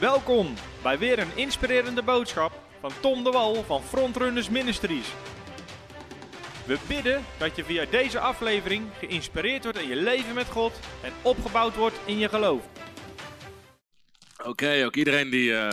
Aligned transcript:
Welkom 0.00 0.54
bij 0.82 0.98
weer 0.98 1.18
een 1.18 1.36
inspirerende 1.36 2.02
boodschap 2.02 2.62
van 2.80 2.92
Tom 3.00 3.24
de 3.24 3.30
Wal 3.30 3.64
van 3.64 3.82
Frontrunners 3.82 4.48
Ministries. 4.48 5.12
We 6.66 6.78
bidden 6.88 7.24
dat 7.38 7.56
je 7.56 7.64
via 7.64 7.84
deze 7.84 8.18
aflevering 8.18 8.86
geïnspireerd 8.98 9.62
wordt 9.62 9.78
in 9.78 9.88
je 9.88 9.96
leven 9.96 10.34
met 10.34 10.46
God 10.46 10.80
en 11.02 11.12
opgebouwd 11.22 11.76
wordt 11.76 12.00
in 12.04 12.18
je 12.18 12.28
geloof. 12.28 12.68
Oké, 14.44 14.84
ook 14.84 14.96
iedereen 14.96 15.30
die 15.30 15.50
uh, 15.50 15.68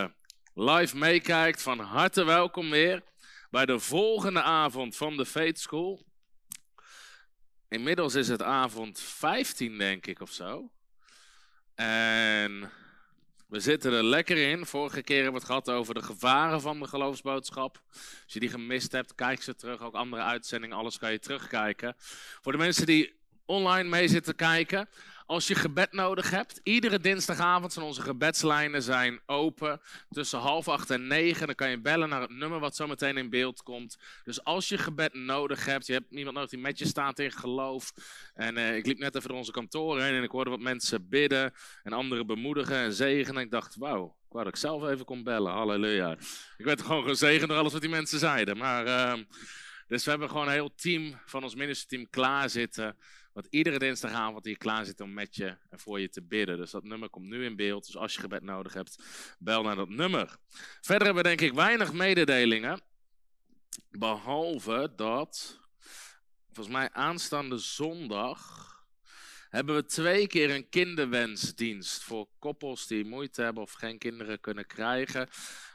live 0.54 0.96
meekijkt, 0.96 1.62
van 1.62 1.78
harte 1.78 2.24
welkom 2.24 2.70
weer 2.70 3.02
bij 3.50 3.66
de 3.66 3.78
volgende 3.78 4.42
avond 4.42 4.96
van 4.96 5.16
de 5.16 5.26
Faith 5.26 5.58
School. 5.58 6.04
Inmiddels 7.68 8.14
is 8.14 8.28
het 8.28 8.42
avond 8.42 9.00
15, 9.00 9.78
denk 9.78 10.06
ik, 10.06 10.20
of 10.20 10.32
zo. 10.32 10.70
En 11.74 12.70
we 13.46 13.60
zitten 13.60 13.92
er 13.92 14.04
lekker 14.04 14.36
in. 14.36 14.66
Vorige 14.66 15.02
keer 15.02 15.22
hebben 15.22 15.32
we 15.32 15.38
het 15.38 15.64
gehad 15.64 15.70
over 15.70 15.94
de 15.94 16.02
gevaren 16.02 16.60
van 16.60 16.78
de 16.78 16.86
geloofsboodschap. 16.86 17.82
Als 17.92 18.32
je 18.32 18.40
die 18.40 18.48
gemist 18.48 18.92
hebt, 18.92 19.14
kijk 19.14 19.42
ze 19.42 19.54
terug. 19.54 19.80
Ook 19.80 19.94
andere 19.94 20.22
uitzendingen, 20.22 20.76
alles 20.76 20.98
kan 20.98 21.12
je 21.12 21.18
terugkijken. 21.18 21.94
Voor 22.42 22.52
de 22.52 22.58
mensen 22.58 22.86
die 22.86 23.14
online 23.44 23.88
mee 23.88 24.08
zitten 24.08 24.34
kijken. 24.34 24.88
Als 25.26 25.46
je 25.46 25.54
gebed 25.54 25.92
nodig 25.92 26.30
hebt, 26.30 26.60
iedere 26.62 27.00
dinsdagavond 27.00 27.72
zijn 27.72 27.84
onze 27.84 28.00
gebedslijnen 28.02 28.82
zijn 28.82 29.20
open. 29.26 29.80
Tussen 30.10 30.38
half 30.38 30.68
acht 30.68 30.90
en 30.90 31.06
negen. 31.06 31.46
Dan 31.46 31.54
kan 31.54 31.70
je 31.70 31.80
bellen 31.80 32.08
naar 32.08 32.20
het 32.20 32.30
nummer 32.30 32.60
wat 32.60 32.76
zo 32.76 32.86
meteen 32.86 33.16
in 33.16 33.30
beeld 33.30 33.62
komt. 33.62 33.98
Dus 34.24 34.44
als 34.44 34.68
je 34.68 34.78
gebed 34.78 35.14
nodig 35.14 35.64
hebt, 35.64 35.86
je 35.86 35.92
hebt 35.92 36.10
iemand 36.10 36.34
nodig 36.34 36.50
die 36.50 36.58
met 36.58 36.78
je 36.78 36.86
staat 36.86 37.18
in 37.18 37.32
geloof. 37.32 37.92
En 38.34 38.56
uh, 38.56 38.76
ik 38.76 38.86
liep 38.86 38.98
net 38.98 39.14
even 39.14 39.28
door 39.28 39.38
onze 39.38 39.50
kantoren 39.50 40.04
heen 40.04 40.14
en 40.14 40.22
ik 40.22 40.30
hoorde 40.30 40.50
wat 40.50 40.60
mensen 40.60 41.08
bidden. 41.08 41.52
En 41.82 41.92
anderen 41.92 42.26
bemoedigen 42.26 42.76
en 42.76 42.92
zegenen. 42.92 43.36
En 43.36 43.44
ik 43.44 43.50
dacht, 43.50 43.76
wauw, 43.76 44.04
ik 44.06 44.32
wou 44.32 44.44
dat 44.44 44.54
ik 44.54 44.60
zelf 44.60 44.88
even 44.88 45.04
kon 45.04 45.22
bellen. 45.22 45.52
Halleluja. 45.52 46.16
Ik 46.56 46.64
werd 46.64 46.82
gewoon 46.82 47.04
gezegend 47.04 47.48
door 47.48 47.58
alles 47.58 47.72
wat 47.72 47.80
die 47.80 47.90
mensen 47.90 48.18
zeiden. 48.18 48.56
Maar, 48.56 48.86
uh, 48.86 49.22
dus 49.86 50.04
we 50.04 50.10
hebben 50.10 50.28
gewoon 50.28 50.46
een 50.46 50.52
heel 50.52 50.74
team 50.74 51.20
van 51.26 51.42
ons 51.42 51.54
ministerteam 51.54 52.10
klaar 52.10 52.50
Want 53.36 53.48
iedere 53.50 53.78
dinsdagavond 53.78 54.44
hier 54.44 54.56
klaar 54.56 54.84
zit 54.84 55.00
om 55.00 55.14
met 55.14 55.36
je 55.36 55.56
en 55.70 55.78
voor 55.78 56.00
je 56.00 56.08
te 56.08 56.22
bidden. 56.22 56.56
Dus 56.56 56.70
dat 56.70 56.84
nummer 56.84 57.08
komt 57.08 57.26
nu 57.26 57.44
in 57.44 57.56
beeld. 57.56 57.86
Dus 57.86 57.96
als 57.96 58.14
je 58.14 58.20
gebed 58.20 58.42
nodig 58.42 58.72
hebt, 58.72 59.02
bel 59.38 59.62
naar 59.62 59.76
dat 59.76 59.88
nummer. 59.88 60.36
Verder 60.80 61.06
hebben 61.06 61.22
we 61.22 61.28
denk 61.28 61.40
ik 61.40 61.52
weinig 61.52 61.92
mededelingen. 61.92 62.80
Behalve 63.90 64.92
dat, 64.96 65.60
volgens 66.52 66.76
mij 66.76 66.90
aanstaande 66.92 67.58
zondag, 67.58 68.64
hebben 69.48 69.74
we 69.74 69.84
twee 69.84 70.26
keer 70.26 70.50
een 70.50 70.68
kinderwensdienst 70.68 72.02
voor 72.02 72.28
koppels 72.38 72.86
die 72.86 73.04
moeite 73.04 73.42
hebben 73.42 73.62
of 73.62 73.72
geen 73.72 73.98
kinderen 73.98 74.40
kunnen 74.40 74.66
krijgen. 74.66 75.28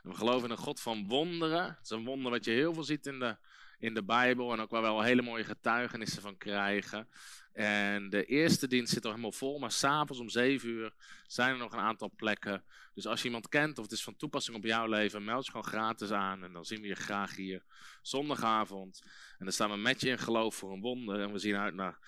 we 0.04 0.14
geloven 0.14 0.46
in 0.46 0.52
een 0.52 0.58
God 0.58 0.82
van 0.82 1.08
wonderen. 1.08 1.64
Het 1.64 1.84
is 1.84 1.90
een 1.90 2.06
wonder 2.06 2.32
wat 2.32 2.46
je 2.46 2.52
heel 2.52 2.74
veel 2.74 2.84
ziet 2.84 3.06
in 3.06 3.20
de, 3.20 3.38
in 3.80 3.94
de 3.94 4.04
Bijbel 4.04 4.54
en 4.54 4.60
ook 4.60 4.72
waar 4.72 4.82
we 4.82 4.88
wel 4.88 5.02
hele 5.02 5.22
mooie 5.22 5.44
getuigenissen 5.44 6.22
van 6.22 6.38
krijgen. 6.38 7.08
En 7.54 8.10
de 8.10 8.26
eerste 8.26 8.68
dienst 8.68 8.94
zit 8.94 9.04
al 9.04 9.10
helemaal 9.10 9.32
vol, 9.32 9.60
maar 9.60 9.72
s'avonds 9.72 10.22
om 10.22 10.30
7 10.30 10.70
uur 10.70 10.94
zijn 11.28 11.52
er 11.52 11.58
nog 11.58 11.74
een 11.74 11.80
aantal 11.80 12.12
plekken. 12.16 12.64
Dus 12.94 13.06
als 13.06 13.20
je 13.20 13.26
iemand 13.26 13.50
kent 13.50 13.78
of 13.78 13.84
het 13.84 13.94
is 13.94 14.04
van 14.04 14.16
toepassing 14.16 14.58
op 14.58 14.64
jouw 14.64 14.88
leven, 14.88 15.24
meld 15.24 15.46
je 15.46 15.52
gewoon 15.52 15.68
gratis 15.68 16.12
aan. 16.12 16.44
En 16.44 16.54
dan 16.54 16.66
zien 16.66 16.82
we 16.82 16.88
je 16.88 16.96
graag 16.96 17.36
hier 17.36 17.64
zondagavond. 18.02 19.02
En 19.38 19.46
dan 19.46 19.54
staan 19.54 19.72
we 19.72 19.78
met 19.78 20.02
je 20.02 20.10
in 20.10 20.18
geloof 20.18 20.56
voor 20.56 20.72
een 20.72 20.82
wonder. 20.82 21.20
En 21.20 21.32
we 21.32 21.40
zien 21.40 21.56
uit 21.56 21.74
naar 21.74 22.00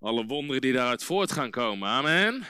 alle 0.00 0.26
wonderen 0.26 0.60
die 0.60 0.72
daaruit 0.72 1.04
voort 1.04 1.32
gaan 1.32 1.50
komen. 1.50 1.88
Amen. 1.88 2.46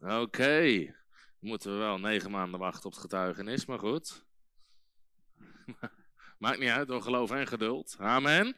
Oké. 0.00 0.94
Moeten 1.38 1.72
we 1.72 1.78
wel 1.78 1.98
negen 1.98 2.30
maanden 2.30 2.60
wachten 2.60 2.84
op 2.84 2.92
het 2.92 3.00
getuigenis, 3.00 3.66
maar 3.66 3.78
goed. 3.78 4.24
Maakt 6.44 6.58
niet 6.58 6.70
uit, 6.70 6.88
door 6.88 7.02
geloof 7.02 7.30
en 7.30 7.46
geduld. 7.46 7.96
Amen. 7.98 8.56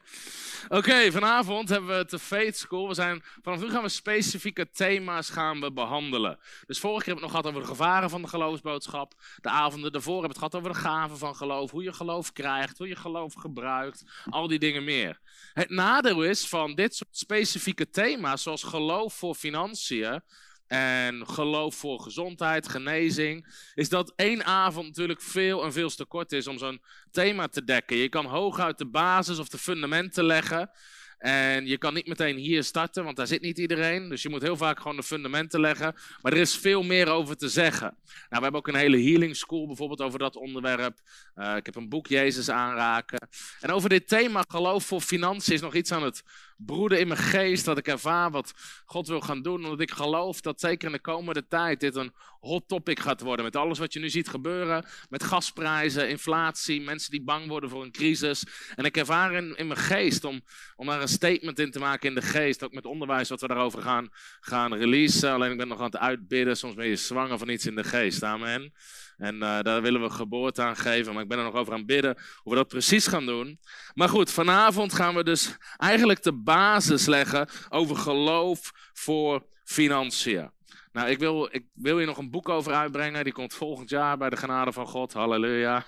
Oké, 0.67 1.11
vanavond 1.11 1.69
hebben 1.69 1.97
we 1.97 2.05
de 2.05 2.19
Faith 2.19 2.57
School. 2.57 2.87
We 2.87 2.93
zijn, 2.93 3.23
vanaf 3.41 3.59
nu 3.59 3.69
gaan 3.69 3.81
we 3.81 3.89
specifieke 3.89 4.69
thema's 4.69 5.29
gaan 5.29 5.59
we 5.59 5.71
behandelen. 5.71 6.39
Dus 6.65 6.79
vorige 6.79 7.03
keer 7.03 7.13
hebben 7.13 7.29
we 7.29 7.35
het 7.35 7.43
nog 7.43 7.43
gehad 7.43 7.45
over 7.45 7.61
de 7.61 7.67
gevaren 7.67 8.09
van 8.09 8.21
de 8.21 8.27
geloofsboodschap. 8.27 9.13
De 9.41 9.49
avonden 9.49 9.91
daarvoor 9.91 10.21
hebben 10.21 10.39
we 10.39 10.45
het 10.45 10.51
gehad 10.51 10.55
over 10.55 10.81
de 10.81 10.87
gaven 10.87 11.17
van 11.17 11.35
geloof. 11.35 11.71
Hoe 11.71 11.83
je 11.83 11.93
geloof 11.93 12.31
krijgt, 12.31 12.77
hoe 12.77 12.87
je 12.87 12.95
geloof 12.95 13.33
gebruikt. 13.33 14.03
Al 14.29 14.47
die 14.47 14.59
dingen 14.59 14.83
meer. 14.83 15.19
Het 15.53 15.69
nadeel 15.69 16.23
is 16.23 16.47
van 16.47 16.75
dit 16.75 16.95
soort 16.95 17.17
specifieke 17.17 17.89
thema's, 17.89 18.43
zoals 18.43 18.63
geloof 18.63 19.13
voor 19.13 19.35
financiën 19.35 20.21
en 20.67 21.27
geloof 21.27 21.75
voor 21.75 21.99
gezondheid, 21.99 22.69
genezing, 22.69 23.47
is 23.73 23.89
dat 23.89 24.13
één 24.15 24.45
avond 24.45 24.87
natuurlijk 24.87 25.21
veel 25.21 25.63
en 25.63 25.73
veel 25.73 25.89
te 25.89 26.05
kort 26.05 26.31
is 26.31 26.47
om 26.47 26.57
zo'n 26.57 26.81
thema 27.11 27.47
te 27.47 27.63
dekken. 27.63 27.97
Je 27.97 28.09
kan 28.09 28.25
hooguit 28.25 28.77
de 28.77 28.87
basis 28.87 29.39
of 29.39 29.47
de 29.47 29.57
fundamenten 29.57 30.23
leggen. 30.23 30.69
En 31.17 31.65
je 31.65 31.77
kan 31.77 31.93
niet 31.93 32.07
meteen 32.07 32.37
hier 32.37 32.63
starten, 32.63 33.03
want 33.03 33.17
daar 33.17 33.27
zit 33.27 33.41
niet 33.41 33.57
iedereen. 33.57 34.09
Dus 34.09 34.21
je 34.21 34.29
moet 34.29 34.41
heel 34.41 34.57
vaak 34.57 34.79
gewoon 34.79 34.95
de 34.95 35.03
fundamenten 35.03 35.59
leggen. 35.59 35.95
Maar 36.21 36.31
er 36.31 36.39
is 36.39 36.57
veel 36.57 36.83
meer 36.83 37.07
over 37.07 37.37
te 37.37 37.49
zeggen. 37.49 37.97
Nou, 38.03 38.27
we 38.29 38.39
hebben 38.39 38.59
ook 38.59 38.67
een 38.67 38.75
hele 38.75 39.01
healing 39.01 39.35
school 39.35 39.67
bijvoorbeeld 39.67 40.01
over 40.01 40.19
dat 40.19 40.35
onderwerp. 40.35 40.99
Uh, 41.35 41.55
ik 41.55 41.65
heb 41.65 41.75
een 41.75 41.89
boek 41.89 42.07
Jezus 42.07 42.49
aanraken. 42.49 43.27
En 43.59 43.71
over 43.71 43.89
dit 43.89 44.07
thema 44.07 44.43
geloof 44.47 44.85
voor 44.85 45.01
financiën 45.01 45.53
is 45.53 45.61
nog 45.61 45.75
iets 45.75 45.91
aan 45.91 46.03
het 46.03 46.23
broeden 46.57 46.99
in 46.99 47.07
mijn 47.07 47.19
geest. 47.19 47.65
Dat 47.65 47.77
ik 47.77 47.87
ervaar 47.87 48.31
wat 48.31 48.53
God 48.85 49.07
wil 49.07 49.21
gaan 49.21 49.41
doen. 49.41 49.63
Omdat 49.63 49.79
ik 49.79 49.91
geloof 49.91 50.41
dat 50.41 50.59
zeker 50.59 50.87
in 50.87 50.93
de 50.93 51.01
komende 51.01 51.47
tijd 51.47 51.79
dit 51.79 51.95
een 51.95 52.13
hot 52.39 52.67
topic 52.67 52.99
gaat 52.99 53.21
worden. 53.21 53.45
Met 53.45 53.55
alles 53.55 53.79
wat 53.79 53.93
je 53.93 53.99
nu 53.99 54.09
ziet 54.09 54.29
gebeuren. 54.29 54.85
Met 55.09 55.23
gasprijzen, 55.23 56.09
inflatie, 56.09 56.81
mensen 56.81 57.11
die 57.11 57.23
bang 57.23 57.47
worden 57.47 57.69
voor 57.69 57.83
een 57.83 57.91
crisis. 57.91 58.43
En 58.75 58.85
ik 58.85 58.97
ervaar 58.97 59.33
in, 59.33 59.55
in 59.55 59.67
mijn 59.67 59.79
geest 59.79 60.23
om, 60.23 60.41
om 60.75 60.87
daar 60.87 61.01
een 61.01 61.07
statement 61.07 61.59
in 61.59 61.71
te 61.71 61.79
maken 61.79 62.09
in 62.09 62.15
de 62.15 62.21
geest. 62.21 62.63
Ook 62.63 62.73
met 62.73 62.85
onderwijs 62.85 63.29
wat 63.29 63.41
we 63.41 63.47
daarover 63.47 63.81
gaan, 63.81 64.09
gaan 64.39 64.73
releasen. 64.73 65.31
Alleen 65.31 65.51
ik 65.51 65.57
ben 65.57 65.67
nog 65.67 65.79
aan 65.79 65.85
het 65.85 65.97
uitbidden. 65.97 66.57
Soms 66.57 66.75
ben 66.75 66.87
je 66.87 66.95
zwanger 66.95 67.37
van 67.37 67.49
iets 67.49 67.65
in 67.65 67.75
de 67.75 67.83
geest. 67.83 68.23
Amen. 68.23 68.73
En 69.17 69.35
uh, 69.35 69.61
daar 69.61 69.81
willen 69.81 70.01
we 70.01 70.09
geboorte 70.09 70.61
aan 70.61 70.75
geven. 70.75 71.13
Maar 71.13 71.23
ik 71.23 71.29
ben 71.29 71.37
er 71.37 71.43
nog 71.43 71.55
over 71.55 71.73
aan 71.73 71.85
bidden 71.85 72.17
hoe 72.35 72.53
we 72.53 72.59
dat 72.59 72.67
precies 72.67 73.07
gaan 73.07 73.25
doen. 73.25 73.59
Maar 73.93 74.09
goed, 74.09 74.31
vanavond 74.31 74.93
gaan 74.93 75.15
we 75.15 75.23
dus 75.23 75.55
eigenlijk 75.77 76.23
de 76.23 76.33
basis 76.33 77.05
leggen 77.05 77.49
over 77.69 77.95
geloof 77.95 78.71
voor 78.93 79.45
financiën. 79.63 80.51
Nou, 80.91 81.09
ik 81.09 81.19
wil, 81.19 81.49
ik 81.51 81.65
wil 81.73 81.97
hier 81.97 82.05
nog 82.05 82.17
een 82.17 82.31
boek 82.31 82.49
over 82.49 82.73
uitbrengen. 82.73 83.23
Die 83.23 83.33
komt 83.33 83.53
volgend 83.53 83.89
jaar 83.89 84.17
bij 84.17 84.29
de 84.29 84.37
genade 84.37 84.71
van 84.71 84.87
God. 84.87 85.13
Halleluja. 85.13 85.85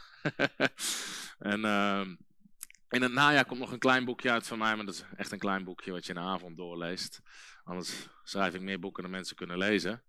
en 1.40 1.60
uh, 1.60 2.02
in 2.90 3.02
het 3.02 3.12
najaar 3.12 3.46
komt 3.46 3.60
nog 3.60 3.72
een 3.72 3.80
klein 3.80 4.06
boekje 4.06 4.32
uit 4.32 4.48
van 4.48 4.58
mij. 4.58 4.76
Maar 4.76 4.86
dat 4.86 4.94
is 4.94 5.04
echt 5.18 5.32
een 5.32 5.40
klein 5.40 5.64
boekje 5.64 5.92
wat 5.92 6.06
je 6.06 6.14
in 6.14 6.20
de 6.20 6.26
avond 6.26 6.58
doorleest. 6.58 7.22
Anders 7.64 8.08
schrijf 8.24 8.54
ik 8.54 8.62
meer 8.62 8.80
boeken 8.80 9.04
dan 9.04 9.12
mensen 9.12 9.36
kunnen 9.36 9.58
lezen. 9.58 10.04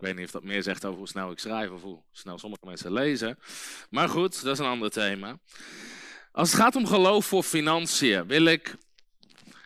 Ik 0.00 0.06
weet 0.06 0.16
niet 0.16 0.24
of 0.24 0.30
dat 0.30 0.44
meer 0.44 0.62
zegt 0.62 0.84
over 0.84 0.98
hoe 0.98 1.08
snel 1.08 1.30
ik 1.30 1.38
schrijf 1.38 1.70
of 1.70 1.82
hoe 1.82 2.02
snel 2.12 2.38
sommige 2.38 2.66
mensen 2.66 2.92
lezen. 2.92 3.38
Maar 3.90 4.08
goed, 4.08 4.42
dat 4.42 4.52
is 4.52 4.58
een 4.58 4.70
ander 4.70 4.90
thema. 4.90 5.38
Als 6.32 6.52
het 6.52 6.60
gaat 6.60 6.76
om 6.76 6.86
geloof 6.86 7.26
voor 7.26 7.42
financiën, 7.42 8.26
wil 8.26 8.44
ik. 8.44 8.76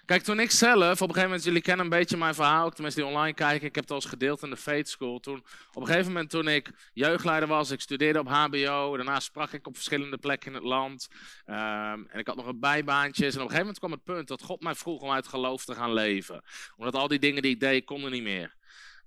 Kijk, 0.05 0.23
toen 0.23 0.41
ik 0.41 0.51
zelf, 0.51 0.93
op 0.93 1.01
een 1.01 1.07
gegeven 1.07 1.23
moment, 1.23 1.45
jullie 1.45 1.63
kennen 1.63 1.85
een 1.85 1.91
beetje 1.91 2.17
mijn 2.17 2.35
verhaal, 2.35 2.67
ook 2.67 2.79
mensen 2.79 3.01
die 3.01 3.11
online 3.11 3.35
kijken, 3.35 3.67
ik 3.67 3.75
heb 3.75 3.85
het 3.85 3.91
al 3.91 3.97
eens 3.97 4.07
gedeeld 4.07 4.43
in 4.43 4.51
de 4.51 4.57
Faith 4.57 4.89
School. 4.89 5.21
Toen, 5.21 5.45
op 5.73 5.83
een 5.83 5.87
gegeven 5.87 6.13
moment, 6.13 6.31
toen 6.31 6.49
ik 6.49 6.71
jeugdleider 6.93 7.49
was, 7.49 7.71
ik 7.71 7.81
studeerde 7.81 8.19
op 8.19 8.29
HBO, 8.29 8.97
daarna 8.97 9.21
sprak 9.21 9.53
ik 9.53 9.67
op 9.67 9.75
verschillende 9.75 10.19
plekken 10.19 10.49
in 10.49 10.55
het 10.55 10.65
land. 10.65 11.09
Um, 11.47 12.07
en 12.09 12.19
ik 12.19 12.27
had 12.27 12.37
nog 12.37 12.47
een 12.47 12.61
bijbaantjes. 12.61 13.35
En 13.35 13.41
op 13.41 13.51
een 13.51 13.57
gegeven 13.57 13.59
moment 13.59 13.79
kwam 13.79 13.93
het 13.93 14.05
punt 14.05 14.29
dat 14.29 14.43
God 14.43 14.63
mij 14.63 14.75
vroeg 14.75 15.01
om 15.01 15.11
uit 15.11 15.29
geloof 15.29 15.65
te 15.65 15.75
gaan 15.75 15.93
leven. 15.93 16.43
Omdat 16.77 16.95
al 16.95 17.09
die 17.09 17.19
dingen 17.19 17.43
die 17.43 17.53
ik 17.53 17.61
deed, 17.61 17.85
konden 17.85 18.11
niet 18.11 18.23
meer. 18.23 18.55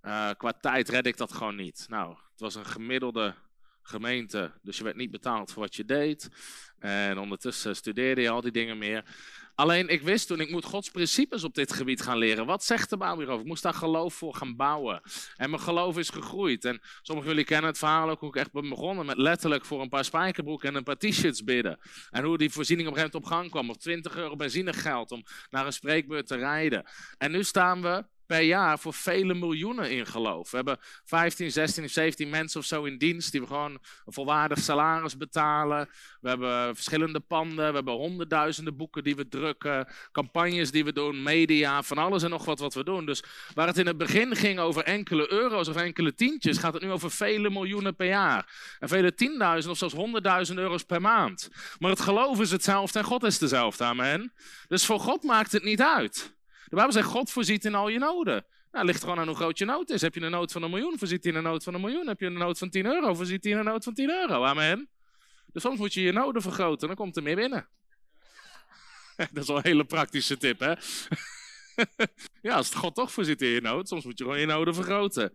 Uh, 0.07 0.30
qua 0.38 0.51
tijd 0.51 0.89
red 0.89 1.06
ik 1.06 1.18
dat 1.18 1.33
gewoon 1.33 1.56
niet. 1.56 1.86
Nou, 1.89 2.09
het 2.09 2.39
was 2.39 2.56
een 2.56 2.65
gemiddelde 2.65 3.36
gemeente, 3.81 4.51
dus 4.62 4.77
je 4.77 4.83
werd 4.83 4.95
niet 4.95 5.12
betaald 5.12 5.51
voor 5.51 5.62
wat 5.62 5.75
je 5.75 5.86
deed. 5.86 6.30
En 6.80 7.18
ondertussen 7.18 7.75
studeerde 7.75 8.21
je 8.21 8.30
al 8.30 8.42
die 8.42 8.51
dingen 8.51 8.77
meer. 8.77 9.04
Alleen 9.56 9.88
ik 9.88 10.01
wist 10.01 10.27
toen, 10.27 10.39
ik 10.39 10.50
moet 10.50 10.65
Gods 10.65 10.89
principes 10.92 11.44
op 11.44 11.54
dit 11.54 11.74
gebied 11.74 12.01
gaan 12.01 12.18
leren. 12.18 12.45
Wat 12.45 12.63
zegt 12.63 12.89
de 12.89 12.98
Bijbel 12.98 13.18
hierover? 13.18 13.42
Ik 13.42 13.48
moest 13.48 13.63
daar 13.63 13.74
geloof 13.74 14.13
voor 14.13 14.36
gaan 14.36 14.56
bouwen. 14.56 15.01
En 15.36 15.50
mijn 15.50 15.62
geloof 15.62 15.98
is 15.98 16.09
gegroeid. 16.09 16.65
En 16.65 16.81
sommigen 17.01 17.30
jullie 17.30 17.45
kennen 17.45 17.69
het 17.69 17.77
verhaal 17.77 18.09
ook 18.09 18.19
hoe 18.19 18.30
ik 18.30 18.36
echt 18.36 18.51
ben 18.51 18.69
begonnen 18.69 19.06
met 19.06 19.18
letterlijk 19.18 19.65
voor 19.65 19.81
een 19.81 19.89
paar 19.89 20.06
spijkerbroeken 20.06 20.69
en 20.69 20.75
een 20.75 20.83
paar 20.83 20.98
t-shirts 20.98 21.44
bidden. 21.44 21.80
En 22.09 22.24
hoe 22.24 22.38
die 22.38 22.50
voorziening 22.50 22.88
op 22.88 22.94
een 22.94 23.00
gegeven 23.00 23.21
moment 23.21 23.42
op 23.42 23.50
gang 23.50 23.51
kwam. 23.51 23.69
Of 23.69 23.77
20 23.77 24.15
euro 24.15 24.36
benzinegeld 24.36 25.12
om 25.12 25.24
naar 25.50 25.65
een 25.65 25.74
spreekbeurt 25.74 26.27
te 26.27 26.36
rijden. 26.36 26.86
En 27.18 27.31
nu 27.31 27.44
staan 27.44 27.81
we 27.81 28.06
per 28.28 28.42
jaar 28.42 28.80
voor 28.80 28.94
vele 28.94 29.34
miljoenen 29.34 29.92
in 29.92 30.06
geloof. 30.06 30.50
We 30.52 30.56
hebben 30.56 30.78
15, 31.06 31.52
16 31.52 31.84
of 31.84 31.90
17 31.90 32.30
mensen 32.30 32.60
of 32.60 32.66
zo 32.66 32.84
in 32.84 32.98
dienst 32.98 33.32
die 33.32 33.42
we 33.42 33.48
gewoon 33.48 33.72
een 34.06 34.14
volwaardig 34.14 34.60
salaris 34.60 35.18
betalen. 35.18 35.90
We 36.22 36.30
hebben 36.30 36.76
verschillende 36.76 37.20
panden, 37.20 37.68
we 37.68 37.76
hebben 37.76 37.94
honderdduizenden 37.94 38.76
boeken 38.78 39.04
die 39.04 39.16
we 39.16 39.28
drukken, 39.28 39.88
campagnes 40.12 40.72
die 40.72 40.86
we 40.86 40.94
doen, 40.94 41.24
media, 41.24 41.84
van 41.84 41.98
alles 41.98 42.24
en 42.24 42.30
nog 42.30 42.46
wat 42.46 42.60
wat 42.60 42.74
we 42.74 42.84
doen. 42.84 43.06
Dus 43.06 43.24
waar 43.54 43.68
het 43.68 43.78
in 43.78 43.88
het 43.88 43.98
begin 43.98 44.36
ging 44.36 44.60
over 44.60 44.84
enkele 44.84 45.32
euro's 45.32 45.68
of 45.68 45.76
enkele 45.76 46.14
tientjes, 46.14 46.58
gaat 46.58 46.74
het 46.74 46.84
nu 46.84 46.92
over 46.92 47.12
vele 47.12 47.50
miljoenen 47.50 47.96
per 47.96 48.08
jaar. 48.08 48.76
En 48.80 48.88
vele 48.88 49.14
tienduizend 49.14 49.72
of 49.72 49.78
zelfs 49.78 49.94
honderdduizend 49.94 50.60
euro's 50.60 50.84
per 50.84 51.02
maand. 51.02 51.50
Maar 51.80 51.90
het 51.90 52.00
geloof 52.00 52.40
is 52.40 52.52
hetzelfde 52.52 53.00
en 53.00 53.06
God 53.06 53.24
is 53.24 53.38
dezelfde, 53.38 53.84
amen. 53.84 54.34
Dus 54.68 54.86
voor 54.86 55.00
God 55.00 55.24
maakt 55.24 55.52
het 55.52 55.64
niet 55.64 55.82
uit. 55.82 56.36
De 56.69 56.75
Bijbel 56.75 56.94
zegt, 56.94 57.08
God 57.08 57.31
voorziet 57.31 57.66
in 57.66 57.75
al 57.75 57.88
je 57.88 58.00
noden. 58.00 58.46
Nou, 58.72 58.86
het 58.86 58.86
ligt 58.86 59.04
gewoon 59.04 59.19
aan 59.19 59.28
hoe 59.28 59.36
groot 59.36 59.58
je 59.58 59.66
nood 59.66 59.90
is. 59.90 60.02
Heb 60.02 60.16
je 60.16 60.22
een 60.22 60.31
nood 60.31 60.52
van 60.52 60.64
een 60.64 60.69
miljoen, 60.69 60.98
voorziet 60.98 61.24
hij 61.24 61.31
in 61.31 61.38
een 61.38 61.44
nood 61.44 61.64
van 61.64 61.74
een 61.74 61.81
miljoen. 61.81 62.08
Heb 62.08 62.19
je 62.19 62.25
een 62.25 62.34
nood 62.34 62.58
van 62.58 62.69
10 62.69 62.86
euro, 62.86 63.14
voorziet 63.14 63.44
hij 63.44 63.54
in 63.54 63.60
een 63.60 63.66
nood 63.66 63.84
van 63.84 63.94
10 63.94 64.10
euro. 64.10 64.44
Amen. 64.44 64.90
Dus 65.54 65.62
soms 65.62 65.80
moet 65.80 65.94
je 65.94 66.02
je 66.02 66.12
noden 66.12 66.42
vergroten, 66.42 66.88
dan 66.88 66.96
komt 66.98 67.18
er 67.18 67.24
meer 67.24 67.36
binnen. 67.36 67.68
Dat 69.34 69.44
is 69.44 69.48
wel 69.48 69.58
een 69.58 69.64
hele 69.64 69.86
praktische 69.86 70.38
tip, 70.38 70.60
hè? 70.60 70.74
ja, 72.48 72.56
als 72.56 72.69
het 72.69 72.75
God 72.75 72.96
toch 72.96 73.12
voorziet 73.12 73.42
in 73.42 73.48
je 73.48 73.62
nood, 73.62 73.88
soms 73.88 74.06
moet 74.06 74.18
je 74.18 74.24
gewoon 74.24 74.40
je 74.40 74.46
noden 74.46 74.74
vergroten. 74.74 75.34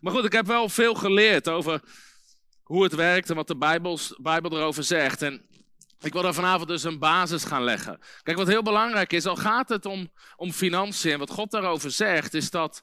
Maar 0.00 0.12
goed, 0.12 0.24
ik 0.24 0.32
heb 0.32 0.46
wel 0.46 0.68
veel 0.68 0.94
geleerd 0.94 1.48
over 1.48 1.80
hoe 2.62 2.82
het 2.82 2.94
werkt 2.94 3.30
en 3.30 3.36
wat 3.36 3.46
de 3.46 3.56
Bijbel 3.56 4.56
erover 4.56 4.84
zegt. 4.84 5.22
En 5.22 5.46
ik 6.00 6.12
wil 6.12 6.22
daar 6.22 6.34
vanavond 6.34 6.68
dus 6.68 6.84
een 6.84 6.98
basis 6.98 7.44
gaan 7.44 7.64
leggen. 7.64 7.98
Kijk, 8.22 8.36
wat 8.36 8.46
heel 8.46 8.62
belangrijk 8.62 9.12
is, 9.12 9.26
al 9.26 9.36
gaat 9.36 9.68
het 9.68 9.86
om, 9.86 10.10
om 10.36 10.52
financiën 10.52 11.12
en 11.12 11.18
wat 11.18 11.30
God 11.30 11.50
daarover 11.50 11.90
zegt, 11.90 12.34
is 12.34 12.50
dat 12.50 12.82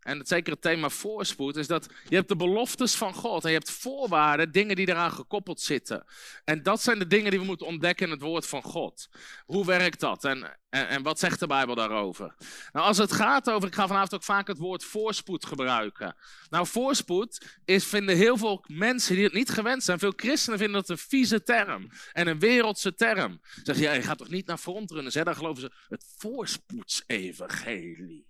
en 0.00 0.18
het, 0.18 0.28
zeker 0.28 0.52
het 0.52 0.62
thema 0.62 0.88
voorspoed, 0.88 1.56
is 1.56 1.66
dat 1.66 1.86
je 2.08 2.14
hebt 2.14 2.28
de 2.28 2.36
beloftes 2.36 2.94
van 2.94 3.14
God 3.14 3.44
en 3.44 3.50
je 3.50 3.56
hebt 3.56 3.70
voorwaarden, 3.70 4.52
dingen 4.52 4.76
die 4.76 4.88
eraan 4.88 5.12
gekoppeld 5.12 5.60
zitten. 5.60 6.04
En 6.44 6.62
dat 6.62 6.82
zijn 6.82 6.98
de 6.98 7.06
dingen 7.06 7.30
die 7.30 7.40
we 7.40 7.46
moeten 7.46 7.66
ontdekken 7.66 8.06
in 8.06 8.12
het 8.12 8.22
woord 8.22 8.46
van 8.46 8.62
God. 8.62 9.08
Hoe 9.44 9.66
werkt 9.66 10.00
dat 10.00 10.24
en, 10.24 10.58
en, 10.68 11.02
wat 11.02 11.18
zegt 11.18 11.40
de 11.40 11.46
Bijbel 11.46 11.74
daarover? 11.74 12.34
Nou, 12.72 12.86
als 12.86 12.98
het 12.98 13.12
gaat 13.12 13.50
over, 13.50 13.68
ik 13.68 13.74
ga 13.74 13.86
vanavond 13.86 14.14
ook 14.14 14.22
vaak 14.22 14.46
het 14.46 14.58
woord 14.58 14.84
voorspoed 14.84 15.46
gebruiken. 15.46 16.16
Nou, 16.50 16.66
voorspoed 16.66 17.58
is, 17.64 17.86
vinden 17.86 18.16
heel 18.16 18.36
veel 18.36 18.64
mensen 18.66 19.14
die 19.14 19.24
het 19.24 19.32
niet 19.32 19.50
gewend 19.50 19.84
zijn, 19.84 19.98
veel 19.98 20.12
christenen 20.16 20.58
vinden 20.58 20.80
dat 20.80 20.88
een 20.88 20.98
vieze 20.98 21.42
term 21.42 21.90
en 22.12 22.26
een 22.26 22.38
wereldse 22.38 22.94
term. 22.94 23.40
Zeg 23.62 23.78
ja, 23.78 23.92
je 23.92 24.02
gaat 24.02 24.18
toch 24.18 24.30
niet 24.30 24.46
naar 24.46 24.58
frontrunners, 24.58 25.14
hè? 25.14 25.24
dan 25.24 25.36
geloven 25.36 25.62
ze 25.62 25.72
het 25.88 26.04
voorspoedsevangelie. 26.16 28.29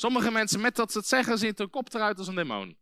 Sommige 0.00 0.30
mensen, 0.30 0.60
met 0.60 0.76
dat 0.76 0.92
ze 0.92 0.98
het 0.98 1.06
zeggen, 1.06 1.38
ziet 1.38 1.58
hun 1.58 1.70
kop 1.70 1.94
eruit 1.94 2.18
als 2.18 2.28
een 2.28 2.34
demon. 2.34 2.76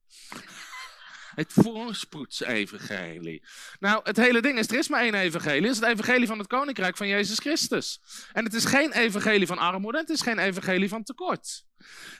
Het 1.34 1.52
voorspoedsevangelie. 1.52 3.42
Nou, 3.80 4.00
het 4.02 4.16
hele 4.16 4.42
ding 4.42 4.58
is, 4.58 4.68
er 4.68 4.78
is 4.78 4.88
maar 4.88 5.02
één 5.02 5.14
evangelie. 5.14 5.62
Het 5.62 5.70
is 5.70 5.76
het 5.76 5.88
evangelie 5.88 6.26
van 6.26 6.38
het 6.38 6.46
koninkrijk 6.46 6.96
van 6.96 7.08
Jezus 7.08 7.38
Christus. 7.38 8.00
En 8.32 8.44
het 8.44 8.54
is 8.54 8.64
geen 8.64 8.92
evangelie 8.92 9.46
van 9.46 9.58
armoede, 9.58 9.98
het 9.98 10.08
is 10.08 10.20
geen 10.20 10.38
evangelie 10.38 10.88
van 10.88 11.02
tekort. 11.02 11.64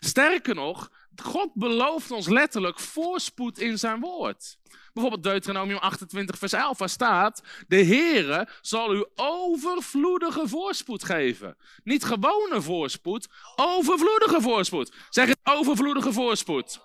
Sterker 0.01 0.55
nog, 0.55 0.91
God 1.23 1.55
belooft 1.55 2.11
ons 2.11 2.29
letterlijk 2.29 2.81
voorspoed 2.81 3.59
in 3.59 3.79
zijn 3.79 4.01
woord. 4.01 4.59
Bijvoorbeeld 4.99 5.33
Deuteronomium 5.33 5.79
28 5.79 6.39
vers 6.39 6.53
11, 6.53 6.79
waar 6.79 6.89
staat, 6.89 7.43
de 7.69 7.85
Heere 7.85 8.49
zal 8.61 8.95
u 8.95 9.05
overvloedige 9.15 10.49
voorspoed 10.49 11.05
geven. 11.05 11.57
Niet 11.85 12.05
gewone 12.05 12.63
voorspoed, 12.63 13.29
overvloedige 13.57 14.41
voorspoed. 14.41 14.93
Zeg 15.11 15.29
het, 15.29 15.39
overvloedige 15.43 16.13
voorspoed. 16.13 16.81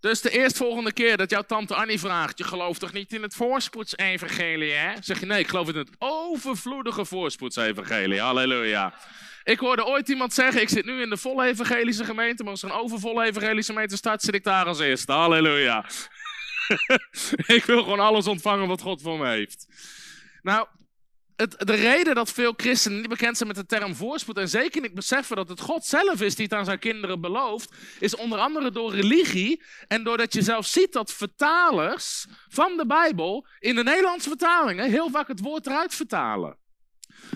Dus 0.00 0.20
de 0.20 0.30
eerstvolgende 0.30 0.92
keer 0.92 1.16
dat 1.16 1.30
jouw 1.30 1.42
tante 1.42 1.74
Annie 1.74 2.00
vraagt, 2.00 2.38
je 2.38 2.44
gelooft 2.44 2.80
toch 2.80 2.92
niet 2.92 3.12
in 3.12 3.22
het 3.22 3.34
voorspoedsevangelie, 3.34 4.72
hè? 4.72 4.92
Zeg 5.00 5.20
je, 5.20 5.26
nee, 5.26 5.38
ik 5.38 5.48
geloof 5.48 5.68
in 5.68 5.76
het 5.76 5.90
overvloedige 5.98 7.04
voorspoedsevangelie. 7.04 8.20
Halleluja. 8.20 8.94
Ik 9.44 9.58
hoorde 9.58 9.84
ooit 9.84 10.08
iemand 10.08 10.32
zeggen, 10.32 10.60
ik 10.60 10.68
zit 10.68 10.84
nu 10.84 11.02
in 11.02 11.10
de 11.10 11.16
volle 11.16 11.46
evangelische 11.46 12.04
gemeente, 12.04 12.42
maar 12.42 12.52
als 12.52 12.62
er 12.62 12.70
een 12.70 12.76
overvolle 12.76 13.24
evangelische 13.24 13.72
gemeente 13.72 13.96
start, 13.96 14.22
zit 14.22 14.34
ik 14.34 14.44
daar 14.44 14.66
als 14.66 14.80
eerste. 14.80 15.12
Halleluja. 15.12 15.84
ik 17.56 17.64
wil 17.64 17.82
gewoon 17.82 18.00
alles 18.00 18.26
ontvangen 18.26 18.68
wat 18.68 18.82
God 18.82 19.02
voor 19.02 19.18
me 19.18 19.28
heeft. 19.28 19.66
Nou, 20.42 20.66
het, 21.40 21.56
de 21.58 21.74
reden 21.74 22.14
dat 22.14 22.32
veel 22.32 22.52
christenen 22.56 22.98
niet 22.98 23.08
bekend 23.08 23.36
zijn 23.36 23.48
met 23.48 23.56
de 23.56 23.76
term 23.76 23.94
voorspoed 23.94 24.36
en 24.36 24.48
zeker 24.48 24.80
niet 24.80 24.94
beseffen 24.94 25.36
dat 25.36 25.48
het 25.48 25.60
God 25.60 25.84
zelf 25.84 26.20
is 26.20 26.34
die 26.34 26.44
het 26.44 26.54
aan 26.54 26.64
zijn 26.64 26.78
kinderen 26.78 27.20
belooft, 27.20 27.74
is 27.98 28.16
onder 28.16 28.38
andere 28.38 28.70
door 28.70 28.94
religie 28.94 29.62
en 29.88 30.04
doordat 30.04 30.32
je 30.32 30.42
zelf 30.42 30.66
ziet 30.66 30.92
dat 30.92 31.12
vertalers 31.12 32.26
van 32.48 32.76
de 32.76 32.86
Bijbel 32.86 33.46
in 33.58 33.74
de 33.74 33.82
Nederlandse 33.82 34.28
vertalingen 34.28 34.90
heel 34.90 35.10
vaak 35.10 35.28
het 35.28 35.40
woord 35.40 35.66
eruit 35.66 35.94
vertalen. 35.94 36.58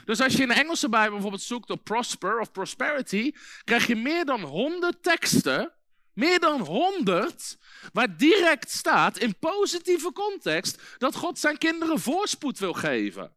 Dus 0.04 0.20
als 0.20 0.32
je 0.32 0.42
in 0.42 0.48
de 0.48 0.54
Engelse 0.54 0.88
Bijbel 0.88 1.12
bijvoorbeeld 1.12 1.42
zoekt 1.42 1.70
op 1.70 1.84
prosper 1.84 2.40
of 2.40 2.52
prosperity, 2.52 3.32
krijg 3.64 3.86
je 3.86 3.96
meer 3.96 4.25
dan 4.25 4.40
100 4.40 5.02
teksten, 5.02 5.72
meer 6.14 6.40
dan 6.40 6.61
100, 6.61 7.56
waar 7.93 8.16
direct 8.16 8.70
staat 8.70 9.19
in 9.19 9.38
positieve 9.38 10.12
context 10.12 10.82
dat 10.99 11.14
God 11.14 11.38
zijn 11.38 11.58
kinderen 11.58 12.00
voorspoed 12.00 12.58
wil 12.58 12.72
geven. 12.72 13.37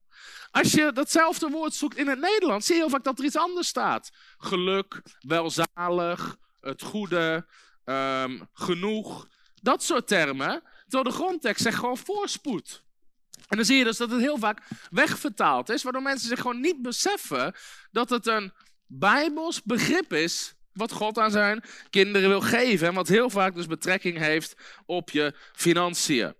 Als 0.51 0.71
je 0.71 0.91
datzelfde 0.91 1.50
woord 1.50 1.74
zoekt 1.74 1.97
in 1.97 2.07
het 2.07 2.19
Nederlands, 2.19 2.65
zie 2.65 2.75
je 2.75 2.81
heel 2.81 2.89
vaak 2.89 3.03
dat 3.03 3.19
er 3.19 3.25
iets 3.25 3.38
anders 3.38 3.68
staat. 3.68 4.12
Geluk, 4.38 5.01
welzalig, 5.19 6.38
het 6.62 6.81
goede, 6.81 7.47
ehm, 7.83 8.39
genoeg, 8.53 9.27
dat 9.62 9.83
soort 9.83 10.07
termen. 10.07 10.63
Terwijl 10.81 11.03
de 11.03 11.23
grondtekst 11.23 11.63
zegt 11.63 11.77
gewoon 11.77 11.97
voorspoed. 11.97 12.83
En 13.47 13.57
dan 13.57 13.65
zie 13.65 13.77
je 13.77 13.83
dus 13.83 13.97
dat 13.97 14.12
het 14.12 14.19
heel 14.19 14.38
vaak 14.38 14.62
wegvertaald 14.89 15.69
is, 15.69 15.83
waardoor 15.83 16.01
mensen 16.01 16.27
zich 16.27 16.39
gewoon 16.39 16.59
niet 16.59 16.81
beseffen 16.81 17.56
dat 17.91 18.09
het 18.09 18.27
een 18.27 18.53
bijbels 18.85 19.63
begrip 19.63 20.13
is 20.13 20.56
wat 20.77 20.91
God 20.91 21.18
aan 21.18 21.31
zijn 21.31 21.63
kinderen 21.89 22.29
wil 22.29 22.41
geven. 22.41 22.88
En 22.88 22.94
wat 22.94 23.07
heel 23.07 23.29
vaak 23.29 23.56
dus 23.56 23.68
betrekking 23.68 24.18
heeft 24.18 24.56
op 24.85 25.09
je 25.09 25.33
financiën. 25.53 26.35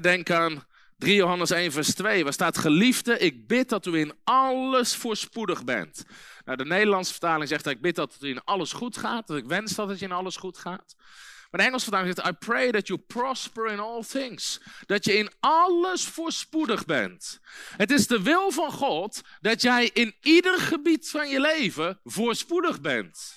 Denk 0.00 0.30
aan 0.30 0.64
3 0.98 1.14
Johannes 1.14 1.50
1 1.50 1.72
vers 1.72 1.94
2, 1.94 2.24
waar 2.24 2.32
staat 2.32 2.58
geliefde, 2.58 3.18
ik 3.18 3.46
bid 3.46 3.68
dat 3.68 3.86
u 3.86 3.98
in 3.98 4.12
alles 4.24 4.94
voorspoedig 4.94 5.64
bent. 5.64 6.04
Nou, 6.44 6.56
de 6.56 6.64
Nederlandse 6.64 7.12
vertaling 7.12 7.48
zegt, 7.48 7.66
ik 7.66 7.80
bid 7.80 7.94
dat 7.94 8.12
het 8.12 8.22
in 8.22 8.44
alles 8.44 8.72
goed 8.72 8.96
gaat, 8.96 9.26
dat 9.26 9.36
ik 9.36 9.46
wens 9.46 9.74
dat 9.74 9.88
het 9.88 10.02
in 10.02 10.12
alles 10.12 10.36
goed 10.36 10.58
gaat. 10.58 10.94
Maar 11.50 11.60
de 11.60 11.66
Engelse 11.66 11.84
vertaling 11.84 12.14
zegt, 12.16 12.28
I 12.28 12.32
pray 12.32 12.70
that 12.70 12.86
you 12.86 12.98
prosper 12.98 13.66
in 13.66 13.80
all 13.80 14.02
things. 14.02 14.60
Dat 14.86 15.04
je 15.04 15.16
in 15.16 15.30
alles 15.40 16.04
voorspoedig 16.04 16.84
bent. 16.84 17.40
Het 17.76 17.90
is 17.90 18.06
de 18.06 18.22
wil 18.22 18.50
van 18.50 18.72
God 18.72 19.20
dat 19.40 19.62
jij 19.62 19.90
in 19.92 20.16
ieder 20.20 20.58
gebied 20.58 21.10
van 21.10 21.28
je 21.28 21.40
leven 21.40 22.00
voorspoedig 22.04 22.80
bent. 22.80 23.35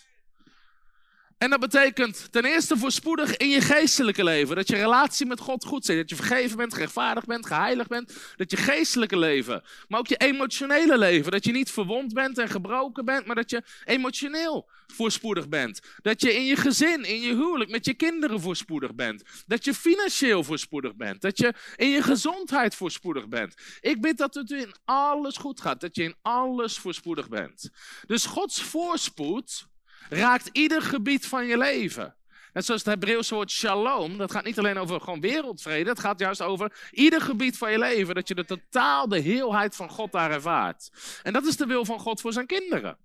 En 1.39 1.49
dat 1.49 1.59
betekent 1.59 2.31
ten 2.31 2.45
eerste 2.45 2.77
voorspoedig 2.77 3.37
in 3.37 3.49
je 3.49 3.61
geestelijke 3.61 4.23
leven. 4.23 4.55
Dat 4.55 4.67
je 4.67 4.75
relatie 4.75 5.25
met 5.25 5.39
God 5.39 5.65
goed 5.65 5.85
zit. 5.85 5.97
Dat 5.97 6.09
je 6.09 6.15
vergeven 6.15 6.57
bent, 6.57 6.73
gerechtvaardigd 6.73 7.27
bent, 7.27 7.45
geheiligd 7.45 7.89
bent. 7.89 8.17
Dat 8.35 8.51
je 8.51 8.57
geestelijke 8.57 9.17
leven, 9.17 9.63
maar 9.87 9.99
ook 9.99 10.07
je 10.07 10.17
emotionele 10.17 10.97
leven. 10.97 11.31
Dat 11.31 11.45
je 11.45 11.51
niet 11.51 11.71
verwond 11.71 12.13
bent 12.13 12.37
en 12.37 12.49
gebroken 12.49 13.05
bent, 13.05 13.25
maar 13.25 13.35
dat 13.35 13.49
je 13.49 13.63
emotioneel 13.85 14.69
voorspoedig 14.87 15.49
bent. 15.49 15.79
Dat 16.01 16.21
je 16.21 16.35
in 16.35 16.45
je 16.45 16.55
gezin, 16.55 17.03
in 17.03 17.21
je 17.21 17.35
huwelijk, 17.35 17.69
met 17.69 17.85
je 17.85 17.93
kinderen 17.93 18.41
voorspoedig 18.41 18.95
bent. 18.95 19.23
Dat 19.47 19.65
je 19.65 19.73
financieel 19.73 20.43
voorspoedig 20.43 20.95
bent. 20.95 21.21
Dat 21.21 21.37
je 21.37 21.53
in 21.75 21.89
je 21.89 22.01
gezondheid 22.01 22.75
voorspoedig 22.75 23.27
bent. 23.27 23.55
Ik 23.79 24.01
bid 24.01 24.17
dat 24.17 24.33
het 24.33 24.51
u 24.51 24.59
in 24.59 24.75
alles 24.85 25.37
goed 25.37 25.61
gaat. 25.61 25.81
Dat 25.81 25.95
je 25.95 26.03
in 26.03 26.15
alles 26.21 26.77
voorspoedig 26.77 27.29
bent. 27.29 27.69
Dus 28.07 28.25
Gods 28.25 28.61
voorspoed 28.61 29.68
raakt 30.09 30.49
ieder 30.51 30.81
gebied 30.81 31.27
van 31.27 31.45
je 31.45 31.57
leven. 31.57 32.15
Net 32.53 32.65
zoals 32.65 32.83
het 32.83 32.93
Hebreeuwse 32.93 33.33
woord 33.33 33.51
shalom, 33.51 34.17
dat 34.17 34.31
gaat 34.31 34.43
niet 34.43 34.59
alleen 34.59 34.77
over 34.77 35.01
gewoon 35.01 35.19
wereldvrede, 35.19 35.83
dat 35.83 35.99
gaat 35.99 36.19
juist 36.19 36.41
over 36.41 36.89
ieder 36.91 37.21
gebied 37.21 37.57
van 37.57 37.71
je 37.71 37.79
leven, 37.79 38.15
dat 38.15 38.27
je 38.27 38.35
de 38.35 38.45
totaal 38.45 39.07
de 39.07 39.19
heelheid 39.19 39.75
van 39.75 39.89
God 39.89 40.11
daar 40.11 40.31
ervaart. 40.31 40.89
En 41.23 41.33
dat 41.33 41.45
is 41.45 41.57
de 41.57 41.65
wil 41.65 41.85
van 41.85 41.99
God 41.99 42.21
voor 42.21 42.33
zijn 42.33 42.45
kinderen. 42.45 42.97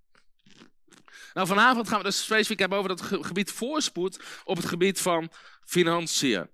Nou, 1.35 1.47
vanavond 1.47 1.89
gaan 1.89 1.99
we 1.99 2.05
dus 2.05 2.23
specifiek 2.23 2.59
hebben 2.59 2.79
over 2.79 2.91
dat 2.91 3.03
gebied 3.03 3.53
voorspoed 3.53 4.21
op 4.45 4.57
het 4.57 4.67
gebied 4.67 5.01
van 5.01 5.31
financiën. 5.65 6.51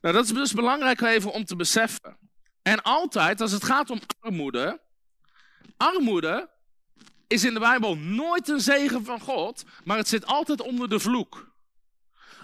Nou, 0.00 0.14
dat 0.14 0.24
is 0.24 0.32
dus 0.32 0.52
belangrijk 0.52 1.00
even 1.00 1.32
om 1.32 1.44
te 1.44 1.56
beseffen. 1.56 2.18
En 2.62 2.82
altijd, 2.82 3.40
als 3.40 3.52
het 3.52 3.64
gaat 3.64 3.90
om 3.90 4.00
armoede, 4.20 4.80
armoede 5.76 6.50
is 7.30 7.44
in 7.44 7.54
de 7.54 7.60
Bijbel 7.60 7.96
nooit 7.96 8.48
een 8.48 8.60
zegen 8.60 9.04
van 9.04 9.20
God, 9.20 9.64
maar 9.84 9.96
het 9.96 10.08
zit 10.08 10.26
altijd 10.26 10.60
onder 10.60 10.88
de 10.88 10.98
vloek. 10.98 11.48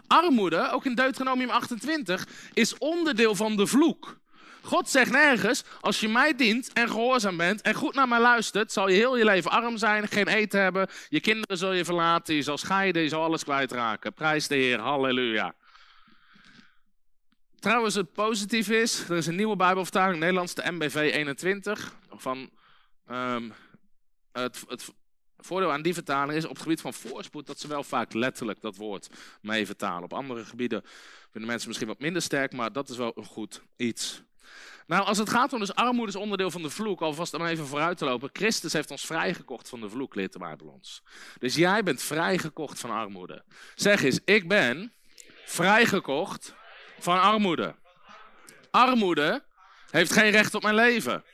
Armoede, 0.06 0.70
ook 0.70 0.84
in 0.84 0.94
Deuteronomium 0.94 1.50
28, 1.50 2.26
is 2.52 2.78
onderdeel 2.78 3.34
van 3.34 3.56
de 3.56 3.66
vloek. 3.66 4.18
God 4.62 4.88
zegt 4.88 5.10
nergens, 5.10 5.64
als 5.80 6.00
je 6.00 6.08
mij 6.08 6.34
dient 6.34 6.72
en 6.72 6.88
gehoorzaam 6.88 7.36
bent 7.36 7.62
en 7.62 7.74
goed 7.74 7.94
naar 7.94 8.08
mij 8.08 8.20
luistert, 8.20 8.72
zal 8.72 8.88
je 8.88 8.94
heel 8.94 9.16
je 9.16 9.24
leven 9.24 9.50
arm 9.50 9.76
zijn, 9.76 10.08
geen 10.08 10.28
eten 10.28 10.60
hebben, 10.60 10.88
je 11.08 11.20
kinderen 11.20 11.58
zul 11.58 11.72
je 11.72 11.84
verlaten, 11.84 12.34
je 12.34 12.42
zal 12.42 12.58
scheiden, 12.58 13.02
je 13.02 13.08
zal 13.08 13.22
alles 13.22 13.44
kwijtraken. 13.44 14.12
Prijs 14.12 14.48
de 14.48 14.54
Heer, 14.54 14.78
halleluja. 14.78 15.54
Trouwens, 17.58 17.94
het 17.94 18.12
positief 18.12 18.68
is, 18.68 19.08
er 19.08 19.16
is 19.16 19.26
een 19.26 19.36
nieuwe 19.36 19.56
Bijbelvertaling, 19.56 20.18
Nederlands, 20.18 20.54
de 20.54 20.70
MBV 20.70 20.94
21, 20.94 21.94
van 22.10 22.50
um, 23.10 23.52
het, 24.42 24.64
het 24.68 24.88
voordeel 25.38 25.72
aan 25.72 25.82
die 25.82 25.94
vertaling 25.94 26.38
is 26.38 26.44
op 26.44 26.50
het 26.50 26.62
gebied 26.62 26.80
van 26.80 26.94
voorspoed 26.94 27.46
dat 27.46 27.60
ze 27.60 27.68
wel 27.68 27.84
vaak 27.84 28.12
letterlijk 28.12 28.60
dat 28.60 28.76
woord 28.76 29.08
mee 29.40 29.66
vertalen. 29.66 30.04
Op 30.04 30.12
andere 30.12 30.44
gebieden 30.44 30.82
vinden 31.30 31.50
mensen 31.50 31.68
misschien 31.68 31.88
wat 31.88 32.00
minder 32.00 32.22
sterk, 32.22 32.52
maar 32.52 32.72
dat 32.72 32.88
is 32.88 32.96
wel 32.96 33.12
een 33.14 33.24
goed 33.24 33.62
iets. 33.76 34.22
Nou, 34.86 35.06
als 35.06 35.18
het 35.18 35.30
gaat 35.30 35.52
om 35.52 35.58
dus 35.58 35.74
armoede 35.74 36.12
is 36.12 36.18
onderdeel 36.18 36.50
van 36.50 36.62
de 36.62 36.70
vloek, 36.70 37.00
alvast 37.00 37.34
om 37.34 37.46
even 37.46 37.66
vooruit 37.66 37.98
te 37.98 38.04
lopen. 38.04 38.30
Christus 38.32 38.72
heeft 38.72 38.90
ons 38.90 39.06
vrijgekocht 39.06 39.68
van 39.68 39.80
de 39.80 39.90
vloek, 39.90 40.14
leert 40.14 40.32
de 40.32 40.38
Bijbel 40.38 40.66
ons. 40.66 41.02
Dus 41.38 41.54
jij 41.54 41.82
bent 41.82 42.02
vrijgekocht 42.02 42.80
van 42.80 42.90
armoede. 42.90 43.44
Zeg 43.74 44.02
eens, 44.02 44.20
ik 44.24 44.48
ben 44.48 44.92
vrijgekocht 45.44 46.54
van 46.98 47.20
armoede. 47.20 47.74
Armoede 48.70 49.44
heeft 49.90 50.12
geen 50.12 50.30
recht 50.30 50.54
op 50.54 50.62
mijn 50.62 50.74
leven. 50.74 51.24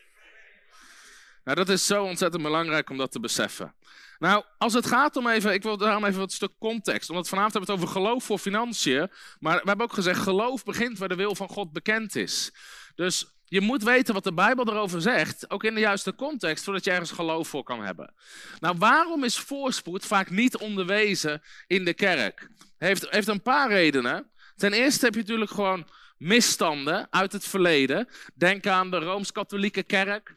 Nou, 1.45 1.57
dat 1.57 1.69
is 1.69 1.87
zo 1.87 2.05
ontzettend 2.05 2.43
belangrijk 2.43 2.91
om 2.91 2.97
dat 2.97 3.13
te 3.13 3.21
beseffen. 3.21 3.75
Nou, 4.19 4.45
als 4.59 4.73
het 4.73 4.87
gaat 4.87 5.17
om 5.17 5.29
even, 5.29 5.53
ik 5.53 5.63
wil 5.63 5.77
daarom 5.77 6.05
even 6.05 6.19
wat 6.19 6.33
stuk 6.33 6.53
context. 6.59 7.11
Omdat 7.11 7.29
vanavond 7.29 7.53
hebben 7.53 7.71
we 7.71 7.77
het 7.77 7.85
over 7.85 8.01
geloof 8.01 8.25
voor 8.25 8.39
financiën. 8.39 9.11
Maar 9.39 9.61
we 9.61 9.69
hebben 9.69 9.87
ook 9.87 9.93
gezegd, 9.93 10.21
geloof 10.21 10.65
begint 10.65 10.99
waar 10.99 11.09
de 11.09 11.15
wil 11.15 11.35
van 11.35 11.49
God 11.49 11.73
bekend 11.73 12.17
is. 12.17 12.53
Dus 12.95 13.27
je 13.45 13.61
moet 13.61 13.83
weten 13.83 14.15
wat 14.15 14.25
de 14.25 14.33
Bijbel 14.33 14.69
erover 14.69 15.01
zegt, 15.01 15.51
ook 15.51 15.65
in 15.65 15.75
de 15.75 15.81
juiste 15.81 16.15
context, 16.15 16.65
voordat 16.65 16.85
je 16.85 16.91
ergens 16.91 17.11
geloof 17.11 17.49
voor 17.49 17.63
kan 17.63 17.85
hebben. 17.85 18.15
Nou, 18.61 18.77
waarom 18.79 19.25
is 19.25 19.39
voorspoed 19.39 20.07
vaak 20.07 20.31
niet 20.31 20.57
onderwezen 20.57 21.43
in 21.67 21.85
de 21.85 21.95
kerk? 21.95 22.49
Heeft, 22.79 23.07
heeft 23.11 23.29
een 23.29 23.43
paar 23.43 23.69
redenen. 23.69 24.31
Ten 24.57 24.73
eerste 24.73 25.05
heb 25.05 25.15
je 25.15 25.21
natuurlijk 25.21 25.51
gewoon 25.51 25.87
misstanden 26.17 27.07
uit 27.11 27.33
het 27.33 27.45
verleden. 27.45 28.09
Denk 28.35 28.67
aan 28.67 28.91
de 28.91 28.99
Rooms-Katholieke 28.99 29.83
kerk. 29.83 30.33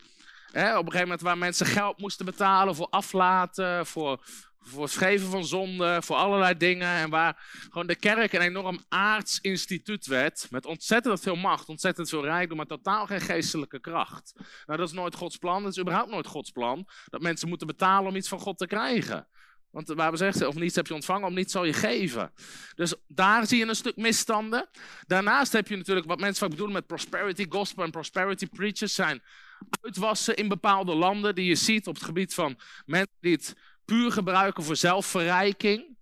Op 0.55 0.62
een 0.62 0.75
gegeven 0.75 1.01
moment 1.01 1.21
waar 1.21 1.38
mensen 1.38 1.65
geld 1.65 2.00
moesten 2.00 2.25
betalen 2.25 2.75
voor 2.75 2.88
aflaten, 2.89 3.85
voor, 3.85 4.24
voor 4.59 4.83
het 4.83 4.95
geven 4.95 5.29
van 5.29 5.45
zonde, 5.45 6.01
voor 6.01 6.15
allerlei 6.15 6.57
dingen. 6.57 6.88
En 6.88 7.09
waar 7.09 7.43
gewoon 7.69 7.88
de 7.88 7.95
kerk 7.95 8.33
een 8.33 8.41
enorm 8.41 8.79
aards 8.89 9.39
instituut 9.41 10.05
werd. 10.05 10.47
Met 10.50 10.65
ontzettend 10.65 11.19
veel 11.19 11.35
macht, 11.35 11.69
ontzettend 11.69 12.09
veel 12.09 12.24
rijkdom, 12.24 12.57
maar 12.57 12.65
totaal 12.65 13.05
geen 13.05 13.21
geestelijke 13.21 13.79
kracht. 13.79 14.33
Nou, 14.65 14.79
dat 14.79 14.88
is 14.88 14.93
nooit 14.93 15.15
Gods 15.15 15.38
plan. 15.38 15.63
Dat 15.63 15.71
is 15.71 15.79
überhaupt 15.79 16.12
nooit 16.12 16.27
Gods 16.27 16.51
plan. 16.51 16.88
Dat 17.05 17.21
mensen 17.21 17.50
moeten 17.50 17.67
betalen 17.67 18.09
om 18.09 18.15
iets 18.15 18.29
van 18.29 18.39
God 18.39 18.57
te 18.57 18.67
krijgen. 18.67 19.27
Want 19.71 19.88
waar 19.88 20.12
we 20.12 20.17
zeggen, 20.17 20.47
of 20.47 20.55
niets 20.55 20.75
heb 20.75 20.88
je 20.88 20.93
ontvangen, 20.93 21.27
om 21.27 21.33
niets 21.33 21.51
zal 21.51 21.65
je 21.65 21.74
geven. 21.74 22.33
Dus 22.75 22.95
daar 23.07 23.47
zie 23.47 23.57
je 23.57 23.67
een 23.67 23.75
stuk 23.75 23.95
misstanden. 23.95 24.69
Daarnaast 25.07 25.51
heb 25.51 25.67
je 25.67 25.75
natuurlijk 25.75 26.07
wat 26.07 26.19
mensen 26.19 26.39
vaak 26.39 26.50
bedoelen 26.50 26.75
met 26.75 26.88
prosperity 26.88 27.45
gospel 27.50 27.83
en 27.83 27.91
prosperity 27.91 28.47
preachers 28.47 28.93
zijn 28.93 29.21
uitwassen 29.81 30.35
in 30.35 30.47
bepaalde 30.47 30.95
landen 30.95 31.35
die 31.35 31.45
je 31.45 31.55
ziet 31.55 31.88
op 31.88 31.95
het 31.95 32.03
gebied 32.03 32.33
van 32.33 32.59
mensen 32.85 33.17
die 33.21 33.33
het 33.33 33.55
puur 33.85 34.12
gebruiken 34.12 34.63
voor 34.63 34.75
zelfverrijking. 34.75 35.97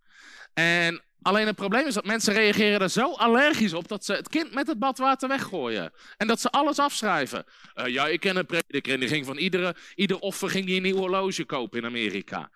En 0.53 1.01
alleen 1.21 1.47
het 1.47 1.55
probleem 1.55 1.87
is 1.87 1.93
dat 1.93 2.05
mensen 2.05 2.33
reageren 2.33 2.81
er 2.81 2.89
zo 2.89 3.13
allergisch 3.13 3.73
op 3.73 3.87
dat 3.87 4.05
ze 4.05 4.13
het 4.13 4.29
kind 4.29 4.53
met 4.53 4.67
het 4.67 4.79
badwater 4.79 5.27
weggooien. 5.27 5.91
En 6.17 6.27
dat 6.27 6.41
ze 6.41 6.49
alles 6.49 6.79
afschrijven. 6.79 7.45
Uh, 7.75 7.87
ja, 7.87 8.07
ik 8.07 8.19
ken 8.19 8.35
een 8.35 8.45
prediker 8.45 8.93
en 8.93 8.99
die 8.99 9.09
ging 9.09 9.25
van 9.25 9.37
iedere, 9.37 9.75
ieder 9.95 10.19
offer 10.19 10.49
ging 10.49 10.65
die 10.65 10.75
een 10.75 10.81
nieuw 10.81 10.97
horloge 10.97 11.45
kopen 11.45 11.79
in 11.79 11.85
Amerika. 11.85 12.49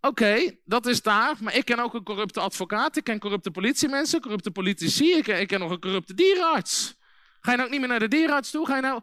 Oké, 0.00 0.56
dat 0.64 0.86
is 0.86 1.02
daar, 1.02 1.36
maar 1.40 1.56
ik 1.56 1.64
ken 1.64 1.78
ook 1.78 1.94
een 1.94 2.02
corrupte 2.02 2.40
advocaat, 2.40 2.96
ik 2.96 3.04
ken 3.04 3.18
corrupte 3.18 3.50
politiemensen, 3.50 4.20
corrupte 4.20 4.50
politici, 4.50 5.16
ik 5.16 5.22
ken, 5.22 5.40
ik 5.40 5.48
ken 5.48 5.60
nog 5.60 5.70
een 5.70 5.80
corrupte 5.80 6.14
dierenarts. 6.14 6.94
Ga 7.40 7.50
je 7.50 7.56
nou 7.56 7.62
ook 7.62 7.72
niet 7.72 7.80
meer 7.80 7.88
naar 7.88 7.98
de 7.98 8.08
dierenarts 8.08 8.50
toe? 8.50 8.66
Ga 8.66 8.76
je 8.76 8.82
nou 8.82 9.02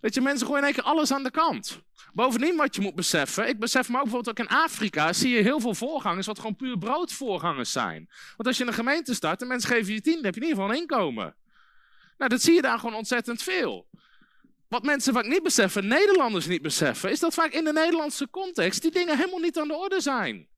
Weet 0.00 0.14
je, 0.14 0.20
mensen 0.20 0.46
gooien 0.46 0.62
in 0.62 0.68
één 0.68 0.74
keer 0.74 0.92
alles 0.92 1.12
aan 1.12 1.22
de 1.22 1.30
kant. 1.30 1.80
Bovendien 2.12 2.56
wat 2.56 2.74
je 2.74 2.80
moet 2.80 2.94
beseffen, 2.94 3.48
ik 3.48 3.58
besef 3.58 3.88
me 3.88 3.96
ook 3.96 4.02
bijvoorbeeld 4.02 4.38
ook 4.38 4.46
in 4.46 4.56
Afrika, 4.56 5.12
zie 5.12 5.30
je 5.30 5.42
heel 5.42 5.60
veel 5.60 5.74
voorgangers 5.74 6.26
wat 6.26 6.38
gewoon 6.38 6.56
puur 6.56 6.78
broodvoorgangers 6.78 7.72
zijn. 7.72 8.08
Want 8.36 8.48
als 8.48 8.58
je 8.58 8.66
een 8.66 8.72
gemeente 8.72 9.14
start 9.14 9.40
en 9.40 9.48
mensen 9.48 9.70
geven 9.70 9.92
je 9.92 10.00
tien, 10.00 10.14
dan 10.14 10.24
heb 10.24 10.34
je 10.34 10.40
in 10.40 10.46
ieder 10.46 10.62
geval 10.62 10.74
een 10.74 10.80
inkomen. 10.82 11.36
Nou, 12.18 12.30
dat 12.30 12.42
zie 12.42 12.54
je 12.54 12.62
daar 12.62 12.78
gewoon 12.78 12.94
ontzettend 12.94 13.42
veel. 13.42 13.86
Wat 14.68 14.82
mensen 14.82 15.12
vaak 15.12 15.26
niet 15.26 15.42
beseffen, 15.42 15.86
Nederlanders 15.86 16.46
niet 16.46 16.62
beseffen, 16.62 17.10
is 17.10 17.20
dat 17.20 17.34
vaak 17.34 17.52
in 17.52 17.64
de 17.64 17.72
Nederlandse 17.72 18.30
context 18.30 18.82
die 18.82 18.90
dingen 18.90 19.16
helemaal 19.16 19.38
niet 19.38 19.58
aan 19.58 19.68
de 19.68 19.76
orde 19.76 20.00
zijn. 20.00 20.48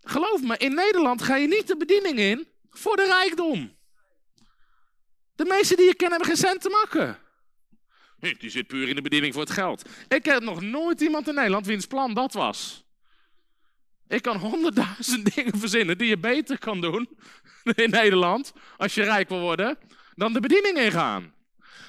Geloof 0.00 0.42
me, 0.42 0.56
in 0.56 0.74
Nederland 0.74 1.22
ga 1.22 1.36
je 1.36 1.46
niet 1.46 1.66
de 1.66 1.76
bediening 1.76 2.18
in 2.18 2.48
voor 2.70 2.96
de 2.96 3.04
rijkdom. 3.04 3.76
De 5.34 5.44
meesten 5.44 5.76
die 5.76 5.86
je 5.86 5.94
kent 5.94 6.10
hebben 6.10 6.28
geen 6.28 6.36
cent 6.36 6.60
te 6.60 6.68
maken. 6.68 7.18
Die 8.38 8.50
zit 8.50 8.66
puur 8.66 8.88
in 8.88 8.94
de 8.94 9.02
bediening 9.02 9.32
voor 9.32 9.42
het 9.42 9.52
geld. 9.52 9.88
Ik 10.08 10.24
heb 10.24 10.42
nog 10.42 10.60
nooit 10.60 11.00
iemand 11.00 11.28
in 11.28 11.34
Nederland 11.34 11.66
wiens 11.66 11.86
plan 11.86 12.14
dat 12.14 12.32
was. 12.32 12.84
Ik 14.08 14.22
kan 14.22 14.36
honderdduizend 14.36 15.24
dingen 15.34 15.58
verzinnen 15.58 15.98
die 15.98 16.08
je 16.08 16.18
beter 16.18 16.58
kan 16.58 16.80
doen 16.80 17.08
in 17.84 17.90
Nederland, 17.90 18.52
als 18.76 18.94
je 18.94 19.02
rijk 19.02 19.28
wil 19.28 19.40
worden, 19.40 19.78
dan 20.14 20.32
de 20.32 20.40
bediening 20.40 20.78
ingaan. 20.78 21.34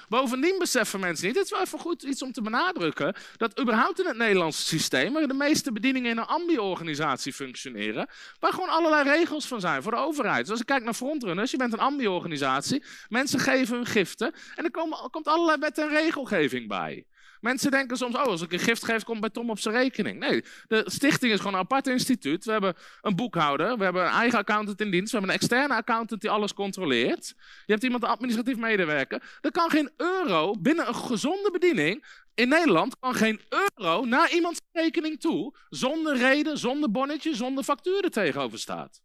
Bovendien 0.08 0.56
beseffen 0.60 1.00
mensen 1.00 1.28
niet, 1.28 1.36
het 1.36 1.46
is 1.46 1.52
wel 1.52 1.62
even 1.62 1.80
goed 1.80 2.04
iets 2.04 2.22
om 2.22 2.32
te 2.32 2.42
benadrukken, 2.42 3.16
dat 3.38 3.60
überhaupt 3.60 4.00
in 4.00 4.06
het 4.06 4.18
Nederlandse 4.18 4.66
systeem, 4.66 5.14
waar 5.14 5.28
de 5.28 5.34
meeste 5.34 5.72
bedieningen 5.72 6.12
in 6.12 6.18
een 6.18 6.26
ambi-organisatie 6.26 7.34
functioneren, 7.34 8.10
waar 8.40 8.54
gewoon 8.54 8.70
allerlei 8.70 9.10
regels 9.10 9.48
van 9.48 9.60
zijn 9.60 9.84
voor 9.84 9.92
de 9.92 9.98
overheid. 9.98 10.42
Dus 10.42 10.50
als 10.50 10.60
ik 10.60 10.66
kijk 10.66 10.84
naar 10.84 10.94
frontrunners, 10.94 11.52
je 11.52 11.58
bent 11.58 11.74
een 11.74 11.80
ambi-organisatie, 11.80 12.84
mensen 13.08 13.40
geven 13.40 13.76
hun 13.76 13.86
giften 13.86 14.34
en 14.56 14.64
er 14.64 14.72
komt 15.10 15.28
allerlei 15.28 15.58
wet 15.60 15.78
en 15.78 15.90
regelgeving 15.90 16.68
bij. 16.68 17.06
Mensen 17.40 17.72
denken 17.72 17.98
soms, 17.98 18.16
oh, 18.16 18.22
als 18.22 18.42
ik 18.42 18.52
een 18.52 18.60
gift 18.60 18.86
geef, 18.86 19.04
komt 19.04 19.20
bij 19.20 19.30
Tom 19.30 19.50
op 19.50 19.60
zijn 19.60 19.76
rekening. 19.76 20.20
Nee, 20.20 20.44
de 20.68 20.84
stichting 20.86 21.32
is 21.32 21.38
gewoon 21.38 21.54
een 21.54 21.60
apart 21.60 21.88
instituut. 21.88 22.46
We 22.46 22.52
hebben 22.52 22.76
een 23.02 23.16
boekhouder, 23.16 23.78
we 23.78 23.84
hebben 23.84 24.06
een 24.06 24.12
eigen 24.12 24.40
accountant 24.40 24.82
in 24.82 24.92
dienst, 24.92 25.12
we 25.12 25.18
hebben 25.18 25.36
een 25.36 25.42
externe 25.42 25.74
accountant 25.74 26.22
die 26.22 26.30
alles 26.30 26.54
controleert. 26.54 27.34
Je 27.66 27.72
hebt 27.72 27.84
iemand 27.84 28.04
administratief 28.04 28.58
medewerker. 28.58 29.38
Er 29.42 29.52
kan 29.52 29.70
geen 29.70 29.92
euro 29.98 30.56
binnen 30.60 30.88
een 30.88 30.96
gezonde 30.96 31.52
bediening 31.52 32.06
in 32.38 32.50
Nederland 32.50 33.00
kan 33.00 33.16
geen 33.16 33.42
euro 33.50 34.06
naar 34.06 34.34
iemands 34.34 34.62
rekening 34.72 35.20
toe, 35.20 35.58
zonder 35.70 36.18
reden, 36.18 36.58
zonder 36.58 36.92
bonnetje, 36.92 37.36
zonder 37.36 37.64
factuur 37.64 38.04
er 38.04 38.12
tegenover 38.12 38.60
staat. 38.60 39.02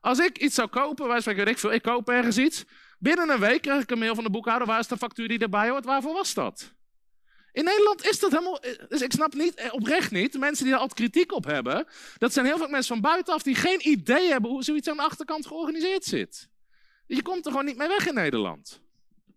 Als 0.00 0.18
ik 0.18 0.38
iets 0.38 0.54
zou 0.54 0.68
kopen, 0.68 1.08
wij 1.08 1.20
spreken, 1.20 1.46
ik 1.46 1.58
veel, 1.58 1.72
ik 1.72 1.82
koop 1.82 2.08
ergens 2.08 2.38
iets. 2.38 2.64
Binnen 2.98 3.30
een 3.30 3.40
week 3.40 3.62
krijg 3.62 3.82
ik 3.82 3.90
een 3.90 3.98
mail 3.98 4.14
van 4.14 4.24
de 4.24 4.30
boekhouder, 4.30 4.66
waar 4.66 4.78
is 4.78 4.86
de 4.86 4.96
factuur 4.96 5.28
die 5.28 5.38
erbij 5.38 5.68
hoort, 5.68 5.84
waarvoor 5.84 6.12
was 6.12 6.34
dat? 6.34 6.73
In 7.54 7.64
Nederland 7.64 8.06
is 8.06 8.18
dat 8.18 8.30
helemaal. 8.30 8.60
Dus 8.88 9.02
ik 9.02 9.12
snap 9.12 9.34
niet, 9.34 9.54
eh, 9.54 9.72
oprecht 9.72 10.10
niet, 10.10 10.32
de 10.32 10.38
mensen 10.38 10.64
die 10.64 10.72
daar 10.72 10.82
altijd 10.82 11.00
kritiek 11.00 11.32
op 11.32 11.44
hebben. 11.44 11.86
Dat 12.18 12.32
zijn 12.32 12.46
heel 12.46 12.56
veel 12.56 12.68
mensen 12.68 12.94
van 12.94 13.02
buitenaf 13.02 13.42
die 13.42 13.54
geen 13.54 13.88
idee 13.88 14.28
hebben 14.28 14.50
hoe 14.50 14.62
zoiets 14.62 14.88
aan 14.88 14.96
de 14.96 15.02
achterkant 15.02 15.46
georganiseerd 15.46 16.04
zit. 16.04 16.48
Je 17.06 17.22
komt 17.22 17.44
er 17.44 17.50
gewoon 17.50 17.66
niet 17.66 17.76
mee 17.76 17.88
weg 17.88 18.06
in 18.06 18.14
Nederland. 18.14 18.80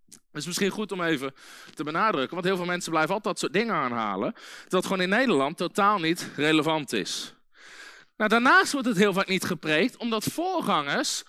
Het 0.07 0.41
is 0.41 0.45
misschien 0.45 0.69
goed 0.69 0.91
om 0.91 1.01
even 1.01 1.33
te 1.75 1.83
benadrukken, 1.83 2.33
want 2.33 2.45
heel 2.45 2.55
veel 2.55 2.65
mensen 2.65 2.91
blijven 2.91 3.13
altijd 3.13 3.33
dat 3.33 3.43
soort 3.43 3.53
dingen 3.53 3.75
aanhalen. 3.75 4.33
Dat 4.67 4.83
gewoon 4.83 5.01
in 5.01 5.09
Nederland 5.09 5.57
totaal 5.57 5.99
niet 5.99 6.29
relevant 6.35 6.93
is. 6.93 7.35
Nou, 8.15 8.29
daarnaast 8.29 8.71
wordt 8.71 8.87
het 8.87 8.97
heel 8.97 9.13
vaak 9.13 9.27
niet 9.27 9.43
gepreekt, 9.43 9.97
omdat 9.97 10.23
voorgangers 10.23 11.23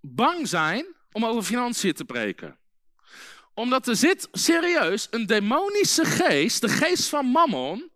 bang 0.00 0.48
zijn 0.48 0.86
om 1.12 1.24
over 1.24 1.42
financiën 1.42 1.92
te 1.92 2.04
preken 2.04 2.58
omdat 3.56 3.88
er 3.88 3.96
zit 3.96 4.28
serieus 4.32 5.08
een 5.10 5.26
demonische 5.26 6.04
geest, 6.04 6.60
de 6.60 6.68
geest 6.68 7.08
van 7.08 7.26
Mammon, 7.26 7.90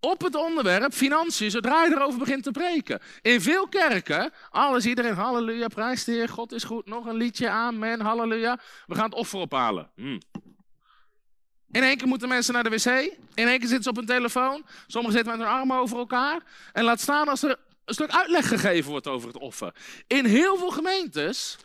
op 0.00 0.20
het 0.20 0.34
onderwerp 0.34 0.92
financiën, 0.92 1.50
zodra 1.50 1.84
je 1.84 1.90
erover 1.90 2.18
begint 2.18 2.42
te 2.42 2.50
preken. 2.50 3.00
In 3.22 3.40
veel 3.40 3.68
kerken, 3.68 4.32
alles, 4.50 4.86
iedereen, 4.86 5.14
halleluja, 5.14 5.68
prijs 5.68 6.04
de 6.04 6.12
Heer, 6.12 6.28
God 6.28 6.52
is 6.52 6.64
goed, 6.64 6.86
nog 6.86 7.06
een 7.06 7.16
liedje, 7.16 7.48
amen, 7.48 8.00
halleluja. 8.00 8.60
We 8.86 8.94
gaan 8.94 9.04
het 9.04 9.14
offer 9.14 9.38
ophalen. 9.38 9.90
Hmm. 9.94 10.20
In 11.70 11.82
één 11.82 11.96
keer 11.96 12.08
moeten 12.08 12.28
mensen 12.28 12.54
naar 12.54 12.64
de 12.64 12.70
wc, 12.70 12.86
in 13.34 13.48
één 13.48 13.58
keer 13.58 13.68
zitten 13.68 13.82
ze 13.82 13.88
op 13.88 13.96
een 13.96 14.06
telefoon, 14.06 14.64
sommigen 14.86 15.16
zitten 15.16 15.38
met 15.38 15.46
hun 15.46 15.56
armen 15.56 15.76
over 15.76 15.98
elkaar. 15.98 16.42
En 16.72 16.84
laat 16.84 17.00
staan 17.00 17.28
als 17.28 17.42
er 17.42 17.56
een 17.84 17.94
stuk 17.94 18.10
uitleg 18.10 18.48
gegeven 18.48 18.90
wordt 18.90 19.06
over 19.06 19.28
het 19.28 19.38
offer. 19.38 19.74
In 20.06 20.24
heel 20.24 20.56
veel 20.56 20.70
gemeentes, 20.70 21.58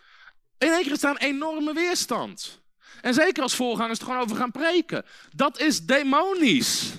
in 0.58 0.72
één 0.72 0.84
keer 0.84 0.96
staan 0.96 1.18
enorme 1.18 1.74
weerstand. 1.74 2.64
En 3.02 3.14
zeker 3.14 3.44
als 3.44 3.56
voorgangers 3.56 4.00
er 4.00 4.06
gewoon 4.06 4.22
over 4.22 4.36
gaan 4.36 4.52
preken. 4.52 5.06
Dat 5.36 5.60
is 5.60 5.86
demonisch. 5.86 6.92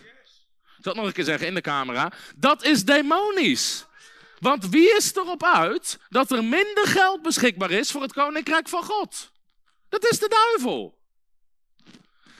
Het 0.82 0.94
nog 0.94 1.06
een 1.06 1.12
keer 1.12 1.24
zeggen 1.24 1.46
in 1.46 1.54
de 1.54 1.60
camera. 1.60 2.12
Dat 2.36 2.64
is 2.64 2.84
demonisch. 2.84 3.86
Want 4.38 4.68
wie 4.68 4.96
is 4.96 5.14
erop 5.14 5.44
uit 5.44 5.98
dat 6.08 6.30
er 6.30 6.44
minder 6.44 6.86
geld 6.86 7.22
beschikbaar 7.22 7.70
is 7.70 7.90
voor 7.90 8.02
het 8.02 8.12
koninkrijk 8.12 8.68
van 8.68 8.82
God? 8.82 9.30
Dat 9.88 10.10
is 10.10 10.18
de 10.18 10.28
duivel. 10.28 10.98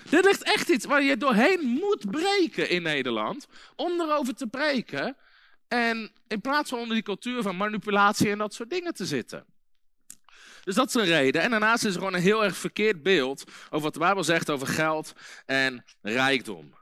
Dit 0.09 0.25
ligt 0.25 0.43
echt 0.43 0.69
iets 0.69 0.85
waar 0.85 1.03
je 1.03 1.17
doorheen 1.17 1.61
moet 1.65 2.11
breken 2.11 2.69
in 2.69 2.83
Nederland. 2.83 3.47
Om 3.77 4.01
erover 4.01 4.35
te 4.35 4.47
preken. 4.47 5.17
En 5.69 6.13
in 6.29 6.41
plaats 6.41 6.71
van 6.71 6.79
onder 6.79 6.95
die 6.95 7.05
cultuur 7.05 7.43
van 7.43 7.57
manipulatie 7.57 8.31
en 8.31 8.39
dat 8.39 8.55
soort 8.55 8.71
dingen 8.71 8.95
te 8.95 9.07
zitten. 9.07 9.45
Dus 10.67 10.75
dat 10.75 10.89
is 10.89 10.95
een 10.95 11.05
reden. 11.05 11.43
En 11.43 11.51
daarnaast 11.51 11.85
is 11.85 11.93
er 11.93 11.99
gewoon 11.99 12.15
een 12.15 12.21
heel 12.21 12.45
erg 12.45 12.57
verkeerd 12.57 13.03
beeld 13.03 13.45
over 13.65 13.81
wat 13.81 13.93
de 13.93 13.99
Bijbel 13.99 14.25
zegt 14.25 14.51
over 14.51 14.67
geld 14.67 15.13
en 15.45 15.85
rijkdom. 16.03 16.75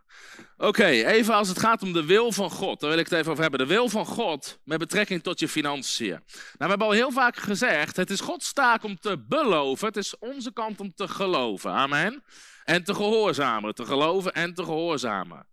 Oké, 0.57 0.87
even 0.87 1.35
als 1.35 1.49
het 1.49 1.59
gaat 1.59 1.83
om 1.83 1.93
de 1.93 2.05
wil 2.05 2.33
van 2.33 2.51
God. 2.51 2.81
Daar 2.81 2.91
wil 2.91 2.99
ik 2.99 3.09
het 3.09 3.19
even 3.19 3.31
over 3.31 3.43
hebben. 3.43 3.61
De 3.61 3.67
wil 3.67 3.89
van 3.89 4.07
God 4.07 4.59
met 4.65 4.79
betrekking 4.79 5.23
tot 5.23 5.39
je 5.39 5.49
financiën. 5.49 6.09
Nou, 6.09 6.23
we 6.59 6.67
hebben 6.67 6.87
al 6.87 6.93
heel 6.93 7.11
vaak 7.11 7.37
gezegd: 7.37 7.97
het 7.97 8.11
is 8.11 8.21
Gods 8.21 8.53
taak 8.53 8.85
om 8.85 8.99
te 8.99 9.25
beloven. 9.29 9.87
Het 9.87 9.97
is 9.97 10.19
onze 10.19 10.53
kant 10.53 10.81
om 10.81 10.95
te 10.95 11.09
geloven. 11.09 11.71
Amen. 11.71 12.25
En 12.65 12.85
te 12.85 12.95
gehoorzamen. 12.95 13.75
Te 13.75 13.85
geloven 13.85 14.33
en 14.33 14.55
te 14.55 14.65
gehoorzamen. 14.65 15.47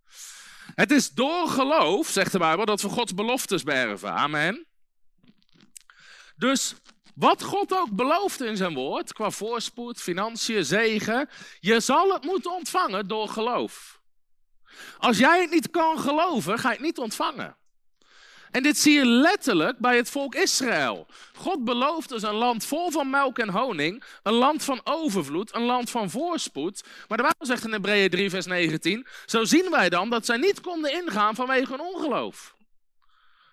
Het 0.74 0.90
is 0.90 1.10
door 1.10 1.48
geloof, 1.48 2.08
zegt 2.08 2.32
de 2.32 2.38
Bijbel, 2.38 2.64
dat 2.64 2.82
we 2.82 2.88
Gods 2.88 3.14
beloftes 3.14 3.62
berven. 3.62 4.12
Amen. 4.12 4.66
Dus 6.36 6.74
wat 7.14 7.42
God 7.42 7.78
ook 7.78 7.90
belooft 7.90 8.40
in 8.40 8.56
zijn 8.56 8.74
woord, 8.74 9.12
qua 9.12 9.30
voorspoed, 9.30 10.00
financiën, 10.00 10.64
zegen, 10.64 11.28
je 11.60 11.80
zal 11.80 12.12
het 12.12 12.24
moeten 12.24 12.52
ontvangen 12.52 13.08
door 13.08 13.28
geloof. 13.28 14.00
Als 14.98 15.18
jij 15.18 15.40
het 15.40 15.50
niet 15.50 15.70
kan 15.70 15.98
geloven, 15.98 16.58
ga 16.58 16.68
je 16.68 16.76
het 16.76 16.84
niet 16.84 16.98
ontvangen. 16.98 17.56
En 18.50 18.62
dit 18.62 18.78
zie 18.78 18.92
je 18.92 19.06
letterlijk 19.06 19.78
bij 19.78 19.96
het 19.96 20.10
volk 20.10 20.34
Israël. 20.34 21.06
God 21.34 21.64
belooft 21.64 22.08
dus 22.08 22.22
een 22.22 22.34
land 22.34 22.64
vol 22.64 22.90
van 22.90 23.10
melk 23.10 23.38
en 23.38 23.48
honing, 23.48 24.04
een 24.22 24.32
land 24.32 24.64
van 24.64 24.80
overvloed, 24.84 25.54
een 25.54 25.62
land 25.62 25.90
van 25.90 26.10
voorspoed. 26.10 26.84
Maar 27.08 27.16
de 27.18 27.22
Bijbel 27.22 27.46
zegt 27.46 27.64
in 27.64 27.72
Hebreeën 27.72 28.10
3, 28.10 28.30
vers 28.30 28.46
19, 28.46 29.06
zo 29.26 29.44
zien 29.44 29.70
wij 29.70 29.88
dan 29.88 30.10
dat 30.10 30.26
zij 30.26 30.36
niet 30.36 30.60
konden 30.60 30.92
ingaan 30.92 31.34
vanwege 31.34 31.70
hun 31.70 31.80
ongeloof. 31.80 32.54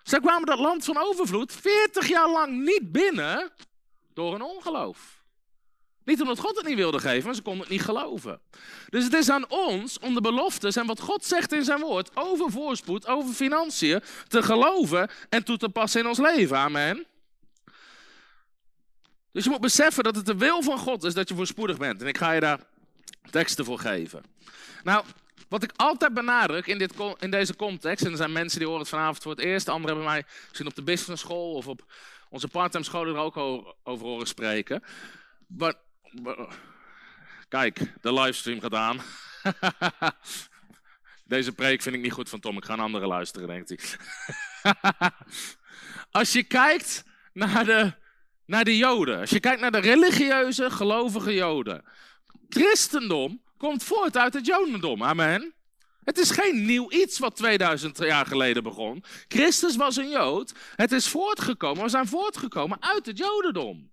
Zij 0.02 0.20
kwamen 0.20 0.46
dat 0.46 0.58
land 0.58 0.84
van 0.84 0.96
overvloed 0.96 1.52
40 1.52 2.08
jaar 2.08 2.30
lang 2.30 2.64
niet 2.64 2.92
binnen 2.92 3.50
door 4.14 4.32
hun 4.32 4.42
ongeloof. 4.42 5.20
Niet 6.04 6.20
omdat 6.20 6.38
God 6.38 6.56
het 6.56 6.66
niet 6.66 6.76
wilde 6.76 6.98
geven, 6.98 7.24
maar 7.24 7.34
ze 7.34 7.42
konden 7.42 7.62
het 7.62 7.70
niet 7.70 7.82
geloven. 7.82 8.40
Dus 8.88 9.04
het 9.04 9.12
is 9.12 9.28
aan 9.28 9.48
ons 9.48 9.98
om 9.98 10.14
de 10.14 10.20
beloftes 10.20 10.76
en 10.76 10.86
wat 10.86 11.00
God 11.00 11.24
zegt 11.24 11.52
in 11.52 11.64
zijn 11.64 11.80
woord 11.80 12.10
over 12.14 12.50
voorspoed, 12.50 13.06
over 13.06 13.34
financiën, 13.34 14.02
te 14.28 14.42
geloven 14.42 15.10
en 15.28 15.44
toe 15.44 15.56
te 15.56 15.68
passen 15.68 16.00
in 16.00 16.06
ons 16.06 16.18
leven. 16.18 16.56
Amen. 16.56 17.06
Dus 19.32 19.44
je 19.44 19.50
moet 19.50 19.60
beseffen 19.60 20.04
dat 20.04 20.16
het 20.16 20.26
de 20.26 20.36
wil 20.36 20.62
van 20.62 20.78
God 20.78 21.04
is 21.04 21.14
dat 21.14 21.28
je 21.28 21.34
voorspoedig 21.34 21.78
bent. 21.78 22.00
En 22.00 22.08
ik 22.08 22.18
ga 22.18 22.32
je 22.32 22.40
daar 22.40 22.60
teksten 23.30 23.64
voor 23.64 23.78
geven. 23.78 24.22
Nou, 24.82 25.04
wat 25.50 25.62
ik 25.62 25.72
altijd 25.76 26.14
benadruk 26.14 26.66
in, 26.66 26.78
dit, 26.78 26.94
in 27.18 27.30
deze 27.30 27.56
context, 27.56 28.04
en 28.04 28.10
er 28.10 28.16
zijn 28.16 28.32
mensen 28.32 28.58
die 28.58 28.66
horen 28.66 28.82
het 28.82 28.90
vanavond 28.90 29.22
voor 29.22 29.30
het 29.30 29.40
eerst, 29.40 29.68
anderen 29.68 29.96
hebben 29.96 30.12
mij 30.12 30.24
misschien 30.48 30.66
op 30.66 30.74
de 30.74 30.82
business 30.82 31.22
school 31.22 31.52
of 31.52 31.66
op 31.66 31.92
onze 32.28 32.48
parttime 32.48 32.84
scholen 32.84 33.14
er 33.14 33.20
ook 33.20 33.36
over 33.82 34.06
horen 34.06 34.26
spreken. 34.26 34.82
Maar 35.46 35.74
Kijk, 37.50 37.92
de 38.00 38.12
livestream 38.12 38.60
gaat 38.60 38.74
aan. 38.74 39.00
Deze 41.24 41.52
preek 41.52 41.82
vind 41.82 41.94
ik 41.94 42.00
niet 42.00 42.12
goed 42.12 42.28
van 42.28 42.40
Tom. 42.40 42.56
Ik 42.56 42.64
ga 42.64 42.72
een 42.72 42.80
andere 42.80 43.06
luisteren, 43.06 43.48
denkt 43.48 43.68
hij. 43.68 43.78
Als 46.10 46.32
je 46.32 46.42
kijkt 46.42 47.04
naar 47.32 47.64
de, 47.64 47.92
naar 48.46 48.64
de 48.64 48.76
Joden, 48.76 49.18
als 49.20 49.30
je 49.30 49.40
kijkt 49.40 49.60
naar 49.60 49.70
de 49.70 49.78
religieuze, 49.80 50.70
gelovige 50.70 51.34
Joden. 51.34 51.84
Christendom 52.48 53.42
komt 53.60 53.82
voort 53.82 54.16
uit 54.16 54.34
het 54.34 54.46
Jodendom. 54.46 55.02
Amen. 55.02 55.54
Het 56.04 56.18
is 56.18 56.30
geen 56.30 56.64
nieuw 56.64 56.90
iets 56.90 57.18
wat 57.18 57.36
2000 57.36 57.98
jaar 57.98 58.26
geleden 58.26 58.62
begon. 58.62 59.04
Christus 59.28 59.76
was 59.76 59.96
een 59.96 60.08
Jood. 60.08 60.52
Het 60.76 60.92
is 60.92 61.08
voortgekomen, 61.08 61.82
we 61.82 61.88
zijn 61.88 62.06
voortgekomen 62.06 62.82
uit 62.82 63.06
het 63.06 63.18
Jodendom. 63.18 63.90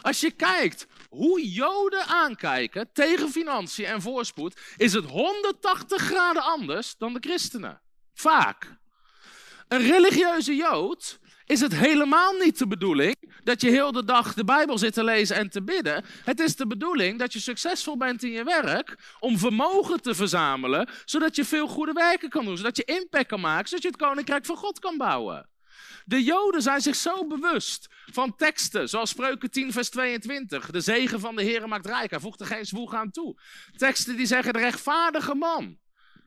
Als 0.00 0.20
je 0.20 0.30
kijkt 0.30 0.86
hoe 1.08 1.52
Joden 1.52 2.06
aankijken 2.06 2.92
tegen 2.92 3.30
financiën 3.30 3.84
en 3.84 4.02
voorspoed, 4.02 4.60
is 4.76 4.92
het 4.92 5.04
180 5.04 6.02
graden 6.02 6.42
anders 6.42 6.94
dan 6.98 7.12
de 7.12 7.20
christenen. 7.20 7.80
Vaak. 8.14 8.76
Een 9.68 9.86
religieuze 9.86 10.54
Jood 10.54 11.18
is 11.46 11.60
het 11.60 11.74
helemaal 11.74 12.32
niet 12.32 12.58
de 12.58 12.66
bedoeling 12.66 13.16
dat 13.44 13.60
je 13.60 13.70
heel 13.70 13.92
de 13.92 14.04
dag 14.04 14.34
de 14.34 14.44
Bijbel 14.44 14.78
zit 14.78 14.92
te 14.92 15.04
lezen 15.04 15.36
en 15.36 15.50
te 15.50 15.62
bidden. 15.62 16.04
Het 16.24 16.40
is 16.40 16.56
de 16.56 16.66
bedoeling 16.66 17.18
dat 17.18 17.32
je 17.32 17.40
succesvol 17.40 17.96
bent 17.96 18.22
in 18.22 18.30
je 18.30 18.44
werk 18.44 19.14
om 19.20 19.38
vermogen 19.38 20.02
te 20.02 20.14
verzamelen, 20.14 20.88
zodat 21.04 21.36
je 21.36 21.44
veel 21.44 21.68
goede 21.68 21.92
werken 21.92 22.28
kan 22.28 22.44
doen, 22.44 22.56
zodat 22.56 22.76
je 22.76 22.84
impact 22.84 23.26
kan 23.26 23.40
maken, 23.40 23.68
zodat 23.68 23.82
je 23.82 23.88
het 23.88 23.96
koninkrijk 23.96 24.44
van 24.44 24.56
God 24.56 24.78
kan 24.78 24.96
bouwen. 24.96 25.50
De 26.04 26.22
Joden 26.22 26.62
zijn 26.62 26.80
zich 26.80 26.96
zo 26.96 27.26
bewust 27.26 27.88
van 28.12 28.36
teksten, 28.36 28.88
zoals 28.88 29.10
Spreuken 29.10 29.50
10, 29.50 29.72
vers 29.72 29.90
22. 29.90 30.70
De 30.70 30.80
zegen 30.80 31.20
van 31.20 31.36
de 31.36 31.42
Heer 31.42 31.68
maakt 31.68 31.86
rijk, 31.86 32.10
hij 32.10 32.20
voegt 32.20 32.40
er 32.40 32.46
geen 32.46 32.64
zwoeg 32.66 32.94
aan 32.94 33.10
toe. 33.10 33.40
Teksten 33.76 34.16
die 34.16 34.26
zeggen 34.26 34.52
de 34.52 34.58
rechtvaardige 34.58 35.34
man, 35.34 35.78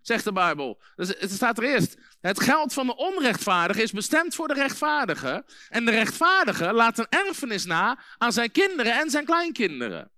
zegt 0.07 0.23
de 0.23 0.31
Bijbel. 0.31 0.81
Dus 0.95 1.07
het 1.07 1.31
staat 1.31 1.57
er 1.57 1.63
eerst. 1.63 1.97
Het 2.21 2.39
geld 2.39 2.73
van 2.73 2.85
de 2.85 2.95
onrechtvaardige 2.95 3.81
is 3.81 3.91
bestemd 3.91 4.35
voor 4.35 4.47
de 4.47 4.53
rechtvaardige. 4.53 5.45
En 5.69 5.85
de 5.85 5.91
rechtvaardige 5.91 6.73
laat 6.73 6.97
een 6.97 7.09
erfenis 7.09 7.65
na 7.65 7.99
aan 8.17 8.33
zijn 8.33 8.51
kinderen 8.51 8.99
en 8.99 9.09
zijn 9.09 9.25
kleinkinderen. 9.25 10.11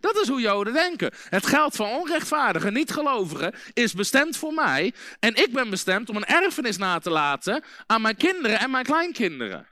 Dat 0.00 0.16
is 0.16 0.28
hoe 0.28 0.40
Joden 0.40 0.72
denken. 0.72 1.12
Het 1.28 1.46
geld 1.46 1.76
van 1.76 1.88
onrechtvaardigen, 1.88 2.72
niet-gelovigen, 2.72 3.54
is 3.72 3.94
bestemd 3.94 4.36
voor 4.36 4.52
mij. 4.52 4.94
En 5.18 5.34
ik 5.34 5.52
ben 5.52 5.70
bestemd 5.70 6.08
om 6.08 6.16
een 6.16 6.26
erfenis 6.26 6.76
na 6.76 6.98
te 6.98 7.10
laten 7.10 7.64
aan 7.86 8.02
mijn 8.02 8.16
kinderen 8.16 8.58
en 8.58 8.70
mijn 8.70 8.84
kleinkinderen. 8.84 9.66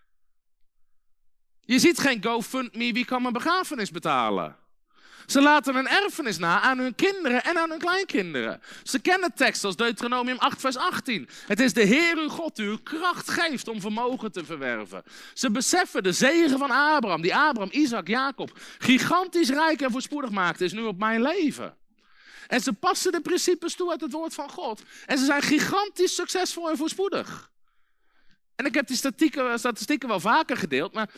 Je 1.60 1.78
ziet 1.78 1.98
geen 1.98 2.24
GoFundMe, 2.24 2.92
wie 2.92 3.04
kan 3.04 3.20
mijn 3.22 3.34
begrafenis 3.34 3.90
betalen? 3.90 4.63
Ze 5.26 5.40
laten 5.40 5.76
een 5.76 5.88
erfenis 5.88 6.38
na 6.38 6.60
aan 6.60 6.78
hun 6.78 6.94
kinderen 6.94 7.44
en 7.44 7.58
aan 7.58 7.70
hun 7.70 7.78
kleinkinderen. 7.78 8.60
Ze 8.82 8.98
kennen 8.98 9.34
teksten 9.34 9.68
als 9.68 9.76
Deuteronomium 9.76 10.38
8, 10.38 10.60
vers 10.60 10.76
18. 10.76 11.28
Het 11.46 11.60
is 11.60 11.72
de 11.72 11.82
Heer 11.82 12.16
uw 12.16 12.28
God 12.28 12.56
die 12.56 12.66
u 12.66 12.76
kracht 12.76 13.30
geeft 13.30 13.68
om 13.68 13.80
vermogen 13.80 14.32
te 14.32 14.44
verwerven. 14.44 15.02
Ze 15.34 15.50
beseffen 15.50 16.02
de 16.02 16.12
zegen 16.12 16.58
van 16.58 16.70
Abraham, 16.70 17.22
die 17.22 17.34
Abraham, 17.34 17.72
Isaac, 17.72 18.08
Jacob 18.08 18.58
gigantisch 18.78 19.48
rijk 19.48 19.80
en 19.80 19.90
voorspoedig 19.90 20.30
maakte, 20.30 20.64
is 20.64 20.72
nu 20.72 20.82
op 20.82 20.98
mijn 20.98 21.22
leven. 21.22 21.76
En 22.46 22.60
ze 22.60 22.72
passen 22.72 23.12
de 23.12 23.20
principes 23.20 23.74
toe 23.74 23.90
uit 23.90 24.00
het 24.00 24.12
woord 24.12 24.34
van 24.34 24.50
God. 24.50 24.82
En 25.06 25.18
ze 25.18 25.24
zijn 25.24 25.42
gigantisch 25.42 26.14
succesvol 26.14 26.70
en 26.70 26.76
voorspoedig. 26.76 27.50
En 28.56 28.66
ik 28.66 28.74
heb 28.74 28.86
die 28.86 28.96
statistieken, 28.96 29.58
statistieken 29.58 30.08
wel 30.08 30.20
vaker 30.20 30.56
gedeeld, 30.56 30.92
maar 30.92 31.10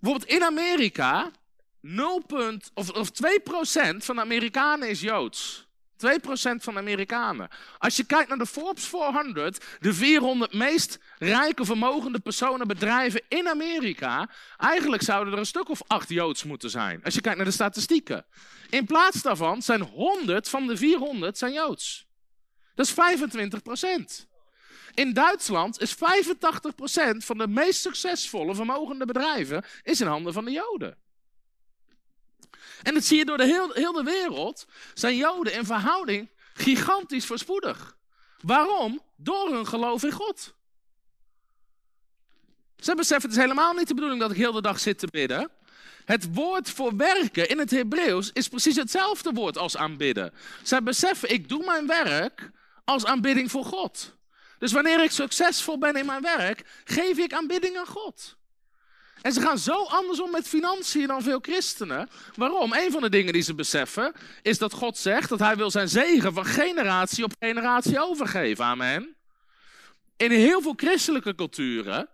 bijvoorbeeld 0.00 0.30
in 0.30 0.42
Amerika 0.42 1.30
0, 1.94 2.22
of, 2.74 2.90
of 2.90 3.10
2% 3.10 3.96
van 3.96 4.14
de 4.14 4.20
Amerikanen 4.20 4.88
is 4.88 5.00
Joods. 5.00 5.66
2% 5.96 6.08
van 6.38 6.74
de 6.74 6.80
Amerikanen. 6.80 7.48
Als 7.78 7.96
je 7.96 8.04
kijkt 8.04 8.28
naar 8.28 8.38
de 8.38 8.46
Forbes 8.46 8.86
400, 8.86 9.64
de 9.80 9.94
400 9.94 10.52
meest 10.52 10.98
rijke, 11.18 11.64
vermogende 11.64 12.18
personen, 12.18 12.66
bedrijven 12.66 13.22
in 13.28 13.48
Amerika, 13.48 14.30
eigenlijk 14.56 15.02
zouden 15.02 15.32
er 15.32 15.38
een 15.38 15.46
stuk 15.46 15.68
of 15.68 15.82
8 15.86 16.08
Joods 16.08 16.44
moeten 16.44 16.70
zijn. 16.70 17.04
Als 17.04 17.14
je 17.14 17.20
kijkt 17.20 17.36
naar 17.36 17.46
de 17.46 17.52
statistieken. 17.52 18.24
In 18.70 18.86
plaats 18.86 19.22
daarvan 19.22 19.62
zijn 19.62 19.80
100 19.80 20.48
van 20.48 20.66
de 20.66 20.76
400 20.76 21.38
zijn 21.38 21.52
Joods. 21.52 22.06
Dat 22.74 22.86
is 22.86 22.94
25%. 24.24 24.26
In 24.94 25.12
Duitsland 25.12 25.80
is 25.80 25.94
85% 25.94 25.96
van 27.16 27.38
de 27.38 27.48
meest 27.48 27.80
succesvolle, 27.80 28.54
vermogende 28.54 29.06
bedrijven 29.06 29.64
in 29.82 30.06
handen 30.06 30.32
van 30.32 30.44
de 30.44 30.50
Joden. 30.50 30.96
En 32.82 32.94
dat 32.94 33.04
zie 33.04 33.18
je 33.18 33.24
door 33.24 33.36
de 33.36 33.44
heel, 33.44 33.72
heel 33.72 33.92
de 33.92 34.02
wereld. 34.02 34.66
Zijn 34.94 35.16
Joden 35.16 35.52
in 35.52 35.64
verhouding 35.64 36.28
gigantisch 36.54 37.26
voorspoedig. 37.26 37.96
Waarom? 38.40 39.02
Door 39.16 39.52
hun 39.52 39.66
geloof 39.66 40.02
in 40.02 40.12
God. 40.12 40.54
Ze 42.76 42.94
beseffen, 42.94 43.28
het 43.28 43.38
is 43.38 43.44
helemaal 43.44 43.72
niet 43.72 43.88
de 43.88 43.94
bedoeling 43.94 44.20
dat 44.20 44.30
ik 44.30 44.36
heel 44.36 44.52
de 44.52 44.62
dag 44.62 44.80
zit 44.80 44.98
te 44.98 45.06
bidden. 45.06 45.50
Het 46.04 46.34
woord 46.34 46.70
voor 46.70 46.96
werken 46.96 47.48
in 47.48 47.58
het 47.58 47.70
Hebreeuws 47.70 48.30
is 48.32 48.48
precies 48.48 48.76
hetzelfde 48.76 49.32
woord 49.32 49.58
als 49.58 49.76
aanbidden. 49.76 50.32
Zij 50.62 50.82
beseffen, 50.82 51.32
ik 51.32 51.48
doe 51.48 51.64
mijn 51.64 51.86
werk 51.86 52.50
als 52.84 53.04
aanbidding 53.04 53.50
voor 53.50 53.64
God. 53.64 54.14
Dus 54.58 54.72
wanneer 54.72 55.02
ik 55.02 55.10
succesvol 55.10 55.78
ben 55.78 55.96
in 55.96 56.06
mijn 56.06 56.22
werk, 56.22 56.64
geef 56.84 57.18
ik 57.18 57.32
aanbidding 57.32 57.78
aan 57.78 57.86
God. 57.86 58.35
En 59.26 59.32
ze 59.32 59.40
gaan 59.40 59.58
zo 59.58 59.84
anders 59.84 60.20
om 60.20 60.30
met 60.30 60.48
financiën 60.48 61.06
dan 61.06 61.22
veel 61.22 61.38
christenen. 61.42 62.08
Waarom? 62.34 62.72
Een 62.72 62.90
van 62.90 63.02
de 63.02 63.08
dingen 63.08 63.32
die 63.32 63.42
ze 63.42 63.54
beseffen 63.54 64.12
is 64.42 64.58
dat 64.58 64.72
God 64.72 64.98
zegt 64.98 65.28
dat 65.28 65.38
hij 65.38 65.56
wil 65.56 65.70
zijn 65.70 65.88
zegen 65.88 66.32
van 66.32 66.44
generatie 66.44 67.24
op 67.24 67.32
generatie 67.38 68.00
overgeven. 68.00 68.64
Amen. 68.64 69.16
In 70.16 70.30
heel 70.30 70.60
veel 70.60 70.72
christelijke 70.76 71.34
culturen 71.34 72.08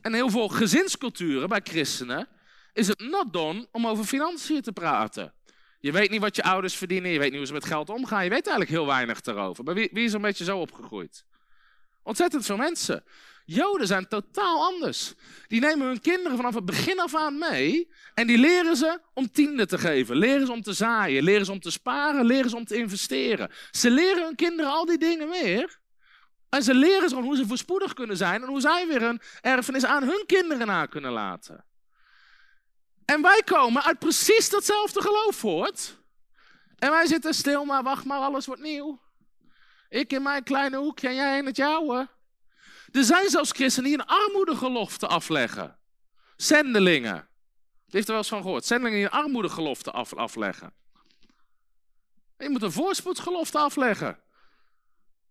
en 0.00 0.14
heel 0.14 0.30
veel 0.30 0.48
gezinsculturen 0.48 1.48
bij 1.48 1.60
christenen 1.64 2.28
is 2.72 2.88
het 2.88 3.00
not 3.00 3.32
done 3.32 3.66
om 3.72 3.86
over 3.86 4.04
financiën 4.04 4.62
te 4.62 4.72
praten. 4.72 5.32
Je 5.80 5.92
weet 5.92 6.10
niet 6.10 6.20
wat 6.20 6.36
je 6.36 6.42
ouders 6.42 6.76
verdienen, 6.76 7.10
je 7.10 7.18
weet 7.18 7.30
niet 7.30 7.38
hoe 7.38 7.46
ze 7.46 7.52
met 7.52 7.64
geld 7.64 7.88
omgaan. 7.88 8.24
Je 8.24 8.30
weet 8.30 8.46
eigenlijk 8.46 8.70
heel 8.70 8.86
weinig 8.86 9.20
erover. 9.22 9.64
Maar 9.64 9.74
wie, 9.74 9.88
wie 9.92 10.04
is 10.04 10.12
een 10.12 10.20
beetje 10.20 10.44
zo 10.44 10.58
opgegroeid? 10.58 11.24
Ontzettend 12.02 12.46
veel 12.46 12.56
mensen. 12.56 13.04
Joden 13.52 13.86
zijn 13.86 14.08
totaal 14.08 14.64
anders. 14.64 15.14
Die 15.46 15.60
nemen 15.60 15.86
hun 15.86 16.00
kinderen 16.00 16.36
vanaf 16.36 16.54
het 16.54 16.64
begin 16.64 17.00
af 17.00 17.14
aan 17.14 17.38
mee 17.38 17.90
en 18.14 18.26
die 18.26 18.38
leren 18.38 18.76
ze 18.76 19.00
om 19.14 19.30
tienden 19.30 19.68
te 19.68 19.78
geven. 19.78 20.16
Leren 20.16 20.46
ze 20.46 20.52
om 20.52 20.62
te 20.62 20.72
zaaien, 20.72 21.22
leren 21.22 21.44
ze 21.44 21.52
om 21.52 21.60
te 21.60 21.70
sparen, 21.70 22.24
leren 22.24 22.50
ze 22.50 22.56
om 22.56 22.64
te 22.64 22.76
investeren. 22.76 23.50
Ze 23.70 23.90
leren 23.90 24.24
hun 24.24 24.34
kinderen 24.34 24.70
al 24.70 24.84
die 24.84 24.98
dingen 24.98 25.28
meer. 25.28 25.78
En 26.48 26.62
ze 26.62 26.74
leren 26.74 27.08
ze 27.08 27.16
hoe 27.16 27.36
ze 27.36 27.46
voorspoedig 27.46 27.92
kunnen 27.92 28.16
zijn 28.16 28.42
en 28.42 28.48
hoe 28.48 28.60
zij 28.60 28.86
weer 28.86 29.02
een 29.02 29.20
erfenis 29.40 29.84
aan 29.84 30.02
hun 30.02 30.24
kinderen 30.26 30.66
na 30.66 30.86
kunnen 30.86 31.12
laten. 31.12 31.64
En 33.04 33.22
wij 33.22 33.42
komen 33.44 33.82
uit 33.82 33.98
precies 33.98 34.50
datzelfde 34.50 35.00
geloof 35.00 35.36
voort. 35.36 35.96
En 36.78 36.90
wij 36.90 37.06
zitten 37.06 37.34
stil, 37.34 37.64
maar 37.64 37.82
wacht 37.82 38.04
maar, 38.04 38.18
alles 38.18 38.46
wordt 38.46 38.62
nieuw. 38.62 39.00
Ik 39.88 40.12
in 40.12 40.22
mijn 40.22 40.42
kleine 40.42 40.76
hoekje 40.76 41.08
en 41.08 41.14
jij 41.14 41.38
in 41.38 41.46
het 41.46 41.56
jouwe. 41.56 42.08
Er 42.92 43.04
zijn 43.04 43.28
zelfs 43.28 43.50
christenen 43.50 43.90
die 43.90 43.98
een 43.98 44.06
armoedegelofte 44.06 45.06
afleggen. 45.06 45.78
Zendelingen. 46.36 47.28
Je 47.86 47.96
heeft 47.96 48.04
er 48.06 48.12
wel 48.12 48.22
eens 48.22 48.28
van 48.28 48.42
gehoord. 48.42 48.64
Zendelingen 48.64 48.98
die 48.98 49.08
een 49.08 49.24
armoedegelofte 49.24 49.90
af, 49.90 50.14
afleggen. 50.14 50.72
je 52.38 52.50
moet 52.50 52.62
een 52.62 52.72
voorspoedsgelofte 52.72 53.58
afleggen. 53.58 54.18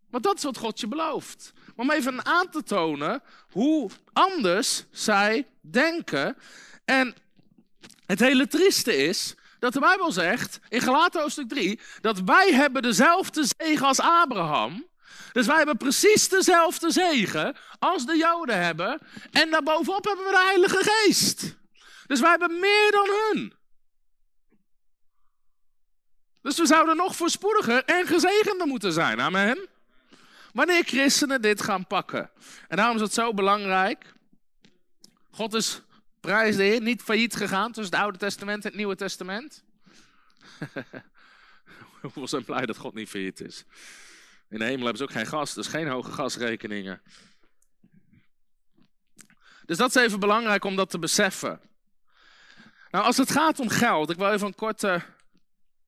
Want 0.09 0.23
dat 0.23 0.37
is 0.37 0.43
wat 0.43 0.57
God 0.57 0.79
je 0.79 0.87
belooft. 0.87 1.51
Maar 1.55 1.85
om 1.85 1.91
even 1.91 2.25
aan 2.25 2.49
te 2.49 2.63
tonen 2.63 3.23
hoe 3.49 3.89
anders 4.13 4.85
zij 4.91 5.47
denken. 5.61 6.37
En 6.85 7.15
het 8.05 8.19
hele 8.19 8.47
trieste 8.47 8.95
is 8.95 9.35
dat 9.59 9.73
de 9.73 9.79
Bijbel 9.79 10.11
zegt 10.11 10.59
in 10.69 10.81
Galaten 10.81 11.21
hoofdstuk 11.21 11.49
3 11.49 11.79
dat 12.01 12.19
wij 12.19 12.53
hebben 12.53 12.81
dezelfde 12.81 13.45
zegen 13.57 13.85
als 13.85 13.99
Abraham. 13.99 14.88
Dus 15.31 15.47
wij 15.47 15.57
hebben 15.57 15.77
precies 15.77 16.29
dezelfde 16.29 16.91
zegen 16.91 17.55
als 17.79 18.05
de 18.05 18.17
Joden 18.17 18.63
hebben. 18.63 18.99
En 19.31 19.49
daarbovenop 19.49 20.05
hebben 20.05 20.25
we 20.25 20.31
de 20.31 20.43
Heilige 20.45 20.79
Geest. 20.81 21.57
Dus 22.07 22.19
wij 22.19 22.29
hebben 22.29 22.59
meer 22.59 22.91
dan 22.91 23.07
hun. 23.09 23.53
Dus 26.41 26.57
we 26.57 26.65
zouden 26.65 26.95
nog 26.95 27.15
voorspoediger 27.15 27.83
en 27.85 28.07
gezegender 28.07 28.67
moeten 28.67 28.93
zijn. 28.93 29.21
Amen. 29.21 29.67
Wanneer 30.53 30.83
christenen 30.83 31.41
dit 31.41 31.61
gaan 31.61 31.87
pakken. 31.87 32.29
En 32.67 32.77
daarom 32.77 32.95
is 32.95 33.01
het 33.01 33.13
zo 33.13 33.33
belangrijk. 33.33 34.13
God 35.31 35.53
is, 35.53 35.81
prijs 36.19 36.55
de 36.55 36.63
Heer, 36.63 36.81
niet 36.81 37.01
failliet 37.01 37.35
gegaan 37.35 37.71
tussen 37.71 37.93
het 37.93 38.03
Oude 38.03 38.17
Testament 38.17 38.63
en 38.63 38.69
het 38.69 38.77
Nieuwe 38.77 38.95
Testament. 38.95 39.63
Hoeveel 42.01 42.27
zijn 42.27 42.45
blij 42.45 42.65
dat 42.65 42.77
God 42.77 42.93
niet 42.93 43.09
failliet 43.09 43.41
is. 43.41 43.65
In 44.49 44.59
de 44.59 44.65
hemel 44.65 44.83
hebben 44.83 44.97
ze 44.97 45.03
ook 45.03 45.11
geen 45.11 45.25
gas, 45.25 45.53
dus 45.53 45.67
geen 45.67 45.87
hoge 45.87 46.11
gasrekeningen. 46.11 47.01
Dus 49.65 49.77
dat 49.77 49.95
is 49.95 50.01
even 50.01 50.19
belangrijk 50.19 50.63
om 50.63 50.75
dat 50.75 50.89
te 50.89 50.99
beseffen. 50.99 51.61
Nou, 52.91 53.05
als 53.05 53.17
het 53.17 53.31
gaat 53.31 53.59
om 53.59 53.69
geld, 53.69 54.09
ik 54.09 54.17
wil 54.17 54.31
even 54.31 54.47
een 54.47 54.55
korte, 54.55 55.01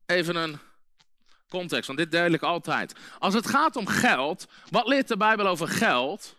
even 0.06 0.36
een 0.36 0.60
context, 1.50 1.88
want 1.88 2.00
dit 2.00 2.12
deel 2.12 2.32
ik 2.32 2.41
altijd. 2.41 2.95
Als 3.19 3.34
het 3.34 3.47
gaat 3.47 3.76
om 3.76 3.88
geld, 3.88 4.47
wat 4.69 4.88
leert 4.88 5.08
de 5.08 5.17
Bijbel 5.17 5.47
over 5.47 5.67
geld? 5.67 6.36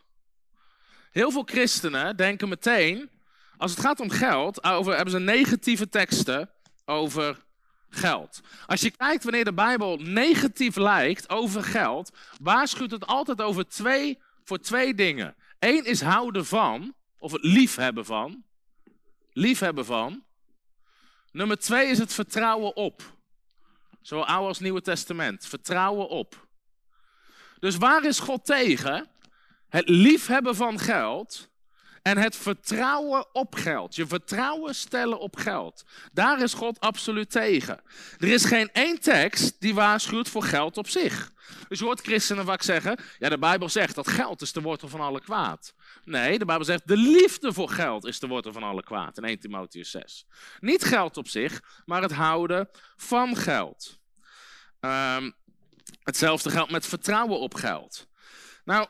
Heel 1.11 1.31
veel 1.31 1.43
christenen 1.45 2.17
denken 2.17 2.49
meteen, 2.49 3.11
als 3.57 3.71
het 3.71 3.81
gaat 3.81 4.01
om 4.01 4.11
geld, 4.11 4.65
over, 4.65 4.95
hebben 4.95 5.13
ze 5.13 5.19
negatieve 5.19 5.89
teksten 5.89 6.51
over 6.85 7.39
geld. 7.95 8.41
Als 8.67 8.81
je 8.81 8.91
kijkt 8.91 9.25
wanneer 9.25 9.45
de 9.45 9.53
Bijbel 9.53 9.97
negatief 9.97 10.77
lijkt 10.77 11.29
over 11.29 11.63
geld, 11.63 12.13
waarschuwt 12.41 12.91
het 12.91 13.07
altijd 13.07 13.43
over 13.43 13.69
twee, 13.69 14.19
voor 14.45 14.59
twee 14.59 14.95
dingen. 14.95 15.35
Eén 15.59 15.85
is 15.85 16.01
houden 16.01 16.47
van, 16.47 16.95
of 17.19 17.33
het 17.33 17.45
liefhebben 17.45 18.05
van. 18.05 18.45
Liefhebben 19.33 19.85
van. 19.85 20.25
Nummer 21.33 21.59
twee 21.59 21.89
is 21.89 21.99
het 21.99 22.13
vertrouwen 22.13 22.77
op. 22.77 23.03
Zowel 24.01 24.27
Oude 24.27 24.49
als 24.49 24.59
Nieuwe 24.59 24.81
Testament. 24.81 25.47
Vertrouwen 25.47 26.09
op. 26.09 26.47
Dus 27.59 27.77
waar 27.77 28.05
is 28.05 28.19
God 28.19 28.45
tegen? 28.45 29.11
Het 29.69 29.89
liefhebben 29.89 30.57
van 30.57 30.79
geld 30.79 31.51
en 32.03 32.19
het 32.19 32.37
vertrouwen 32.37 33.35
op 33.35 33.55
geld. 33.55 33.95
Je 33.95 34.07
vertrouwen 34.07 34.75
stellen 34.75 35.19
op 35.19 35.37
geld. 35.37 35.85
Daar 36.13 36.43
is 36.43 36.55
God 36.55 36.81
absoluut 36.81 37.31
tegen. 37.31 37.81
Er 38.19 38.29
is 38.29 38.45
geen 38.45 38.71
één 38.73 39.01
tekst 39.01 39.61
die 39.61 39.75
waarschuwt 39.75 40.29
voor 40.29 40.43
geld 40.43 40.77
op 40.77 40.89
zich. 40.89 41.33
Dus 41.69 41.79
je 41.79 41.85
hoort 41.85 42.01
christenen 42.01 42.45
vaak 42.45 42.63
zeggen: 42.63 42.99
ja, 43.19 43.29
de 43.29 43.39
Bijbel 43.39 43.69
zegt 43.69 43.95
dat 43.95 44.09
geld 44.09 44.43
is 44.43 44.53
de 44.53 44.61
wortel 44.61 44.89
van 44.89 45.01
alle 45.01 45.21
kwaad. 45.21 45.75
Nee, 46.05 46.39
de 46.39 46.45
Bijbel 46.45 46.65
zegt 46.65 46.89
de 46.89 46.97
liefde 46.97 47.53
voor 47.53 47.69
geld 47.69 48.05
is 48.05 48.19
de 48.19 48.27
wortel 48.27 48.53
van 48.53 48.63
alle 48.63 48.83
kwaad. 48.83 49.17
In 49.17 49.25
1 49.25 49.39
Timotheus 49.39 49.91
6. 49.91 50.27
Niet 50.61 50.85
geld 50.85 51.17
op 51.17 51.29
zich, 51.29 51.61
maar 51.85 52.03
het 52.03 52.13
houden 52.13 52.69
van 52.97 53.37
geld. 53.37 53.99
Ehm, 54.81 55.31
hetzelfde 56.03 56.51
geldt 56.51 56.71
met 56.71 56.87
vertrouwen 56.87 57.39
op 57.39 57.55
geld. 57.55 58.07
Nou, 58.65 58.89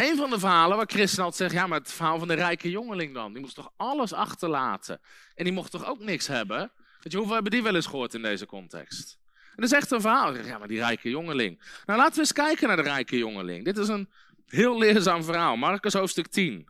een 0.00 0.16
van 0.16 0.30
de 0.30 0.38
verhalen 0.38 0.76
waar 0.76 0.90
Christen 0.90 1.24
altijd 1.24 1.50
zegt, 1.50 1.62
ja, 1.62 1.66
maar 1.66 1.78
het 1.78 1.92
verhaal 1.92 2.18
van 2.18 2.28
de 2.28 2.34
rijke 2.34 2.70
jongeling 2.70 3.14
dan. 3.14 3.32
Die 3.32 3.40
moest 3.40 3.54
toch 3.54 3.72
alles 3.76 4.12
achterlaten. 4.12 5.00
En 5.34 5.44
die 5.44 5.52
mocht 5.52 5.70
toch 5.70 5.86
ook 5.86 6.00
niks 6.00 6.26
hebben? 6.26 6.72
Weet 7.00 7.12
je, 7.12 7.16
hoeveel 7.16 7.34
hebben 7.34 7.52
die 7.52 7.62
wel 7.62 7.74
eens 7.74 7.86
gehoord 7.86 8.14
in 8.14 8.22
deze 8.22 8.46
context? 8.46 9.18
En 9.32 9.56
dat 9.56 9.64
is 9.64 9.72
echt 9.72 9.90
een 9.90 10.00
verhaal. 10.00 10.36
Ja, 10.36 10.58
maar 10.58 10.68
die 10.68 10.78
rijke 10.78 11.10
jongeling. 11.10 11.62
Nou, 11.86 11.98
laten 11.98 12.14
we 12.14 12.20
eens 12.20 12.32
kijken 12.32 12.68
naar 12.68 12.76
de 12.76 12.82
rijke 12.82 13.18
jongeling. 13.18 13.64
Dit 13.64 13.78
is 13.78 13.88
een 13.88 14.08
heel 14.46 14.78
leerzaam 14.78 15.24
verhaal. 15.24 15.56
Marcus 15.56 15.92
hoofdstuk 15.92 16.26
10. 16.26 16.68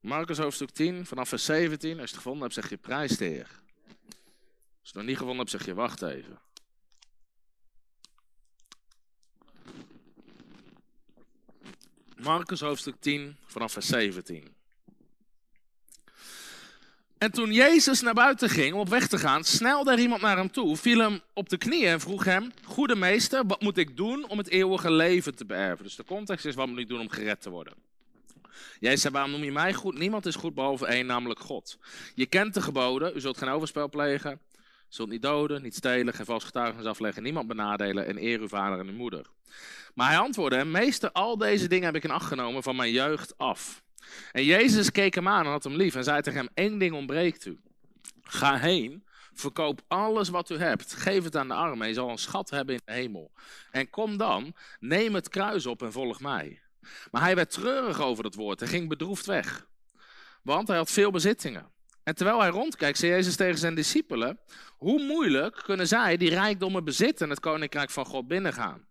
Marcus 0.00 0.38
hoofdstuk 0.38 0.70
10, 0.70 1.06
vanaf 1.06 1.28
vers 1.28 1.44
17. 1.44 1.90
Als 1.90 1.98
je 1.98 2.06
het 2.06 2.16
gevonden 2.16 2.42
hebt, 2.42 2.54
zeg 2.54 2.68
je 2.68 2.76
prijs 2.76 3.16
de 3.16 3.24
Heer. 3.24 3.60
Als 4.88 4.96
je 4.96 5.02
nog 5.02 5.12
niet 5.12 5.18
gevonden 5.18 5.46
hebt, 5.46 5.50
zeg 5.50 5.66
je 5.66 5.74
wacht 5.74 6.02
even. 6.02 6.38
Marcus 12.16 12.60
hoofdstuk 12.60 12.94
10 13.00 13.36
vanaf 13.46 13.72
vers 13.72 13.86
17. 13.86 14.54
En 17.18 17.32
toen 17.32 17.52
Jezus 17.52 18.00
naar 18.00 18.14
buiten 18.14 18.48
ging 18.48 18.74
om 18.74 18.80
op 18.80 18.88
weg 18.88 19.08
te 19.08 19.18
gaan, 19.18 19.44
snelde 19.44 19.92
er 19.92 19.98
iemand 19.98 20.20
naar 20.20 20.36
hem 20.36 20.50
toe, 20.50 20.76
viel 20.76 20.98
hem 20.98 21.20
op 21.32 21.48
de 21.48 21.58
knieën 21.58 21.88
en 21.88 22.00
vroeg 22.00 22.24
hem: 22.24 22.52
Goede 22.64 22.96
meester, 22.96 23.46
wat 23.46 23.60
moet 23.60 23.78
ik 23.78 23.96
doen 23.96 24.28
om 24.28 24.38
het 24.38 24.48
eeuwige 24.48 24.90
leven 24.90 25.34
te 25.34 25.44
beërven? 25.44 25.84
Dus 25.84 25.96
de 25.96 26.04
context 26.04 26.44
is: 26.44 26.54
wat 26.54 26.68
moet 26.68 26.78
ik 26.78 26.88
doen 26.88 27.00
om 27.00 27.10
gered 27.10 27.42
te 27.42 27.50
worden? 27.50 27.74
Jezus 28.80 29.00
zei: 29.00 29.12
Waarom 29.12 29.30
noem 29.30 29.44
je 29.44 29.52
mij 29.52 29.74
goed? 29.74 29.98
Niemand 29.98 30.26
is 30.26 30.34
goed 30.34 30.54
behalve 30.54 30.86
één, 30.86 31.06
namelijk 31.06 31.40
God. 31.40 31.78
Je 32.14 32.26
kent 32.26 32.54
de 32.54 32.62
geboden: 32.62 33.16
U 33.16 33.20
zult 33.20 33.38
geen 33.38 33.48
overspel 33.48 33.88
plegen, 33.88 34.40
Zult 34.88 35.08
niet 35.08 35.22
doden, 35.22 35.62
niet 35.62 35.74
stelen, 35.74 36.14
geen 36.14 36.26
vals 36.26 36.44
getuigenis 36.44 36.86
afleggen, 36.86 37.22
niemand 37.22 37.48
benadelen 37.48 38.06
en 38.06 38.22
eer 38.22 38.40
uw 38.40 38.48
vader 38.48 38.78
en 38.78 38.86
uw 38.86 38.96
moeder. 38.96 39.26
Maar 39.94 40.08
hij 40.08 40.18
antwoordde 40.18 40.64
meester, 40.64 41.12
al 41.12 41.38
deze 41.38 41.68
dingen 41.68 41.84
heb 41.84 41.94
ik 41.94 42.04
in 42.04 42.10
acht 42.10 42.26
genomen 42.26 42.62
van 42.62 42.76
mijn 42.76 42.92
jeugd 42.92 43.38
af. 43.38 43.82
En 44.32 44.44
Jezus 44.44 44.90
keek 44.90 45.14
hem 45.14 45.28
aan 45.28 45.44
en 45.44 45.50
had 45.50 45.64
hem 45.64 45.76
lief 45.76 45.94
en 45.94 46.04
zei 46.04 46.22
tegen 46.22 46.40
hem, 46.40 46.48
één 46.54 46.78
ding 46.78 46.94
ontbreekt 46.94 47.46
u. 47.46 47.60
Ga 48.22 48.56
heen, 48.56 49.04
verkoop 49.34 49.80
alles 49.88 50.28
wat 50.28 50.50
u 50.50 50.56
hebt, 50.56 50.94
geef 50.94 51.24
het 51.24 51.36
aan 51.36 51.48
de 51.48 51.54
armen, 51.54 51.88
je 51.88 51.94
zal 51.94 52.10
een 52.10 52.18
schat 52.18 52.50
hebben 52.50 52.74
in 52.74 52.80
de 52.84 52.92
hemel. 52.92 53.32
En 53.70 53.90
kom 53.90 54.16
dan, 54.16 54.54
neem 54.80 55.14
het 55.14 55.28
kruis 55.28 55.66
op 55.66 55.82
en 55.82 55.92
volg 55.92 56.20
mij. 56.20 56.60
Maar 57.10 57.22
hij 57.22 57.34
werd 57.34 57.50
treurig 57.50 58.00
over 58.00 58.22
dat 58.22 58.34
woord 58.34 58.62
en 58.62 58.68
ging 58.68 58.88
bedroefd 58.88 59.26
weg. 59.26 59.66
Want 60.42 60.68
hij 60.68 60.76
had 60.76 60.90
veel 60.90 61.10
bezittingen. 61.10 61.70
En 62.08 62.14
terwijl 62.14 62.40
hij 62.40 62.48
rondkijkt, 62.48 62.98
zei 62.98 63.12
Jezus 63.12 63.36
tegen 63.36 63.58
zijn 63.58 63.74
discipelen: 63.74 64.38
Hoe 64.76 65.02
moeilijk 65.02 65.60
kunnen 65.64 65.88
zij 65.88 66.16
die 66.16 66.28
rijkdommen 66.28 66.84
bezitten 66.84 67.24
en 67.24 67.30
het 67.30 67.40
koninkrijk 67.40 67.90
van 67.90 68.04
God 68.04 68.28
binnengaan? 68.28 68.86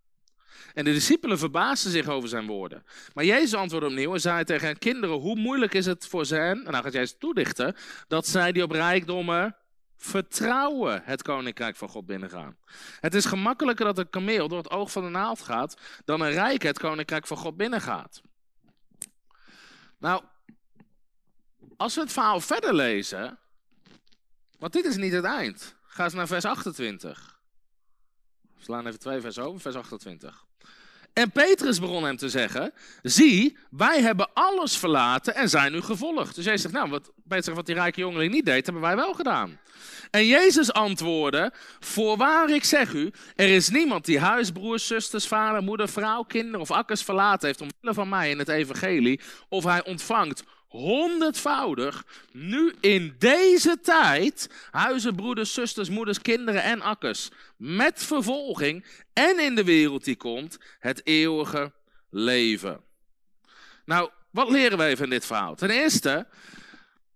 En 0.74 0.86
de 0.86 0.92
discipelen 0.92 1.40
verbaasden 1.40 1.92
zich 1.92 2.08
over 2.08 2.30
zijn 2.30 2.48
woorden. 2.48 2.84
Maar 3.14 3.26
Jezus 3.26 3.54
antwoordde 3.54 3.90
opnieuw 3.90 4.14
en 4.14 4.20
zei 4.20 4.44
tegen 4.44 4.68
hen: 4.68 4.78
Kinderen, 4.78 5.16
hoe 5.16 5.36
moeilijk 5.36 5.74
is 5.74 5.86
het 5.86 6.08
voor 6.08 6.26
hen, 6.26 6.66
en 6.66 6.72
dan 6.72 6.84
gaat 6.84 6.94
Jezus 6.94 7.16
toedichten, 7.20 7.76
dat 8.08 8.28
zij 8.28 8.52
die 8.52 8.64
op 8.64 8.72
rijkdommen 8.72 9.56
vertrouwen 9.96 11.02
het 11.04 11.22
koninkrijk 11.22 11.76
van 11.76 11.90
God 11.90 12.06
binnengaan. 12.06 12.58
Het 13.00 13.16
is 13.16 13.26
gemakkelijker 13.26 13.86
dat 13.86 13.98
een 13.98 14.10
kameel 14.10 14.48
door 14.48 14.58
het 14.58 14.72
oog 14.72 14.92
van 14.92 15.04
de 15.04 15.10
naald 15.10 15.42
gaat, 15.42 15.78
dan 16.06 16.22
een 16.22 16.32
rijk 16.32 16.64
het 16.64 16.80
koninkrijk 16.80 17.28
van 17.28 17.38
God 17.38 17.58
binnengaat. 17.58 18.22
Nou, 20.00 20.24
als 21.78 21.96
we 21.96 22.02
het 22.02 22.12
verhaal 22.12 22.40
verder 22.40 22.74
lezen, 22.74 23.38
want 24.60 24.74
dit 24.74 24.86
is 24.86 24.96
niet 24.96 25.14
het 25.14 25.24
eind. 25.24 25.76
Ga 25.88 26.04
eens 26.04 26.14
naar 26.14 26.28
vers 26.28 26.46
28. 26.46 27.40
We 28.58 28.64
slaan 28.64 28.88
even 28.88 29.00
twee 29.00 29.22
vers 29.22 29.40
over, 29.40 29.62
vers 29.62 29.76
28. 29.76 30.46
En 31.14 31.32
Petrus 31.32 31.80
begon 31.80 32.04
hem 32.04 32.18
te 32.18 32.30
zeggen: 32.30 32.74
Zie, 33.02 33.58
wij 33.70 34.02
hebben 34.02 34.30
alles 34.34 34.78
verlaten 34.78 35.36
en 35.36 35.50
zijn 35.50 35.74
u 35.74 35.82
gevolgd. 35.82 36.36
Dus 36.36 36.46
Jezus 36.46 36.62
zegt: 36.62 36.74
Nou, 36.74 36.90
wat, 36.90 37.12
Petrus 37.28 37.56
wat 37.56 37.66
die 37.66 37.76
rijke 37.76 38.00
jongeling 38.00 38.34
niet 38.34 38.46
deed, 38.46 38.66
hebben 38.66 38.84
wij 38.84 38.96
wel 38.96 39.14
gedaan. 39.14 39.60
En 40.12 40.26
Jezus 40.26 40.74
antwoordde: 40.74 41.54
Voorwaar, 41.80 42.50
ik 42.50 42.64
zeg 42.64 42.94
u, 42.94 43.12
er 43.36 43.50
is 43.50 43.70
niemand 43.70 44.06
die 44.06 44.20
huis, 44.20 44.52
broers, 44.52 44.88
zusters, 44.88 45.28
vader, 45.28 45.64
moeder, 45.64 45.90
vrouw, 45.90 46.24
kinderen 46.24 46.62
of 46.62 46.72
akkers 46.72 47.04
verlaten 47.04 47.48
heeft 47.48 47.62
omwille 47.62 47.94
van 47.94 48.10
mij 48.10 48.30
in 48.30 48.40
het 48.40 48.50
evangelie, 48.50 49.22
of 49.50 49.64
hij 49.64 49.86
ontvangt 49.86 50.44
honderdvoudig, 50.68 52.06
nu 52.32 52.74
in 52.80 53.16
deze 53.20 53.80
tijd, 53.82 54.50
huizen, 54.72 55.16
broeders, 55.16 55.54
zusters, 55.54 55.90
moeders, 55.90 56.22
kinderen 56.22 56.64
en 56.64 56.82
akkers, 56.82 57.30
met 57.58 58.04
vervolging 58.04 58.86
en 59.14 59.40
in 59.40 59.56
de 59.56 59.64
wereld 59.64 60.04
die 60.04 60.16
komt, 60.16 60.58
het 60.80 61.02
eeuwige 61.04 61.72
leven. 62.10 62.82
Nou, 63.86 64.10
wat 64.32 64.50
leren 64.50 64.82
even 64.82 65.04
in 65.04 65.10
dit 65.10 65.26
verhaal? 65.26 65.56
Ten 65.56 65.70
eerste, 65.70 66.28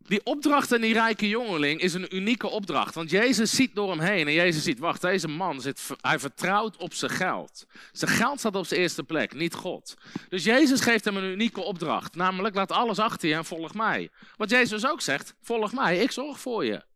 die 0.08 0.22
opdracht 0.24 0.74
aan 0.74 0.82
die 0.82 0.94
rijke 0.94 1.28
jongeling 1.28 1.82
is 1.82 1.94
een 1.94 2.16
unieke 2.16 2.48
opdracht. 2.48 2.96
Want 2.96 3.10
Jezus 3.10 3.56
ziet 3.56 3.76
door 3.76 3.90
hem 3.90 4.00
heen 4.00 4.28
en 4.28 4.34
Jezus 4.34 4.64
ziet, 4.64 4.80
wacht, 4.80 5.02
deze 5.02 5.28
man, 5.28 5.62
zit, 5.62 5.82
hij 6.02 6.20
vertrouwt 6.20 6.78
op 6.78 6.94
zijn 6.94 7.12
geld. 7.12 7.66
Zijn 7.92 8.12
geld 8.12 8.40
staat 8.40 8.56
op 8.56 8.66
zijn 8.66 8.80
eerste 8.80 9.04
plek, 9.04 9.34
niet 9.34 9.54
God. 9.54 9.94
Dus 10.30 10.44
Jezus 10.44 10.82
geeft 10.82 11.06
hem 11.06 11.18
een 11.18 11.32
unieke 11.32 11.62
opdracht. 11.62 12.16
Namelijk, 12.16 12.56
laat 12.56 12.72
alles 12.72 13.00
achter 13.00 13.30
je 13.30 13.36
en 13.36 13.46
volg 13.46 13.74
mij. 13.74 14.10
Wat 14.36 14.50
Jezus 14.50 14.88
ook 14.88 15.02
zegt, 15.02 15.36
volg 15.42 15.74
mij, 15.74 15.98
ik 15.98 16.12
zorg 16.12 16.40
voor 16.40 16.66
je. 16.66 16.90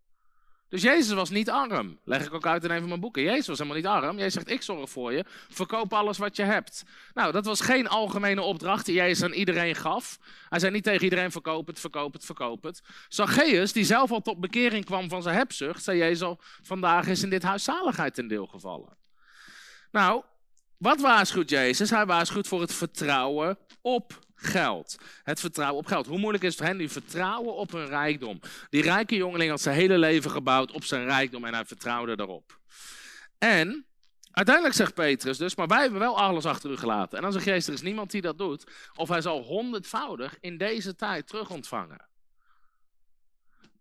Dus 0.70 0.82
Jezus 0.82 1.14
was 1.14 1.30
niet 1.30 1.50
arm. 1.50 2.00
Leg 2.04 2.26
ik 2.26 2.34
ook 2.34 2.46
uit 2.46 2.64
in 2.64 2.70
een 2.70 2.80
van 2.80 2.88
mijn 2.88 3.00
boeken. 3.00 3.24
Jezus 3.24 3.48
was 3.48 3.58
helemaal 3.58 3.78
niet 3.78 3.88
arm. 3.88 4.18
Jezus 4.18 4.34
zegt, 4.34 4.50
ik 4.50 4.62
zorg 4.62 4.90
voor 4.90 5.14
je. 5.14 5.26
Verkoop 5.50 5.94
alles 5.94 6.18
wat 6.18 6.36
je 6.36 6.44
hebt. 6.44 6.84
Nou, 7.14 7.32
dat 7.32 7.46
was 7.46 7.62
geen 7.62 7.88
algemene 7.88 8.42
opdracht 8.42 8.86
die 8.86 8.96
Jezus 8.96 9.24
aan 9.24 9.32
iedereen 9.32 9.76
gaf. 9.76 10.20
Hij 10.50 10.60
zei 10.60 10.72
niet 10.72 10.84
tegen 10.84 11.04
iedereen, 11.04 11.32
verkoop 11.32 11.68
het, 11.68 11.80
verkoop 11.80 12.14
het, 12.14 12.26
verkoop 12.26 12.64
het. 12.64 12.82
Zacchaeus, 13.08 13.74
die 13.74 13.84
zelf 13.84 14.12
al 14.12 14.22
tot 14.22 14.40
bekering 14.40 14.86
kwam 14.86 15.10
van 15.10 15.22
zijn 15.22 15.36
hebzucht, 15.36 15.84
zei 15.84 15.98
Jezus 15.98 16.22
al, 16.22 16.40
vandaag 16.62 17.08
is 17.08 17.24
in 17.24 17.30
dit 17.30 17.44
huis 17.44 17.64
zaligheid 17.64 18.14
ten 18.14 18.28
deel 18.28 18.46
gevallen. 18.46 18.98
Nou, 19.92 20.24
wat 20.78 21.02
waarschuwt 21.02 21.50
Jezus? 21.50 21.90
Hij 21.90 22.06
waarschuwt 22.06 22.48
voor 22.48 22.62
het 22.62 22.74
vertrouwen 22.74 23.58
op 23.82 24.20
geld. 24.36 24.98
Het 25.24 25.40
vertrouwen 25.40 25.78
op 25.78 25.86
geld. 25.86 26.06
Hoe 26.06 26.18
moeilijk 26.18 26.44
is 26.44 26.50
het 26.50 26.58
voor 26.58 26.68
hen 26.68 26.78
die 26.78 26.90
vertrouwen 26.90 27.56
op 27.56 27.72
hun 27.72 27.88
rijkdom? 27.88 28.40
Die 28.70 28.82
rijke 28.82 29.16
jongeling 29.16 29.50
had 29.50 29.62
zijn 29.62 29.76
hele 29.76 29.98
leven 29.98 30.32
gebouwd 30.32 30.72
op 30.72 30.84
zijn 30.84 31.06
rijkdom 31.06 31.46
en 31.46 31.54
hij 31.54 31.66
vertrouwde 31.66 32.16
daarop. 32.16 32.60
En 33.38 33.86
uiteindelijk 34.32 34.76
zegt 34.76 34.94
Petrus 34.94 35.38
dus, 35.38 35.56
maar 35.56 35.68
wij 35.68 35.82
hebben 35.82 36.00
wel 36.00 36.18
alles 36.18 36.46
achter 36.46 36.72
u 36.72 36.78
gelaten. 36.78 37.18
En 37.18 37.24
dan 37.24 37.32
zegt 37.32 37.46
Jezus, 37.46 37.68
er 37.68 37.74
is 37.74 37.82
niemand 37.82 38.12
die 38.12 38.22
dat 38.22 38.38
doet. 38.38 38.64
Of 38.96 39.10
hij 39.10 39.22
zal 39.22 39.42
honderdvoudig 39.42 40.38
in 40.40 40.58
deze 40.58 40.96
tijd 40.96 41.28
terug 41.28 41.50
ontvangen. 41.50 42.08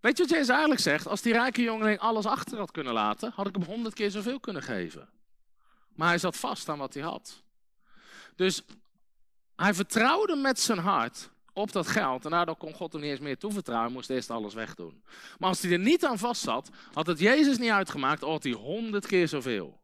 Weet 0.00 0.16
je 0.16 0.22
wat 0.22 0.32
Jezus 0.32 0.48
eigenlijk 0.48 0.80
zegt? 0.80 1.06
Als 1.06 1.22
die 1.22 1.32
rijke 1.32 1.62
jongeling 1.62 1.98
alles 1.98 2.26
achter 2.26 2.58
had 2.58 2.70
kunnen 2.70 2.92
laten, 2.92 3.32
had 3.34 3.46
ik 3.46 3.54
hem 3.54 3.64
honderd 3.64 3.94
keer 3.94 4.10
zoveel 4.10 4.40
kunnen 4.40 4.62
geven. 4.62 5.08
Maar 5.94 6.08
hij 6.08 6.18
zat 6.18 6.36
vast 6.36 6.68
aan 6.68 6.78
wat 6.78 6.94
hij 6.94 7.02
had. 7.02 7.42
Dus 8.36 8.62
hij 9.56 9.74
vertrouwde 9.74 10.36
met 10.36 10.60
zijn 10.60 10.78
hart 10.78 11.30
op 11.52 11.72
dat 11.72 11.86
geld. 11.86 12.24
En 12.24 12.30
daardoor 12.30 12.56
kon 12.56 12.74
God 12.74 12.92
hem 12.92 13.02
niet 13.02 13.10
eens 13.10 13.20
meer 13.20 13.38
toevertrouwen. 13.38 13.86
Hij 13.86 13.96
moest 13.96 14.10
eerst 14.10 14.30
alles 14.30 14.54
wegdoen. 14.54 15.02
Maar 15.38 15.48
als 15.48 15.62
hij 15.62 15.72
er 15.72 15.78
niet 15.78 16.04
aan 16.04 16.18
vast 16.18 16.42
zat, 16.42 16.70
had 16.92 17.06
het 17.06 17.18
Jezus 17.18 17.58
niet 17.58 17.70
uitgemaakt, 17.70 18.22
al 18.22 18.30
had 18.30 18.42
hij 18.42 18.52
honderd 18.52 19.06
keer 19.06 19.28
zoveel. 19.28 19.82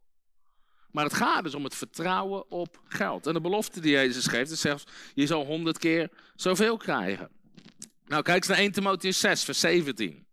Maar 0.91 1.05
het 1.05 1.15
gaat 1.15 1.43
dus 1.43 1.55
om 1.55 1.65
het 1.65 1.75
vertrouwen 1.75 2.51
op 2.51 2.81
geld. 2.89 3.27
En 3.27 3.33
de 3.33 3.41
belofte 3.41 3.81
die 3.81 3.93
Jezus 3.93 4.27
geeft 4.27 4.51
is 4.51 4.61
zelfs, 4.61 4.85
je 5.15 5.27
zal 5.27 5.45
honderd 5.45 5.79
keer 5.79 6.11
zoveel 6.35 6.77
krijgen. 6.77 7.31
Nou, 8.07 8.23
kijk 8.23 8.37
eens 8.37 8.47
naar 8.47 8.59
1 8.59 8.73
Timotheus 8.73 9.21
6, 9.21 9.45
vers 9.45 9.61
17. 9.61 10.27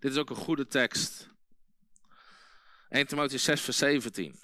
Dit 0.00 0.12
is 0.12 0.18
ook 0.18 0.30
een 0.30 0.36
goede 0.36 0.66
tekst. 0.66 1.28
1 2.88 3.06
Timotheus 3.06 3.44
6, 3.44 3.60
vers 3.60 3.76
17. 3.76 4.41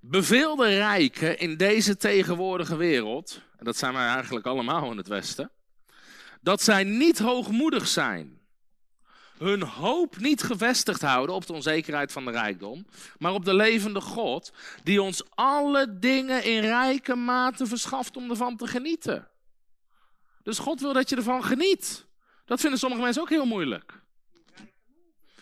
Beveel 0.00 0.56
de 0.56 0.76
rijken 0.76 1.38
in 1.38 1.56
deze 1.56 1.96
tegenwoordige 1.96 2.76
wereld, 2.76 3.40
en 3.56 3.64
dat 3.64 3.76
zijn 3.76 3.92
wij 3.92 4.06
eigenlijk 4.06 4.46
allemaal 4.46 4.90
in 4.90 4.96
het 4.96 5.08
Westen, 5.08 5.50
dat 6.40 6.62
zij 6.62 6.84
niet 6.84 7.18
hoogmoedig 7.18 7.88
zijn. 7.88 8.38
Hun 9.38 9.62
hoop 9.62 10.16
niet 10.16 10.42
gevestigd 10.42 11.00
houden 11.00 11.34
op 11.34 11.46
de 11.46 11.52
onzekerheid 11.52 12.12
van 12.12 12.24
de 12.24 12.30
rijkdom, 12.30 12.86
maar 13.18 13.32
op 13.32 13.44
de 13.44 13.54
levende 13.54 14.00
God, 14.00 14.52
die 14.82 15.02
ons 15.02 15.22
alle 15.34 15.98
dingen 15.98 16.44
in 16.44 16.60
rijke 16.60 17.14
mate 17.14 17.66
verschaft 17.66 18.16
om 18.16 18.30
ervan 18.30 18.56
te 18.56 18.66
genieten. 18.66 19.28
Dus 20.42 20.58
God 20.58 20.80
wil 20.80 20.92
dat 20.92 21.08
je 21.08 21.16
ervan 21.16 21.44
geniet. 21.44 22.06
Dat 22.44 22.60
vinden 22.60 22.78
sommige 22.78 23.02
mensen 23.02 23.22
ook 23.22 23.28
heel 23.28 23.46
moeilijk. 23.46 24.02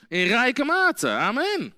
In 0.08 0.26
rijke 0.26 0.64
mate, 0.64 1.08
amen. 1.08 1.77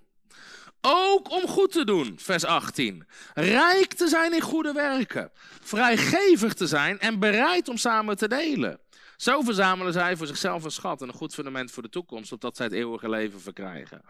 Ook 0.80 1.30
om 1.30 1.48
goed 1.48 1.72
te 1.72 1.84
doen, 1.84 2.18
vers 2.18 2.44
18. 2.44 3.06
Rijk 3.34 3.94
te 3.94 4.08
zijn 4.08 4.32
in 4.32 4.40
goede 4.40 4.72
werken. 4.72 5.30
Vrijgevig 5.60 6.54
te 6.54 6.66
zijn 6.66 6.98
en 6.98 7.18
bereid 7.18 7.68
om 7.68 7.76
samen 7.76 8.16
te 8.16 8.28
delen. 8.28 8.80
Zo 9.16 9.40
verzamelen 9.40 9.92
zij 9.92 10.16
voor 10.16 10.26
zichzelf 10.26 10.64
een 10.64 10.70
schat 10.70 11.02
en 11.02 11.08
een 11.08 11.14
goed 11.14 11.34
fundament 11.34 11.70
voor 11.70 11.82
de 11.82 11.88
toekomst, 11.88 12.32
opdat 12.32 12.56
zij 12.56 12.66
het 12.66 12.74
eeuwige 12.74 13.08
leven 13.08 13.40
verkrijgen. 13.40 14.02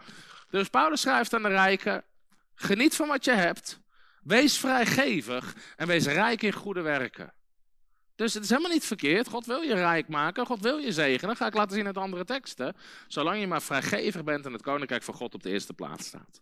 Dus 0.49 0.67
Paulus 0.67 1.01
schrijft 1.01 1.33
aan 1.33 1.41
de 1.41 1.47
rijken: 1.47 2.03
geniet 2.55 2.95
van 2.95 3.07
wat 3.07 3.25
je 3.25 3.31
hebt, 3.31 3.79
wees 4.23 4.57
vrijgevig 4.57 5.55
en 5.75 5.87
wees 5.87 6.05
rijk 6.05 6.41
in 6.41 6.53
goede 6.53 6.81
werken. 6.81 7.33
Dus 8.15 8.33
het 8.33 8.43
is 8.43 8.49
helemaal 8.49 8.71
niet 8.71 8.85
verkeerd. 8.85 9.27
God 9.27 9.45
wil 9.45 9.61
je 9.61 9.73
rijk 9.73 10.07
maken. 10.07 10.45
God 10.45 10.61
wil 10.61 10.77
je 10.77 10.91
zegenen. 10.91 11.35
Ga 11.35 11.47
ik 11.47 11.53
laten 11.53 11.75
zien 11.75 11.85
uit 11.85 11.97
andere 11.97 12.25
teksten. 12.25 12.75
Zolang 13.07 13.39
je 13.39 13.47
maar 13.47 13.61
vrijgevig 13.61 14.23
bent 14.23 14.45
en 14.45 14.53
het 14.53 14.61
koninkrijk 14.61 15.03
van 15.03 15.13
God 15.13 15.33
op 15.33 15.43
de 15.43 15.49
eerste 15.49 15.73
plaats 15.73 16.07
staat. 16.07 16.41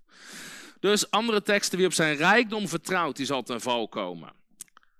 Dus 0.79 1.11
andere 1.11 1.41
teksten, 1.41 1.77
wie 1.77 1.87
op 1.87 1.93
zijn 1.93 2.15
rijkdom 2.15 2.67
vertrouwt, 2.67 3.15
die 3.15 3.25
zal 3.25 3.43
ten 3.43 3.61
val 3.61 3.87
komen. 3.87 4.29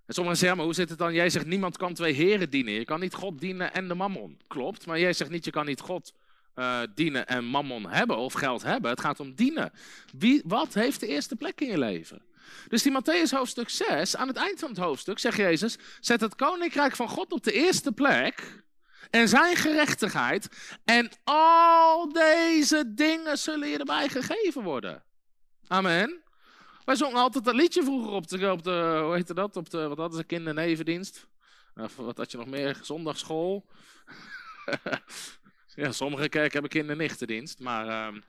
En 0.06 0.14
sommigen 0.14 0.40
zeggen, 0.40 0.58
maar 0.58 0.66
hoe 0.66 0.76
zit 0.76 0.90
het 0.90 0.98
dan? 0.98 1.14
Jij 1.14 1.30
zegt, 1.30 1.46
niemand 1.46 1.78
kan 1.78 1.94
twee 1.94 2.14
heren 2.14 2.50
dienen. 2.50 2.74
Je 2.74 2.86
kan 2.86 3.00
niet 3.00 3.14
God 3.14 3.40
dienen 3.40 3.74
en 3.74 3.88
de 3.88 3.94
mammon. 3.94 4.38
Klopt, 4.48 4.86
maar 4.86 5.00
jij 5.00 5.14
zegt 5.14 5.30
niet, 5.30 5.46
je 5.46 5.52
kan 5.52 5.66
niet 5.66 5.80
God 5.80 6.14
uh, 6.56 6.80
dienen 6.96 7.28
en 7.28 7.46
mammon 7.46 7.90
hebben 7.90 8.18
of 8.18 8.34
geld 8.34 8.64
hebben. 8.64 8.92
Het 8.92 9.00
gaat 9.00 9.20
om 9.20 9.34
dienen. 9.34 9.72
Wie, 10.18 10.42
wat 10.46 10.74
heeft 10.74 11.00
de 11.00 11.08
eerste 11.08 11.36
plek 11.36 11.62
in 11.62 11.68
je 11.68 11.78
leven? 11.78 12.22
Dus 12.68 12.84
die 12.84 12.92
Matthäus 12.92 13.32
hoofdstuk 13.32 13.70
6, 13.70 14.16
aan 14.16 14.28
het 14.28 14.38
eind 14.38 14.60
van 14.60 14.70
het 14.70 14.78
hoofdstuk, 14.78 15.20
zegt 15.20 15.38
Jezus, 15.38 15.78
zet 16.00 16.22
het 16.22 16.36
koninkrijk 16.36 16.96
van 16.96 17.10
God 17.10 17.32
op 17.32 17.44
de 17.44 17.52
eerste 17.52 17.92
plek 17.92 18.64
en 19.10 19.28
zijn 19.28 19.56
gerechtigheid 19.56 20.50
en 20.86 21.10
al 21.24 22.12
deze 22.12 22.94
dingen 22.94 23.38
zullen 23.38 23.68
je 23.68 23.78
erbij 23.78 24.10
gegeven 24.10 24.64
worden. 24.64 25.04
Amen. 25.68 26.24
Wij 26.86 26.96
zongen 26.96 27.22
altijd 27.22 27.46
dat 27.46 27.56
liedje 27.56 27.84
vroeger 27.84 28.12
op 28.12 28.28
de, 28.64 29.02
hoe 29.04 29.14
heette 29.16 29.34
dat, 29.34 29.56
op 29.56 29.70
de, 29.70 29.88
wat 29.88 29.98
hadden 29.98 30.18
ze, 30.18 30.24
kindernevendienst? 30.24 31.28
Of 31.76 31.96
wat 31.96 32.18
had 32.18 32.32
je 32.32 32.38
nog 32.38 32.48
meer, 32.48 32.80
zondagschool? 32.82 33.66
ja, 35.76 35.92
sommige 35.92 36.30
kerken 36.30 36.52
hebben 36.52 36.70
kindernichtendienst, 36.70 37.60
maar... 37.60 37.88
Uh, 37.88 38.22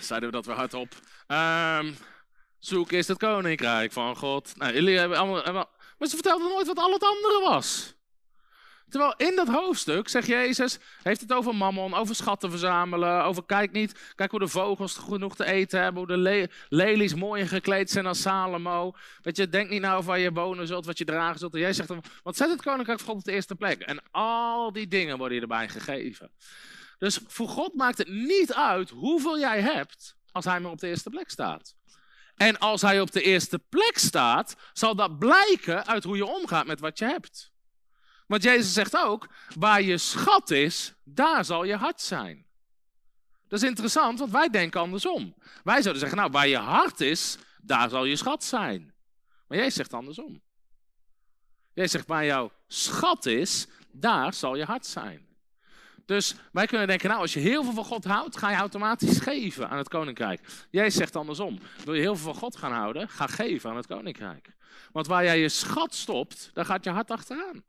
zeiden 0.00 0.28
we 0.28 0.34
dat 0.34 0.46
weer 0.46 0.54
hardop. 0.54 0.94
Um, 1.28 1.96
zoek 2.58 2.92
is 2.92 3.08
het 3.08 3.18
koninkrijk 3.18 3.92
van 3.92 4.16
God. 4.16 4.52
Nou, 4.56 4.72
jullie 4.72 4.98
hebben 4.98 5.18
allemaal, 5.18 5.68
Maar 5.98 6.08
ze 6.08 6.14
vertelden 6.14 6.48
nooit 6.48 6.66
wat 6.66 6.78
al 6.78 6.92
het 6.92 7.02
andere 7.02 7.40
was. 7.44 7.94
Terwijl 8.88 9.14
in 9.16 9.36
dat 9.36 9.48
hoofdstuk, 9.48 10.08
zegt 10.08 10.26
Jezus, 10.26 10.78
heeft 11.02 11.20
het 11.20 11.32
over 11.32 11.54
mammon, 11.54 11.94
over 11.94 12.14
schatten 12.14 12.50
verzamelen, 12.50 13.24
over 13.24 13.44
kijk 13.44 13.72
niet, 13.72 14.12
kijk 14.14 14.30
hoe 14.30 14.40
de 14.40 14.48
vogels 14.48 14.96
genoeg 14.96 15.36
te 15.36 15.44
eten 15.44 15.80
hebben, 15.80 16.04
hoe 16.04 16.16
de 16.16 16.48
lelies 16.68 17.14
mooi 17.14 17.46
gekleed 17.46 17.90
zijn 17.90 18.06
als 18.06 18.20
Salomo. 18.20 18.92
Weet 19.22 19.36
je, 19.36 19.48
denk 19.48 19.70
niet 19.70 19.80
nou 19.80 20.04
waar 20.04 20.18
je 20.18 20.32
wonen 20.32 20.66
zult, 20.66 20.86
wat 20.86 20.98
je 20.98 21.04
dragen 21.04 21.38
zult. 21.38 21.54
En 21.54 21.60
jij 21.60 21.72
zegt, 21.72 21.88
want 22.22 22.36
zet 22.36 22.50
het 22.50 22.62
koninkrijk 22.62 22.98
van 22.98 23.08
God 23.08 23.18
op 23.18 23.24
de 23.24 23.32
eerste 23.32 23.54
plek. 23.54 23.80
En 23.80 24.02
al 24.10 24.72
die 24.72 24.88
dingen 24.88 25.18
worden 25.18 25.36
je 25.36 25.42
erbij 25.42 25.68
gegeven. 25.68 26.30
Dus 26.98 27.20
voor 27.26 27.48
God 27.48 27.74
maakt 27.74 27.98
het 27.98 28.08
niet 28.08 28.54
uit 28.54 28.90
hoeveel 28.90 29.38
jij 29.38 29.60
hebt, 29.60 30.16
als 30.32 30.44
hij 30.44 30.60
maar 30.60 30.70
op 30.70 30.78
de 30.78 30.88
eerste 30.88 31.10
plek 31.10 31.30
staat. 31.30 31.74
En 32.36 32.58
als 32.58 32.82
hij 32.82 33.00
op 33.00 33.12
de 33.12 33.22
eerste 33.22 33.58
plek 33.58 33.98
staat, 33.98 34.56
zal 34.72 34.94
dat 34.94 35.18
blijken 35.18 35.86
uit 35.86 36.04
hoe 36.04 36.16
je 36.16 36.26
omgaat 36.26 36.66
met 36.66 36.80
wat 36.80 36.98
je 36.98 37.04
hebt. 37.04 37.52
Want 38.26 38.42
Jezus 38.42 38.72
zegt 38.72 38.96
ook, 38.96 39.28
waar 39.54 39.82
je 39.82 39.98
schat 39.98 40.50
is, 40.50 40.94
daar 41.04 41.44
zal 41.44 41.64
je 41.64 41.76
hart 41.76 42.00
zijn. 42.00 42.46
Dat 43.48 43.62
is 43.62 43.68
interessant, 43.68 44.18
want 44.18 44.30
wij 44.30 44.48
denken 44.48 44.80
andersom. 44.80 45.34
Wij 45.64 45.82
zouden 45.82 45.98
zeggen, 46.00 46.18
nou, 46.18 46.30
waar 46.30 46.48
je 46.48 46.56
hart 46.56 47.00
is, 47.00 47.38
daar 47.62 47.88
zal 47.88 48.04
je 48.04 48.16
schat 48.16 48.44
zijn. 48.44 48.94
Maar 49.48 49.58
jij 49.58 49.70
zegt 49.70 49.92
andersom. 49.92 50.42
Jij 51.72 51.88
zegt, 51.88 52.06
waar 52.06 52.24
jouw 52.24 52.52
schat 52.66 53.26
is, 53.26 53.66
daar 53.90 54.34
zal 54.34 54.54
je 54.54 54.64
hart 54.64 54.86
zijn. 54.86 55.25
Dus 56.06 56.34
wij 56.52 56.66
kunnen 56.66 56.86
denken, 56.86 57.08
nou, 57.08 57.20
als 57.20 57.32
je 57.34 57.40
heel 57.40 57.64
veel 57.64 57.72
van 57.72 57.84
God 57.84 58.04
houdt, 58.04 58.36
ga 58.36 58.50
je 58.50 58.56
automatisch 58.56 59.18
geven 59.18 59.68
aan 59.68 59.78
het 59.78 59.88
koninkrijk. 59.88 60.40
Jij 60.70 60.90
zegt 60.90 61.16
andersom. 61.16 61.58
Wil 61.84 61.94
je 61.94 62.00
heel 62.00 62.16
veel 62.16 62.32
van 62.32 62.40
God 62.42 62.56
gaan 62.56 62.72
houden, 62.72 63.08
ga 63.08 63.26
geven 63.26 63.70
aan 63.70 63.76
het 63.76 63.86
koninkrijk. 63.86 64.52
Want 64.92 65.06
waar 65.06 65.24
jij 65.24 65.40
je 65.40 65.48
schat 65.48 65.94
stopt, 65.94 66.50
daar 66.52 66.64
gaat 66.64 66.84
je 66.84 66.90
hart 66.90 67.10
achteraan. 67.10 67.62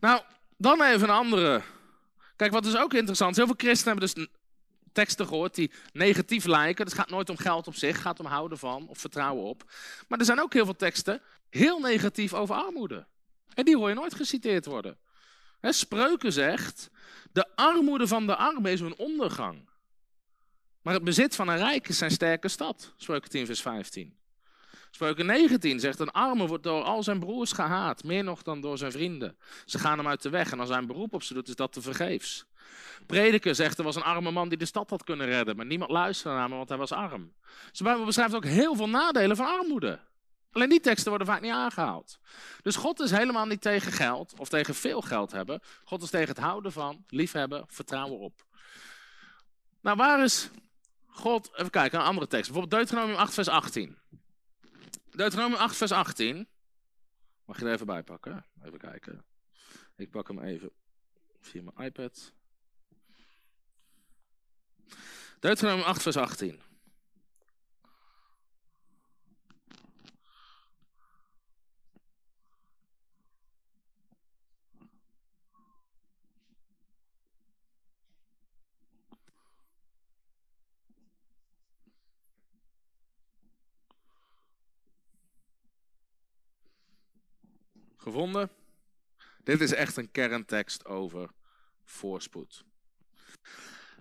Nou, 0.00 0.22
dan 0.56 0.82
even 0.82 1.08
een 1.08 1.14
andere. 1.14 1.62
Kijk, 2.36 2.52
wat 2.52 2.66
is 2.66 2.76
ook 2.76 2.94
interessant 2.94 3.36
heel 3.36 3.46
veel 3.46 3.54
christenen 3.58 3.98
hebben 3.98 4.14
dus 4.14 4.26
teksten 4.92 5.26
gehoord 5.26 5.54
die 5.54 5.72
negatief 5.92 6.44
lijken. 6.44 6.84
Het 6.84 6.94
gaat 6.94 7.10
nooit 7.10 7.30
om 7.30 7.36
geld 7.36 7.66
op 7.66 7.74
zich, 7.74 7.92
het 7.92 8.00
gaat 8.00 8.20
om 8.20 8.26
houden 8.26 8.58
van 8.58 8.88
of 8.88 8.98
vertrouwen 8.98 9.44
op. 9.44 9.64
Maar 10.08 10.18
er 10.18 10.24
zijn 10.24 10.40
ook 10.40 10.52
heel 10.52 10.64
veel 10.64 10.76
teksten 10.76 11.22
heel 11.50 11.80
negatief 11.80 12.34
over 12.34 12.54
armoede. 12.54 13.06
En 13.54 13.64
die 13.64 13.76
hoor 13.76 13.88
je 13.88 13.94
nooit 13.94 14.14
geciteerd 14.14 14.66
worden. 14.66 14.98
Spreuken 15.60 16.32
zegt, 16.32 16.90
de 17.32 17.56
armoede 17.56 18.06
van 18.06 18.26
de 18.26 18.36
armen 18.36 18.72
is 18.72 18.80
een 18.80 18.96
ondergang. 18.96 19.68
Maar 20.82 20.94
het 20.94 21.04
bezit 21.04 21.34
van 21.34 21.48
een 21.48 21.56
rijk 21.56 21.88
is 21.88 21.98
zijn 21.98 22.10
sterke 22.10 22.48
stad. 22.48 22.92
Spreuken 22.96 23.30
10 23.30 23.46
vers 23.46 23.60
15. 23.60 24.16
Spreuken 24.90 25.26
19 25.26 25.80
zegt, 25.80 25.98
een 25.98 26.10
arme 26.10 26.46
wordt 26.46 26.62
door 26.62 26.82
al 26.82 27.02
zijn 27.02 27.18
broers 27.18 27.52
gehaat, 27.52 28.04
meer 28.04 28.24
nog 28.24 28.42
dan 28.42 28.60
door 28.60 28.78
zijn 28.78 28.92
vrienden. 28.92 29.36
Ze 29.64 29.78
gaan 29.78 29.98
hem 29.98 30.08
uit 30.08 30.22
de 30.22 30.30
weg 30.30 30.52
en 30.52 30.60
als 30.60 30.68
hij 30.68 30.78
een 30.78 30.86
beroep 30.86 31.14
op 31.14 31.22
ze 31.22 31.34
doet, 31.34 31.48
is 31.48 31.56
dat 31.56 31.72
te 31.72 31.80
vergeefs. 31.82 32.46
Prediker 33.06 33.54
zegt, 33.54 33.78
er 33.78 33.84
was 33.84 33.96
een 33.96 34.02
arme 34.02 34.30
man 34.30 34.48
die 34.48 34.58
de 34.58 34.64
stad 34.64 34.90
had 34.90 35.04
kunnen 35.04 35.26
redden, 35.26 35.56
maar 35.56 35.66
niemand 35.66 35.90
luisterde 35.90 36.36
naar 36.36 36.48
hem, 36.48 36.56
want 36.56 36.68
hij 36.68 36.78
was 36.78 36.92
arm. 36.92 37.32
Ze 37.72 38.02
beschrijft 38.04 38.34
ook 38.34 38.44
heel 38.44 38.74
veel 38.74 38.88
nadelen 38.88 39.36
van 39.36 39.46
armoede. 39.46 40.00
Alleen 40.56 40.68
die 40.68 40.80
teksten 40.80 41.08
worden 41.08 41.26
vaak 41.26 41.40
niet 41.40 41.52
aangehaald. 41.52 42.18
Dus 42.62 42.76
God 42.76 43.00
is 43.00 43.10
helemaal 43.10 43.46
niet 43.46 43.60
tegen 43.60 43.92
geld 43.92 44.34
of 44.38 44.48
tegen 44.48 44.74
veel 44.74 45.00
geld 45.00 45.32
hebben. 45.32 45.60
God 45.84 46.02
is 46.02 46.10
tegen 46.10 46.28
het 46.28 46.38
houden 46.38 46.72
van, 46.72 47.04
liefhebben, 47.08 47.64
vertrouwen 47.68 48.18
op. 48.18 48.46
Nou, 49.80 49.96
waar 49.96 50.22
is 50.22 50.50
God? 51.06 51.50
Even 51.54 51.70
kijken, 51.70 51.98
een 51.98 52.04
andere 52.04 52.26
tekst. 52.26 52.50
Bijvoorbeeld 52.52 52.80
Deuteronomium 52.80 53.18
8, 53.18 53.34
vers 53.34 53.48
18. 53.48 53.98
Deuteronomium 55.10 55.60
8, 55.60 55.76
vers 55.76 55.92
18. 55.92 56.48
Mag 57.44 57.58
je 57.58 57.64
er 57.64 57.72
even 57.72 57.86
bij 57.86 58.02
pakken? 58.02 58.44
Even 58.64 58.78
kijken. 58.78 59.24
Ik 59.96 60.10
pak 60.10 60.28
hem 60.28 60.38
even 60.38 60.70
via 61.40 61.62
mijn 61.62 61.86
iPad. 61.86 62.32
Deuteronomium 65.40 65.86
8, 65.86 66.02
vers 66.02 66.16
18. 66.16 66.60
Gevonden? 88.06 88.50
Dit 89.44 89.60
is 89.60 89.72
echt 89.72 89.96
een 89.96 90.10
kerntekst 90.10 90.84
over 90.84 91.30
voorspoed. 91.84 92.64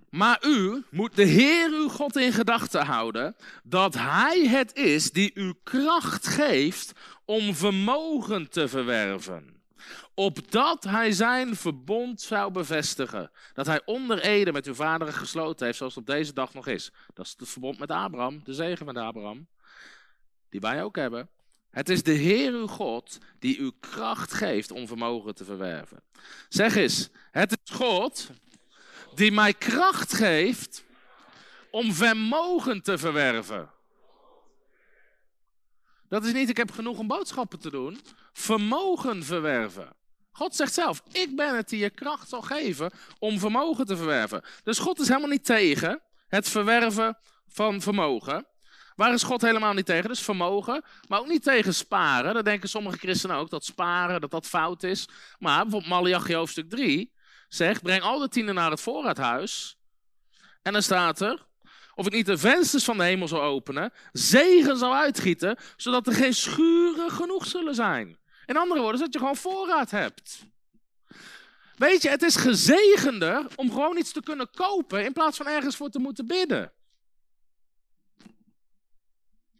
Maar 0.09 0.45
u 0.45 0.83
moet 0.89 1.15
de 1.15 1.23
Heer 1.23 1.69
uw 1.69 1.89
God 1.89 2.15
in 2.15 2.31
gedachten 2.31 2.85
houden 2.85 3.35
dat 3.63 3.93
Hij 3.93 4.47
het 4.47 4.75
is 4.75 5.11
die 5.11 5.31
u 5.33 5.53
kracht 5.63 6.27
geeft 6.27 6.91
om 7.23 7.55
vermogen 7.55 8.49
te 8.49 8.67
verwerven. 8.67 9.63
Opdat 10.13 10.83
Hij 10.83 11.11
zijn 11.11 11.55
verbond 11.55 12.21
zou 12.21 12.51
bevestigen. 12.51 13.31
Dat 13.53 13.65
Hij 13.65 13.81
onder 13.85 14.19
Ede 14.19 14.51
met 14.51 14.67
uw 14.67 14.73
vaderen 14.73 15.13
gesloten 15.13 15.65
heeft, 15.65 15.77
zoals 15.77 15.95
het 15.95 16.09
op 16.09 16.15
deze 16.15 16.33
dag 16.33 16.53
nog 16.53 16.67
is. 16.67 16.91
Dat 17.13 17.25
is 17.25 17.35
het 17.37 17.49
verbond 17.49 17.79
met 17.79 17.91
Abraham, 17.91 18.41
de 18.43 18.53
zegen 18.53 18.85
met 18.85 18.97
Abraham. 18.97 19.47
Die 20.49 20.59
wij 20.59 20.83
ook 20.83 20.95
hebben. 20.95 21.29
Het 21.75 21.89
is 21.89 22.03
de 22.03 22.11
Heer 22.11 22.51
uw 22.51 22.67
God 22.67 23.17
die 23.39 23.57
u 23.57 23.71
kracht 23.79 24.33
geeft 24.33 24.71
om 24.71 24.87
vermogen 24.87 25.35
te 25.35 25.45
verwerven. 25.45 26.01
Zeg 26.49 26.75
eens, 26.75 27.09
het 27.31 27.57
is 27.63 27.75
God 27.75 28.29
die 29.15 29.31
mij 29.31 29.53
kracht 29.53 30.13
geeft 30.13 30.83
om 31.71 31.93
vermogen 31.93 32.81
te 32.81 32.97
verwerven. 32.97 33.71
Dat 36.09 36.25
is 36.25 36.33
niet, 36.33 36.49
ik 36.49 36.57
heb 36.57 36.71
genoeg 36.71 36.97
om 36.97 37.07
boodschappen 37.07 37.59
te 37.59 37.69
doen. 37.69 37.99
Vermogen 38.33 39.23
verwerven. 39.23 39.95
God 40.31 40.55
zegt 40.55 40.73
zelf, 40.73 41.03
ik 41.11 41.35
ben 41.35 41.55
het 41.55 41.69
die 41.69 41.79
je 41.79 41.89
kracht 41.89 42.29
zal 42.29 42.41
geven 42.41 42.91
om 43.19 43.39
vermogen 43.39 43.85
te 43.85 43.97
verwerven. 43.97 44.41
Dus 44.63 44.79
God 44.79 44.99
is 44.99 45.07
helemaal 45.07 45.29
niet 45.29 45.45
tegen 45.45 46.01
het 46.27 46.49
verwerven 46.49 47.17
van 47.47 47.81
vermogen. 47.81 48.45
Waar 48.95 49.13
is 49.13 49.23
God 49.23 49.41
helemaal 49.41 49.73
niet 49.73 49.85
tegen? 49.85 50.09
Dus 50.09 50.21
vermogen, 50.21 50.83
maar 51.07 51.19
ook 51.19 51.27
niet 51.27 51.43
tegen 51.43 51.73
sparen. 51.73 52.33
Dat 52.33 52.45
denken 52.45 52.69
sommige 52.69 52.97
christenen 52.97 53.35
ook, 53.35 53.49
dat 53.49 53.65
sparen, 53.65 54.21
dat 54.21 54.31
dat 54.31 54.47
fout 54.47 54.83
is. 54.83 55.07
Maar 55.39 55.61
bijvoorbeeld 55.61 55.91
Malachi 55.91 56.35
hoofdstuk 56.35 56.69
3 56.69 57.13
zegt, 57.47 57.81
breng 57.81 58.01
al 58.01 58.19
de 58.19 58.27
tienden 58.27 58.55
naar 58.55 58.71
het 58.71 58.81
voorraadhuis. 58.81 59.77
En 60.61 60.73
dan 60.73 60.81
staat 60.81 61.21
er, 61.21 61.45
of 61.95 62.05
ik 62.05 62.13
niet 62.13 62.25
de 62.25 62.37
vensters 62.37 62.83
van 62.83 62.97
de 62.97 63.03
hemel 63.03 63.27
zal 63.27 63.41
openen, 63.41 63.93
zegen 64.11 64.77
zal 64.77 64.95
uitgieten, 64.95 65.57
zodat 65.75 66.07
er 66.07 66.13
geen 66.13 66.33
schuren 66.33 67.11
genoeg 67.11 67.45
zullen 67.45 67.75
zijn. 67.75 68.17
In 68.45 68.57
andere 68.57 68.81
woorden, 68.81 68.99
dat 68.99 69.13
je 69.13 69.19
gewoon 69.19 69.35
voorraad 69.35 69.91
hebt. 69.91 70.45
Weet 71.75 72.01
je, 72.01 72.09
het 72.09 72.21
is 72.21 72.35
gezegender 72.35 73.45
om 73.55 73.71
gewoon 73.71 73.97
iets 73.97 74.11
te 74.11 74.21
kunnen 74.21 74.49
kopen 74.51 75.05
in 75.05 75.13
plaats 75.13 75.37
van 75.37 75.47
ergens 75.47 75.75
voor 75.75 75.89
te 75.89 75.99
moeten 75.99 76.27
bidden. 76.27 76.71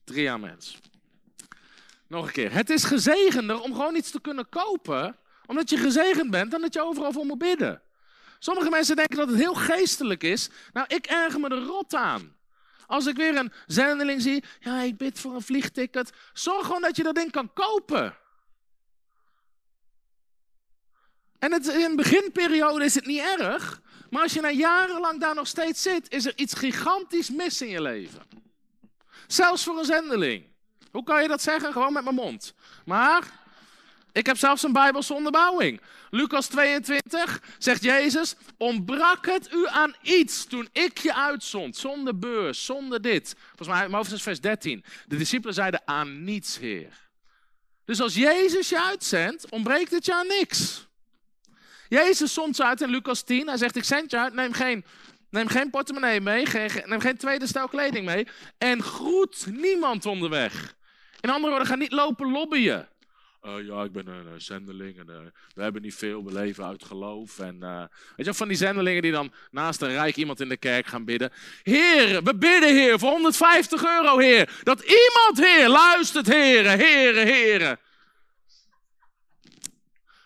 Drie 0.06 0.32
amens. 0.32 0.80
Nog 2.08 2.26
een 2.26 2.32
keer. 2.32 2.54
Het 2.54 2.70
is 2.70 2.84
gezegender 2.84 3.62
om 3.62 3.74
gewoon 3.74 3.96
iets 3.96 4.12
te 4.12 4.22
kunnen 4.22 4.50
kopen, 4.50 5.18
omdat 5.46 5.70
je 5.70 5.78
gezegend 5.78 6.32
bent, 6.32 6.52
dan 6.52 6.62
dat 6.62 6.74
je 6.74 6.84
overal 6.84 7.12
voor 7.12 7.26
moet 7.26 7.38
bidden. 7.38 7.82
Sommige 8.40 8.70
mensen 8.70 8.96
denken 8.96 9.18
dat 9.18 9.28
het 9.28 9.38
heel 9.38 9.54
geestelijk 9.54 10.24
is. 10.24 10.50
Nou, 10.74 10.88
ik 10.90 11.06
erger 11.06 11.40
me 11.40 11.50
er 11.50 11.64
rot 11.64 11.94
aan. 11.94 12.36
Als 12.88 13.06
ik 13.06 13.16
weer 13.16 13.36
een 13.36 13.52
zendeling 13.66 14.22
zie, 14.22 14.44
ja, 14.60 14.82
ik 14.82 14.98
bid 14.98 15.20
voor 15.20 15.36
een 15.36 15.42
vliegticket. 15.42 16.12
Zorg 16.34 16.66
gewoon 16.66 16.82
dat 16.82 16.96
je 16.96 17.04
dat 17.04 17.16
ding 17.16 17.32
kan 17.32 17.54
kopen. 17.54 18.18
En 21.40 21.52
het, 21.52 21.68
in 21.68 21.96
beginperiode 21.96 22.86
is 22.86 22.96
het 22.96 23.06
niet 23.06 23.22
erg. 23.40 23.82
Maar 24.10 24.22
als 24.22 24.34
je 24.34 24.42
na 24.42 24.50
jarenlang 24.50 25.20
daar 25.20 25.36
nog 25.36 25.48
steeds 25.48 25.82
zit, 25.82 26.12
is 26.12 26.26
er 26.26 26.38
iets 26.38 26.54
gigantisch 26.54 27.30
mis 27.30 27.62
in 27.62 27.70
je 27.70 27.82
leven. 27.82 28.22
Zelfs 29.28 29.64
voor 29.64 29.78
een 29.78 29.86
zendeling. 29.86 30.46
Hoe 30.92 31.04
kan 31.04 31.22
je 31.22 31.28
dat 31.28 31.42
zeggen? 31.42 31.72
Gewoon 31.72 31.94
met 31.94 32.04
mijn 32.04 32.16
mond. 32.16 32.54
Maar 32.86 33.24
ik 34.12 34.26
heb 34.26 34.38
zelfs 34.38 34.64
een 34.64 34.74
Bijbelse 34.74 35.14
onderbouwing. 35.14 35.82
Lucas 36.10 36.48
22 36.48 37.42
zegt 37.58 37.84
Jezus: 37.84 38.36
Ontbrak 38.58 39.26
het 39.26 39.54
u 39.54 39.68
aan 39.68 39.96
iets 40.02 40.46
toen 40.46 40.70
ik 40.72 40.98
je 40.98 41.16
uitzond? 41.16 41.78
Zonder 41.78 42.20
beurs, 42.20 42.66
zonder 42.66 43.02
dit. 43.02 43.36
Volgens 43.56 43.68
mij, 43.78 43.90
mijn 43.90 44.06
vers 44.06 44.42
13. 44.42 44.84
De 45.08 45.18
discipelen 45.18 45.54
zeiden: 45.54 45.82
Aan 45.86 46.24
niets, 46.24 46.58
Heer. 46.58 47.10
Dus 47.86 48.02
als 48.02 48.14
Jezus 48.14 48.70
je 48.70 48.84
uitzendt, 48.84 49.50
ontbreekt 49.50 49.92
het 49.92 50.06
je 50.06 50.14
aan 50.14 50.28
niks. 50.28 50.88
Jezus 51.90 52.34
zond 52.34 52.56
ze 52.56 52.64
uit 52.64 52.82
in 52.82 52.90
Lucas 52.90 53.22
10. 53.22 53.48
Hij 53.48 53.58
zegt: 53.58 53.76
Ik 53.76 53.84
zend 53.84 54.12
je 54.12 54.18
uit, 54.18 54.34
neem 54.34 54.54
geen 54.54 54.86
Neem 55.36 55.48
geen 55.48 55.70
portemonnee 55.70 56.22
mee, 56.22 56.46
neem 56.86 57.00
geen 57.00 57.18
tweede 57.18 57.48
stel 57.48 57.68
kleding 57.68 58.06
mee. 58.06 58.28
En 58.58 58.84
groet 58.84 59.46
niemand 59.52 60.06
onderweg. 60.06 60.76
In 61.20 61.30
andere 61.30 61.50
woorden, 61.50 61.68
ga 61.68 61.76
niet 61.76 61.92
lopen 61.92 62.32
lobbyen. 62.32 62.88
Uh, 63.42 63.66
ja, 63.68 63.84
ik 63.84 63.92
ben 63.92 64.08
een 64.08 64.42
zendeling 64.42 65.00
en 65.00 65.08
uh, 65.10 65.18
we 65.54 65.62
hebben 65.62 65.82
niet 65.82 65.96
veel, 65.96 66.24
we 66.24 66.32
leven 66.34 66.66
uit 66.66 66.84
geloof. 66.84 67.40
En 67.40 67.58
uh, 67.62 67.84
weet 68.16 68.26
je 68.26 68.34
van 68.34 68.48
die 68.48 68.58
zendelingen 68.58 69.02
die 69.02 69.12
dan 69.12 69.34
naast 69.52 69.82
een 69.82 69.90
rijk 69.92 70.16
iemand 70.16 70.40
in 70.40 70.50
de 70.50 70.58
kerk 70.58 70.86
gaan 70.86 71.06
bidden. 71.06 71.32
Heer, 71.64 72.24
we 72.24 72.36
bidden 72.36 72.76
Heer 72.76 73.00
voor 73.00 73.10
150 73.10 73.86
euro 73.86 74.18
Heer. 74.18 74.60
Dat 74.64 74.82
iemand 74.82 75.50
Heer 75.50 75.70
luistert 75.70 76.28
Heer, 76.28 76.70
Heer, 76.70 77.16
Heer. 77.16 77.80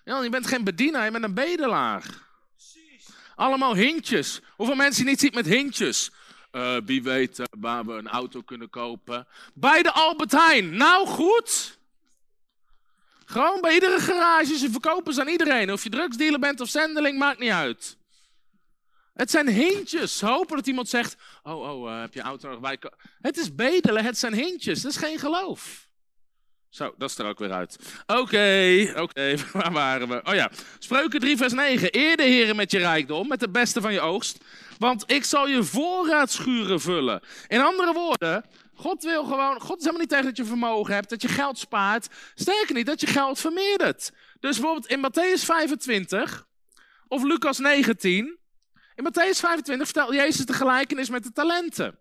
Ja, 0.04 0.24
je 0.24 0.30
bent 0.30 0.48
geen 0.48 0.64
bedienaar, 0.64 1.06
je 1.06 1.12
bent 1.12 1.24
een 1.24 1.34
bedelaar. 1.34 2.29
Allemaal 3.40 3.76
hintjes. 3.76 4.42
Hoeveel 4.56 4.76
mensen 4.76 5.06
niet 5.06 5.20
ziet 5.20 5.34
met 5.34 5.46
hintjes? 5.46 6.12
Uh, 6.52 6.78
wie 6.86 7.04
weet 7.04 7.40
uh, 7.40 7.46
waar 7.60 7.86
we 7.86 7.94
een 7.94 8.08
auto 8.08 8.42
kunnen 8.42 8.70
kopen. 8.70 9.28
Bij 9.54 9.82
de 9.82 9.92
Albert 9.92 10.32
Heijn. 10.32 10.78
Nou 10.78 11.08
goed. 11.08 11.80
Gewoon 13.26 13.62
bij 13.62 13.74
iedere 13.74 14.00
garage. 14.00 14.58
Ze 14.58 14.72
verkopen 14.72 15.14
ze 15.14 15.22
aan 15.22 15.28
iedereen. 15.28 15.72
Of 15.72 15.84
je 15.84 15.90
drugsdealer 15.90 16.40
bent 16.40 16.62
of 16.62 16.70
zendeling, 16.70 17.18
maakt 17.18 17.40
niet 17.40 17.52
uit. 17.52 17.98
Het 19.14 19.32
zijn 19.32 19.48
hintjes. 19.48 20.22
Hopen 20.22 20.56
dat 20.56 20.68
iemand 20.68 20.90
zegt: 20.90 21.16
Oh, 21.44 21.70
oh, 21.70 21.92
uh, 21.92 22.00
heb 22.00 22.14
je 22.14 22.22
auto 22.22 22.50
nog 22.50 22.60
bij? 22.60 22.80
Het 23.22 23.38
is 23.38 23.56
bedelen, 23.56 24.06
het 24.06 24.18
zijn 24.18 24.34
hintjes. 24.34 24.82
Dat 24.82 24.92
is 24.92 24.98
geen 24.98 25.20
geloof. 25.20 25.89
Zo, 26.70 26.94
dat 26.98 27.10
is 27.10 27.18
er 27.18 27.26
ook 27.26 27.40
weer 27.40 27.52
uit. 27.52 27.78
Oké, 28.06 28.94
oké, 28.96 29.36
waar 29.54 29.72
waren 29.72 30.08
we? 30.08 30.22
Oh 30.24 30.34
ja, 30.34 30.52
Spreuken 30.80 31.20
3 31.20 31.38
vers 31.38 31.54
9. 31.54 31.90
Eer 31.92 32.18
de 32.18 32.24
heren 32.24 32.56
met 32.56 32.72
je 32.72 32.78
rijkdom, 32.78 33.28
met 33.28 33.40
de 33.40 33.50
beste 33.50 33.82
van 33.82 33.94
je 33.94 34.00
oogst. 34.00 34.38
Want 34.78 35.12
ik 35.12 35.24
zal 35.24 35.48
je 35.48 35.64
voorraadschuren 35.64 36.82
vullen. 36.82 37.22
In 37.48 37.62
andere 37.62 37.94
woorden, 37.94 38.46
God 38.74 39.04
wil 39.04 39.24
gewoon, 39.24 39.62
God 39.62 39.78
is 39.78 39.84
helemaal 39.84 40.02
niet 40.02 40.10
tegen 40.10 40.26
dat 40.26 40.38
je 40.38 40.46
vermogen 40.46 40.94
hebt, 40.94 41.10
dat 41.10 41.22
je 41.22 41.28
geld 41.28 41.58
spaart. 41.58 42.08
Sterker 42.36 42.76
niet, 42.76 42.86
dat 42.86 43.02
je 43.02 43.08
geld 43.08 43.40
vermeerdert. 43.40 44.12
Dus 44.40 44.60
bijvoorbeeld 44.60 44.88
in 44.88 45.06
Matthäus 45.06 45.44
25 45.46 46.48
of 47.08 47.24
Lucas 47.24 47.58
19. 47.58 48.38
In 48.96 49.06
Matthäus 49.06 49.40
25 49.40 49.88
vertelt 49.88 50.14
Jezus 50.14 50.46
de 50.46 50.54
gelijkenis 50.54 51.10
met 51.10 51.24
de 51.24 51.32
talenten. 51.32 52.00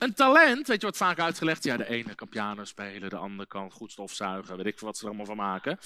Een 0.00 0.14
talent, 0.14 0.66
weet 0.66 0.80
je 0.80 0.86
wat 0.86 0.96
vaak 0.96 1.18
uitgelegd? 1.18 1.64
Ja, 1.64 1.76
de 1.76 1.88
ene 1.88 2.14
kan 2.14 2.28
piano 2.28 2.64
spelen, 2.64 3.10
de 3.10 3.16
andere 3.16 3.48
kan 3.48 3.70
goed 3.70 3.92
stofzuigen, 3.92 4.56
weet 4.56 4.66
ik 4.66 4.80
wat 4.80 4.96
ze 4.96 5.02
er 5.02 5.08
allemaal 5.08 5.26
van 5.26 5.36
maken. 5.36 5.78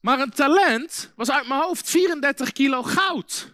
Maar 0.00 0.20
een 0.20 0.30
talent 0.30 1.12
was 1.16 1.30
uit 1.30 1.48
mijn 1.48 1.60
hoofd 1.60 1.90
34 1.90 2.52
kilo 2.52 2.82
goud. 2.82 3.52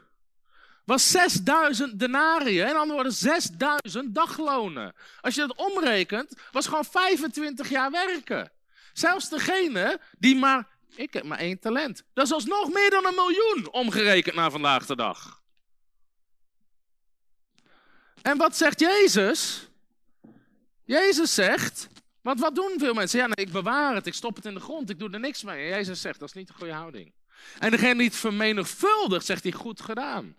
Was 0.84 1.10
6000 1.10 1.98
denariën, 1.98 2.68
in 2.68 2.76
andere 2.76 2.92
woorden 2.92 3.12
6000 3.12 4.14
daglonen. 4.14 4.94
Als 5.20 5.34
je 5.34 5.40
dat 5.40 5.56
omrekent, 5.56 6.34
was 6.52 6.66
gewoon 6.66 6.84
25 6.84 7.68
jaar 7.68 7.90
werken. 7.90 8.52
Zelfs 8.92 9.28
degene 9.28 10.00
die 10.18 10.36
maar, 10.36 10.68
ik 10.94 11.12
heb 11.12 11.24
maar 11.24 11.38
één 11.38 11.58
talent. 11.58 12.04
Dat 12.14 12.26
is 12.26 12.32
alsnog 12.32 12.72
meer 12.72 12.90
dan 12.90 13.06
een 13.06 13.14
miljoen 13.14 13.72
omgerekend 13.72 14.34
naar 14.34 14.50
vandaag 14.50 14.86
de 14.86 14.96
dag. 14.96 15.39
En 18.22 18.36
wat 18.36 18.56
zegt 18.56 18.80
Jezus? 18.80 19.68
Jezus 20.84 21.34
zegt, 21.34 21.88
want 22.22 22.40
wat 22.40 22.54
doen 22.54 22.74
veel 22.78 22.94
mensen? 22.94 23.18
Ja, 23.18 23.28
ik 23.30 23.52
bewaar 23.52 23.94
het, 23.94 24.06
ik 24.06 24.14
stop 24.14 24.36
het 24.36 24.44
in 24.44 24.54
de 24.54 24.60
grond, 24.60 24.90
ik 24.90 24.98
doe 24.98 25.10
er 25.10 25.20
niks 25.20 25.42
mee. 25.42 25.64
En 25.64 25.68
Jezus 25.68 26.00
zegt, 26.00 26.18
dat 26.18 26.28
is 26.28 26.34
niet 26.34 26.48
een 26.48 26.54
goede 26.54 26.72
houding. 26.72 27.12
En 27.58 27.70
degene 27.70 27.94
die 27.94 28.06
het 28.06 28.16
vermenigvuldigt, 28.16 29.26
zegt 29.26 29.42
hij, 29.42 29.52
goed 29.52 29.80
gedaan. 29.80 30.36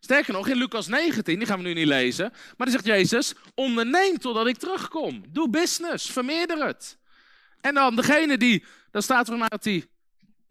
Sterker 0.00 0.32
nog, 0.32 0.48
in 0.48 0.56
Lucas 0.56 0.86
19, 0.86 1.38
die 1.38 1.46
gaan 1.46 1.58
we 1.58 1.64
nu 1.64 1.74
niet 1.74 1.86
lezen, 1.86 2.30
maar 2.30 2.66
dan 2.66 2.70
zegt 2.70 2.84
Jezus, 2.84 3.34
onderneem 3.54 4.18
totdat 4.18 4.46
ik 4.46 4.56
terugkom. 4.56 5.24
Doe 5.28 5.50
business, 5.50 6.10
vermeerder 6.10 6.66
het. 6.66 6.98
En 7.60 7.74
dan 7.74 7.96
degene 7.96 8.36
die, 8.36 8.64
dan 8.90 9.02
staat 9.02 9.28
er 9.28 9.38
maar 9.38 9.48
dat 9.48 9.64
hij 9.64 9.86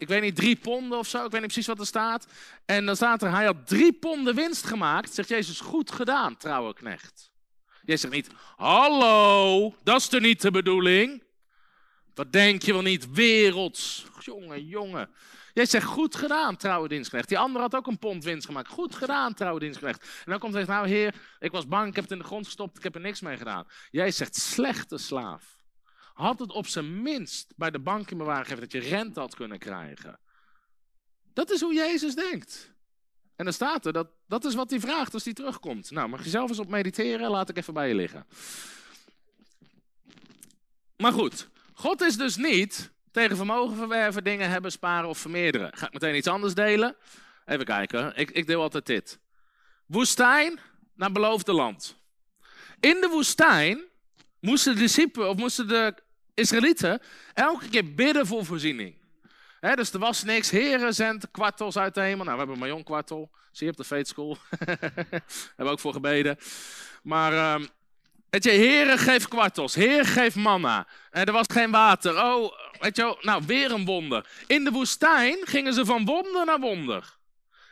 ik 0.02 0.08
weet 0.08 0.22
niet, 0.22 0.36
drie 0.36 0.56
ponden 0.56 0.98
of 0.98 1.08
zo. 1.08 1.26
Ik 1.26 1.32
weet 1.32 1.42
niet 1.42 1.52
precies 1.52 1.68
wat 1.68 1.80
er 1.80 1.86
staat. 1.86 2.28
En 2.66 2.86
dan 2.86 2.96
staat 2.96 3.22
er, 3.22 3.32
hij 3.32 3.46
had 3.46 3.68
drie 3.68 3.94
ponden 3.94 4.36
winst 4.36 4.66
gemaakt. 4.66 5.14
Zegt 5.14 5.30
Jezus, 5.30 5.60
goed 5.60 5.92
gedaan, 5.92 6.38
trouwe 6.38 6.74
knecht. 6.74 7.32
Jezus 7.86 8.02
zegt 8.02 8.14
niet, 8.14 8.30
hallo, 8.56 9.76
dat 9.84 10.00
is 10.00 10.12
er 10.12 10.22
niet 10.22 10.42
de 10.42 10.52
bedoeling. 10.52 11.24
Wat 12.14 12.32
denk 12.32 12.62
je 12.62 12.74
wel 12.74 12.82
niet, 12.82 13.12
werelds. 13.12 14.06
Jongen, 14.20 14.66
jongen. 14.66 15.10
Jij 15.54 15.66
zegt, 15.66 15.86
goed 15.86 16.16
gedaan, 16.16 16.58
trouwe 16.58 16.88
dienstknecht. 16.88 17.28
Die 17.28 17.38
andere 17.38 17.64
had 17.64 17.76
ook 17.76 17.88
een 17.88 18.00
pond 18.00 18.24
winst 18.24 18.46
gemaakt. 18.46 18.68
Goed 18.68 18.96
gedaan, 18.96 19.34
trouwe 19.34 19.60
dienstknecht. 19.60 20.02
En 20.02 20.32
dan 20.32 20.40
komt 20.40 20.54
hij 20.54 20.64
nou 20.64 20.88
heer, 20.88 21.16
ik 21.40 21.52
was 21.52 21.68
bang, 21.68 21.88
ik 21.88 21.96
heb 21.96 22.04
het 22.04 22.14
in 22.14 22.20
de 22.20 22.26
grond 22.26 22.46
gestopt, 22.46 22.78
ik 22.78 22.84
heb 22.84 22.96
er 22.96 23.02
niks 23.02 23.22
mee 23.22 23.38
gedaan. 23.38 23.68
Jij 23.92 24.12
zegt, 24.12 24.36
slechte 24.36 24.98
slaaf 24.98 25.60
had 26.14 26.40
het 26.40 26.52
op 26.52 26.68
zijn 26.68 27.02
minst 27.02 27.54
bij 27.56 27.72
de 27.72 27.80
bank 27.80 28.12
in 28.12 28.18
bewaring 28.18 28.48
gegeven 28.48 28.70
dat 28.70 28.84
je 28.84 28.90
rente 28.90 29.20
had 29.20 29.36
kunnen 29.36 29.60
krijgen. 29.60 30.20
Dat 31.34 31.52
is 31.52 31.62
hoe 31.62 31.74
Jezus 31.74 32.16
denkt. 32.16 32.72
En 33.36 33.44
dan 33.46 33.54
staat 33.54 33.86
er, 33.86 33.94
dat, 33.94 34.08
dat 34.28 34.46
is 34.46 34.56
wat 34.56 34.70
hij 34.70 34.80
vraagt 34.80 35.14
als 35.14 35.24
hij 35.24 35.34
terugkomt. 35.34 35.92
Nou, 35.92 36.10
mag 36.10 36.24
je 36.24 36.30
zelf 36.30 36.50
eens 36.50 36.60
op 36.60 36.70
mediteren, 36.70 37.30
laat 37.30 37.50
ik 37.50 37.58
even 37.58 37.74
bij 37.74 37.88
je 37.88 37.96
liggen. 37.96 38.26
Maar 40.98 41.12
goed, 41.12 41.50
God 41.74 42.02
is 42.02 42.18
dus 42.18 42.36
niet 42.36 42.92
tegen 43.12 43.36
vermogen 43.36 43.78
verwerven, 43.78 44.24
dingen 44.24 44.50
hebben, 44.50 44.72
sparen 44.72 45.10
of 45.10 45.18
vermeerderen. 45.18 45.78
Ga 45.78 45.86
ik 45.86 45.94
meteen 45.94 46.16
iets 46.16 46.28
anders 46.28 46.54
delen? 46.54 46.96
Even 47.46 47.66
kijken, 47.66 48.16
ik, 48.16 48.32
ik 48.32 48.48
deel 48.48 48.62
altijd 48.62 48.86
dit. 48.86 49.20
Woestijn 49.86 50.60
naar 50.96 51.12
beloofde 51.12 51.54
land. 51.54 51.96
In 52.80 53.02
de 53.02 53.08
woestijn 53.08 53.84
moesten 54.42 54.74
de 54.74 54.80
discipelen, 54.80 55.30
of 55.30 55.38
moesten 55.38 55.68
de 55.68 55.94
Israëlieten 56.34 57.02
elke 57.34 57.70
keer 57.70 57.94
bidden 57.94 58.28
voor 58.28 58.46
voorziening. 58.46 58.96
dus 59.60 59.94
er 59.94 60.00
was 60.00 60.24
niks. 60.24 60.50
Heren 60.50 60.94
zendt 60.94 61.32
kwartels 61.32 61.78
uit 61.78 61.94
de 61.94 62.02
hemel. 62.02 62.26
Nou, 62.26 62.38
we 62.38 62.46
hebben 62.48 62.70
een 62.70 62.84
kwartel. 62.84 63.32
Zie 63.52 63.66
je 63.66 63.72
op 63.72 63.78
de 63.78 63.84
Faith 63.84 64.08
School. 64.08 64.38
hebben 64.66 65.66
we 65.66 65.70
ook 65.70 65.80
voor 65.80 65.94
gebeden. 65.94 66.38
Maar, 67.04 67.54
um, 67.54 67.68
weet 68.30 68.44
je, 68.44 68.50
heren 68.50 68.98
geef 68.98 69.28
kwartels. 69.28 69.76
Heer 69.76 70.06
geef 70.06 70.36
manna. 70.36 70.88
En 71.10 71.26
er 71.26 71.32
was 71.32 71.46
geen 71.52 71.72
water. 71.72 72.24
Oh, 72.24 72.52
weet 72.80 72.96
je 72.96 73.18
nou, 73.22 73.44
weer 73.46 73.72
een 73.72 73.86
wonder. 73.86 74.30
In 74.48 74.64
de 74.64 74.72
woestijn 74.72 75.38
gingen 75.42 75.74
ze 75.74 75.86
van 75.86 76.06
wonder 76.06 76.46
naar 76.46 76.60
wonder. 76.60 77.18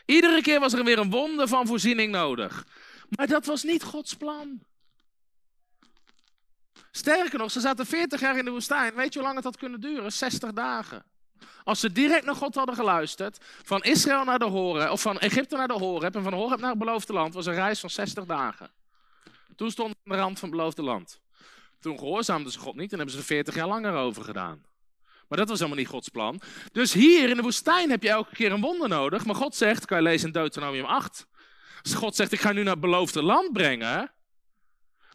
Iedere 0.06 0.42
keer 0.42 0.60
was 0.60 0.74
er 0.74 0.84
weer 0.84 1.00
een 1.00 1.10
wonder 1.10 1.48
van 1.48 1.68
voorziening 1.68 2.12
nodig. 2.12 2.66
Maar 3.10 3.28
dat 3.28 3.46
was 3.46 3.64
niet 3.64 3.84
Gods 3.84 4.14
plan. 4.14 4.62
Sterker 6.92 7.40
nog, 7.40 7.52
ze 7.52 7.60
zaten 7.60 7.86
40 7.86 8.20
jaar 8.20 8.38
in 8.38 8.46
de 8.46 8.52
woestijn. 8.52 8.96
Weet 8.96 9.14
je 9.14 9.20
hoe 9.20 9.28
lang 9.28 9.36
het 9.36 9.46
had 9.46 9.58
kunnen 9.58 9.82
duren? 9.82 10.12
60 10.12 10.54
dagen. 10.54 11.04
Als 11.64 11.80
ze 11.80 11.92
direct 11.92 12.26
naar 12.26 12.36
God 12.36 12.56
hadden 12.56 12.76
geluisterd, 12.76 13.38
van 13.64 13.84
Israël 13.84 14.24
naar 14.24 14.40
de 14.40 14.46
Horeb, 14.46 14.90
of 14.92 15.02
van 15.02 15.20
Egypte 15.20 15.58
naar 15.58 15.68
de 15.68 15.74
Horeb 15.74 16.16
en 16.16 16.24
van 16.24 16.34
Horeb 16.34 16.60
naar 16.60 16.70
het 16.70 16.80
beloofde 16.80 17.14
land, 17.14 17.34
was 17.34 17.46
een 17.46 17.54
reis 17.54 17.80
van 17.80 17.90
60 17.90 18.26
dagen. 18.26 18.72
Toen 19.56 19.72
stonden 19.72 19.96
ze 20.04 20.10
aan 20.10 20.18
de 20.18 20.24
rand 20.24 20.40
van 20.40 20.50
het 20.50 20.58
beloofde 20.58 20.84
land. 20.84 21.20
Toen 21.80 21.98
gehoorzaamden 21.98 22.52
ze 22.52 22.60
God 22.60 22.76
niet 22.76 22.92
en 22.92 22.98
hebben 22.98 23.16
ze 23.16 23.22
er 23.22 23.28
40 23.28 23.56
jaar 23.56 23.68
langer 23.68 23.94
over 23.94 24.24
gedaan. 24.24 24.66
Maar 25.28 25.38
dat 25.38 25.50
was 25.50 25.58
helemaal 25.58 25.80
niet 25.80 25.90
Gods 25.90 26.10
plan. 26.10 26.42
Dus 26.72 26.94
hier 26.94 27.30
in 27.30 27.36
de 27.36 27.42
woestijn 27.42 27.90
heb 27.90 28.04
je 28.04 28.10
elke 28.10 28.36
keer 28.36 28.52
een 28.52 28.62
wonder 28.62 28.90
nodig. 28.90 29.26
Maar 29.26 29.36
God 29.36 29.56
zegt, 29.56 29.86
kan 29.86 29.98
je 29.98 30.04
lezen 30.04 30.28
in 30.28 30.34
Deuteronomium 30.34 30.86
8. 30.86 31.28
Als 31.84 31.94
God 31.94 32.16
zegt, 32.16 32.32
ik 32.32 32.40
ga 32.40 32.52
nu 32.52 32.64
naar 32.64 32.72
het 32.72 32.82
beloofde 32.82 33.24
land 33.24 33.54
brengen 33.54 34.12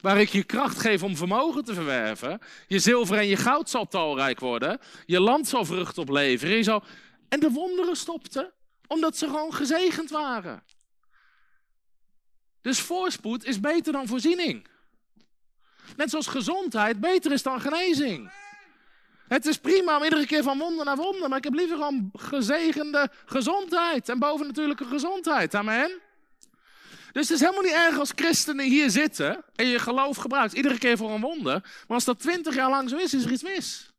waar 0.05 0.19
ik 0.21 0.29
je 0.29 0.43
kracht 0.43 0.79
geef 0.79 1.03
om 1.03 1.15
vermogen 1.15 1.63
te 1.63 1.73
verwerven. 1.73 2.39
Je 2.67 2.79
zilver 2.79 3.17
en 3.17 3.27
je 3.27 3.35
goud 3.35 3.69
zal 3.69 3.87
talrijk 3.87 4.39
worden. 4.39 4.79
Je 5.05 5.19
land 5.19 5.47
zal 5.47 5.65
vrucht 5.65 5.97
opleveren. 5.97 6.83
En 7.29 7.39
de 7.39 7.49
wonderen 7.49 7.95
stopten, 7.95 8.53
omdat 8.87 9.17
ze 9.17 9.25
gewoon 9.25 9.53
gezegend 9.53 10.09
waren. 10.09 10.63
Dus 12.61 12.79
voorspoed 12.79 13.45
is 13.45 13.59
beter 13.59 13.93
dan 13.93 14.07
voorziening. 14.07 14.67
Net 15.95 16.09
zoals 16.09 16.27
gezondheid 16.27 16.99
beter 16.99 17.31
is 17.31 17.43
dan 17.43 17.61
genezing. 17.61 18.31
Het 19.27 19.45
is 19.45 19.57
prima 19.57 19.97
om 19.97 20.03
iedere 20.03 20.25
keer 20.25 20.43
van 20.43 20.57
wonder 20.57 20.85
naar 20.85 20.95
wonder, 20.95 21.29
maar 21.29 21.37
ik 21.37 21.43
heb 21.43 21.53
liever 21.53 21.77
gewoon 21.77 22.09
gezegende 22.13 23.09
gezondheid 23.25 24.09
en 24.09 24.19
bovennatuurlijke 24.19 24.85
gezondheid. 24.85 25.55
Amen. 25.55 26.03
Dus 27.15 27.29
het 27.29 27.37
is 27.37 27.39
helemaal 27.39 27.63
niet 27.63 27.73
erg 27.73 27.99
als 27.99 28.11
christenen 28.15 28.65
hier 28.65 28.89
zitten 28.89 29.43
en 29.55 29.67
je 29.67 29.79
geloof 29.79 30.17
gebruikt, 30.17 30.53
iedere 30.53 30.77
keer 30.77 30.97
voor 30.97 31.11
een 31.11 31.21
wonder. 31.21 31.61
Maar 31.61 31.83
als 31.87 32.03
dat 32.03 32.19
twintig 32.19 32.55
jaar 32.55 32.69
lang 32.69 32.89
zo 32.89 32.97
is, 32.97 33.13
is 33.13 33.25
er 33.25 33.31
iets 33.31 33.43
mis. 33.43 33.93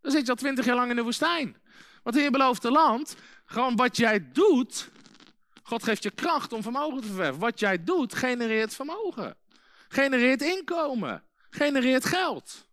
Dan 0.00 0.12
zit 0.12 0.24
je 0.24 0.30
al 0.30 0.36
twintig 0.36 0.64
jaar 0.64 0.76
lang 0.76 0.90
in 0.90 0.96
de 0.96 1.02
woestijn. 1.02 1.56
Want 2.02 2.16
in 2.16 2.22
je 2.22 2.30
beloofde 2.30 2.70
land, 2.70 3.16
gewoon 3.44 3.76
wat 3.76 3.96
jij 3.96 4.32
doet, 4.32 4.90
God 5.62 5.82
geeft 5.82 6.02
je 6.02 6.10
kracht 6.10 6.52
om 6.52 6.62
vermogen 6.62 7.00
te 7.00 7.06
verwerven. 7.06 7.40
Wat 7.40 7.60
jij 7.60 7.84
doet, 7.84 8.14
genereert 8.14 8.74
vermogen. 8.74 9.36
Genereert 9.88 10.42
inkomen. 10.42 11.22
Genereert 11.50 12.04
geld. 12.04 12.66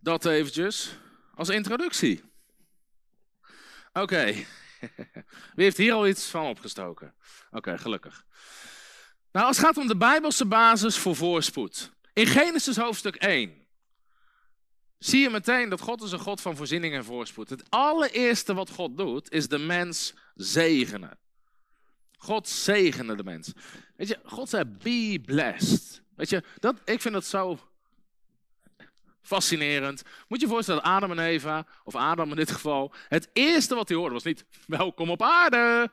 Dat 0.00 0.24
eventjes 0.24 0.96
als 1.34 1.48
introductie. 1.48 2.25
Oké. 4.00 4.24
Wie 5.54 5.64
heeft 5.64 5.76
hier 5.76 5.92
al 5.92 6.06
iets 6.06 6.26
van 6.26 6.46
opgestoken? 6.46 7.14
Oké, 7.50 7.78
gelukkig. 7.78 8.26
Nou, 9.32 9.46
als 9.46 9.56
het 9.56 9.66
gaat 9.66 9.76
om 9.76 9.86
de 9.86 9.96
Bijbelse 9.96 10.46
basis 10.46 10.96
voor 10.96 11.16
voorspoed. 11.16 11.90
In 12.12 12.26
Genesis 12.26 12.76
hoofdstuk 12.76 13.16
1 13.16 13.66
zie 14.98 15.20
je 15.20 15.30
meteen 15.30 15.68
dat 15.68 15.80
God 15.80 16.02
is 16.02 16.12
een 16.12 16.18
God 16.18 16.40
van 16.40 16.56
voorziening 16.56 16.94
en 16.94 17.04
voorspoed. 17.04 17.50
Het 17.50 17.70
allereerste 17.70 18.54
wat 18.54 18.70
God 18.70 18.96
doet, 18.96 19.32
is 19.32 19.48
de 19.48 19.58
mens 19.58 20.14
zegenen. 20.34 21.18
God 22.16 22.48
zegende 22.48 23.14
de 23.14 23.24
mens. 23.24 23.52
Weet 23.96 24.08
je, 24.08 24.18
God 24.24 24.48
zei, 24.48 24.64
be 24.64 25.22
blessed. 25.24 26.02
Weet 26.14 26.28
je, 26.28 26.42
dat, 26.58 26.80
ik 26.84 27.00
vind 27.00 27.14
dat 27.14 27.26
zo 27.26 27.58
Fascinerend. 29.26 30.02
Moet 30.28 30.40
je 30.40 30.46
voorstellen, 30.46 30.82
Adam 30.82 31.10
en 31.10 31.18
Eva, 31.18 31.66
of 31.84 31.94
Adam 31.94 32.30
in 32.30 32.36
dit 32.36 32.50
geval, 32.50 32.92
het 33.08 33.28
eerste 33.32 33.74
wat 33.74 33.88
hij 33.88 33.96
hoorde 33.96 34.14
was 34.14 34.22
niet 34.22 34.44
welkom 34.66 35.10
op 35.10 35.22
aarde. 35.22 35.90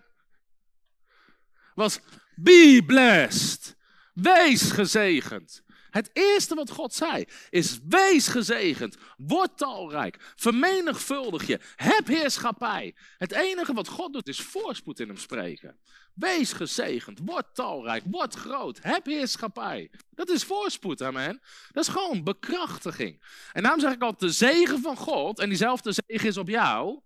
Was 1.75 1.99
be 2.35 2.83
blessed. 2.85 3.75
Wees 4.13 4.71
gezegend. 4.71 5.62
Het 5.93 6.09
eerste 6.13 6.55
wat 6.55 6.69
God 6.69 6.93
zei 6.93 7.25
is: 7.49 7.79
wees 7.87 8.27
gezegend, 8.27 8.97
word 9.17 9.57
talrijk, 9.57 10.33
vermenigvuldig 10.35 11.47
je, 11.47 11.59
heb 11.75 12.07
heerschappij. 12.07 12.95
Het 13.17 13.31
enige 13.31 13.73
wat 13.73 13.87
God 13.87 14.13
doet 14.13 14.27
is 14.27 14.41
voorspoed 14.41 14.99
in 14.99 15.07
hem 15.07 15.17
spreken. 15.17 15.77
Wees 16.13 16.53
gezegend, 16.53 17.19
word 17.25 17.45
talrijk, 17.55 18.03
word 18.05 18.33
groot, 18.33 18.79
heb 18.81 19.05
heerschappij. 19.05 19.91
Dat 20.09 20.29
is 20.29 20.43
voorspoed, 20.43 21.01
amen. 21.01 21.41
Dat 21.71 21.83
is 21.83 21.89
gewoon 21.89 22.23
bekrachtiging. 22.23 23.23
En 23.51 23.61
daarom 23.61 23.81
zeg 23.81 23.93
ik 23.93 24.01
altijd, 24.01 24.31
de 24.31 24.37
zegen 24.37 24.81
van 24.81 24.97
God, 24.97 25.39
en 25.39 25.49
diezelfde 25.49 25.91
zegen 25.91 26.27
is 26.27 26.37
op 26.37 26.49
jou, 26.49 26.99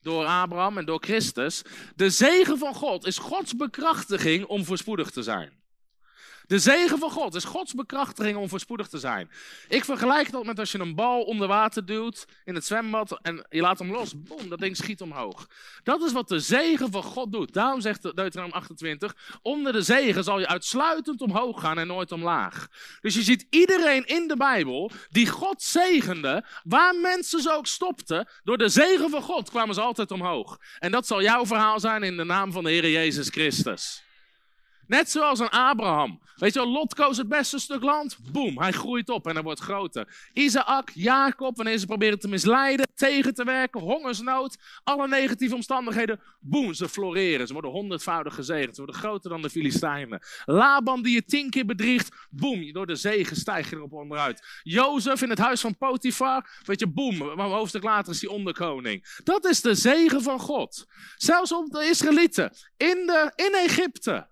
door 0.00 0.24
Abraham 0.24 0.78
en 0.78 0.84
door 0.84 1.02
Christus. 1.02 1.62
De 1.96 2.10
zegen 2.10 2.58
van 2.58 2.74
God 2.74 3.06
is 3.06 3.18
Gods 3.18 3.56
bekrachtiging 3.56 4.46
om 4.46 4.64
voorspoedig 4.64 5.10
te 5.10 5.22
zijn. 5.22 5.59
De 6.50 6.58
zegen 6.58 6.98
van 6.98 7.10
God 7.10 7.34
is 7.34 7.44
Gods 7.44 7.74
bekrachtiging 7.74 8.36
om 8.36 8.48
voorspoedig 8.48 8.88
te 8.88 8.98
zijn. 8.98 9.30
Ik 9.68 9.84
vergelijk 9.84 10.30
dat 10.30 10.44
met 10.44 10.58
als 10.58 10.72
je 10.72 10.78
een 10.78 10.94
bal 10.94 11.22
onder 11.22 11.48
water 11.48 11.86
duwt 11.86 12.26
in 12.44 12.54
het 12.54 12.64
zwembad 12.64 13.18
en 13.22 13.46
je 13.50 13.60
laat 13.60 13.78
hem 13.78 13.90
los. 13.90 14.22
Boom, 14.22 14.48
dat 14.48 14.58
ding 14.58 14.76
schiet 14.76 15.00
omhoog. 15.00 15.48
Dat 15.82 16.02
is 16.02 16.12
wat 16.12 16.28
de 16.28 16.40
zegen 16.40 16.90
van 16.90 17.02
God 17.02 17.32
doet. 17.32 17.52
Daarom 17.52 17.80
zegt 17.80 18.02
Deuteronomium 18.02 18.52
28, 18.56 19.16
onder 19.42 19.72
de 19.72 19.82
zegen 19.82 20.24
zal 20.24 20.38
je 20.38 20.48
uitsluitend 20.48 21.20
omhoog 21.20 21.60
gaan 21.60 21.78
en 21.78 21.86
nooit 21.86 22.12
omlaag. 22.12 22.68
Dus 23.00 23.14
je 23.14 23.22
ziet 23.22 23.46
iedereen 23.50 24.06
in 24.06 24.28
de 24.28 24.36
Bijbel 24.36 24.90
die 25.10 25.28
God 25.28 25.62
zegende, 25.62 26.44
waar 26.64 26.94
mensen 26.94 27.40
ze 27.40 27.52
ook 27.52 27.66
stopten, 27.66 28.28
door 28.44 28.58
de 28.58 28.68
zegen 28.68 29.10
van 29.10 29.22
God 29.22 29.50
kwamen 29.50 29.74
ze 29.74 29.80
altijd 29.80 30.10
omhoog. 30.10 30.58
En 30.78 30.90
dat 30.90 31.06
zal 31.06 31.22
jouw 31.22 31.46
verhaal 31.46 31.80
zijn 31.80 32.02
in 32.02 32.16
de 32.16 32.24
naam 32.24 32.52
van 32.52 32.64
de 32.64 32.70
Heer 32.70 32.90
Jezus 32.90 33.28
Christus. 33.28 34.08
Net 34.90 35.10
zoals 35.10 35.38
een 35.38 35.48
Abraham. 35.48 36.20
Weet 36.36 36.52
je 36.52 36.58
wel, 36.58 36.68
Lot 36.68 36.94
koos 36.94 37.16
het 37.16 37.28
beste 37.28 37.58
stuk 37.58 37.82
land. 37.82 38.18
Boom, 38.32 38.58
hij 38.58 38.72
groeit 38.72 39.08
op 39.08 39.26
en 39.26 39.34
hij 39.34 39.42
wordt 39.42 39.60
groter. 39.60 40.30
Isaac, 40.32 40.90
Jacob, 40.94 41.56
wanneer 41.56 41.78
ze 41.78 41.86
proberen 41.86 42.18
te 42.18 42.28
misleiden, 42.28 42.86
tegen 42.94 43.34
te 43.34 43.44
werken, 43.44 43.80
hongersnood, 43.80 44.56
alle 44.84 45.08
negatieve 45.08 45.54
omstandigheden. 45.54 46.20
Boom, 46.40 46.74
ze 46.74 46.88
floreren. 46.88 47.46
Ze 47.46 47.52
worden 47.52 47.70
honderdvoudig 47.70 48.34
gezegend. 48.34 48.74
Ze 48.74 48.82
worden 48.82 49.00
groter 49.00 49.30
dan 49.30 49.42
de 49.42 49.50
Filistijnen. 49.50 50.22
Laban 50.44 51.02
die 51.02 51.14
je 51.14 51.24
tien 51.24 51.50
keer 51.50 51.66
bedriegt. 51.66 52.14
Boom, 52.30 52.72
door 52.72 52.86
de 52.86 52.96
zegen 52.96 53.36
stijg 53.36 53.70
je 53.70 53.76
erop 53.76 53.92
onderuit. 53.92 54.60
Jozef 54.62 55.22
in 55.22 55.30
het 55.30 55.38
huis 55.38 55.60
van 55.60 55.76
Potifar. 55.76 56.60
Weet 56.64 56.80
je, 56.80 56.88
boom, 56.88 57.16
maar 57.16 57.48
hoofdstuk 57.48 57.82
later 57.82 58.12
is 58.12 58.20
hij 58.20 58.30
onderkoning. 58.30 59.20
Dat 59.24 59.44
is 59.46 59.60
de 59.60 59.74
zegen 59.74 60.22
van 60.22 60.40
God. 60.40 60.86
Zelfs 61.16 61.52
op 61.52 61.70
de 61.70 61.84
Israëlieten 61.84 62.52
in, 62.76 63.06
de, 63.06 63.32
in 63.36 63.54
Egypte. 63.54 64.29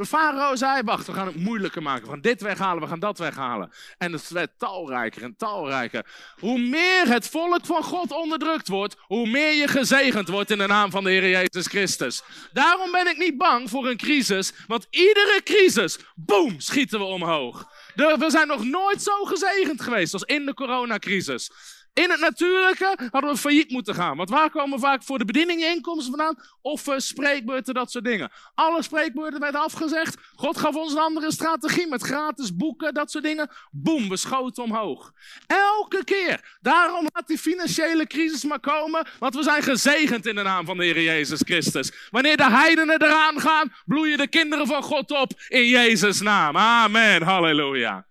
De 0.00 0.06
farao 0.06 0.56
zei, 0.56 0.82
wacht, 0.82 1.06
we 1.06 1.12
gaan 1.12 1.26
het 1.26 1.36
moeilijker 1.36 1.82
maken. 1.82 2.04
We 2.04 2.10
gaan 2.10 2.20
dit 2.20 2.40
weghalen, 2.40 2.82
we 2.82 2.88
gaan 2.88 2.98
dat 3.00 3.18
weghalen. 3.18 3.72
En 3.98 4.12
het 4.12 4.30
werd 4.30 4.58
talrijker 4.58 5.22
en 5.22 5.36
talrijker. 5.36 6.06
Hoe 6.38 6.58
meer 6.58 7.06
het 7.06 7.28
volk 7.28 7.66
van 7.66 7.82
God 7.82 8.12
onderdrukt 8.12 8.68
wordt, 8.68 8.96
hoe 9.00 9.28
meer 9.28 9.54
je 9.54 9.68
gezegend 9.68 10.28
wordt 10.28 10.50
in 10.50 10.58
de 10.58 10.66
naam 10.66 10.90
van 10.90 11.04
de 11.04 11.10
Heer 11.10 11.28
Jezus 11.28 11.66
Christus. 11.66 12.22
Daarom 12.52 12.90
ben 12.90 13.06
ik 13.06 13.18
niet 13.18 13.38
bang 13.38 13.70
voor 13.70 13.88
een 13.88 13.96
crisis, 13.96 14.52
want 14.66 14.86
iedere 14.90 15.40
crisis, 15.44 15.98
boem, 16.14 16.60
schieten 16.60 16.98
we 16.98 17.04
omhoog. 17.04 17.68
we 17.94 18.26
zijn 18.26 18.46
nog 18.46 18.64
nooit 18.64 19.02
zo 19.02 19.24
gezegend 19.24 19.82
geweest 19.82 20.12
als 20.12 20.22
in 20.22 20.46
de 20.46 20.54
coronacrisis. 20.54 21.50
In 21.92 22.10
het 22.10 22.20
natuurlijke 22.20 23.08
hadden 23.10 23.30
we 23.30 23.36
failliet 23.36 23.70
moeten 23.70 23.94
gaan. 23.94 24.16
Want 24.16 24.30
waar 24.30 24.50
komen 24.50 24.80
vaak 24.80 25.02
voor 25.02 25.18
de 25.18 25.24
bediening 25.24 25.62
inkomsten 25.62 26.16
vandaan? 26.16 26.38
Of 26.62 26.86
uh, 26.86 26.94
spreekbeurten, 26.96 27.74
dat 27.74 27.90
soort 27.90 28.04
dingen. 28.04 28.30
Alle 28.54 28.82
spreekbeurten 28.82 29.40
werden 29.40 29.60
afgezegd. 29.60 30.16
God 30.34 30.58
gaf 30.58 30.74
ons 30.74 30.92
een 30.92 30.98
andere 30.98 31.32
strategie 31.32 31.88
met 31.88 32.02
gratis 32.02 32.56
boeken, 32.56 32.94
dat 32.94 33.10
soort 33.10 33.24
dingen. 33.24 33.50
Boem, 33.70 34.08
we 34.08 34.16
schoten 34.16 34.62
omhoog. 34.62 35.12
Elke 35.46 36.04
keer. 36.04 36.58
Daarom 36.60 37.08
laat 37.12 37.26
die 37.26 37.38
financiële 37.38 38.06
crisis 38.06 38.44
maar 38.44 38.60
komen. 38.60 39.06
Want 39.18 39.34
we 39.34 39.42
zijn 39.42 39.62
gezegend 39.62 40.26
in 40.26 40.34
de 40.34 40.42
naam 40.42 40.66
van 40.66 40.76
de 40.76 40.84
Heer 40.84 41.02
Jezus 41.02 41.40
Christus. 41.44 42.08
Wanneer 42.10 42.36
de 42.36 42.50
heidenen 42.50 43.02
eraan 43.02 43.40
gaan, 43.40 43.72
bloeien 43.86 44.18
de 44.18 44.28
kinderen 44.28 44.66
van 44.66 44.82
God 44.82 45.10
op 45.10 45.32
in 45.48 45.66
Jezus' 45.66 46.20
naam. 46.20 46.56
Amen. 46.56 47.22
Halleluja. 47.22 48.08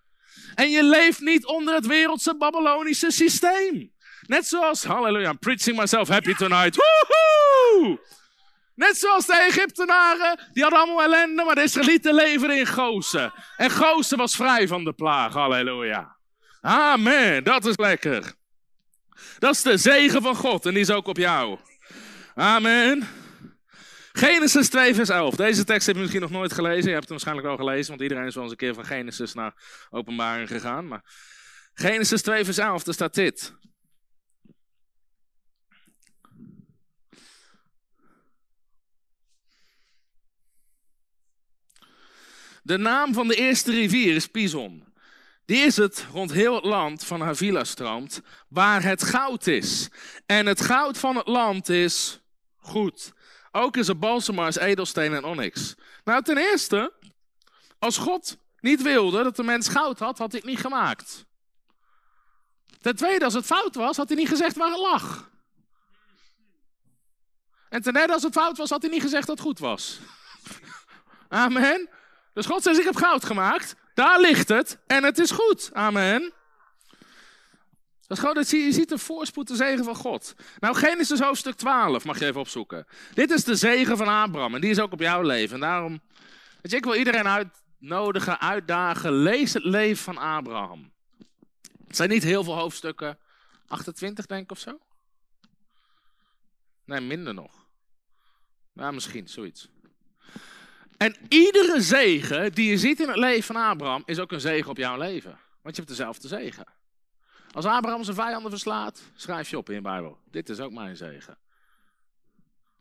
En 0.60 0.70
je 0.70 0.84
leeft 0.84 1.20
niet 1.20 1.46
onder 1.46 1.74
het 1.74 1.86
wereldse 1.86 2.36
Babylonische 2.38 3.12
systeem. 3.12 3.92
Net 4.22 4.48
zoals, 4.48 4.84
halleluja, 4.84 5.30
I'm 5.30 5.40
preaching 5.40 5.78
myself 5.78 6.08
happy 6.08 6.34
tonight. 6.34 6.76
Woehoe! 6.76 8.00
Net 8.76 8.98
zoals 8.98 9.26
de 9.26 9.34
Egyptenaren, 9.34 10.40
die 10.54 10.64
hadden 10.64 10.82
allemaal 10.82 11.04
ellende, 11.04 11.44
maar 11.44 11.56
de 11.56 11.64
Israëlieten 11.64 12.14
leven 12.14 12.58
in 12.58 12.68
Gozen. 12.68 13.34
En 13.58 13.72
Gozen 13.72 14.18
was 14.18 14.36
vrij 14.36 14.68
van 14.68 14.84
de 14.84 14.94
plaag, 14.94 15.34
halleluja. 15.34 16.16
Amen, 16.62 17.44
dat 17.44 17.66
is 17.66 17.78
lekker. 17.78 18.34
Dat 19.38 19.54
is 19.54 19.62
de 19.62 19.78
zegen 19.78 20.22
van 20.22 20.36
God 20.36 20.66
en 20.66 20.74
die 20.74 20.82
is 20.82 20.92
ook 20.92 21.08
op 21.08 21.18
jou. 21.18 21.60
Amen. 22.36 23.08
Genesis 24.20 24.70
2, 24.70 24.96
vers 24.96 25.10
11. 25.10 25.36
Deze 25.36 25.64
tekst 25.64 25.86
heb 25.86 25.96
je 25.96 26.02
misschien 26.02 26.22
nog 26.22 26.32
nooit 26.32 26.54
gelezen. 26.54 26.84
Je 26.84 26.96
hebt 26.96 27.10
hem 27.10 27.10
waarschijnlijk 27.10 27.48
al 27.48 27.58
gelezen, 27.58 27.90
want 27.90 28.02
iedereen 28.02 28.26
is 28.26 28.34
wel 28.34 28.44
eens 28.44 28.52
een 28.52 28.58
keer 28.58 28.74
van 28.74 28.86
Genesis 28.86 29.34
naar 29.34 29.54
Openbaring 29.90 30.48
gegaan. 30.48 30.88
Maar 30.88 31.02
Genesis 31.74 32.22
2, 32.22 32.46
vers 32.46 32.58
11, 32.58 32.84
daar 32.84 32.94
staat 32.94 33.14
dit. 33.14 33.54
De 42.64 42.78
naam 42.78 43.14
van 43.14 43.28
de 43.28 43.36
eerste 43.36 43.72
rivier 43.72 44.16
is 44.16 44.28
Pison. 44.28 44.94
Die 45.46 45.58
is 45.58 45.78
het 45.78 46.08
rond 46.12 46.32
heel 46.32 46.56
het 46.56 46.66
land 46.66 47.06
van 47.06 47.22
Havila 47.22 47.64
stroomt, 47.64 48.22
waar 48.50 48.84
het 48.84 49.04
goud 49.04 49.48
is. 49.48 49.90
En 50.26 50.46
het 50.46 50.62
goud 50.62 50.98
van 50.98 51.16
het 51.16 51.28
land 51.28 51.70
is 51.70 52.22
goed. 52.58 53.18
Ook 53.52 53.78
is 53.78 53.88
er 53.88 53.98
balsemars, 53.98 54.58
edelsteen 54.58 55.14
en 55.14 55.24
onyx. 55.24 55.76
Nou, 56.04 56.24
ten 56.24 56.38
eerste, 56.38 56.94
als 57.80 57.98
God 57.98 58.38
niet 58.60 58.82
wilde 58.82 59.24
dat 59.24 59.36
de 59.36 59.44
mens 59.44 59.68
goud 59.68 60.00
had, 60.00 60.18
had 60.18 60.32
hij 60.32 60.40
het 60.40 60.50
niet 60.50 60.60
gemaakt. 60.60 61.26
Ten 62.82 62.96
tweede, 62.96 63.26
als 63.26 63.34
het 63.34 63.46
fout 63.46 63.76
was, 63.76 63.98
had 63.98 64.08
hij 64.08 64.18
niet 64.18 64.28
gezegd 64.28 64.56
waar 64.56 64.70
het 64.70 64.80
lag. 64.80 65.30
En 67.70 67.82
ten 67.82 67.94
derde, 67.94 68.14
als 68.14 68.24
het 68.24 68.34
fout 68.34 68.58
was, 68.58 68.70
had 68.70 68.82
hij 68.82 68.92
niet 68.92 69.02
gezegd 69.02 69.28
dat 69.28 69.38
het 69.38 69.46
goed 69.48 69.60
was. 69.60 70.00
Amen. 71.28 71.90
Dus 72.34 72.46
God 72.46 72.64
zegt, 72.64 72.80
ik 72.80 72.86
heb 72.86 72.96
goud 72.96 73.26
gemaakt. 73.26 73.76
Daar 73.94 74.20
ligt 74.20 74.48
het 74.48 74.78
en 74.88 75.04
het 75.04 75.20
is 75.20 75.32
goed. 75.32 75.70
Amen. 75.74 76.34
Dat 78.10 78.50
je 78.50 78.72
ziet 78.72 78.90
de 78.90 78.98
voorspoed, 78.98 79.48
de 79.48 79.56
zegen 79.56 79.84
van 79.84 79.96
God. 79.96 80.36
Nou, 80.60 80.76
Genesis 80.76 81.20
hoofdstuk 81.20 81.56
12 81.56 82.06
mag 82.06 82.20
je 82.20 82.26
even 82.26 82.40
opzoeken. 82.40 82.86
Dit 83.14 83.32
is 83.32 83.44
de 83.44 83.56
zegen 83.56 83.98
van 83.98 84.08
Abraham 84.08 84.56
en 84.56 84.62
die 84.62 84.70
is 84.70 84.80
ook 84.80 84.92
op 84.92 85.00
jouw 85.00 85.22
leven. 85.22 85.54
En 85.54 85.60
daarom, 85.60 86.02
weet 86.62 86.72
je, 86.72 86.78
ik 86.78 86.84
wil 86.84 86.96
iedereen 86.96 87.28
uitnodigen, 87.28 88.40
uitdagen. 88.40 89.14
Lees 89.14 89.54
het 89.54 89.64
leven 89.64 90.04
van 90.04 90.18
Abraham. 90.18 90.92
Het 91.88 91.96
zijn 91.96 92.10
niet 92.10 92.24
heel 92.24 92.44
veel 92.44 92.56
hoofdstukken. 92.56 93.18
28 93.68 94.26
denk 94.26 94.44
ik 94.44 94.52
of 94.52 94.60
zo? 94.60 94.80
Nee, 96.86 97.02
minder 97.02 97.34
nog. 97.34 97.68
Nou, 98.74 98.94
misschien, 98.94 99.28
zoiets. 99.28 99.70
En 100.98 101.16
iedere 101.28 101.82
zegen 101.82 102.54
die 102.54 102.70
je 102.70 102.78
ziet 102.78 103.00
in 103.00 103.08
het 103.08 103.18
leven 103.18 103.44
van 103.44 103.56
Abraham 103.56 104.04
is 104.06 104.20
ook 104.20 104.32
een 104.32 104.42
zegen 104.42 104.70
op 104.70 104.78
jouw 104.78 104.98
leven. 104.98 105.40
Want 105.62 105.76
je 105.76 105.82
hebt 105.82 105.98
dezelfde 105.98 106.28
zegen. 106.28 106.78
Als 107.52 107.66
Abraham 107.66 108.04
zijn 108.04 108.16
vijanden 108.16 108.52
verslaat, 108.52 109.02
schrijf 109.16 109.50
je 109.50 109.58
op 109.58 109.70
in 109.70 109.76
je 109.76 109.82
Bijbel. 109.82 110.18
Dit 110.32 110.50
is 110.50 110.60
ook 110.60 110.72
mijn 110.72 110.96
zegen. 110.96 111.38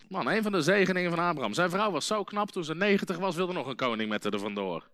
Man, 0.09 0.29
een 0.29 0.43
van 0.43 0.53
de 0.53 0.63
zegeningen 0.63 1.11
van 1.11 1.25
Abraham. 1.25 1.55
Zijn 1.55 1.71
vrouw 1.71 1.91
was 1.91 2.07
zo 2.07 2.25
knap, 2.25 2.51
toen 2.51 2.65
ze 2.65 2.75
90 2.75 3.19
was, 3.19 3.37
wilde 3.37 3.53
nog 3.53 3.67
een 3.67 3.77
koning 3.77 4.09
met 4.09 4.25
haar 4.25 4.33
er 4.33 4.39
vandoor. 4.39 4.89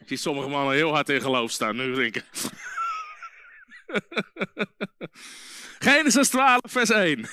Ik 0.00 0.12
zie 0.12 0.16
sommige 0.16 0.48
mannen 0.48 0.74
heel 0.74 0.92
hard 0.92 1.08
in 1.08 1.20
geloof 1.20 1.50
staan, 1.50 1.76
nu 1.76 1.94
denken. 1.94 2.22
Genesis 5.78 6.28
12, 6.28 6.60
vers 6.64 6.90
1. 6.90 7.28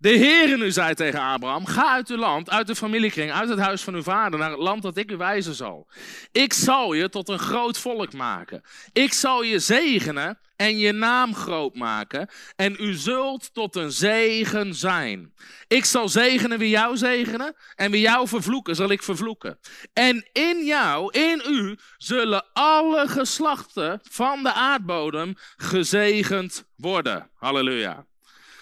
De 0.00 0.18
Heere 0.18 0.56
nu 0.56 0.70
zei 0.70 0.94
tegen 0.94 1.20
Abraham: 1.20 1.66
Ga 1.66 1.92
uit 1.92 2.08
uw 2.08 2.16
land, 2.16 2.50
uit 2.50 2.66
de 2.66 2.74
familiekring, 2.74 3.32
uit 3.32 3.48
het 3.48 3.58
huis 3.58 3.82
van 3.82 3.94
uw 3.94 4.02
vader, 4.02 4.38
naar 4.38 4.50
het 4.50 4.58
land 4.58 4.82
dat 4.82 4.96
ik 4.96 5.10
u 5.10 5.16
wijzen 5.16 5.54
zal. 5.54 5.88
Ik 6.32 6.52
zal 6.52 6.92
je 6.92 7.08
tot 7.08 7.28
een 7.28 7.38
groot 7.38 7.78
volk 7.78 8.12
maken. 8.12 8.62
Ik 8.92 9.12
zal 9.12 9.42
je 9.42 9.58
zegenen 9.58 10.38
en 10.56 10.78
je 10.78 10.92
naam 10.92 11.34
groot 11.34 11.74
maken. 11.74 12.28
En 12.56 12.76
u 12.78 12.92
zult 12.92 13.54
tot 13.54 13.76
een 13.76 13.92
zegen 13.92 14.74
zijn. 14.74 15.34
Ik 15.68 15.84
zal 15.84 16.08
zegenen 16.08 16.58
wie 16.58 16.70
jou 16.70 16.96
zegenen. 16.96 17.56
En 17.74 17.90
wie 17.90 18.00
jou 18.00 18.28
vervloeken, 18.28 18.76
zal 18.76 18.90
ik 18.90 19.02
vervloeken. 19.02 19.58
En 19.92 20.28
in 20.32 20.64
jou, 20.64 21.12
in 21.12 21.42
u, 21.48 21.78
zullen 21.96 22.44
alle 22.52 23.08
geslachten 23.08 24.00
van 24.10 24.42
de 24.42 24.52
aardbodem 24.52 25.34
gezegend 25.56 26.64
worden. 26.76 27.30
Halleluja. 27.34 28.06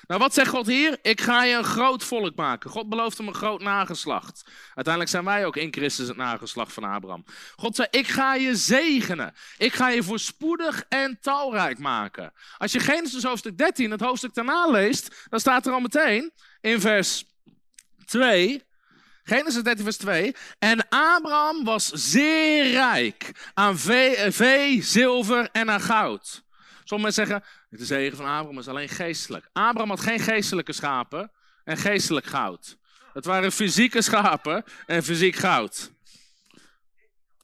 Nou, 0.06 0.20
wat 0.20 0.34
zegt 0.34 0.48
God 0.48 0.66
hier? 0.66 0.98
Ik 1.02 1.20
ga 1.20 1.44
je 1.44 1.56
een 1.56 1.64
groot 1.64 2.04
volk 2.04 2.36
maken. 2.36 2.70
God 2.70 2.88
belooft 2.88 3.18
hem 3.18 3.28
een 3.28 3.34
groot 3.34 3.62
nageslacht. 3.62 4.44
Uiteindelijk 4.64 5.08
zijn 5.08 5.24
wij 5.24 5.46
ook 5.46 5.56
in 5.56 5.72
Christus 5.72 6.08
het 6.08 6.16
nageslacht 6.16 6.72
van 6.72 6.84
Abraham. 6.84 7.24
God 7.56 7.76
zei, 7.76 7.88
ik 7.90 8.08
ga 8.08 8.34
je 8.34 8.56
zegenen. 8.56 9.34
Ik 9.58 9.74
ga 9.74 9.88
je 9.88 10.02
voorspoedig 10.02 10.84
en 10.88 11.18
talrijk 11.20 11.78
maken. 11.78 12.32
Als 12.58 12.72
je 12.72 12.80
Genesis 12.80 13.22
hoofdstuk 13.22 13.58
13, 13.58 13.90
het 13.90 14.00
hoofdstuk 14.00 14.34
daarna 14.34 14.70
leest, 14.70 15.26
dan 15.28 15.40
staat 15.40 15.66
er 15.66 15.72
al 15.72 15.80
meteen 15.80 16.32
in 16.60 16.80
vers 16.80 17.24
2... 18.04 18.64
Genesis 19.28 19.62
13, 19.62 19.84
vers 19.84 19.96
2. 19.96 20.34
En 20.58 20.88
Abraham 20.88 21.64
was 21.64 21.88
zeer 21.88 22.70
rijk 22.70 23.50
aan 23.54 23.78
vee, 23.78 24.30
vee 24.30 24.82
zilver 24.82 25.48
en 25.52 25.70
aan 25.70 25.80
goud. 25.80 26.45
Sommigen 26.88 27.14
zeggen, 27.14 27.44
de 27.70 27.84
zegen 27.84 28.16
van 28.16 28.26
Abraham 28.26 28.58
is 28.58 28.68
alleen 28.68 28.88
geestelijk. 28.88 29.48
Abraham 29.52 29.88
had 29.88 30.00
geen 30.00 30.18
geestelijke 30.18 30.72
schapen 30.72 31.30
en 31.64 31.76
geestelijk 31.76 32.26
goud. 32.26 32.76
Het 33.12 33.24
waren 33.24 33.52
fysieke 33.52 34.02
schapen 34.02 34.64
en 34.86 35.02
fysiek 35.02 35.36
goud. 35.36 35.90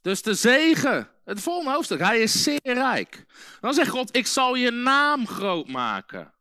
Dus 0.03 0.23
de 0.23 0.35
zegen, 0.35 1.09
het 1.25 1.41
volgende 1.41 1.71
hoofdstuk, 1.71 1.99
hij 1.99 2.21
is 2.21 2.43
zeer 2.43 2.61
rijk. 2.63 3.25
Dan 3.61 3.75
zegt 3.75 3.91
God, 3.91 4.17
ik 4.17 4.27
zal 4.27 4.55
je 4.55 4.71
naam 4.71 5.27
groot 5.27 5.69
maken. 5.69 6.33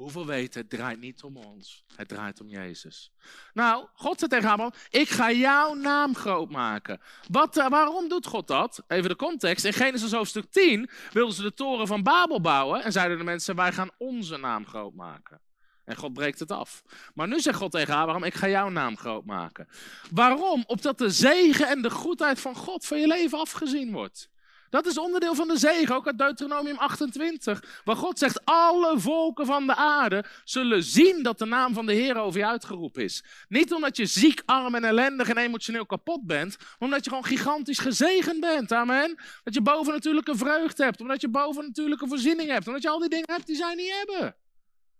Hoeveel 0.00 0.26
weten, 0.26 0.60
het 0.60 0.70
draait 0.70 1.00
niet 1.00 1.22
om 1.22 1.36
ons. 1.36 1.84
Het 1.96 2.08
draait 2.08 2.40
om 2.40 2.48
Jezus. 2.48 3.12
Nou, 3.52 3.86
God 3.94 4.18
zei 4.18 4.30
tegen 4.30 4.50
Abraham, 4.50 4.72
ik 4.90 5.08
ga 5.08 5.30
jouw 5.30 5.74
naam 5.74 6.14
groot 6.14 6.50
maken. 6.50 7.00
Wat, 7.28 7.56
uh, 7.56 7.68
waarom 7.68 8.08
doet 8.08 8.26
God 8.26 8.46
dat? 8.46 8.82
Even 8.88 9.08
de 9.08 9.16
context. 9.16 9.64
In 9.64 9.72
Genesis 9.72 10.12
hoofdstuk 10.12 10.50
10 10.50 10.90
wilden 11.12 11.34
ze 11.34 11.42
de 11.42 11.54
toren 11.54 11.86
van 11.86 12.02
Babel 12.02 12.40
bouwen. 12.40 12.82
En 12.82 12.92
zeiden 12.92 13.18
de 13.18 13.24
mensen, 13.24 13.56
wij 13.56 13.72
gaan 13.72 13.90
onze 13.98 14.36
naam 14.36 14.66
groot 14.66 14.94
maken. 14.94 15.40
En 15.84 15.96
God 15.96 16.12
breekt 16.12 16.38
het 16.38 16.50
af. 16.50 16.82
Maar 17.14 17.28
nu 17.28 17.40
zegt 17.40 17.58
God 17.58 17.70
tegen 17.70 17.94
Abraham, 17.94 18.24
ik 18.24 18.34
ga 18.34 18.48
jouw 18.48 18.68
naam 18.68 18.96
groot 18.96 19.24
maken. 19.24 19.68
Waarom? 20.10 20.64
Opdat 20.66 20.98
de 20.98 21.10
zegen 21.10 21.68
en 21.68 21.82
de 21.82 21.90
goedheid 21.90 22.40
van 22.40 22.54
God 22.54 22.86
van 22.86 23.00
je 23.00 23.06
leven 23.06 23.38
afgezien 23.38 23.92
wordt. 23.92 24.30
Dat 24.70 24.86
is 24.86 24.98
onderdeel 24.98 25.34
van 25.34 25.48
de 25.48 25.58
zegen, 25.58 25.94
ook 25.94 26.06
uit 26.06 26.18
Deuteronomium 26.18 26.76
28. 26.76 27.80
Waar 27.84 27.96
God 27.96 28.18
zegt, 28.18 28.44
alle 28.44 28.98
volken 28.98 29.46
van 29.46 29.66
de 29.66 29.74
aarde 29.74 30.24
zullen 30.44 30.82
zien 30.82 31.22
dat 31.22 31.38
de 31.38 31.44
naam 31.44 31.74
van 31.74 31.86
de 31.86 31.92
Heer 31.92 32.16
over 32.16 32.40
je 32.40 32.46
uitgeroepen 32.46 33.02
is. 33.02 33.24
Niet 33.48 33.72
omdat 33.72 33.96
je 33.96 34.06
ziek, 34.06 34.42
arm 34.44 34.74
en 34.74 34.84
ellendig 34.84 35.28
en 35.28 35.36
emotioneel 35.36 35.86
kapot 35.86 36.26
bent, 36.26 36.58
maar 36.58 36.76
omdat 36.78 37.04
je 37.04 37.10
gewoon 37.10 37.24
gigantisch 37.24 37.78
gezegend 37.78 38.40
bent. 38.40 38.72
Amen. 38.72 39.20
Dat 39.44 39.54
je 39.54 39.62
bovennatuurlijke 39.62 40.36
vreugde 40.36 40.84
hebt, 40.84 41.00
omdat 41.00 41.20
je 41.20 41.28
bovennatuurlijke 41.28 42.08
voorziening 42.08 42.50
hebt, 42.50 42.66
omdat 42.66 42.82
je 42.82 42.88
al 42.88 42.98
die 42.98 43.08
dingen 43.08 43.30
hebt 43.32 43.46
die 43.46 43.56
zij 43.56 43.74
niet 43.74 43.94
hebben. 43.96 44.36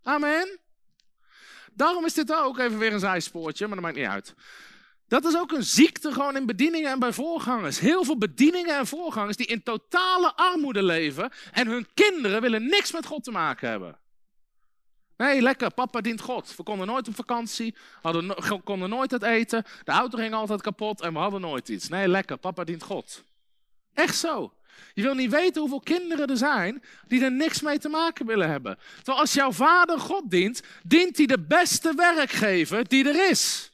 Amen. 0.03 0.59
Daarom 1.73 2.05
is 2.05 2.15
dit 2.15 2.35
ook, 2.35 2.59
even 2.59 2.79
weer 2.79 2.93
een 2.93 2.99
zijspoortje, 2.99 3.67
maar 3.67 3.75
dat 3.75 3.85
maakt 3.85 3.97
niet 3.97 4.07
uit. 4.07 4.35
Dat 5.11 5.25
is 5.25 5.37
ook 5.37 5.53
een 5.53 5.65
ziekte 5.65 6.13
gewoon 6.13 6.37
in 6.37 6.47
bedieningen 6.47 6.91
en 6.91 6.99
bij 6.99 7.13
voorgangers. 7.13 7.79
Heel 7.79 8.05
veel 8.05 8.19
bedieningen 8.19 8.79
en 8.79 8.87
voorgangers 8.87 9.37
die 9.37 9.47
in 9.47 9.63
totale 9.63 10.33
armoede 10.37 10.83
leven 10.83 11.31
en 11.53 11.67
hun 11.67 11.87
kinderen 11.95 12.41
willen 12.41 12.67
niks 12.67 12.93
met 12.93 13.07
God 13.07 13.25
te 13.25 13.31
maken 13.31 13.69
hebben. 13.69 13.99
Nee, 15.17 15.43
lekker, 15.43 15.75
papa 15.75 16.01
dient 16.01 16.21
God. 16.21 16.57
We 16.57 16.63
konden 16.63 16.87
nooit 16.87 17.09
op 17.09 17.15
vakantie, 17.15 17.75
hadden, 18.03 18.35
konden 18.65 18.89
nooit 18.89 19.11
het 19.11 19.23
eten, 19.23 19.65
de 19.85 19.91
auto 19.91 20.19
ging 20.19 20.35
altijd 20.35 20.63
kapot 20.63 21.01
en 21.01 21.13
we 21.13 21.19
hadden 21.19 21.41
nooit 21.41 21.69
iets. 21.69 21.89
Nee, 21.89 22.09
lekker, 22.09 22.37
papa 22.37 22.65
dient 22.65 22.83
God. 22.83 23.25
Echt 23.95 24.17
zo. 24.17 24.53
Je 24.95 25.03
wil 25.03 25.15
niet 25.15 25.31
weten 25.31 25.61
hoeveel 25.61 25.81
kinderen 25.81 26.29
er 26.29 26.37
zijn 26.37 26.83
die 27.07 27.25
er 27.25 27.33
niks 27.33 27.61
mee 27.61 27.79
te 27.79 27.89
maken 27.89 28.27
willen 28.27 28.51
hebben. 28.51 28.79
Terwijl 28.97 29.19
als 29.19 29.33
jouw 29.33 29.53
vader 29.53 29.99
God 29.99 30.31
dient, 30.31 30.63
dient 30.83 31.17
hij 31.17 31.27
de 31.27 31.41
beste 31.41 31.95
werkgever 31.95 32.89
die 32.89 33.09
er 33.09 33.31
is. 33.31 33.70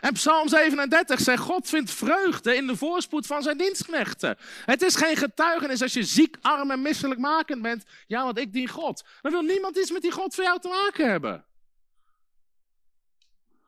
En 0.00 0.12
Psalm 0.12 0.48
37 0.48 1.20
zegt, 1.20 1.42
God 1.42 1.68
vindt 1.68 1.90
vreugde 1.90 2.56
in 2.56 2.66
de 2.66 2.76
voorspoed 2.76 3.26
van 3.26 3.42
zijn 3.42 3.56
dienstknechten. 3.56 4.36
Het 4.64 4.82
is 4.82 4.96
geen 4.96 5.16
getuigenis 5.16 5.82
als 5.82 5.92
je 5.92 6.02
ziek, 6.02 6.36
arm 6.40 6.70
en 6.70 6.82
misselijkmakend 6.82 7.62
bent. 7.62 7.84
Ja, 8.06 8.24
want 8.24 8.38
ik 8.38 8.52
dien 8.52 8.68
God. 8.68 9.04
Dan 9.22 9.32
wil 9.32 9.42
niemand 9.42 9.76
iets 9.76 9.90
met 9.90 10.02
die 10.02 10.12
God 10.12 10.34
voor 10.34 10.44
jou 10.44 10.60
te 10.60 10.68
maken 10.68 11.10
hebben. 11.10 11.44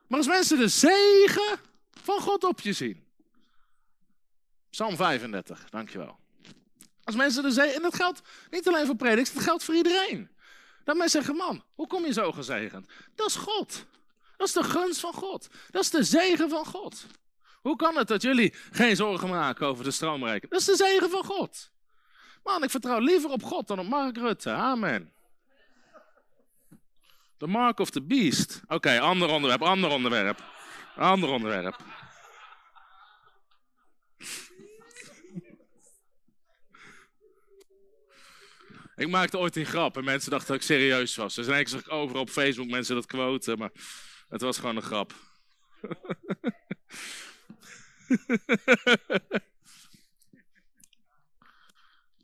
Maar 0.07 0.17
als 0.17 0.27
mensen 0.27 0.57
de 0.57 0.67
zegen 0.67 1.59
van 2.03 2.19
God 2.19 2.43
op 2.43 2.59
je 2.59 2.73
zien. 2.73 3.03
Psalm 4.69 4.95
35, 4.95 5.69
dankjewel. 5.69 6.19
Als 7.03 7.15
mensen 7.15 7.43
de 7.43 7.51
zegen, 7.51 7.75
en 7.75 7.81
dat 7.81 7.95
geldt 7.95 8.21
niet 8.49 8.67
alleen 8.67 8.85
voor 8.85 8.95
prediks, 8.95 9.33
dat 9.33 9.43
geldt 9.43 9.63
voor 9.63 9.75
iedereen. 9.75 10.29
Dat 10.83 10.95
mensen 10.95 11.23
zeggen, 11.23 11.35
man, 11.45 11.63
hoe 11.75 11.87
kom 11.87 12.05
je 12.05 12.13
zo 12.13 12.31
gezegend? 12.31 12.87
Dat 13.15 13.27
is 13.27 13.35
God. 13.35 13.85
Dat 14.37 14.47
is 14.47 14.53
de 14.53 14.63
gunst 14.63 14.99
van 14.99 15.13
God. 15.13 15.47
Dat 15.71 15.83
is 15.83 15.89
de 15.89 16.03
zegen 16.03 16.49
van 16.49 16.65
God. 16.65 17.05
Hoe 17.61 17.75
kan 17.75 17.97
het 17.97 18.07
dat 18.07 18.21
jullie 18.21 18.53
geen 18.71 18.95
zorgen 18.95 19.29
maken 19.29 19.67
over 19.67 19.83
de 19.83 19.91
stroomrekening? 19.91 20.51
Dat 20.51 20.59
is 20.59 20.65
de 20.65 20.75
zegen 20.75 21.09
van 21.09 21.23
God. 21.23 21.71
Man, 22.43 22.63
ik 22.63 22.69
vertrouw 22.69 22.99
liever 22.99 23.29
op 23.29 23.43
God 23.43 23.67
dan 23.67 23.79
op 23.79 23.87
Mark 23.87 24.17
Rutte. 24.17 24.49
Amen. 24.49 25.13
The 27.37 27.47
mark 27.47 27.79
of 27.79 27.89
the 27.89 28.01
beast. 28.01 28.61
Oké, 28.67 28.99
ander 28.99 29.29
onderwerp, 29.29 29.61
ander 29.61 29.89
onderwerp. 29.89 30.43
Ander 30.95 31.29
onderwerp. 31.29 31.75
Ik 38.95 39.09
maakte 39.09 39.37
ooit 39.37 39.55
een 39.55 39.65
grap 39.65 39.97
en 39.97 40.03
mensen 40.03 40.31
dachten 40.31 40.47
dat 40.47 40.57
ik 40.57 40.63
serieus 40.63 41.15
was. 41.15 41.35
Dus 41.35 41.47
ik 41.47 41.67
zag 41.67 41.89
overal 41.89 42.21
op 42.21 42.29
Facebook 42.29 42.67
mensen 42.67 42.95
dat 42.95 43.05
quoten, 43.05 43.57
maar 43.57 43.71
het 44.33 44.41
was 44.41 44.57
gewoon 44.57 44.75
een 44.75 44.81
grap. 44.81 45.13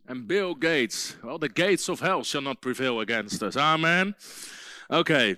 en 0.05 0.25
Bill 0.25 0.55
Gates. 0.59 1.15
Well, 1.21 1.37
the 1.37 1.49
gates 1.53 1.89
of 1.89 1.99
hell 1.99 2.23
shall 2.23 2.41
not 2.41 2.59
prevail 2.59 3.01
against 3.01 3.41
us. 3.41 3.55
Amen. 3.55 4.15
Oké. 4.87 5.37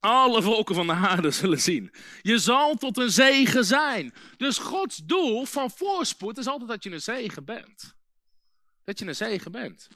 Alle 0.00 0.42
volken 0.42 0.74
van 0.74 0.86
de 0.86 0.92
aarde 0.92 1.30
zullen 1.40 1.60
zien. 1.60 1.94
Je 2.20 2.38
zal 2.38 2.74
tot 2.74 2.98
een 2.98 3.10
zegen 3.10 3.64
zijn. 3.64 4.14
Dus 4.36 4.58
Gods 4.58 4.96
doel 4.96 5.44
van 5.44 5.70
voorspoed 5.70 6.38
is 6.38 6.46
altijd 6.46 6.70
dat 6.70 6.84
je 6.84 6.90
een 6.90 7.02
zegen 7.02 7.44
bent. 7.44 7.94
Dat 8.84 8.98
je 8.98 9.06
een 9.06 9.16
zegen 9.16 9.52
bent. 9.52 9.88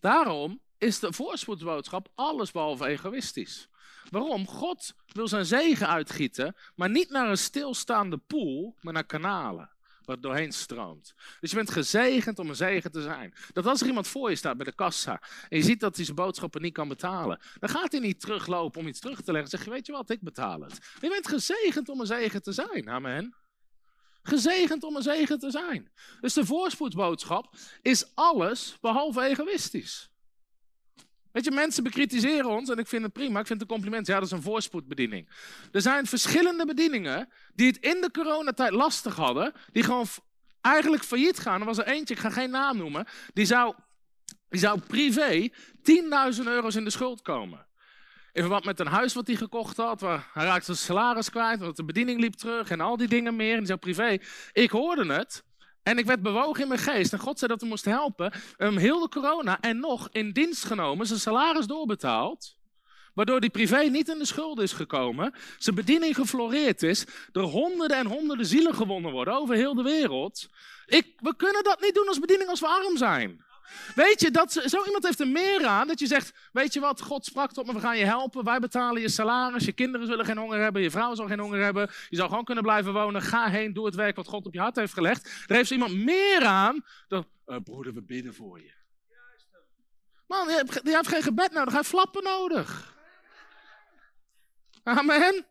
Daarom 0.00 0.60
is 0.78 0.98
de 0.98 1.12
voorspoedsboodschap 1.12 2.08
allesbehalve 2.14 2.86
egoïstisch. 2.86 3.68
Waarom? 4.10 4.46
God 4.46 4.94
wil 5.06 5.28
zijn 5.28 5.46
zegen 5.46 5.88
uitgieten, 5.88 6.56
maar 6.74 6.90
niet 6.90 7.10
naar 7.10 7.30
een 7.30 7.38
stilstaande 7.38 8.18
pool, 8.18 8.76
maar 8.80 8.92
naar 8.92 9.06
kanalen. 9.06 9.70
Waar 10.04 10.20
doorheen 10.20 10.52
stroomt. 10.52 11.14
Dus 11.40 11.50
je 11.50 11.56
bent 11.56 11.70
gezegend 11.70 12.38
om 12.38 12.48
een 12.48 12.56
zegen 12.56 12.92
te 12.92 13.02
zijn. 13.02 13.34
Dat 13.52 13.66
als 13.66 13.80
er 13.80 13.86
iemand 13.86 14.08
voor 14.08 14.30
je 14.30 14.36
staat 14.36 14.56
bij 14.56 14.64
de 14.66 14.74
kassa. 14.74 15.22
en 15.48 15.56
je 15.56 15.64
ziet 15.64 15.80
dat 15.80 15.96
hij 15.96 16.04
zijn 16.04 16.16
boodschappen 16.16 16.62
niet 16.62 16.72
kan 16.72 16.88
betalen. 16.88 17.40
dan 17.58 17.68
gaat 17.68 17.92
hij 17.92 18.00
niet 18.00 18.20
teruglopen 18.20 18.80
om 18.80 18.86
iets 18.86 19.00
terug 19.00 19.22
te 19.22 19.32
leggen. 19.32 19.50
Zeg 19.50 19.64
je: 19.64 19.70
Weet 19.70 19.86
je 19.86 19.92
wat, 19.92 20.10
ik 20.10 20.20
betaal 20.20 20.60
het. 20.60 20.78
Je 21.00 21.08
bent 21.08 21.28
gezegend 21.28 21.88
om 21.88 22.00
een 22.00 22.06
zegen 22.06 22.42
te 22.42 22.52
zijn. 22.52 22.88
Amen. 22.88 23.34
Gezegend 24.22 24.82
om 24.82 24.96
een 24.96 25.02
zegen 25.02 25.38
te 25.38 25.50
zijn. 25.50 25.92
Dus 26.20 26.34
de 26.34 26.46
voorspoedsboodschap 26.46 27.54
is 27.82 28.14
alles 28.14 28.76
behalve 28.80 29.22
egoïstisch. 29.22 30.10
Weet 31.36 31.44
je, 31.44 31.50
mensen 31.50 31.82
bekritiseren 31.82 32.50
ons 32.50 32.68
en 32.68 32.78
ik 32.78 32.86
vind 32.86 33.02
het 33.02 33.12
prima. 33.12 33.40
Ik 33.40 33.46
vind 33.46 33.60
het 33.60 33.70
een 33.70 33.74
compliment. 33.76 34.06
Ja, 34.06 34.14
dat 34.14 34.24
is 34.24 34.30
een 34.30 34.42
voorspoedbediening. 34.42 35.28
Er 35.72 35.80
zijn 35.80 36.06
verschillende 36.06 36.66
bedieningen 36.66 37.28
die 37.54 37.66
het 37.66 37.76
in 37.76 38.00
de 38.00 38.10
coronatijd 38.10 38.72
lastig 38.72 39.16
hadden. 39.16 39.52
Die 39.72 39.82
gewoon 39.82 40.06
eigenlijk 40.60 41.04
failliet 41.04 41.38
gaan. 41.38 41.60
Er 41.60 41.66
was 41.66 41.78
er 41.78 41.86
eentje, 41.86 42.14
ik 42.14 42.20
ga 42.20 42.30
geen 42.30 42.50
naam 42.50 42.76
noemen. 42.76 43.06
Die 43.32 43.44
zou, 43.44 43.74
die 44.48 44.60
zou 44.60 44.80
privé 44.80 45.48
10.000 46.38 46.42
euro's 46.44 46.74
in 46.74 46.84
de 46.84 46.90
schuld 46.90 47.22
komen. 47.22 47.66
In 48.32 48.42
verband 48.42 48.64
met 48.64 48.80
een 48.80 48.86
huis 48.86 49.14
wat 49.14 49.26
hij 49.26 49.36
gekocht 49.36 49.76
had. 49.76 50.00
Waar 50.00 50.30
hij 50.32 50.44
raakte 50.44 50.64
zijn 50.64 50.76
salaris 50.76 51.30
kwijt, 51.30 51.60
want 51.60 51.76
de 51.76 51.84
bediening 51.84 52.20
liep 52.20 52.34
terug 52.34 52.70
en 52.70 52.80
al 52.80 52.96
die 52.96 53.08
dingen 53.08 53.36
meer. 53.36 53.52
En 53.52 53.58
die 53.58 53.66
zou 53.66 53.78
privé. 53.78 54.18
Ik 54.52 54.70
hoorde 54.70 55.12
het. 55.12 55.44
En 55.86 55.98
ik 55.98 56.06
werd 56.06 56.22
bewogen 56.22 56.62
in 56.62 56.68
mijn 56.68 56.80
geest. 56.80 57.12
En 57.12 57.18
God 57.18 57.38
zei 57.38 57.50
dat 57.50 57.60
we 57.60 57.66
moesten 57.66 57.92
helpen. 57.92 58.32
Um, 58.58 58.76
heel 58.76 59.00
de 59.00 59.08
corona 59.08 59.60
en 59.60 59.80
nog 59.80 60.08
in 60.12 60.32
dienst 60.32 60.64
genomen. 60.64 61.06
Zijn 61.06 61.18
salaris 61.20 61.66
doorbetaald. 61.66 62.56
Waardoor 63.14 63.40
die 63.40 63.50
privé 63.50 63.82
niet 63.82 64.08
in 64.08 64.18
de 64.18 64.24
schulden 64.24 64.64
is 64.64 64.72
gekomen. 64.72 65.34
Zijn 65.58 65.76
bediening 65.76 66.14
gefloreerd 66.14 66.82
is. 66.82 67.06
Er 67.32 67.42
honderden 67.42 67.96
en 67.96 68.06
honderden 68.06 68.46
zielen 68.46 68.74
gewonnen 68.74 69.12
worden 69.12 69.34
over 69.34 69.54
heel 69.54 69.74
de 69.74 69.82
wereld. 69.82 70.48
Ik, 70.86 71.12
we 71.16 71.36
kunnen 71.36 71.64
dat 71.64 71.80
niet 71.80 71.94
doen 71.94 72.08
als 72.08 72.18
bediening 72.18 72.48
als 72.50 72.60
we 72.60 72.66
arm 72.66 72.96
zijn. 72.96 73.44
Weet 73.94 74.20
je, 74.20 74.30
dat, 74.30 74.52
zo 74.52 74.84
iemand 74.84 75.04
heeft 75.04 75.20
er 75.20 75.28
meer 75.28 75.66
aan 75.66 75.86
dat 75.86 75.98
je 75.98 76.06
zegt, 76.06 76.32
weet 76.52 76.72
je 76.72 76.80
wat, 76.80 77.00
God 77.00 77.24
sprak 77.24 77.52
tot 77.52 77.66
me, 77.66 77.72
we 77.72 77.80
gaan 77.80 77.98
je 77.98 78.04
helpen, 78.04 78.44
wij 78.44 78.58
betalen 78.58 79.02
je 79.02 79.08
salaris, 79.08 79.64
je 79.64 79.72
kinderen 79.72 80.06
zullen 80.06 80.24
geen 80.24 80.38
honger 80.38 80.60
hebben, 80.60 80.82
je 80.82 80.90
vrouw 80.90 81.14
zal 81.14 81.26
geen 81.26 81.38
honger 81.38 81.62
hebben, 81.62 81.90
je 82.08 82.16
zal 82.16 82.28
gewoon 82.28 82.44
kunnen 82.44 82.64
blijven 82.64 82.92
wonen, 82.92 83.22
ga 83.22 83.48
heen, 83.48 83.72
doe 83.72 83.86
het 83.86 83.94
werk 83.94 84.16
wat 84.16 84.26
God 84.26 84.46
op 84.46 84.54
je 84.54 84.60
hart 84.60 84.76
heeft 84.76 84.92
gelegd. 84.92 85.44
Er 85.46 85.56
heeft 85.56 85.70
iemand 85.70 85.94
meer 85.94 86.44
aan 86.44 86.84
dan, 87.08 87.26
uh, 87.46 87.56
broeder, 87.64 87.94
we 87.94 88.02
bidden 88.02 88.34
voor 88.34 88.60
je. 88.60 88.74
Man, 90.26 90.48
je 90.48 90.54
hebt, 90.54 90.80
je 90.84 90.90
hebt 90.90 91.08
geen 91.08 91.22
gebed 91.22 91.52
nodig, 91.52 91.68
hij 91.68 91.76
heeft 91.76 91.88
flappen 91.88 92.22
nodig. 92.22 92.94
Amen. 94.82 95.46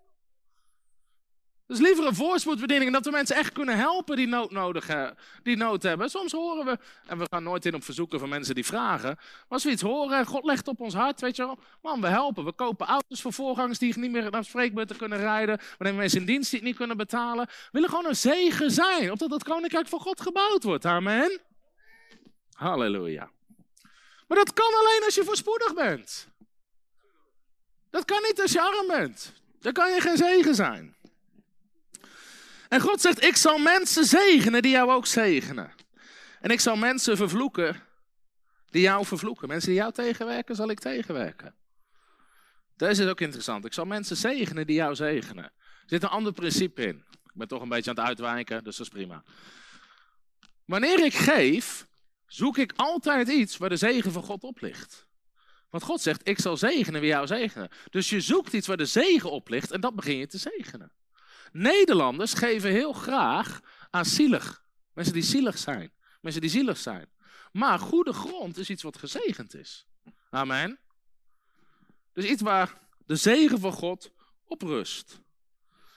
Dus 1.67 1.79
liever 1.79 2.05
een 2.05 2.15
voorspoedbediening 2.15 2.91
dat 2.91 3.05
we 3.05 3.11
mensen 3.11 3.35
echt 3.35 3.51
kunnen 3.51 3.77
helpen 3.77 4.15
die 4.15 4.27
nood, 4.27 4.51
nodig, 4.51 5.13
die 5.43 5.57
nood 5.57 5.83
hebben. 5.83 6.09
Soms 6.09 6.31
horen 6.31 6.65
we, 6.65 6.77
en 7.05 7.17
we 7.17 7.25
gaan 7.29 7.43
nooit 7.43 7.65
in 7.65 7.75
op 7.75 7.83
verzoeken 7.83 8.19
van 8.19 8.29
mensen 8.29 8.55
die 8.55 8.65
vragen. 8.65 9.15
Maar 9.15 9.45
als 9.47 9.63
we 9.63 9.69
iets 9.69 9.81
horen, 9.81 10.25
God 10.25 10.43
legt 10.43 10.67
op 10.67 10.79
ons 10.79 10.93
hart, 10.93 11.21
weet 11.21 11.35
je 11.35 11.45
wel. 11.45 11.59
Man, 11.81 12.01
we 12.01 12.07
helpen. 12.07 12.45
We 12.45 12.53
kopen 12.53 12.87
auto's 12.87 13.21
voor 13.21 13.33
voorgangers 13.33 13.79
die 13.79 13.99
niet 13.99 14.11
meer 14.11 14.31
naar 14.31 14.43
spreekbeurten 14.43 14.97
kunnen 14.97 15.17
rijden. 15.17 15.57
We 15.57 15.83
nemen 15.83 15.99
mensen 15.99 16.19
in 16.19 16.25
dienst 16.25 16.49
die 16.49 16.59
het 16.59 16.67
niet 16.67 16.77
kunnen 16.77 16.97
betalen. 16.97 17.45
We 17.45 17.69
willen 17.71 17.89
gewoon 17.89 18.05
een 18.05 18.15
zegen 18.15 18.71
zijn, 18.71 19.11
opdat 19.11 19.31
het 19.31 19.43
koninkrijk 19.43 19.87
van 19.87 19.99
God 19.99 20.21
gebouwd 20.21 20.63
wordt. 20.63 20.85
Amen. 20.85 21.39
Halleluja. 22.51 23.29
Maar 24.27 24.37
dat 24.37 24.53
kan 24.53 24.73
alleen 24.73 25.01
als 25.05 25.15
je 25.15 25.23
voorspoedig 25.23 25.73
bent. 25.73 26.27
Dat 27.89 28.05
kan 28.05 28.21
niet 28.21 28.41
als 28.41 28.51
je 28.51 28.61
arm 28.61 28.87
bent. 28.87 29.33
Dan 29.59 29.73
kan 29.73 29.93
je 29.93 30.01
geen 30.01 30.17
zegen 30.17 30.55
zijn. 30.55 30.94
En 32.75 32.81
God 32.81 33.01
zegt, 33.01 33.23
ik 33.23 33.35
zal 33.35 33.57
mensen 33.57 34.05
zegenen 34.05 34.61
die 34.61 34.71
jou 34.71 34.91
ook 34.91 35.05
zegenen. 35.05 35.71
En 36.41 36.49
ik 36.49 36.59
zal 36.59 36.75
mensen 36.75 37.17
vervloeken 37.17 37.83
die 38.69 38.81
jou 38.81 39.05
vervloeken. 39.05 39.47
Mensen 39.47 39.69
die 39.69 39.79
jou 39.79 39.91
tegenwerken, 39.91 40.55
zal 40.55 40.69
ik 40.69 40.79
tegenwerken. 40.79 41.55
Deze 42.77 43.03
is 43.03 43.09
ook 43.09 43.21
interessant. 43.21 43.65
Ik 43.65 43.73
zal 43.73 43.85
mensen 43.85 44.15
zegenen 44.15 44.67
die 44.67 44.75
jou 44.75 44.95
zegenen. 44.95 45.43
Er 45.43 45.83
zit 45.85 46.03
een 46.03 46.09
ander 46.09 46.33
principe 46.33 46.81
in. 46.81 46.95
Ik 47.11 47.31
ben 47.33 47.47
toch 47.47 47.61
een 47.61 47.69
beetje 47.69 47.89
aan 47.89 47.95
het 47.95 48.05
uitwijken, 48.05 48.63
dus 48.63 48.77
dat 48.77 48.85
is 48.85 48.93
prima. 48.93 49.23
Wanneer 50.65 51.05
ik 51.05 51.13
geef, 51.13 51.87
zoek 52.27 52.57
ik 52.57 52.73
altijd 52.75 53.27
iets 53.27 53.57
waar 53.57 53.69
de 53.69 53.75
zegen 53.75 54.11
van 54.11 54.23
God 54.23 54.43
op 54.43 54.61
ligt. 54.61 55.07
Want 55.69 55.83
God 55.83 56.01
zegt, 56.01 56.27
ik 56.27 56.39
zal 56.39 56.57
zegenen 56.57 57.01
wie 57.01 57.09
jou 57.09 57.27
zegenen. 57.27 57.69
Dus 57.89 58.09
je 58.09 58.21
zoekt 58.21 58.53
iets 58.53 58.67
waar 58.67 58.77
de 58.77 58.85
zegen 58.85 59.31
op 59.31 59.49
ligt 59.49 59.71
en 59.71 59.81
dat 59.81 59.95
begin 59.95 60.17
je 60.17 60.27
te 60.27 60.37
zegenen. 60.37 60.91
Nederlanders 61.51 62.33
geven 62.33 62.71
heel 62.71 62.93
graag 62.93 63.61
aan 63.89 64.05
zielig. 64.05 64.65
Mensen 64.93 65.13
die 65.13 65.23
zielig 65.23 65.57
zijn. 65.57 65.91
Mensen 66.21 66.41
die 66.41 66.49
zielig 66.49 66.77
zijn. 66.77 67.09
Maar 67.51 67.79
goede 67.79 68.13
grond 68.13 68.57
is 68.57 68.69
iets 68.69 68.83
wat 68.83 68.97
gezegend 68.97 69.55
is. 69.55 69.87
Amen. 70.29 70.79
Dus 72.13 72.25
iets 72.25 72.41
waar 72.41 72.73
de 73.05 73.15
zegen 73.15 73.59
van 73.59 73.71
God 73.71 74.11
op 74.45 74.61
rust. 74.61 75.19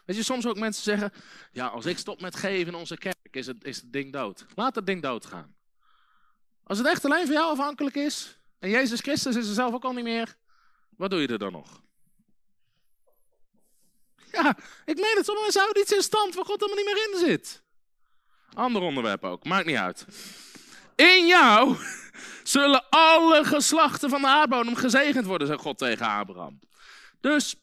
Weet 0.05 0.17
je, 0.17 0.23
soms 0.23 0.47
ook 0.47 0.59
mensen 0.59 0.83
zeggen, 0.83 1.13
ja, 1.53 1.67
als 1.67 1.87
ik 1.87 1.99
stop 1.99 2.21
met 2.21 2.37
geven 2.37 2.73
in 2.73 2.79
onze 2.79 2.97
kerk, 2.97 3.29
is 3.31 3.47
het, 3.47 3.65
is 3.65 3.77
het 3.77 3.93
ding 3.93 4.13
dood. 4.13 4.47
Laat 4.55 4.75
het 4.75 4.87
ding 4.87 5.03
doodgaan. 5.03 5.57
Als 6.63 6.79
het 6.79 6.87
echt 6.87 7.05
alleen 7.05 7.27
van 7.27 7.35
jou 7.35 7.51
afhankelijk 7.51 7.97
is, 7.97 8.39
en 8.59 8.71
Jezus 8.71 9.01
Christus 9.01 9.37
is 9.37 9.49
er 9.49 9.55
zelf 9.55 9.75
ook 9.75 9.85
al 9.85 9.93
niet 9.93 10.05
meer, 10.05 10.37
wat 10.97 11.11
doe 11.11 11.21
je 11.21 11.29
er 11.29 11.39
dan 11.39 11.53
nog? 11.53 11.83
Ja, 14.33 14.57
ik 14.85 14.97
meen 14.97 15.15
het, 15.17 15.25
sommige 15.25 15.43
mensen 15.43 15.61
houden 15.61 15.83
iets 15.83 15.93
in 15.93 16.03
stand 16.03 16.35
waar 16.35 16.45
God 16.45 16.61
helemaal 16.61 16.85
niet 16.85 16.95
meer 16.95 17.21
in 17.21 17.29
zit. 17.29 17.63
Ander 18.55 18.83
onderwerp 18.83 19.25
ook, 19.25 19.45
maakt 19.45 19.67
niet 19.67 19.77
uit. 19.77 20.07
In 20.95 21.27
jou 21.27 21.77
zullen 22.43 22.85
alle 22.89 23.45
geslachten 23.45 24.11
van 24.11 24.21
de 24.21 24.27
aardbodem 24.27 24.75
gezegend 24.75 25.27
worden, 25.27 25.47
zei 25.47 25.59
God 25.59 25.79
tegen 25.79 26.07
Abraham. 26.07 26.59
Dus, 27.21 27.55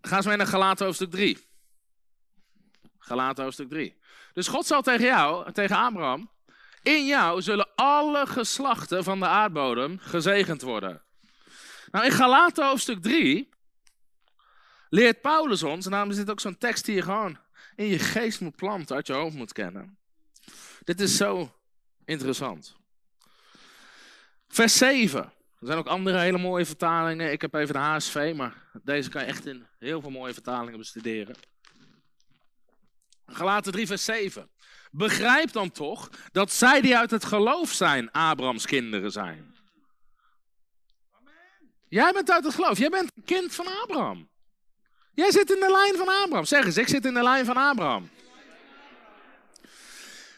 gaan 0.00 0.22
we 0.22 0.28
mee 0.28 0.36
naar 0.36 0.46
Galaten 0.46 0.84
hoofdstuk 0.84 1.10
3. 1.10 1.46
Galaten 2.98 3.44
hoofdstuk 3.44 3.68
3. 3.68 4.00
Dus 4.32 4.48
God 4.48 4.66
zal 4.66 4.82
tegen 4.82 5.06
jou, 5.06 5.52
tegen 5.52 5.76
Abraham, 5.76 6.30
in 6.82 7.06
jou 7.06 7.42
zullen 7.42 7.68
alle 7.74 8.26
geslachten 8.26 9.04
van 9.04 9.18
de 9.18 9.26
aardbodem 9.26 9.98
gezegend 9.98 10.62
worden. 10.62 11.02
Nou, 11.90 12.04
in 12.04 12.10
Galaten 12.10 12.66
hoofdstuk 12.66 13.02
3 13.02 13.48
leert 14.92 15.20
Paulus 15.20 15.62
ons, 15.62 15.84
en 15.84 15.90
daarom 15.90 16.10
is 16.10 16.16
dit 16.16 16.30
ook 16.30 16.40
zo'n 16.40 16.58
tekst 16.58 16.84
die 16.84 16.94
je 16.94 17.02
gewoon 17.02 17.38
in 17.76 17.86
je 17.86 17.98
geest 17.98 18.40
moet 18.40 18.56
planten, 18.56 18.96
uit 18.96 19.06
je 19.06 19.12
hoofd 19.12 19.36
moet 19.36 19.52
kennen. 19.52 19.98
Dit 20.84 21.00
is 21.00 21.16
zo 21.16 21.52
interessant. 22.04 22.76
Vers 24.48 24.76
7. 24.76 25.20
Er 25.60 25.66
zijn 25.66 25.78
ook 25.78 25.86
andere 25.86 26.18
hele 26.18 26.38
mooie 26.38 26.66
vertalingen. 26.66 27.32
Ik 27.32 27.40
heb 27.40 27.54
even 27.54 27.74
de 27.74 27.80
HSV, 27.80 28.32
maar 28.36 28.54
deze 28.82 29.10
kan 29.10 29.22
je 29.22 29.28
echt 29.28 29.46
in 29.46 29.66
heel 29.78 30.00
veel 30.00 30.10
mooie 30.10 30.32
vertalingen 30.32 30.78
bestuderen. 30.78 31.34
Galaten 33.26 33.72
3, 33.72 33.86
vers 33.86 34.04
7. 34.04 34.50
Begrijp 34.90 35.52
dan 35.52 35.70
toch 35.70 36.10
dat 36.32 36.52
zij 36.52 36.80
die 36.80 36.96
uit 36.96 37.10
het 37.10 37.24
geloof 37.24 37.72
zijn, 37.72 38.10
Abrahams 38.10 38.66
kinderen 38.66 39.12
zijn. 39.12 39.54
Jij 41.88 42.12
bent 42.12 42.30
uit 42.30 42.44
het 42.44 42.54
geloof. 42.54 42.78
Jij 42.78 42.88
bent 42.90 43.10
een 43.14 43.24
kind 43.24 43.54
van 43.54 43.66
Abraham. 43.66 44.30
Jij 45.14 45.30
zit 45.30 45.50
in 45.50 45.60
de 45.60 45.70
lijn 45.70 45.96
van 45.96 46.22
Abraham. 46.22 46.44
Zeg 46.44 46.64
eens, 46.64 46.76
ik 46.76 46.88
zit 46.88 47.04
in 47.04 47.14
de 47.14 47.22
lijn 47.22 47.44
van 47.44 47.56
Abraham. 47.56 48.10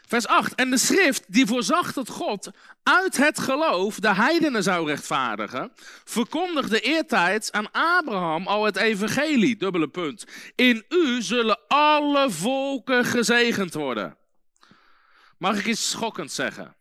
Vers 0.07 0.27
8. 0.27 0.55
En 0.55 0.71
de 0.71 0.79
schrift 0.79 1.25
die 1.27 1.47
voorzag 1.47 1.93
dat 1.93 2.09
God 2.09 2.51
uit 2.83 3.17
het 3.17 3.39
geloof 3.39 4.01
de 4.01 4.15
heidenen 4.15 4.63
zou 4.63 4.87
rechtvaardigen, 4.87 5.73
verkondigde 6.05 6.81
eertijds 6.81 7.53
aan 7.53 7.71
Abraham 7.73 8.47
al 8.47 8.65
het 8.65 8.77
evangelie. 8.77 9.57
Dubbele 9.57 9.89
punt. 9.89 10.25
In 10.55 10.85
u 10.89 11.23
zullen 11.23 11.59
alle 11.69 12.31
volken 12.31 13.05
gezegend 13.05 13.75
worden. 13.75 14.17
Mag 15.39 15.59
ik 15.59 15.67
iets 15.67 15.91
schokkends 15.91 16.35
zeggen? 16.35 16.75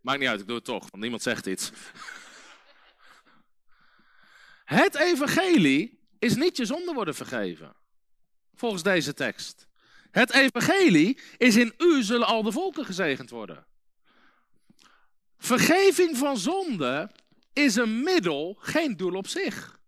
Maakt 0.00 0.18
niet 0.18 0.28
uit, 0.28 0.40
ik 0.40 0.46
doe 0.46 0.56
het 0.56 0.64
toch, 0.64 0.90
want 0.90 1.02
niemand 1.02 1.22
zegt 1.22 1.46
iets. 1.46 1.70
Het 4.66 4.94
evangelie 4.94 5.98
is 6.18 6.34
niet 6.34 6.56
je 6.56 6.64
zonde 6.64 6.92
worden 6.92 7.14
vergeven. 7.14 7.74
Volgens 8.54 8.82
deze 8.82 9.14
tekst. 9.14 9.66
Het 10.10 10.32
evangelie 10.32 11.18
is 11.36 11.56
in 11.56 11.74
u 11.78 12.02
zullen 12.02 12.26
al 12.26 12.42
de 12.42 12.52
volken 12.52 12.84
gezegend 12.84 13.30
worden. 13.30 13.66
Vergeving 15.38 16.16
van 16.16 16.38
zonde 16.38 17.10
is 17.52 17.76
een 17.76 18.02
middel, 18.02 18.56
geen 18.60 18.96
doel 18.96 19.14
op 19.14 19.26
zich. 19.26 19.78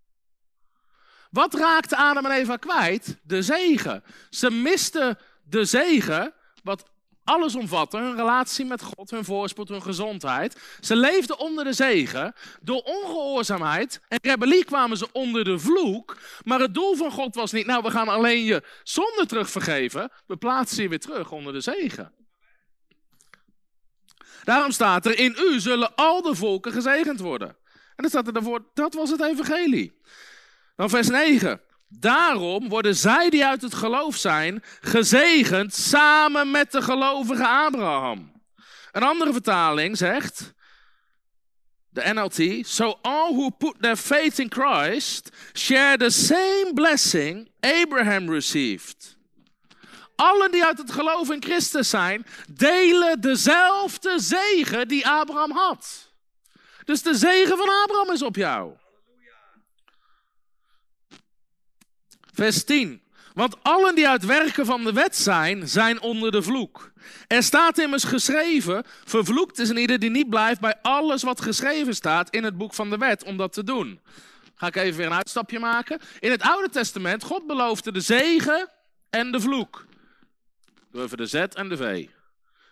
Wat 1.31 1.55
raakte 1.55 1.97
Adam 1.97 2.25
en 2.25 2.31
Eva 2.31 2.57
kwijt? 2.57 3.19
De 3.23 3.43
zegen. 3.43 4.05
Ze 4.31 4.51
misten 4.51 5.19
de 5.43 5.65
zegen, 5.65 6.35
wat 6.63 6.91
alles 7.29 7.55
omvatten, 7.55 8.03
hun 8.03 8.17
relatie 8.17 8.65
met 8.65 8.83
God, 8.83 9.11
hun 9.11 9.25
voorspoed, 9.25 9.69
hun 9.69 9.83
gezondheid. 9.83 10.61
Ze 10.81 10.97
leefden 10.97 11.39
onder 11.39 11.65
de 11.65 11.73
zegen. 11.73 12.35
Door 12.61 12.81
ongehoorzaamheid 12.81 14.01
en 14.09 14.19
rebellie 14.23 14.65
kwamen 14.65 14.97
ze 14.97 15.09
onder 15.13 15.45
de 15.45 15.59
vloek. 15.59 16.17
Maar 16.45 16.61
het 16.61 16.75
doel 16.75 16.95
van 16.97 17.11
God 17.11 17.35
was 17.35 17.53
niet, 17.53 17.67
nou 17.67 17.83
we 17.83 17.91
gaan 17.91 18.09
alleen 18.09 18.45
je 18.45 18.63
zonde 18.83 19.27
terug 19.27 19.51
vergeven. 19.51 20.11
We 20.27 20.37
plaatsen 20.37 20.83
je 20.83 20.89
weer 20.89 21.01
terug 21.01 21.31
onder 21.31 21.53
de 21.53 21.61
zegen. 21.61 22.13
Daarom 24.45 24.71
staat 24.71 25.07
er, 25.07 25.19
in 25.19 25.37
u 25.39 25.61
zullen 25.61 25.95
al 25.95 26.23
de 26.23 26.35
volken 26.35 26.73
gezegend 26.73 27.21
worden. 27.21 27.49
En 27.49 28.05
dan 28.05 28.09
staat 28.09 28.27
er 28.27 28.33
daarvoor, 28.33 28.65
dat 28.75 28.95
was 28.95 29.11
het 29.11 29.23
evangelie. 29.23 30.01
Dan 30.77 30.91
vers 30.91 31.09
9. 31.09 31.61
Daarom 31.89 32.69
worden 32.69 32.97
zij 32.97 33.31
die 33.31 33.45
uit 33.45 33.63
het 33.63 33.75
geloof 33.75 34.17
zijn 34.17 34.63
gezegend 34.81 35.75
samen 35.75 36.51
met 36.51 36.73
de 36.73 36.83
gelovige 36.83 37.47
Abraham. 37.47 38.33
Een 38.93 39.03
andere 39.03 39.33
vertaling 39.33 39.97
zegt, 39.97 40.55
de 41.89 42.13
NLT, 42.13 42.67
so 42.67 42.99
all 43.03 43.35
who 43.35 43.51
put 43.51 43.75
their 43.81 43.97
faith 43.97 44.39
in 44.39 44.51
Christ 44.51 45.31
share 45.53 45.97
the 45.97 46.11
same 46.11 46.71
blessing 46.75 47.51
Abraham 47.61 48.31
received. 48.31 49.17
Allen 50.15 50.51
die 50.51 50.65
uit 50.65 50.79
het 50.79 50.93
geloof 50.93 51.31
in 51.31 51.43
Christus 51.43 51.91
zijn, 51.91 52.27
delen 52.51 53.21
dezelfde 53.21 54.19
zegen 54.19 54.89
die 54.89 55.07
Abraham 55.07 55.51
had. 55.51 56.13
Dus 56.85 57.03
de 57.03 57.15
zegen 57.15 57.57
van 57.57 57.69
Abraham 57.83 58.11
is 58.11 58.23
op 58.23 58.37
jou. 58.37 58.73
Vers 62.39 62.65
10. 62.65 63.03
Want 63.35 63.57
allen 63.63 63.95
die 63.95 64.09
uit 64.09 64.25
werken 64.25 64.67
van 64.67 64.85
de 64.85 64.93
wet 64.93 65.17
zijn, 65.17 65.69
zijn 65.69 66.01
onder 66.01 66.33
de 66.33 66.43
vloek. 66.43 66.93
Er 67.27 67.43
staat 67.43 67.79
immers 67.79 68.05
geschreven: 68.05 68.85
Vervloekt 69.05 69.59
is 69.59 69.69
een 69.69 69.77
ieder 69.77 69.99
die 69.99 70.11
niet 70.11 70.29
blijft 70.29 70.61
bij 70.61 70.75
alles 70.83 71.23
wat 71.23 71.41
geschreven 71.41 71.95
staat 71.95 72.31
in 72.31 72.45
het 72.45 72.57
boek 72.57 72.75
van 72.75 72.91
de 72.91 72.97
wet 72.97 73.25
om 73.25 73.37
dat 73.37 73.53
te 73.53 73.65
doen. 73.65 74.01
Ga 74.55 74.67
ik 74.67 74.77
even 74.77 74.97
weer 74.97 75.07
een 75.07 75.13
uitstapje 75.13 75.59
maken. 75.59 76.01
In 76.19 76.31
het 76.31 76.43
Oude 76.43 76.69
Testament, 76.69 77.23
God 77.23 77.47
beloofde 77.47 77.93
de 77.93 78.01
zegen 78.01 78.71
en 79.11 79.33
de 79.33 79.41
vloek. 79.41 79.87
Doe 80.91 81.03
even 81.03 81.17
de 81.17 81.27
Z 81.27 81.35
en 81.35 81.69
de 81.69 81.77
V. 81.77 82.07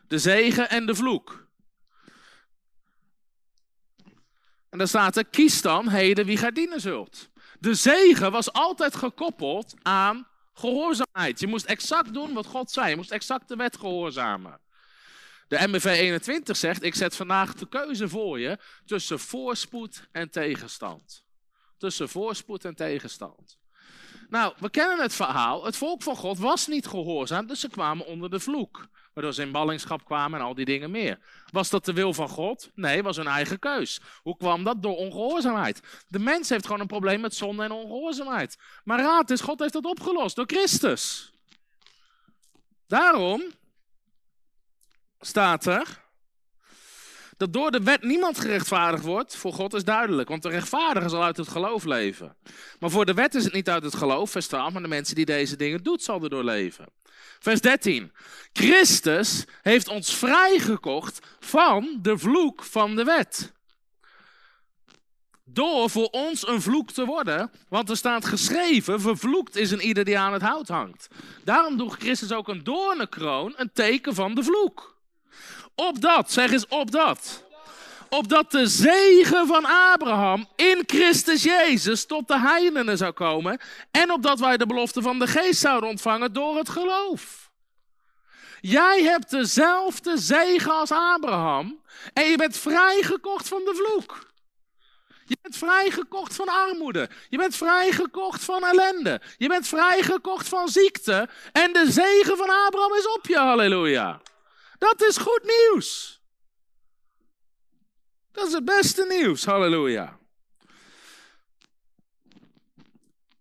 De 0.09 0.19
zegen 0.19 0.71
en 0.71 0.87
de 0.87 0.95
vloek. 0.95 1.47
En 4.71 4.79
dan 4.79 4.89
staat 4.89 5.17
er: 5.17 5.25
Kies 5.25 5.63
dan 5.63 5.89
heden 5.89 6.27
wie 6.27 6.37
gij 6.37 6.53
dienen 6.53 6.81
zult. 6.81 7.31
De 7.67 7.75
zegen 7.75 8.31
was 8.31 8.53
altijd 8.53 8.97
gekoppeld 8.97 9.75
aan 9.83 10.29
gehoorzaamheid. 10.55 11.41
Je 11.41 11.47
moest 11.47 11.65
exact 11.65 12.15
doen 12.15 12.33
wat 12.33 12.47
God 12.47 12.71
zei. 12.71 12.89
Je 12.89 12.97
moest 12.97 13.11
exact 13.11 13.49
de 13.49 13.57
wet 13.57 13.77
gehoorzamen. 13.77 14.61
De 15.49 15.67
MBV 15.67 15.85
21 15.85 16.57
zegt: 16.57 16.83
Ik 16.83 16.95
zet 16.95 17.17
vandaag 17.17 17.55
de 17.55 17.69
keuze 17.69 18.09
voor 18.09 18.41
je 18.41 18.59
tussen 18.85 19.19
voorspoed 19.19 20.09
en 20.13 20.31
tegenstand. 20.31 21.25
tussen 21.79 22.09
voorspoed 22.09 22.65
en 22.65 22.75
tegenstand. 22.75 23.59
Nou, 24.29 24.55
we 24.59 24.71
kennen 24.71 25.01
het 25.01 25.15
verhaal. 25.15 25.65
Het 25.65 25.77
volk 25.77 26.03
van 26.03 26.17
God 26.17 26.39
was 26.39 26.67
niet 26.67 26.87
gehoorzaam, 26.87 27.47
dus 27.47 27.61
ze 27.61 27.69
kwamen 27.69 28.07
onder 28.07 28.31
de 28.31 28.41
vloek. 28.41 28.89
Waardoor 29.17 29.35
ze 29.35 29.43
in 29.43 29.53
ballingschap 29.53 30.05
kwamen 30.05 30.41
en 30.41 30.47
al 30.47 30.55
die 30.55 30.65
dingen 30.65 30.91
meer. 30.91 31.19
Was 31.51 31.71
dat 31.71 31.85
de 31.85 31.93
wil 31.93 32.13
van 32.13 32.29
God? 32.29 32.71
Nee, 32.75 33.03
was 33.03 33.17
hun 33.17 33.27
eigen 33.27 33.59
keus. 33.59 34.01
Hoe 34.23 34.37
kwam 34.37 34.65
dat? 34.65 34.83
Door 34.83 34.97
ongehoorzaamheid. 34.97 36.05
De 36.09 36.19
mens 36.19 36.49
heeft 36.49 36.65
gewoon 36.65 36.81
een 36.81 36.87
probleem 36.87 37.21
met 37.21 37.35
zonde 37.35 37.65
en 37.65 37.71
ongehoorzaamheid. 37.71 38.59
Maar 38.85 38.99
raad 38.99 39.31
eens, 39.31 39.41
God 39.41 39.61
heeft 39.61 39.73
dat 39.73 39.85
opgelost 39.85 40.37
door 40.37 40.47
Christus. 40.47 41.33
Daarom 42.87 43.43
staat 45.21 45.67
er 45.67 46.05
dat 47.37 47.53
door 47.53 47.71
de 47.71 47.83
wet 47.83 48.03
niemand 48.03 48.41
gerechtvaardigd 48.41 49.05
wordt, 49.05 49.37
voor 49.37 49.53
God 49.53 49.75
is 49.75 49.85
duidelijk. 49.85 50.29
Want 50.29 50.43
de 50.43 50.49
rechtvaardige 50.49 51.09
zal 51.09 51.25
uit 51.25 51.37
het 51.37 51.49
geloof 51.49 51.85
leven. 51.85 52.37
Maar 52.81 52.91
voor 52.91 53.05
de 53.05 53.15
wet 53.15 53.35
is 53.35 53.45
het 53.45 53.53
niet 53.53 53.69
uit 53.69 53.83
het 53.83 53.95
geloof, 53.95 54.31
vers 54.31 54.47
12, 54.47 54.73
maar 54.73 54.83
de 54.83 54.89
mensen 54.89 55.15
die 55.15 55.25
deze 55.25 55.57
dingen 55.57 55.83
doet, 55.83 56.03
zal 56.03 56.23
erdoor 56.23 56.45
leven. 56.45 56.87
Vers 57.39 57.61
13. 57.61 58.13
Christus 58.53 59.45
heeft 59.63 59.89
ons 59.89 60.15
vrijgekocht 60.15 61.27
van 61.41 61.99
de 62.03 62.19
vloek 62.19 62.65
van 62.65 62.97
de 62.97 63.05
wet. 63.05 63.55
Door 65.45 65.91
voor 65.91 66.09
ons 66.11 66.47
een 66.47 66.63
vloek 66.63 66.91
te 66.91 67.05
worden, 67.05 67.51
want 67.69 67.91
er 67.91 67.97
staat 67.97 68.25
geschreven, 68.25 69.01
vervloekt 69.01 69.57
is 69.57 69.71
een 69.71 69.81
ieder 69.81 70.05
die 70.05 70.19
aan 70.19 70.33
het 70.33 70.43
hout 70.43 70.69
hangt. 70.69 71.09
Daarom 71.45 71.77
droeg 71.77 71.97
Christus 71.97 72.33
ook 72.33 72.49
een 72.49 72.65
doornenkroon, 72.65 73.55
een 73.57 73.71
teken 73.73 74.15
van 74.15 74.35
de 74.35 74.43
vloek. 74.43 74.96
Opdat, 75.77 76.33
zeg 76.33 76.53
eens 76.53 76.69
opdat. 76.69 77.45
Opdat 78.09 78.51
de 78.51 78.67
zegen 78.67 79.47
van 79.47 79.65
Abraham 79.65 80.49
in 80.57 80.83
Christus 80.87 81.43
Jezus 81.43 82.07
tot 82.07 82.29
de 82.29 82.39
heidenen 82.39 82.97
zou 82.97 83.13
komen. 83.13 83.61
En 83.91 84.13
opdat 84.13 84.41
wij 84.41 84.57
de 84.57 84.67
belofte 84.67 85.03
van 85.03 85.19
de 85.19 85.27
geest 85.27 85.61
zouden 85.61 85.89
ontvangen 85.89 86.33
door 86.33 86.57
het 86.57 86.69
geloof. 86.69 87.51
Jij 88.61 89.03
hebt 89.03 89.31
dezelfde 89.31 90.19
zegen 90.19 90.73
als 90.73 90.91
Abraham. 90.91 91.81
En 92.13 92.25
je 92.25 92.37
bent 92.37 92.57
vrijgekocht 92.57 93.49
van 93.49 93.63
de 93.65 93.75
vloek. 93.75 94.27
Je 95.25 95.37
bent 95.43 95.57
vrijgekocht 95.57 96.35
van 96.35 96.49
armoede. 96.49 97.09
Je 97.29 97.37
bent 97.37 97.57
vrijgekocht 97.57 98.45
van 98.45 98.65
ellende. 98.65 99.21
Je 99.37 99.49
bent 99.49 99.69
vrijgekocht 99.69 100.49
van 100.49 100.69
ziekte. 100.69 101.29
En 101.53 101.73
de 101.73 101.91
zegen 101.91 102.37
van 102.37 102.51
Abraham 102.67 102.95
is 102.95 103.09
op 103.09 103.27
je. 103.27 103.39
Halleluja. 103.39 104.21
Dat 104.79 105.03
is 105.03 105.17
goed 105.17 105.43
nieuws. 105.43 106.21
Dat 108.33 108.47
is 108.47 108.53
het 108.53 108.65
beste 108.65 109.07
nieuws. 109.09 109.45
Halleluja. 109.45 110.19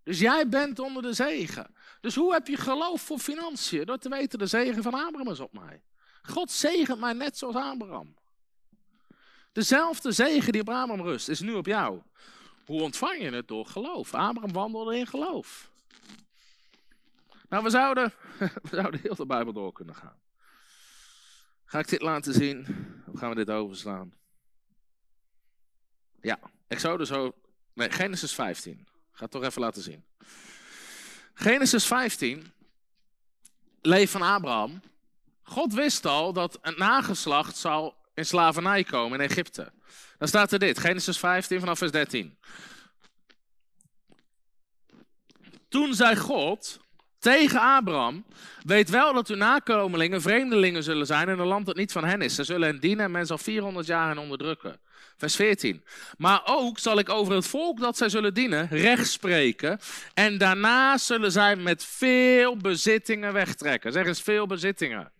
Dus 0.03 0.19
jij 0.19 0.49
bent 0.49 0.79
onder 0.79 1.01
de 1.01 1.13
zegen. 1.13 1.73
Dus 2.01 2.15
hoe 2.15 2.33
heb 2.33 2.47
je 2.47 2.57
geloof 2.57 3.01
voor 3.01 3.19
financiën? 3.19 3.85
Door 3.85 3.97
te 3.97 4.09
weten, 4.09 4.39
de 4.39 4.45
zegen 4.45 4.83
van 4.83 4.93
Abraham 4.93 5.31
is 5.31 5.39
op 5.39 5.53
mij. 5.53 5.83
God 6.21 6.51
zegent 6.51 6.99
mij 6.99 7.13
net 7.13 7.37
zoals 7.37 7.55
Abraham. 7.55 8.15
Dezelfde 9.51 10.11
zegen 10.11 10.51
die 10.51 10.61
op 10.61 10.69
Abraham 10.69 11.01
rust, 11.01 11.29
is 11.29 11.39
nu 11.39 11.53
op 11.53 11.65
jou. 11.65 12.01
Hoe 12.65 12.81
ontvang 12.81 13.21
je 13.21 13.29
het? 13.29 13.47
Door 13.47 13.65
geloof. 13.65 14.13
Abraham 14.13 14.51
wandelde 14.53 14.97
in 14.97 15.07
geloof. 15.07 15.69
Nou, 17.49 17.63
we 17.63 17.69
zouden, 17.69 18.13
we 18.63 18.69
zouden 18.71 18.99
heel 19.03 19.15
de 19.15 19.25
Bijbel 19.25 19.53
door 19.53 19.71
kunnen 19.71 19.95
gaan. 19.95 20.19
Ga 21.65 21.79
ik 21.79 21.87
dit 21.87 22.01
laten 22.01 22.33
zien? 22.33 22.65
Of 23.07 23.19
gaan 23.19 23.29
we 23.29 23.35
dit 23.35 23.49
overslaan? 23.49 24.13
Ja, 26.21 26.39
Exodus, 26.67 27.11
nee, 27.73 27.91
Genesis 27.91 28.33
15. 28.33 28.87
Ga 29.11 29.23
het 29.23 29.31
toch 29.31 29.43
even 29.43 29.61
laten 29.61 29.81
zien. 29.81 30.03
Genesis 31.33 31.85
15, 31.85 32.51
leef 33.81 34.11
van 34.11 34.21
Abraham. 34.21 34.81
God 35.43 35.73
wist 35.73 36.05
al 36.05 36.33
dat 36.33 36.57
een 36.61 36.77
nageslacht 36.77 37.57
zal 37.57 37.95
in 38.13 38.25
slavernij 38.25 38.83
komen 38.83 39.19
in 39.19 39.29
Egypte. 39.29 39.71
Dan 40.17 40.27
staat 40.27 40.51
er 40.51 40.59
dit, 40.59 40.79
Genesis 40.79 41.17
15 41.17 41.59
vanaf 41.59 41.77
vers 41.77 41.91
13. 41.91 42.37
Toen 45.67 45.93
zei 45.93 46.15
God, 46.15 46.79
tegen 47.25 47.59
Abraham. 47.59 48.25
Weet 48.63 48.89
wel 48.89 49.13
dat 49.13 49.27
uw 49.27 49.35
nakomelingen 49.35 50.21
vreemdelingen 50.21 50.83
zullen 50.83 51.05
zijn 51.05 51.29
in 51.29 51.39
een 51.39 51.47
land 51.47 51.65
dat 51.65 51.75
niet 51.75 51.91
van 51.91 52.05
hen 52.05 52.21
is. 52.21 52.35
Ze 52.35 52.43
zullen 52.43 52.67
hen 52.67 52.79
dienen 52.79 53.05
en 53.05 53.11
men 53.11 53.25
zal 53.25 53.37
400 53.37 53.87
jaar 53.87 54.07
hen 54.07 54.17
onderdrukken. 54.17 54.79
Vers 55.17 55.35
14. 55.35 55.83
Maar 56.17 56.41
ook 56.45 56.79
zal 56.79 56.99
ik 56.99 57.09
over 57.09 57.33
het 57.35 57.47
volk 57.47 57.79
dat 57.79 57.97
zij 57.97 58.09
zullen 58.09 58.33
dienen 58.33 58.67
recht 58.67 59.07
spreken. 59.07 59.79
En 60.13 60.37
daarna 60.37 60.97
zullen 60.97 61.31
zij 61.31 61.55
met 61.55 61.85
veel 61.85 62.57
bezittingen 62.57 63.33
wegtrekken. 63.33 63.91
Zeg 63.91 64.05
eens 64.05 64.21
veel 64.21 64.47
bezittingen. 64.47 65.11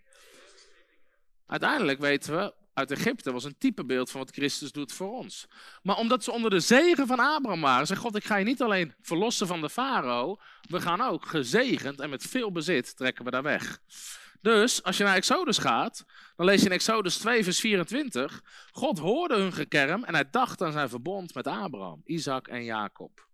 Uiteindelijk 1.47 1.99
weten 1.99 2.37
we, 2.37 2.53
uit 2.75 2.91
Egypte 2.91 3.31
was 3.31 3.43
een 3.43 3.57
typebeeld 3.57 4.11
van 4.11 4.19
wat 4.19 4.31
Christus 4.31 4.71
doet 4.71 4.91
voor 4.91 5.11
ons. 5.11 5.47
Maar 5.83 5.97
omdat 5.97 6.23
ze 6.23 6.31
onder 6.31 6.49
de 6.49 6.59
zegen 6.59 7.07
van 7.07 7.19
Abraham 7.19 7.61
waren, 7.61 7.87
zei 7.87 7.99
God, 7.99 8.15
ik 8.15 8.23
ga 8.23 8.35
je 8.35 8.45
niet 8.45 8.61
alleen 8.61 8.93
verlossen 9.01 9.47
van 9.47 9.61
de 9.61 9.69
farao, 9.69 10.37
we 10.69 10.81
gaan 10.81 11.01
ook 11.01 11.25
gezegend 11.25 11.99
en 11.99 12.09
met 12.09 12.23
veel 12.23 12.51
bezit 12.51 12.97
trekken 12.97 13.25
we 13.25 13.31
daar 13.31 13.43
weg. 13.43 13.79
Dus 14.41 14.83
als 14.83 14.97
je 14.97 15.03
naar 15.03 15.15
Exodus 15.15 15.57
gaat, 15.57 16.05
dan 16.35 16.45
lees 16.45 16.59
je 16.59 16.65
in 16.65 16.71
Exodus 16.71 17.17
2, 17.17 17.43
vers 17.43 17.59
24. 17.59 18.43
God 18.71 18.99
hoorde 18.99 19.35
hun 19.35 19.53
gekerm 19.53 20.03
en 20.03 20.13
hij 20.13 20.29
dacht 20.29 20.61
aan 20.61 20.71
zijn 20.71 20.89
verbond 20.89 21.33
met 21.33 21.47
Abraham, 21.47 22.01
Isaac 22.05 22.47
en 22.47 22.63
Jacob. 22.63 23.27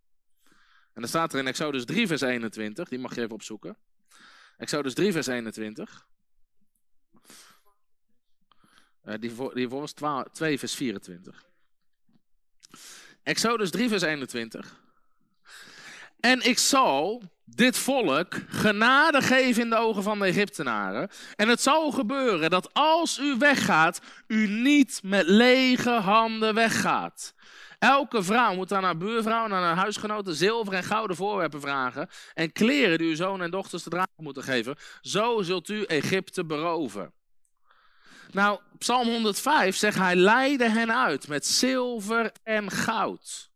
En 0.93 1.01
dan 1.01 1.07
staat 1.07 1.33
er 1.33 1.39
in 1.39 1.47
Exodus 1.47 1.85
3, 1.85 2.07
vers 2.07 2.21
21, 2.21 2.89
die 2.89 2.99
mag 2.99 3.15
je 3.15 3.21
even 3.21 3.33
opzoeken. 3.33 3.77
Exodus 4.57 4.93
3, 4.93 5.11
vers 5.11 5.27
21. 5.27 6.07
Uh, 9.05 9.13
die, 9.19 9.67
12, 9.93 10.23
2, 10.31 10.59
vers 10.59 10.75
24. 10.75 11.45
Exodus 13.23 13.71
3, 13.71 13.89
vers 13.89 14.01
21. 14.01 14.79
En 16.19 16.41
ik 16.41 16.57
zal 16.57 17.21
dit 17.45 17.77
volk 17.77 18.33
genade 18.47 19.21
geven 19.21 19.63
in 19.63 19.69
de 19.69 19.75
ogen 19.75 20.03
van 20.03 20.19
de 20.19 20.25
Egyptenaren. 20.25 21.09
En 21.35 21.49
het 21.49 21.61
zal 21.61 21.91
gebeuren 21.91 22.49
dat 22.49 22.73
als 22.73 23.19
u 23.19 23.35
weggaat, 23.37 24.01
u 24.27 24.47
niet 24.47 24.99
met 25.03 25.27
lege 25.27 25.89
handen 25.89 26.53
weggaat. 26.53 27.33
Elke 27.79 28.23
vrouw 28.23 28.55
moet 28.55 28.73
aan 28.73 28.83
haar 28.83 28.97
buurvrouw 28.97 29.45
en 29.45 29.53
aan 29.53 29.63
haar 29.63 29.75
huisgenoten 29.75 30.35
zilver 30.35 30.73
en 30.73 30.83
gouden 30.83 31.15
voorwerpen 31.15 31.61
vragen. 31.61 32.09
En 32.33 32.51
kleren 32.51 32.97
die 32.97 33.09
uw 33.09 33.15
zoon 33.15 33.41
en 33.41 33.51
dochters 33.51 33.83
te 33.83 33.89
dragen 33.89 34.23
moeten 34.23 34.43
geven. 34.43 34.75
Zo 35.01 35.41
zult 35.41 35.69
u 35.69 35.83
Egypte 35.83 36.45
beroven. 36.45 37.13
Nou, 38.31 38.59
Psalm 38.77 39.07
105 39.07 39.75
zegt 39.75 39.97
hij 39.97 40.15
leidde 40.15 40.69
hen 40.69 40.95
uit 40.95 41.27
met 41.27 41.45
zilver 41.45 42.31
en 42.43 42.71
goud. 42.71 43.49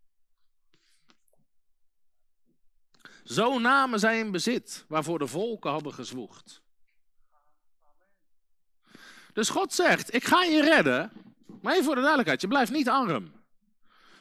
Zo 3.24 3.60
namen 3.60 4.00
zij 4.00 4.20
in 4.20 4.32
bezit 4.32 4.86
waarvoor 4.88 5.20
de 5.20 5.28
volken 5.28 5.72
hadden 5.72 5.94
gezwoegd. 5.94 6.62
Dus 9.34 9.50
God 9.50 9.74
zegt, 9.74 10.14
ik 10.14 10.24
ga 10.24 10.44
je 10.44 10.62
redden, 10.62 11.12
maar 11.62 11.74
even 11.74 11.86
voor 11.86 11.96
de 11.96 12.02
duidelijkheid, 12.02 12.42
je 12.42 12.48
blijft 12.48 12.72
niet 12.72 12.90
arm. 12.90 13.32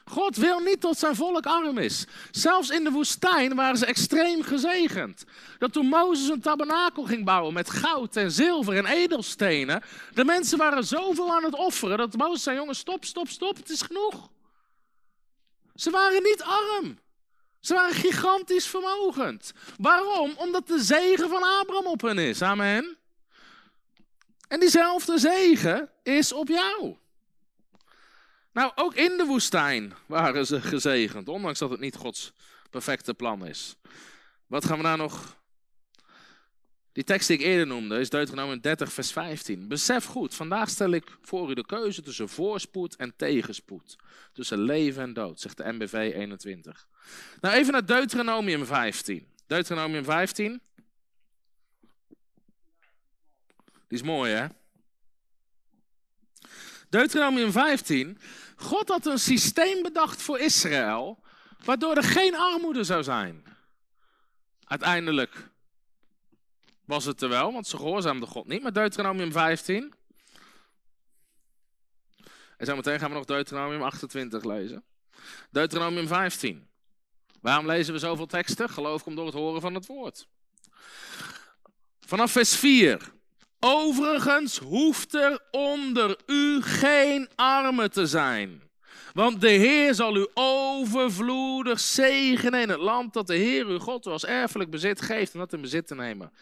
God 0.05 0.37
wil 0.37 0.59
niet 0.59 0.81
dat 0.81 0.99
zijn 0.99 1.15
volk 1.15 1.47
arm 1.47 1.79
is. 1.79 2.07
Zelfs 2.31 2.71
in 2.71 2.85
de 2.85 2.91
woestijn 2.91 3.55
waren 3.55 3.77
ze 3.77 3.87
extreem 3.87 4.43
gezegend. 4.43 5.25
Dat 5.59 5.73
toen 5.73 5.87
Mozes 5.87 6.29
een 6.29 6.41
tabernakel 6.41 7.03
ging 7.03 7.25
bouwen 7.25 7.53
met 7.55 7.71
goud 7.71 8.17
en 8.17 8.31
zilver 8.31 8.77
en 8.77 8.87
edelstenen, 8.87 9.83
de 10.15 10.25
mensen 10.25 10.59
waren 10.59 10.85
zoveel 10.85 11.35
aan 11.35 11.45
het 11.45 11.55
offeren 11.55 11.99
dat 11.99 12.17
Mozes 12.17 12.43
zei: 12.43 12.57
jongens, 12.57 12.79
stop, 12.79 13.05
stop, 13.05 13.29
stop, 13.29 13.57
het 13.57 13.71
is 13.71 13.83
genoeg. 13.83 14.31
Ze 15.75 15.91
waren 15.91 16.23
niet 16.23 16.43
arm. 16.43 16.99
Ze 17.61 17.75
waren 17.75 17.95
gigantisch 17.95 18.67
vermogend. 18.67 19.53
Waarom? 19.79 20.33
Omdat 20.37 20.67
de 20.67 20.83
zegen 20.83 21.29
van 21.29 21.43
Abraham 21.43 21.87
op 21.87 22.01
hen 22.01 22.19
is. 22.19 22.43
Amen. 22.43 22.97
En 24.49 24.61
diezelfde 24.61 25.19
zegen 25.19 25.91
is 26.03 26.33
op 26.33 26.49
jou. 26.49 26.97
Nou, 28.55 28.73
ook 28.75 28.95
in 28.95 29.17
de 29.17 29.25
woestijn 29.25 29.93
waren 30.07 30.47
ze 30.47 30.61
gezegend, 30.61 31.29
ondanks 31.29 31.59
dat 31.59 31.71
het 31.71 31.81
niet 31.81 31.97
Gods 31.97 32.33
perfecte 32.71 33.15
plan 33.15 33.47
is. 33.47 33.77
Wat 34.47 34.65
gaan 34.65 34.77
we 34.77 34.83
daar 34.83 34.97
nog? 34.97 35.37
Die 36.93 37.05
tekst 37.05 37.29
die 37.29 37.39
ik 37.39 37.45
eerder 37.45 37.67
noemde 37.67 37.99
is 37.99 38.11
Deuteronomium 38.11 38.61
30, 38.61 38.93
vers 38.93 39.13
15. 39.13 39.69
Besef 39.69 40.05
goed, 40.05 40.35
vandaag 40.35 40.69
stel 40.69 40.91
ik 40.91 41.17
voor 41.23 41.51
u 41.51 41.55
de 41.55 41.67
keuze 41.67 42.03
tussen 42.03 42.29
voorspoed 42.29 42.97
en 42.97 43.17
tegenspoed. 43.17 43.97
Tussen 44.33 44.59
leven 44.59 45.03
en 45.03 45.13
dood, 45.13 45.41
zegt 45.41 45.57
de 45.57 45.73
MBV 45.73 46.13
21. 46.15 46.87
Nou, 47.41 47.55
even 47.55 47.73
naar 47.73 47.87
Deuteronomium 47.87 48.67
15. 48.67 49.27
Deuteronomium 49.47 50.05
15. 50.05 50.61
Die 53.89 53.99
is 53.99 54.03
mooi, 54.03 54.33
hè? 54.33 54.47
Deuteronomium 56.89 57.53
15 57.53 58.19
God 58.57 58.89
had 58.89 59.07
een 59.07 59.19
systeem 59.19 59.83
bedacht 59.83 60.23
voor 60.23 60.39
Israël. 60.39 61.23
Waardoor 61.65 61.97
er 61.97 62.03
geen 62.03 62.37
armoede 62.37 62.85
zou 62.85 63.03
zijn. 63.03 63.45
Uiteindelijk 64.65 65.51
was 66.85 67.05
het 67.05 67.23
er 67.23 67.29
wel, 67.29 67.53
want 67.53 67.67
ze 67.67 67.77
gehoorzaamden 67.77 68.29
God 68.29 68.47
niet. 68.47 68.63
Maar 68.63 68.73
Deuteronomium 68.73 69.33
15. 69.33 69.95
En 72.57 72.67
zo 72.67 72.77
meteen 72.77 72.99
gaan 72.99 73.09
we 73.09 73.17
nog 73.17 73.25
Deuteronomium 73.25 73.83
28 73.83 74.45
lezen. 74.45 74.85
Deuteronomium 75.51 76.07
15. 76.07 76.69
Waarom 77.41 77.67
lezen 77.67 77.93
we 77.93 77.99
zoveel 77.99 78.27
teksten? 78.27 78.69
Geloof 78.69 79.03
komt 79.03 79.17
door 79.17 79.27
het 79.27 79.35
horen 79.35 79.61
van 79.61 79.75
het 79.75 79.87
woord. 79.87 80.29
Vanaf 82.01 82.33
vers 82.33 82.57
4. 82.57 83.14
Overigens 83.67 84.59
hoeft 84.59 85.15
er 85.15 85.41
onder 85.51 86.17
u 86.27 86.63
geen 86.63 87.29
armen 87.35 87.91
te 87.91 88.07
zijn. 88.07 88.63
Want 89.13 89.41
de 89.41 89.51
Heer 89.51 89.95
zal 89.95 90.17
u 90.17 90.27
overvloedig 90.35 91.81
zegenen 91.81 92.61
in 92.61 92.69
het 92.69 92.81
land 92.81 93.13
dat 93.13 93.27
de 93.27 93.35
Heer 93.35 93.67
uw 93.67 93.79
God 93.79 94.07
als 94.07 94.25
erfelijk 94.25 94.71
bezit 94.71 95.03
geeft 95.03 95.35
om 95.35 95.41
dat 95.41 95.53
in 95.53 95.61
bezit 95.61 95.87
te 95.87 95.95
nemen. 95.95 96.33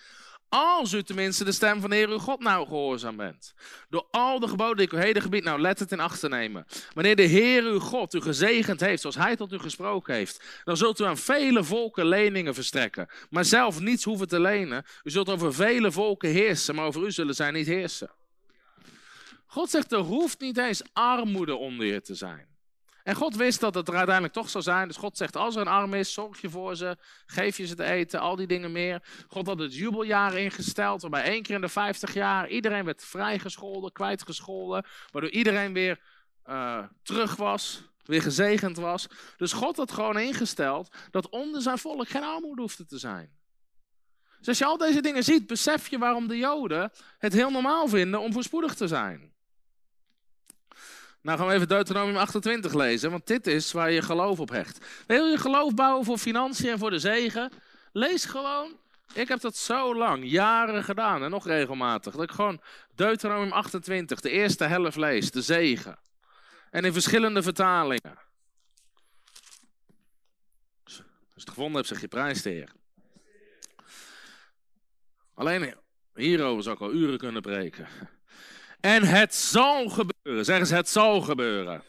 Als 0.54 0.92
u 0.92 1.02
tenminste 1.02 1.44
de 1.44 1.52
stem 1.52 1.80
van 1.80 1.90
de 1.90 1.96
Heer 1.96 2.08
uw 2.08 2.18
God 2.18 2.40
nou 2.40 2.66
gehoorzaam 2.66 3.16
bent. 3.16 3.54
Door 3.88 4.06
al 4.10 4.40
de 4.40 4.48
geboden 4.48 4.76
die 4.76 4.86
ik 4.86 4.92
uw 4.92 4.98
heden 4.98 5.22
gebied, 5.22 5.44
nou 5.44 5.60
let 5.60 5.78
het 5.78 5.92
in 5.92 6.00
acht 6.00 6.20
te 6.20 6.28
nemen. 6.28 6.66
Wanneer 6.94 7.16
de 7.16 7.22
Heer 7.22 7.62
uw 7.62 7.78
God 7.78 8.14
u 8.14 8.20
gezegend 8.20 8.80
heeft, 8.80 9.00
zoals 9.00 9.16
hij 9.16 9.36
tot 9.36 9.52
u 9.52 9.58
gesproken 9.58 10.14
heeft, 10.14 10.44
dan 10.64 10.76
zult 10.76 11.00
u 11.00 11.04
aan 11.04 11.18
vele 11.18 11.64
volken 11.64 12.06
leningen 12.06 12.54
verstrekken. 12.54 13.08
Maar 13.30 13.44
zelf 13.44 13.80
niets 13.80 14.04
hoeven 14.04 14.28
te 14.28 14.40
lenen. 14.40 14.84
U 15.02 15.10
zult 15.10 15.28
over 15.28 15.54
vele 15.54 15.92
volken 15.92 16.30
heersen, 16.30 16.74
maar 16.74 16.84
over 16.84 17.02
u 17.02 17.10
zullen 17.10 17.34
zij 17.34 17.50
niet 17.50 17.66
heersen. 17.66 18.10
God 19.46 19.70
zegt, 19.70 19.92
er 19.92 19.98
hoeft 19.98 20.40
niet 20.40 20.58
eens 20.58 20.82
armoede 20.92 21.54
onder 21.54 21.86
je 21.86 22.00
te 22.00 22.14
zijn. 22.14 22.51
En 23.02 23.14
God 23.14 23.36
wist 23.36 23.60
dat 23.60 23.74
het 23.74 23.88
er 23.88 23.94
uiteindelijk 23.94 24.34
toch 24.34 24.50
zou 24.50 24.64
zijn. 24.64 24.88
Dus 24.88 24.96
God 24.96 25.16
zegt, 25.16 25.36
als 25.36 25.54
er 25.54 25.60
een 25.60 25.66
arm 25.66 25.94
is, 25.94 26.12
zorg 26.12 26.40
je 26.40 26.50
voor 26.50 26.76
ze, 26.76 26.96
geef 27.26 27.56
je 27.56 27.66
ze 27.66 27.74
te 27.74 27.84
eten, 27.84 28.20
al 28.20 28.36
die 28.36 28.46
dingen 28.46 28.72
meer. 28.72 29.02
God 29.28 29.46
had 29.46 29.58
het 29.58 29.74
jubeljaar 29.74 30.38
ingesteld, 30.38 31.02
waarbij 31.02 31.22
één 31.22 31.42
keer 31.42 31.54
in 31.54 31.60
de 31.60 31.68
50 31.68 32.14
jaar 32.14 32.48
iedereen 32.48 32.84
werd 32.84 33.04
vrijgescholden, 33.04 33.92
kwijtgescholden. 33.92 34.84
Waardoor 35.10 35.30
iedereen 35.30 35.72
weer 35.72 36.00
uh, 36.46 36.84
terug 37.02 37.36
was, 37.36 37.82
weer 38.04 38.22
gezegend 38.22 38.76
was. 38.76 39.06
Dus 39.36 39.52
God 39.52 39.76
had 39.76 39.92
gewoon 39.92 40.18
ingesteld 40.18 40.94
dat 41.10 41.28
onder 41.28 41.62
zijn 41.62 41.78
volk 41.78 42.08
geen 42.08 42.24
armoede 42.24 42.60
hoefde 42.60 42.86
te 42.86 42.98
zijn. 42.98 43.40
Dus 44.38 44.48
als 44.48 44.58
je 44.58 44.64
al 44.64 44.76
deze 44.76 45.00
dingen 45.00 45.24
ziet, 45.24 45.46
besef 45.46 45.88
je 45.88 45.98
waarom 45.98 46.28
de 46.28 46.36
Joden 46.36 46.90
het 47.18 47.32
heel 47.32 47.50
normaal 47.50 47.88
vinden 47.88 48.20
om 48.20 48.32
voorspoedig 48.32 48.74
te 48.74 48.86
zijn. 48.86 49.31
Nou 51.22 51.38
gaan 51.38 51.46
we 51.46 51.52
even 51.52 51.68
Deuteronomium 51.68 52.16
28 52.16 52.74
lezen, 52.74 53.10
want 53.10 53.26
dit 53.26 53.46
is 53.46 53.72
waar 53.72 53.90
je 53.90 54.02
geloof 54.02 54.40
op 54.40 54.48
hecht. 54.48 55.04
Wil 55.06 55.26
je 55.26 55.38
geloof 55.38 55.74
bouwen 55.74 56.04
voor 56.04 56.18
financiën 56.18 56.70
en 56.70 56.78
voor 56.78 56.90
de 56.90 56.98
zegen? 56.98 57.52
Lees 57.92 58.24
gewoon. 58.24 58.76
Ik 59.14 59.28
heb 59.28 59.40
dat 59.40 59.56
zo 59.56 59.94
lang, 59.96 60.30
jaren 60.30 60.84
gedaan 60.84 61.22
en 61.22 61.30
nog 61.30 61.46
regelmatig. 61.46 62.12
Dat 62.14 62.22
ik 62.22 62.30
gewoon 62.30 62.60
Deuteronomium 62.94 63.52
28, 63.52 64.20
de 64.20 64.30
eerste 64.30 64.64
helft 64.64 64.96
lees, 64.96 65.30
de 65.30 65.42
zegen. 65.42 65.98
En 66.70 66.84
in 66.84 66.92
verschillende 66.92 67.42
vertalingen. 67.42 68.18
Als 70.84 70.96
je 70.96 71.02
het 71.34 71.48
gevonden 71.48 71.74
hebt, 71.74 71.88
zeg 71.88 72.00
je 72.00 72.08
prijs 72.08 72.42
de 72.42 72.50
Heer. 72.50 72.72
Alleen 75.34 75.74
hierover 76.14 76.62
zou 76.62 76.76
ik 76.76 76.82
al 76.82 76.92
uren 76.92 77.18
kunnen 77.18 77.42
preken. 77.42 77.88
En 78.82 79.04
het 79.04 79.34
zal 79.34 79.88
gebeuren. 79.88 80.44
Zeggen 80.44 80.66
ze, 80.66 80.74
het 80.74 80.88
zal 80.88 81.20
gebeuren. 81.20 81.82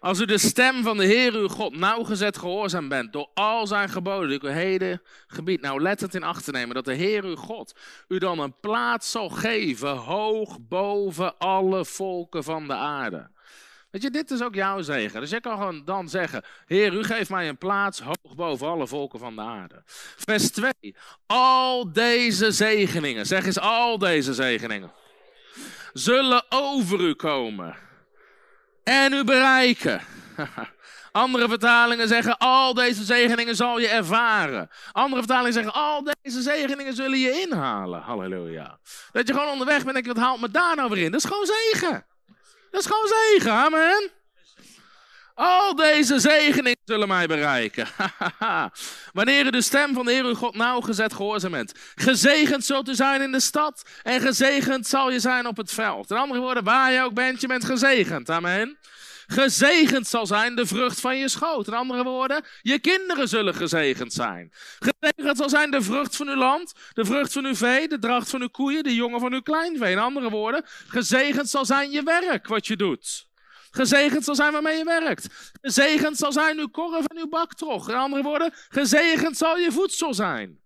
Als 0.00 0.20
u 0.20 0.24
de 0.24 0.38
stem 0.38 0.82
van 0.82 0.96
de 0.96 1.04
Heer 1.04 1.34
uw 1.34 1.48
God 1.48 1.76
nauwgezet 1.76 2.38
gehoorzaam 2.38 2.88
bent 2.88 3.12
door 3.12 3.28
al 3.34 3.66
zijn 3.66 3.88
geboden, 3.88 4.28
die 4.28 4.42
uw 4.42 4.54
heden 4.54 5.02
gebied, 5.26 5.60
nou 5.60 5.82
let 5.82 6.00
het 6.00 6.14
in 6.14 6.22
acht 6.22 6.44
te 6.44 6.50
nemen, 6.50 6.74
dat 6.74 6.84
de 6.84 6.94
Heer 6.94 7.24
uw 7.24 7.36
God 7.36 7.78
u 8.08 8.18
dan 8.18 8.38
een 8.38 8.60
plaats 8.60 9.10
zal 9.10 9.28
geven, 9.28 9.96
hoog 9.96 10.58
boven 10.60 11.38
alle 11.38 11.84
volken 11.84 12.44
van 12.44 12.66
de 12.66 12.74
aarde. 12.74 13.30
Weet 13.90 14.02
je, 14.02 14.10
dit 14.10 14.30
is 14.30 14.42
ook 14.42 14.54
jouw 14.54 14.82
zegen. 14.82 15.20
Dus 15.20 15.30
je 15.30 15.40
kan 15.40 15.56
gewoon 15.56 15.84
dan 15.84 16.08
zeggen, 16.08 16.44
Heer, 16.66 16.92
u 16.92 17.04
geeft 17.04 17.30
mij 17.30 17.48
een 17.48 17.58
plaats 17.58 18.00
hoog 18.00 18.34
boven 18.34 18.68
alle 18.68 18.86
volken 18.86 19.18
van 19.18 19.34
de 19.34 19.42
aarde. 19.42 19.82
Vers 20.16 20.50
2, 20.50 20.72
al 21.26 21.92
deze 21.92 22.50
zegeningen, 22.50 23.26
zeg 23.26 23.46
eens 23.46 23.60
al 23.60 23.98
deze 23.98 24.34
zegeningen 24.34 24.92
zullen 25.92 26.44
over 26.48 27.00
u 27.00 27.14
komen 27.14 27.76
en 28.84 29.12
u 29.12 29.24
bereiken. 29.24 30.00
Andere 31.12 31.48
vertalingen 31.48 32.08
zeggen, 32.08 32.38
al 32.38 32.74
deze 32.74 33.04
zegeningen 33.04 33.56
zal 33.56 33.78
je 33.78 33.88
ervaren. 33.88 34.70
Andere 34.92 35.22
vertalingen 35.22 35.52
zeggen, 35.52 35.72
al 35.72 36.02
deze 36.02 36.42
zegeningen 36.42 36.94
zullen 36.94 37.18
je 37.18 37.40
inhalen. 37.40 38.00
Halleluja. 38.00 38.78
Dat 39.12 39.26
je 39.28 39.32
gewoon 39.32 39.48
onderweg 39.48 39.84
bent 39.84 39.96
en 39.96 40.02
denk, 40.02 40.16
wat 40.16 40.24
haalt 40.24 40.40
me 40.40 40.50
daar 40.50 40.76
nou 40.76 40.90
weer 40.90 41.04
in? 41.04 41.10
Dat 41.10 41.24
is 41.24 41.30
gewoon 41.30 41.46
zegen. 41.46 42.06
Dat 42.70 42.80
is 42.80 42.86
gewoon 42.86 43.08
zegen, 43.08 43.52
amen. 43.52 44.10
Al 45.34 45.74
deze 45.74 46.20
zegeningen 46.20 46.78
zullen 46.84 47.08
mij 47.08 47.26
bereiken. 47.26 47.86
Wanneer 49.12 49.46
u 49.46 49.50
de 49.50 49.62
stem 49.62 49.94
van 49.94 50.04
de 50.04 50.12
Heer 50.12 50.24
uw 50.24 50.34
God 50.34 50.54
nauwgezet 50.54 51.14
gehoorzaam 51.14 51.50
bent. 51.50 51.72
Gezegend 51.94 52.64
zult 52.64 52.88
u 52.88 52.94
zijn 52.94 53.22
in 53.22 53.32
de 53.32 53.40
stad 53.40 53.84
en 54.02 54.20
gezegend 54.20 54.86
zal 54.86 55.10
je 55.10 55.20
zijn 55.20 55.46
op 55.46 55.56
het 55.56 55.72
veld. 55.72 56.10
In 56.10 56.16
andere 56.16 56.40
woorden, 56.40 56.64
waar 56.64 56.92
je 56.92 57.02
ook 57.02 57.14
bent, 57.14 57.40
je 57.40 57.46
bent 57.46 57.64
gezegend. 57.64 58.30
Amen. 58.30 58.78
Gezegend 59.26 60.06
zal 60.06 60.26
zijn 60.26 60.54
de 60.54 60.66
vrucht 60.66 61.00
van 61.00 61.16
je 61.16 61.28
schoot. 61.28 61.66
In 61.66 61.74
andere 61.74 62.02
woorden, 62.02 62.44
je 62.62 62.78
kinderen 62.78 63.28
zullen 63.28 63.54
gezegend 63.54 64.12
zijn. 64.12 64.52
Gezegend 64.78 65.36
zal 65.36 65.48
zijn 65.48 65.70
de 65.70 65.82
vrucht 65.82 66.16
van 66.16 66.28
uw 66.28 66.36
land, 66.36 66.72
de 66.92 67.04
vrucht 67.04 67.32
van 67.32 67.44
uw 67.44 67.54
vee, 67.54 67.88
de 67.88 67.98
dracht 67.98 68.30
van 68.30 68.40
uw 68.40 68.48
koeien, 68.48 68.82
de 68.82 68.94
jongen 68.94 69.20
van 69.20 69.32
uw 69.32 69.42
kleinvee. 69.42 69.92
In 69.92 69.98
andere 69.98 70.30
woorden, 70.30 70.64
gezegend 70.86 71.48
zal 71.48 71.64
zijn 71.64 71.90
je 71.90 72.02
werk, 72.02 72.46
wat 72.46 72.66
je 72.66 72.76
doet. 72.76 73.30
Gezegend 73.74 74.24
zal 74.24 74.34
zijn 74.34 74.52
waarmee 74.52 74.76
je 74.76 74.84
werkt. 74.84 75.26
Gezegend 75.60 76.16
zal 76.16 76.32
zijn 76.32 76.58
uw 76.58 76.68
korf 76.68 77.06
en 77.06 77.18
uw 77.18 77.28
baktrog. 77.28 77.88
In 77.88 77.94
andere 77.94 78.22
woorden, 78.22 78.50
gezegend 78.68 79.36
zal 79.36 79.58
je 79.58 79.72
voedsel 79.72 80.14
zijn. 80.14 80.60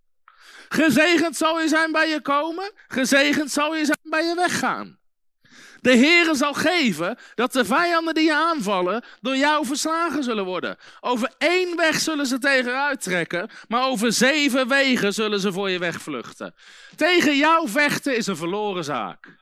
Gezegend 0.68 1.36
zal 1.36 1.60
je 1.60 1.68
zijn 1.68 1.92
bij 1.92 2.08
je 2.08 2.20
komen. 2.20 2.72
Gezegend 2.88 3.50
zal 3.50 3.76
je 3.76 3.84
zijn 3.84 3.98
bij 4.02 4.24
je 4.24 4.34
weggaan. 4.34 4.98
De 5.80 5.96
Heere 5.96 6.34
zal 6.34 6.54
geven 6.54 7.18
dat 7.34 7.52
de 7.52 7.64
vijanden 7.64 8.14
die 8.14 8.24
je 8.24 8.34
aanvallen 8.34 9.04
door 9.20 9.36
jou 9.36 9.66
verslagen 9.66 10.24
zullen 10.24 10.44
worden. 10.44 10.76
Over 11.00 11.34
één 11.38 11.76
weg 11.76 12.00
zullen 12.00 12.26
ze 12.26 12.38
tegenuit 12.38 13.02
trekken, 13.02 13.50
maar 13.68 13.86
over 13.86 14.12
zeven 14.12 14.68
wegen 14.68 15.12
zullen 15.12 15.40
ze 15.40 15.52
voor 15.52 15.70
je 15.70 15.78
wegvluchten. 15.78 16.54
Tegen 16.96 17.36
jou 17.36 17.68
vechten 17.68 18.16
is 18.16 18.26
een 18.26 18.36
verloren 18.36 18.84
zaak. 18.84 19.36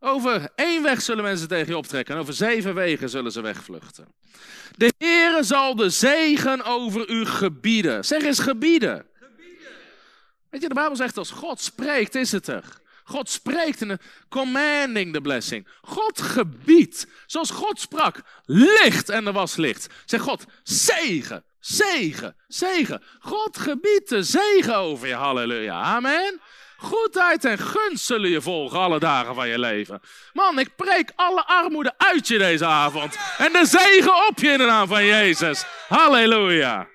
Over 0.00 0.48
één 0.54 0.82
weg 0.82 1.02
zullen 1.02 1.24
mensen 1.24 1.48
tegen 1.48 1.66
je 1.66 1.76
optrekken 1.76 2.14
en 2.14 2.20
over 2.20 2.34
zeven 2.34 2.74
wegen 2.74 3.08
zullen 3.08 3.32
ze 3.32 3.40
wegvluchten. 3.40 4.06
De 4.76 4.92
Heere 4.98 5.42
zal 5.42 5.76
de 5.76 5.90
zegen 5.90 6.64
over 6.64 7.10
u 7.10 7.26
gebieden. 7.26 8.04
Zeg 8.04 8.22
eens 8.22 8.38
gebieden. 8.38 9.06
gebieden. 9.20 9.70
Weet 10.50 10.62
je, 10.62 10.68
de 10.68 10.74
Bijbel 10.74 10.96
zegt 10.96 11.18
als 11.18 11.30
God 11.30 11.60
spreekt, 11.60 12.14
is 12.14 12.32
het 12.32 12.46
er. 12.46 12.84
God 13.04 13.30
spreekt 13.30 13.80
in 13.80 13.90
een 13.90 14.00
commanding 14.28 15.12
the 15.12 15.20
blessing. 15.20 15.68
God 15.82 16.20
gebiedt. 16.20 17.06
Zoals 17.26 17.50
God 17.50 17.80
sprak. 17.80 18.22
Licht 18.44 19.08
en 19.08 19.26
er 19.26 19.32
was 19.32 19.56
licht. 19.56 19.86
Zeg 20.04 20.20
God, 20.20 20.44
zegen, 20.62 21.44
zegen, 21.60 22.36
zegen. 22.48 23.02
God 23.18 23.58
gebiedt 23.58 24.08
de 24.08 24.22
zegen 24.22 24.76
over 24.76 25.08
je. 25.08 25.14
Halleluja. 25.14 25.80
Amen. 25.80 26.40
Goedheid 26.76 27.44
en 27.44 27.58
gunst 27.58 28.04
zullen 28.04 28.30
je 28.30 28.40
volgen 28.40 28.78
alle 28.78 28.98
dagen 28.98 29.34
van 29.34 29.48
je 29.48 29.58
leven. 29.58 30.00
Man, 30.32 30.58
ik 30.58 30.76
preek 30.76 31.12
alle 31.16 31.46
armoede 31.46 31.94
uit 31.96 32.28
je 32.28 32.38
deze 32.38 32.64
avond. 32.66 33.16
En 33.38 33.52
de 33.52 33.66
zegen 33.66 34.26
op 34.28 34.38
je 34.38 34.48
in 34.48 34.58
de 34.58 34.64
naam 34.64 34.88
van 34.88 35.04
Jezus. 35.04 35.64
Halleluja. 35.88 36.88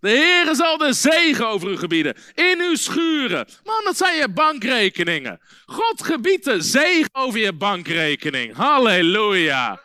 De 0.00 0.08
Heer 0.08 0.54
zal 0.54 0.78
de 0.78 0.92
zegen 0.92 1.48
over 1.48 1.70
u 1.70 1.76
gebieden. 1.76 2.16
In 2.34 2.60
uw 2.60 2.74
schuren. 2.74 3.48
Man, 3.64 3.80
dat 3.84 3.96
zijn 3.96 4.16
je 4.16 4.28
bankrekeningen. 4.28 5.40
God 5.66 6.02
gebiedt 6.02 6.44
de 6.44 6.60
zegen 6.60 7.10
over 7.12 7.40
je 7.40 7.52
bankrekening. 7.52 8.56
Halleluja. 8.56 9.80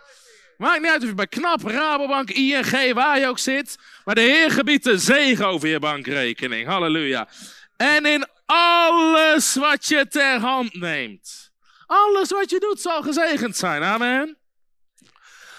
Maakt 0.57 0.81
niet 0.81 0.91
uit 0.91 1.01
of 1.01 1.07
je 1.07 1.15
bij 1.15 1.27
KNAP, 1.27 1.61
Rabobank, 1.61 2.29
ING, 2.29 2.93
waar 2.93 3.19
je 3.19 3.27
ook 3.27 3.39
zit. 3.39 3.77
Maar 4.05 4.15
de 4.15 4.21
Heer 4.21 4.51
gebiedt 4.51 4.83
de 4.83 4.97
zegen 4.97 5.47
over 5.47 5.67
je 5.67 5.79
bankrekening. 5.79 6.67
Halleluja. 6.67 7.27
En 7.77 8.05
in 8.05 8.27
alles 8.45 9.55
wat 9.55 9.85
je 9.85 10.07
ter 10.07 10.39
hand 10.39 10.73
neemt. 10.73 11.51
Alles 11.85 12.29
wat 12.29 12.49
je 12.49 12.59
doet 12.59 12.81
zal 12.81 13.01
gezegend 13.01 13.57
zijn. 13.57 13.83
Amen. 13.83 14.37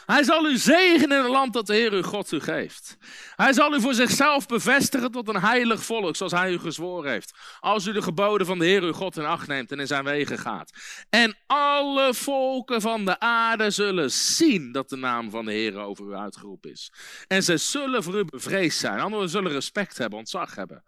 Hij 0.06 0.22
zal 0.22 0.46
u 0.46 0.56
zegenen 0.56 1.16
in 1.16 1.22
het 1.22 1.32
land 1.32 1.52
dat 1.52 1.66
de 1.66 1.74
Heer 1.74 1.92
uw 1.92 2.02
God 2.02 2.32
u 2.32 2.40
geeft. 2.40 2.96
Hij 3.36 3.52
zal 3.52 3.74
u 3.74 3.80
voor 3.80 3.94
zichzelf 3.94 4.46
bevestigen 4.46 5.10
tot 5.10 5.28
een 5.28 5.40
heilig 5.40 5.82
volk, 5.82 6.16
zoals 6.16 6.32
hij 6.32 6.52
u 6.52 6.58
gezworen 6.58 7.10
heeft. 7.10 7.32
Als 7.60 7.86
u 7.86 7.92
de 7.92 8.02
geboden 8.02 8.46
van 8.46 8.58
de 8.58 8.64
Heer 8.64 8.82
uw 8.82 8.92
God 8.92 9.16
in 9.16 9.24
acht 9.24 9.46
neemt 9.46 9.72
en 9.72 9.80
in 9.80 9.86
zijn 9.86 10.04
wegen 10.04 10.38
gaat. 10.38 10.70
En 11.10 11.36
alle 11.46 12.14
volken 12.14 12.80
van 12.80 13.04
de 13.04 13.18
aarde 13.18 13.70
zullen 13.70 14.10
zien 14.10 14.72
dat 14.72 14.88
de 14.88 14.96
naam 14.96 15.30
van 15.30 15.44
de 15.44 15.52
Heer 15.52 15.76
over 15.76 16.06
u 16.06 16.14
uitgeroepen 16.14 16.70
is. 16.70 16.92
En 17.26 17.42
ze 17.42 17.56
zullen 17.56 18.02
voor 18.02 18.14
u 18.14 18.24
bevreesd 18.24 18.78
zijn. 18.78 19.00
Anderen 19.00 19.28
zullen 19.28 19.52
respect 19.52 19.98
hebben, 19.98 20.18
ontzag 20.18 20.54
hebben. 20.54 20.84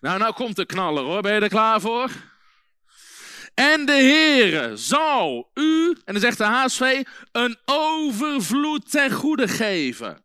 Nou, 0.00 0.18
nou 0.18 0.32
komt 0.32 0.56
de 0.56 0.66
knaller 0.66 1.04
hoor. 1.04 1.22
Ben 1.22 1.34
je 1.34 1.40
er 1.40 1.48
klaar 1.48 1.80
voor? 1.80 2.10
En 3.54 3.86
de 3.86 3.92
Heere 3.92 4.76
zal 4.76 5.50
u, 5.54 5.96
en 6.04 6.12
dan 6.12 6.20
zegt 6.20 6.38
de 6.38 6.44
HSV, 6.44 7.02
een 7.32 7.58
overvloed 7.64 8.90
ten 8.90 9.10
goede 9.10 9.48
geven. 9.48 10.24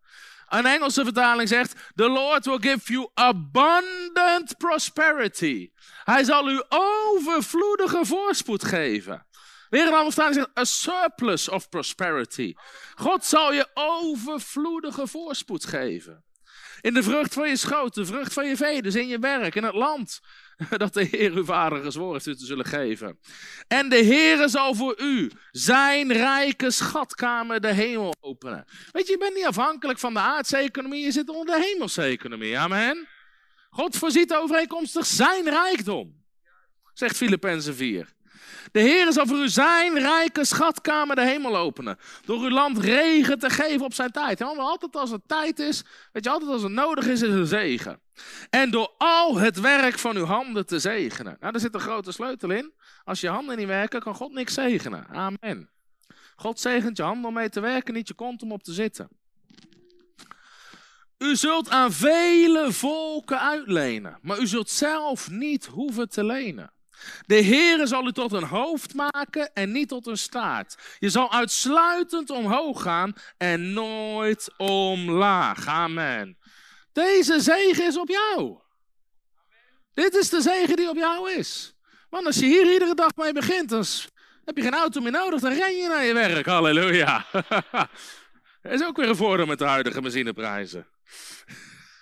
Een 0.50 0.66
Engelse 0.66 1.04
vertaling 1.04 1.50
zegt: 1.50 1.76
The 1.96 2.10
Lord 2.10 2.46
will 2.46 2.58
give 2.60 2.94
you 2.94 3.10
abundant 3.14 4.58
prosperity. 4.58 5.72
Hij 6.04 6.24
zal 6.24 6.50
u 6.50 6.64
overvloedige 6.70 8.06
voorspoed 8.06 8.64
geven. 8.64 9.26
Weer 9.70 9.82
een 9.82 9.94
andere 9.94 10.12
vertaling 10.12 10.36
zegt: 10.36 10.58
A 10.58 10.64
surplus 10.64 11.50
of 11.50 11.70
prosperity. 11.70 12.54
God 12.96 13.26
zal 13.26 13.54
je 13.54 13.68
overvloedige 13.74 15.08
voorspoed 15.08 15.66
geven. 15.66 16.24
In 16.84 16.94
de 16.94 17.04
vrucht 17.04 17.34
van 17.34 17.50
je 17.50 17.56
schoot, 17.56 17.94
de 17.94 18.06
vrucht 18.06 18.34
van 18.34 18.48
je 18.48 18.58
vee, 18.58 18.82
dus 18.82 18.96
in 18.96 19.08
je 19.08 19.20
werk, 19.20 19.56
in 19.56 19.64
het 19.64 19.74
land 19.74 20.20
dat 20.78 20.94
de 20.94 21.04
Heer 21.04 21.32
uw 21.32 21.46
vader 21.46 21.84
gezworen 21.84 22.14
heeft 22.14 22.26
u 22.26 22.36
te 22.36 22.46
zullen 22.46 22.66
geven. 22.66 23.20
En 23.68 23.90
de 23.90 23.96
Heer 23.96 24.50
zal 24.50 24.76
voor 24.76 25.02
u 25.02 25.32
zijn 25.52 26.14
rijke 26.14 26.72
schatkamer 26.72 27.62
de 27.62 27.74
hemel 27.74 28.14
openen. 28.20 28.66
Weet 28.92 29.06
je, 29.06 29.12
je 29.12 29.18
bent 29.18 29.36
niet 29.36 29.46
afhankelijk 29.46 30.00
van 30.00 30.14
de 30.14 30.20
aardse 30.20 30.58
economie, 30.58 31.04
je 31.04 31.12
zit 31.12 31.30
onder 31.30 31.56
de 31.56 31.62
hemelse 31.62 32.02
economie. 32.02 32.58
Amen. 32.58 33.08
God 33.70 33.98
voorziet 33.98 34.34
overeenkomstig 34.34 35.06
zijn 35.06 35.50
rijkdom, 35.50 36.24
zegt 36.94 37.18
Filippenzen 37.18 37.76
4. 37.76 38.14
De 38.74 38.80
Heer 38.80 39.12
zal 39.12 39.28
voor 39.28 39.38
u 39.38 39.50
zijn 39.50 40.00
rijke 40.00 40.46
schatkamer 40.46 41.16
de 41.16 41.26
hemel 41.26 41.58
openen. 41.58 41.98
Door 42.26 42.40
uw 42.42 42.50
land 42.50 42.78
regen 42.78 43.40
te 43.40 43.50
geven 43.50 43.86
op 43.86 43.94
zijn 43.94 44.12
tijd. 44.12 44.42
En 44.42 44.48
altijd 44.48 44.96
als 44.96 45.12
het 45.12 45.22
tijd 45.28 45.60
is, 45.60 45.84
weet 46.12 46.24
je, 46.24 46.30
altijd 46.30 46.52
als 46.52 46.62
het 46.62 46.72
nodig 46.72 47.08
is, 47.08 47.22
is 47.22 47.34
een 47.34 47.46
zegen. 47.46 48.00
En 48.50 48.72
door 48.72 48.92
al 48.98 49.38
het 49.38 49.60
werk 49.60 50.00
van 50.00 50.16
uw 50.16 50.26
handen 50.26 50.66
te 50.66 50.80
zegenen. 50.80 51.38
Nou, 51.40 51.52
daar 51.52 51.62
zit 51.62 51.74
een 51.74 51.80
grote 51.80 52.12
sleutel 52.12 52.50
in. 52.50 52.74
Als 53.04 53.22
je 53.22 53.30
handen 53.30 53.58
niet 53.58 53.68
werken, 53.68 54.02
kan 54.02 54.16
God 54.16 54.32
niks 54.32 54.54
zegenen. 54.54 55.08
Amen. 55.08 55.70
God 56.36 56.60
zegent 56.60 56.98
je 56.98 57.04
handen 57.04 57.28
om 57.28 57.34
mee 57.34 57.50
te 57.50 57.60
werken, 57.60 57.94
niet 57.94 58.08
je 58.08 58.14
kont 58.14 58.42
om 58.42 58.52
op 58.52 58.64
te 58.64 58.74
zitten. 58.74 59.08
U 61.18 61.36
zult 61.36 61.70
aan 61.70 61.92
vele 61.92 62.72
volken 62.72 63.40
uitlenen, 63.40 64.20
maar 64.22 64.40
u 64.40 64.48
zult 64.48 64.70
zelf 64.70 65.30
niet 65.30 65.66
hoeven 65.66 66.10
te 66.10 66.24
lenen. 66.24 66.74
De 67.26 67.44
Heere 67.44 67.88
zal 67.88 68.08
u 68.08 68.12
tot 68.12 68.32
een 68.32 68.44
hoofd 68.44 68.94
maken 68.94 69.54
en 69.54 69.72
niet 69.72 69.88
tot 69.88 70.08
een 70.08 70.18
staart. 70.18 70.98
Je 71.00 71.10
zal 71.10 71.32
uitsluitend 71.32 72.30
omhoog 72.30 72.82
gaan 72.82 73.14
en 73.38 73.74
nooit 73.74 74.54
omlaag. 74.58 75.68
Amen. 75.68 76.38
Deze 76.92 77.40
zegen 77.40 77.88
is 77.88 77.98
op 77.98 78.10
jou. 78.10 78.60
Dit 79.94 80.16
is 80.16 80.30
de 80.30 80.42
zegen 80.42 80.76
die 80.76 80.90
op 80.90 80.96
jou 80.96 81.32
is. 81.32 81.76
Want 82.10 82.26
als 82.26 82.36
je 82.36 82.46
hier 82.46 82.74
iedere 82.74 82.96
dag 82.96 83.16
mee 83.16 83.34
begint, 83.34 83.70
dan 83.70 83.86
heb 84.46 84.58
je 84.58 84.64
geen 84.64 84.74
auto 84.74 85.02
meer 85.02 85.12
nodig, 85.12 85.42
dan 85.42 85.54
ren 85.54 85.76
je 85.76 85.88
naar 85.88 86.04
je 86.04 86.14
werk. 86.14 86.46
Halleluja. 86.46 87.26
Dat 88.62 88.72
is 88.80 88.84
ook 88.84 88.98
weer 88.98 89.10
een 89.10 89.16
voordeel 89.16 89.46
met 89.46 89.60
de 89.60 89.66
huidige 89.66 90.02
benzineprijzen. 90.02 90.88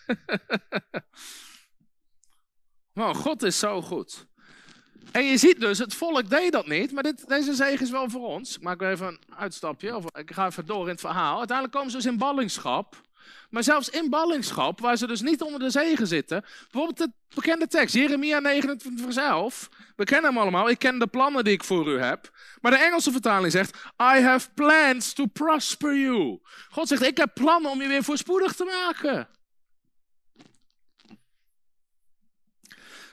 Maar 2.94 3.16
God 3.16 3.44
is 3.44 3.60
zo 3.60 3.82
goed. 3.82 4.28
En 5.12 5.26
je 5.26 5.38
ziet 5.38 5.60
dus, 5.60 5.78
het 5.78 5.94
volk 5.94 6.30
deed 6.30 6.52
dat 6.52 6.68
niet, 6.68 6.92
maar 6.92 7.04
dit, 7.04 7.28
deze 7.28 7.54
zegen 7.54 7.86
is 7.86 7.92
wel 7.92 8.10
voor 8.10 8.28
ons. 8.28 8.56
Ik 8.56 8.62
maak 8.62 8.82
even 8.82 9.08
een 9.08 9.20
uitstapje, 9.38 9.96
of 9.96 10.06
ik 10.14 10.32
ga 10.32 10.46
even 10.46 10.66
door 10.66 10.84
in 10.84 10.92
het 10.92 11.00
verhaal. 11.00 11.38
Uiteindelijk 11.38 11.78
komen 11.78 11.92
ze 11.92 11.98
dus 11.98 12.06
in 12.06 12.18
ballingschap. 12.18 12.96
Maar 13.50 13.64
zelfs 13.64 13.90
in 13.90 14.10
ballingschap, 14.10 14.80
waar 14.80 14.98
ze 14.98 15.08
dus 15.08 15.22
niet 15.22 15.42
onder 15.42 15.60
de 15.60 15.70
zegen 15.70 16.08
zitten. 16.08 16.46
Bijvoorbeeld 16.72 16.98
de 16.98 17.36
bekende 17.36 17.68
tekst, 17.68 17.96
Jeremia 17.96 18.40
29 18.40 19.04
vers 19.06 19.16
11. 19.16 19.70
We 19.96 20.04
kennen 20.04 20.30
hem 20.30 20.40
allemaal, 20.40 20.70
ik 20.70 20.80
ken 20.80 21.00
de 21.00 21.08
plannen 21.08 21.44
die 21.44 21.54
ik 21.54 21.64
voor 21.64 21.88
u 21.88 22.00
heb. 22.00 22.32
Maar 22.62 22.72
de 22.72 22.78
Engelse 22.78 23.12
vertaling 23.12 23.52
zegt, 23.52 23.76
I 24.16 24.22
have 24.22 24.50
plans 24.54 25.14
to 25.14 25.26
prosper 25.26 25.96
you. 25.96 26.40
God 26.70 26.88
zegt, 26.88 27.04
ik 27.04 27.18
heb 27.18 27.34
plannen 27.34 27.72
om 27.72 27.82
je 27.82 27.88
weer 27.88 28.04
voorspoedig 28.04 28.54
te 28.54 28.64
maken. 28.64 29.28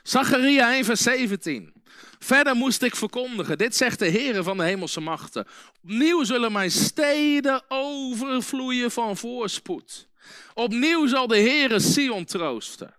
Zacharia 0.03 0.73
1 0.73 0.85
vers 0.85 1.01
17. 1.01 1.78
Verder 2.19 2.55
moest 2.55 2.81
ik 2.81 2.95
verkondigen, 2.95 3.57
dit 3.57 3.75
zegt 3.75 3.99
de 3.99 4.07
Heer 4.07 4.43
van 4.43 4.57
de 4.57 4.63
hemelse 4.63 5.01
machten. 5.01 5.47
Opnieuw 5.83 6.23
zullen 6.23 6.51
mijn 6.51 6.71
steden 6.71 7.63
overvloeien 7.67 8.91
van 8.91 9.17
voorspoed. 9.17 10.07
Opnieuw 10.53 11.07
zal 11.07 11.27
de 11.27 11.37
Heer 11.37 11.81
Sion 11.81 12.25
troosten. 12.25 12.93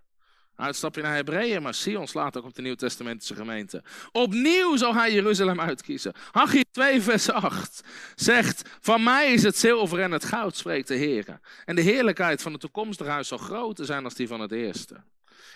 Uitstapje 0.55 1.01
naar 1.01 1.15
Hebreeën, 1.15 1.61
maar 1.61 1.73
Sion 1.73 2.07
slaat 2.07 2.37
ook 2.37 2.45
op 2.45 2.55
de 2.55 2.61
Nieuw-Testamentische 2.61 3.35
gemeente. 3.35 3.83
Opnieuw 4.11 4.77
zal 4.77 4.93
hij 4.93 5.13
Jeruzalem 5.13 5.61
uitkiezen. 5.61 6.13
Haggai 6.31 6.63
2 6.71 7.01
vers 7.01 7.29
8 7.29 7.81
zegt, 8.15 8.69
van 8.81 9.03
mij 9.03 9.33
is 9.33 9.43
het 9.43 9.57
zilver 9.57 9.99
en 9.99 10.11
het 10.11 10.25
goud, 10.25 10.57
spreekt 10.57 10.87
de 10.87 10.95
Heer. 10.95 11.39
En 11.65 11.75
de 11.75 11.81
heerlijkheid 11.81 12.41
van 12.41 12.51
het 12.51 12.61
toekomstige 12.61 13.09
huis 13.09 13.27
zal 13.27 13.37
groter 13.37 13.85
zijn 13.85 14.03
dan 14.03 14.11
die 14.15 14.27
van 14.27 14.39
het 14.39 14.51
eerste. 14.51 15.03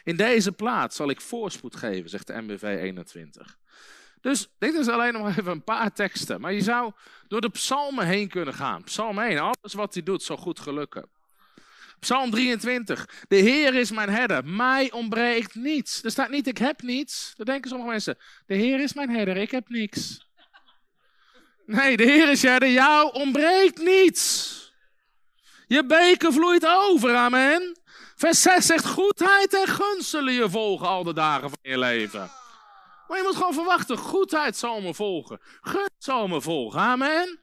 In 0.04 0.16
deze 0.16 0.52
plaats 0.52 0.96
zal 0.96 1.10
ik 1.10 1.22
voorspoed 1.22 1.76
geven, 1.76 2.10
zegt 2.10 2.28
de 2.28 2.42
MBV 2.42 2.64
21. 2.64 3.58
Dus 4.22 4.48
dit 4.58 4.74
is 4.74 4.88
alleen 4.88 5.14
nog 5.14 5.28
even 5.38 5.52
een 5.52 5.64
paar 5.64 5.94
teksten. 5.94 6.42
Maar 6.42 6.54
je 6.54 6.62
zou 6.62 6.92
door 7.28 7.42
de 7.42 7.50
psalmen 7.50 8.06
heen 8.06 8.30
kunnen 8.30 8.54
gaan. 8.54 8.84
Psalm 8.84 9.20
1, 9.20 9.40
alles 9.40 9.74
wat 9.74 9.94
hij 9.94 10.04
doet 10.04 10.24
zal 10.24 10.38
goed 10.38 10.60
gelukken. 10.60 11.10
Psalm 12.00 12.30
23. 12.32 13.10
De 13.28 13.36
Heer 13.36 13.74
is 13.74 13.92
mijn 13.92 14.10
herder. 14.10 14.46
Mij 14.46 14.92
ontbreekt 14.92 15.56
niets. 15.56 16.04
Er 16.04 16.12
staat 16.12 16.30
niet, 16.30 16.48
ik 16.48 16.58
heb 16.58 16.82
niets. 16.82 17.34
Dat 17.36 17.46
denken 17.46 17.70
sommige 17.70 17.90
mensen. 17.90 18.18
De 18.46 18.56
Heer 18.56 18.80
is 18.80 18.94
mijn 18.94 19.10
herder. 19.10 19.38
Ik 19.38 19.52
heb 19.52 19.70
niets. 19.70 20.30
Nee, 21.66 21.98
de 21.98 22.04
Heer 22.04 22.30
is 22.30 22.42
herder. 22.42 22.70
Jou 22.70 23.14
ontbreekt 23.14 23.84
niets. 23.84 24.54
Je 25.68 25.86
beker 25.86 26.34
vloeit 26.34 26.66
over. 26.66 27.16
Amen. 27.16 27.78
Vers 28.16 28.42
6 28.42 28.66
zegt, 28.66 28.86
goedheid 28.86 29.54
en 29.54 29.68
gunst 29.68 30.10
zullen 30.10 30.34
je 30.34 30.50
volgen 30.50 30.88
al 30.88 31.04
de 31.04 31.14
dagen 31.14 31.50
van 31.50 31.60
je 31.62 31.78
leven. 31.78 32.32
Maar 33.08 33.18
je 33.18 33.24
moet 33.24 33.36
gewoon 33.36 33.54
verwachten, 33.54 33.98
goedheid 33.98 34.58
zal 34.58 34.82
me 34.82 34.94
volgen. 34.94 35.40
Gunst 35.62 35.96
zal 35.98 36.28
me 36.28 36.42
volgen, 36.42 36.80
amen. 36.80 37.40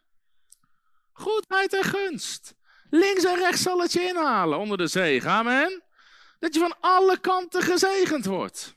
Goedheid 1.13 1.73
en 1.73 1.85
gunst. 1.85 2.55
Links 2.91 3.25
en 3.25 3.37
rechts 3.37 3.63
zal 3.63 3.81
het 3.81 3.93
je 3.93 4.01
inhalen 4.01 4.59
onder 4.59 4.79
de 4.79 4.87
zegen, 4.87 5.31
amen. 5.31 5.83
Dat 6.39 6.55
je 6.55 6.61
van 6.61 6.77
alle 6.81 7.21
kanten 7.21 7.63
gezegend 7.63 8.25
wordt. 8.25 8.75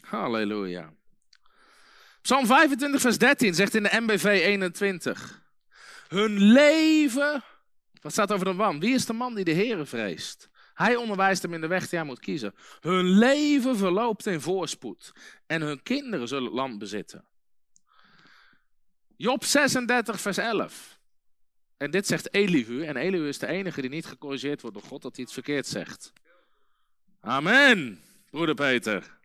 Halleluja. 0.00 0.92
Psalm 2.22 2.46
25, 2.46 3.00
vers 3.00 3.18
13 3.18 3.54
zegt 3.54 3.74
in 3.74 3.82
de 3.82 4.00
MBV 4.00 4.24
21. 4.24 5.42
Hun 6.08 6.38
leven 6.38 7.44
wat 8.02 8.12
staat 8.12 8.32
over 8.32 8.44
de 8.44 8.52
man? 8.52 8.80
Wie 8.80 8.94
is 8.94 9.06
de 9.06 9.12
man 9.12 9.34
die 9.34 9.44
de 9.44 9.54
Heere 9.54 9.86
vreest? 9.86 10.48
Hij 10.74 10.96
onderwijst 10.96 11.42
hem 11.42 11.54
in 11.54 11.60
de 11.60 11.66
weg 11.66 11.88
die 11.88 11.98
hij 11.98 12.08
moet 12.08 12.20
kiezen. 12.20 12.54
Hun 12.80 13.04
leven 13.04 13.76
verloopt 13.76 14.26
in 14.26 14.40
voorspoed. 14.40 15.12
En 15.46 15.62
hun 15.62 15.82
kinderen 15.82 16.28
zullen 16.28 16.44
het 16.44 16.54
land 16.54 16.78
bezitten. 16.78 17.24
Job 19.16 19.44
36, 19.44 20.20
vers 20.20 20.36
11. 20.36 20.98
En 21.76 21.90
dit 21.90 22.06
zegt 22.06 22.34
Elihu. 22.34 22.84
En 22.84 22.96
Elihu 22.96 23.28
is 23.28 23.38
de 23.38 23.46
enige 23.46 23.80
die 23.80 23.90
niet 23.90 24.06
gecorrigeerd 24.06 24.60
wordt 24.60 24.76
door 24.76 24.86
God 24.86 25.02
dat 25.02 25.16
hij 25.16 25.24
iets 25.24 25.34
verkeerd 25.34 25.66
zegt. 25.66 26.12
Amen, 27.20 28.00
broeder 28.30 28.54
Peter. 28.54 29.18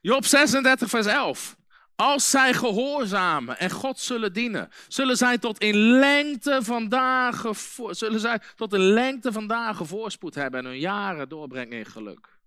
Job 0.00 0.24
36, 0.24 0.88
vers 0.88 1.06
11. 1.06 1.56
Als 2.00 2.30
zij 2.30 2.54
gehoorzamen 2.54 3.58
en 3.58 3.70
God 3.70 3.98
zullen 3.98 4.32
dienen, 4.32 4.68
zullen 4.88 5.16
zij 5.16 5.38
tot 5.38 5.58
in 5.58 5.76
lengte 5.76 6.58
van 6.62 6.88
dagen, 6.88 7.54
zullen 7.90 8.20
zij 8.20 8.40
tot 8.56 8.72
in 8.72 8.80
lengte 8.80 9.32
van 9.32 9.46
dagen 9.46 9.86
voorspoed 9.86 10.34
hebben 10.34 10.60
en 10.60 10.66
hun 10.66 10.78
jaren 10.78 11.28
doorbrengen 11.28 11.78
in 11.78 11.86
geluk. 11.86 12.38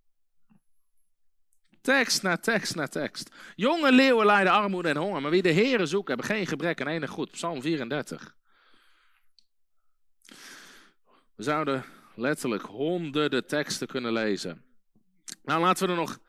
Tekst 1.82 2.24
na 2.24 2.38
tekst 2.38 2.76
na 2.76 2.88
tekst. 2.88 3.30
Jonge 3.56 3.92
leeuwen 3.92 4.26
lijden 4.26 4.52
armoede 4.54 4.90
en 4.90 4.98
honger, 4.98 5.22
maar 5.22 5.32
wie 5.32 5.42
de 5.42 5.50
Heeren 5.50 5.88
zoekt, 5.88 6.08
hebben 6.08 6.26
geen 6.26 6.48
gebrek 6.48 6.82
aan 6.82 6.88
enig 6.88 7.10
goed. 7.10 7.32
Psalm 7.32 7.62
34. 7.62 8.36
We 11.36 11.44
zouden 11.44 11.86
letterlijk 12.16 12.64
honderden 12.64 13.48
teksten 13.48 13.88
kunnen 13.88 14.14
lezen. 14.14 14.64
Nou, 15.44 15.62
laten 15.62 15.86
we 15.86 15.92
er 15.92 16.00
nog 16.00 16.20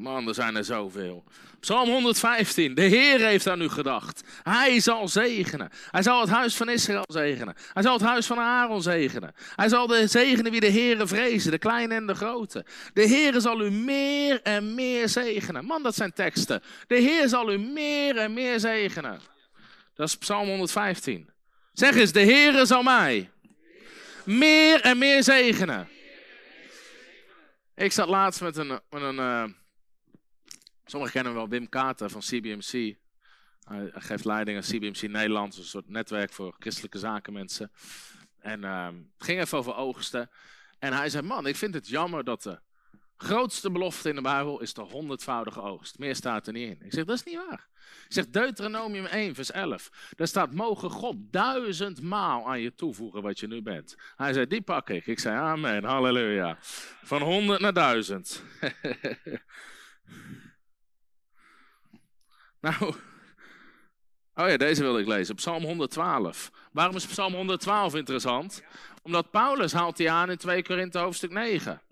Man, 0.00 0.28
er 0.28 0.34
zijn 0.34 0.56
er 0.56 0.64
zoveel. 0.64 1.24
Psalm 1.60 1.88
115. 1.88 2.74
De 2.74 2.82
Heer 2.82 3.20
heeft 3.20 3.46
aan 3.46 3.60
u 3.60 3.68
gedacht. 3.68 4.22
Hij 4.42 4.80
zal 4.80 5.08
zegenen. 5.08 5.70
Hij 5.90 6.02
zal 6.02 6.20
het 6.20 6.30
huis 6.30 6.56
van 6.56 6.68
Israël 6.68 7.04
zegenen. 7.06 7.54
Hij 7.72 7.82
zal 7.82 7.92
het 7.92 8.02
huis 8.02 8.26
van 8.26 8.38
Aaron 8.38 8.82
zegenen. 8.82 9.34
Hij 9.56 9.68
zal 9.68 9.86
de 9.86 10.06
zegenen 10.06 10.50
wie 10.50 10.60
de 10.60 10.70
Heere 10.70 11.06
vrezen, 11.06 11.50
de 11.50 11.58
kleine 11.58 11.94
en 11.94 12.06
de 12.06 12.14
grote. 12.14 12.64
De 12.92 13.02
Heer 13.02 13.40
zal 13.40 13.60
u 13.60 13.70
meer 13.70 14.42
en 14.42 14.74
meer 14.74 15.08
zegenen. 15.08 15.64
Man, 15.64 15.82
dat 15.82 15.94
zijn 15.94 16.12
teksten. 16.12 16.62
De 16.86 16.96
Heer 16.96 17.28
zal 17.28 17.52
u 17.52 17.58
meer 17.58 18.16
en 18.16 18.32
meer 18.32 18.60
zegenen. 18.60 19.20
Dat 19.94 20.08
is 20.08 20.16
Psalm 20.16 20.48
115. 20.48 21.30
Zeg 21.72 21.94
eens, 21.94 22.12
de 22.12 22.20
Heer 22.20 22.66
zal 22.66 22.82
mij 22.82 23.30
meer 24.24 24.80
en 24.80 24.98
meer 24.98 25.22
zegenen. 25.22 25.88
Ik 27.74 27.92
zat 27.92 28.08
laatst 28.08 28.40
met 28.40 28.56
een, 28.56 28.80
een 28.90 29.14
uh, 29.14 29.44
sommigen 30.90 31.14
kennen 31.14 31.34
wel 31.34 31.48
Wim 31.48 31.68
Kater 31.68 32.10
van 32.10 32.20
CBMC. 32.20 32.96
Hij 33.64 33.90
geeft 33.94 34.24
leiding 34.24 34.56
aan 34.56 34.62
CBMC 34.62 35.10
Nederland, 35.10 35.56
een 35.56 35.64
soort 35.64 35.88
netwerk 35.88 36.32
voor 36.32 36.56
christelijke 36.58 36.98
zakenmensen. 36.98 37.70
En 38.38 38.60
uh, 38.62 38.86
het 38.86 39.24
ging 39.24 39.40
even 39.40 39.58
over 39.58 39.74
oogsten. 39.74 40.30
En 40.78 40.92
hij 40.92 41.08
zei, 41.08 41.26
man, 41.26 41.46
ik 41.46 41.56
vind 41.56 41.74
het 41.74 41.88
jammer 41.88 42.24
dat 42.24 42.42
de 42.42 42.60
grootste 43.16 43.70
belofte 43.70 44.08
in 44.08 44.14
de 44.14 44.20
Bijbel 44.20 44.60
is 44.60 44.74
de 44.74 44.82
honderdvoudige 44.82 45.60
oogst. 45.60 45.98
Meer 45.98 46.16
staat 46.16 46.46
er 46.46 46.52
niet 46.52 46.68
in. 46.68 46.86
Ik 46.86 46.92
zeg, 46.92 47.04
dat 47.04 47.16
is 47.16 47.24
niet 47.24 47.36
waar. 47.48 47.68
Ik 48.06 48.12
zeg, 48.12 48.28
Deuteronomium 48.28 49.04
1, 49.04 49.34
vers 49.34 49.50
11. 49.50 49.90
Daar 50.16 50.26
staat, 50.26 50.54
mogen 50.54 50.90
God 50.90 51.16
duizend 51.18 52.02
maal 52.02 52.48
aan 52.48 52.60
je 52.60 52.74
toevoegen 52.74 53.22
wat 53.22 53.40
je 53.40 53.46
nu 53.46 53.62
bent. 53.62 53.96
Hij 54.16 54.32
zei, 54.32 54.46
die 54.46 54.62
pak 54.62 54.90
ik. 54.90 55.06
Ik 55.06 55.18
zei, 55.18 55.36
amen, 55.36 55.84
halleluja. 55.84 56.56
Van 57.02 57.22
honderd 57.22 57.60
naar 57.60 57.72
duizend. 57.72 58.42
nou, 62.60 62.94
oh 64.34 64.48
ja, 64.48 64.56
deze 64.56 64.82
wilde 64.82 65.00
ik 65.00 65.06
lezen. 65.06 65.34
Psalm 65.34 65.64
112. 65.64 66.50
Waarom 66.72 66.96
is 66.96 67.06
Psalm 67.06 67.34
112 67.34 67.94
interessant? 67.94 68.62
Omdat 69.02 69.30
Paulus 69.30 69.72
haalt 69.72 69.96
die 69.96 70.10
aan 70.10 70.30
in 70.30 70.36
2 70.36 70.62
Korinthe 70.62 70.98
hoofdstuk 70.98 71.30
9. 71.30 71.82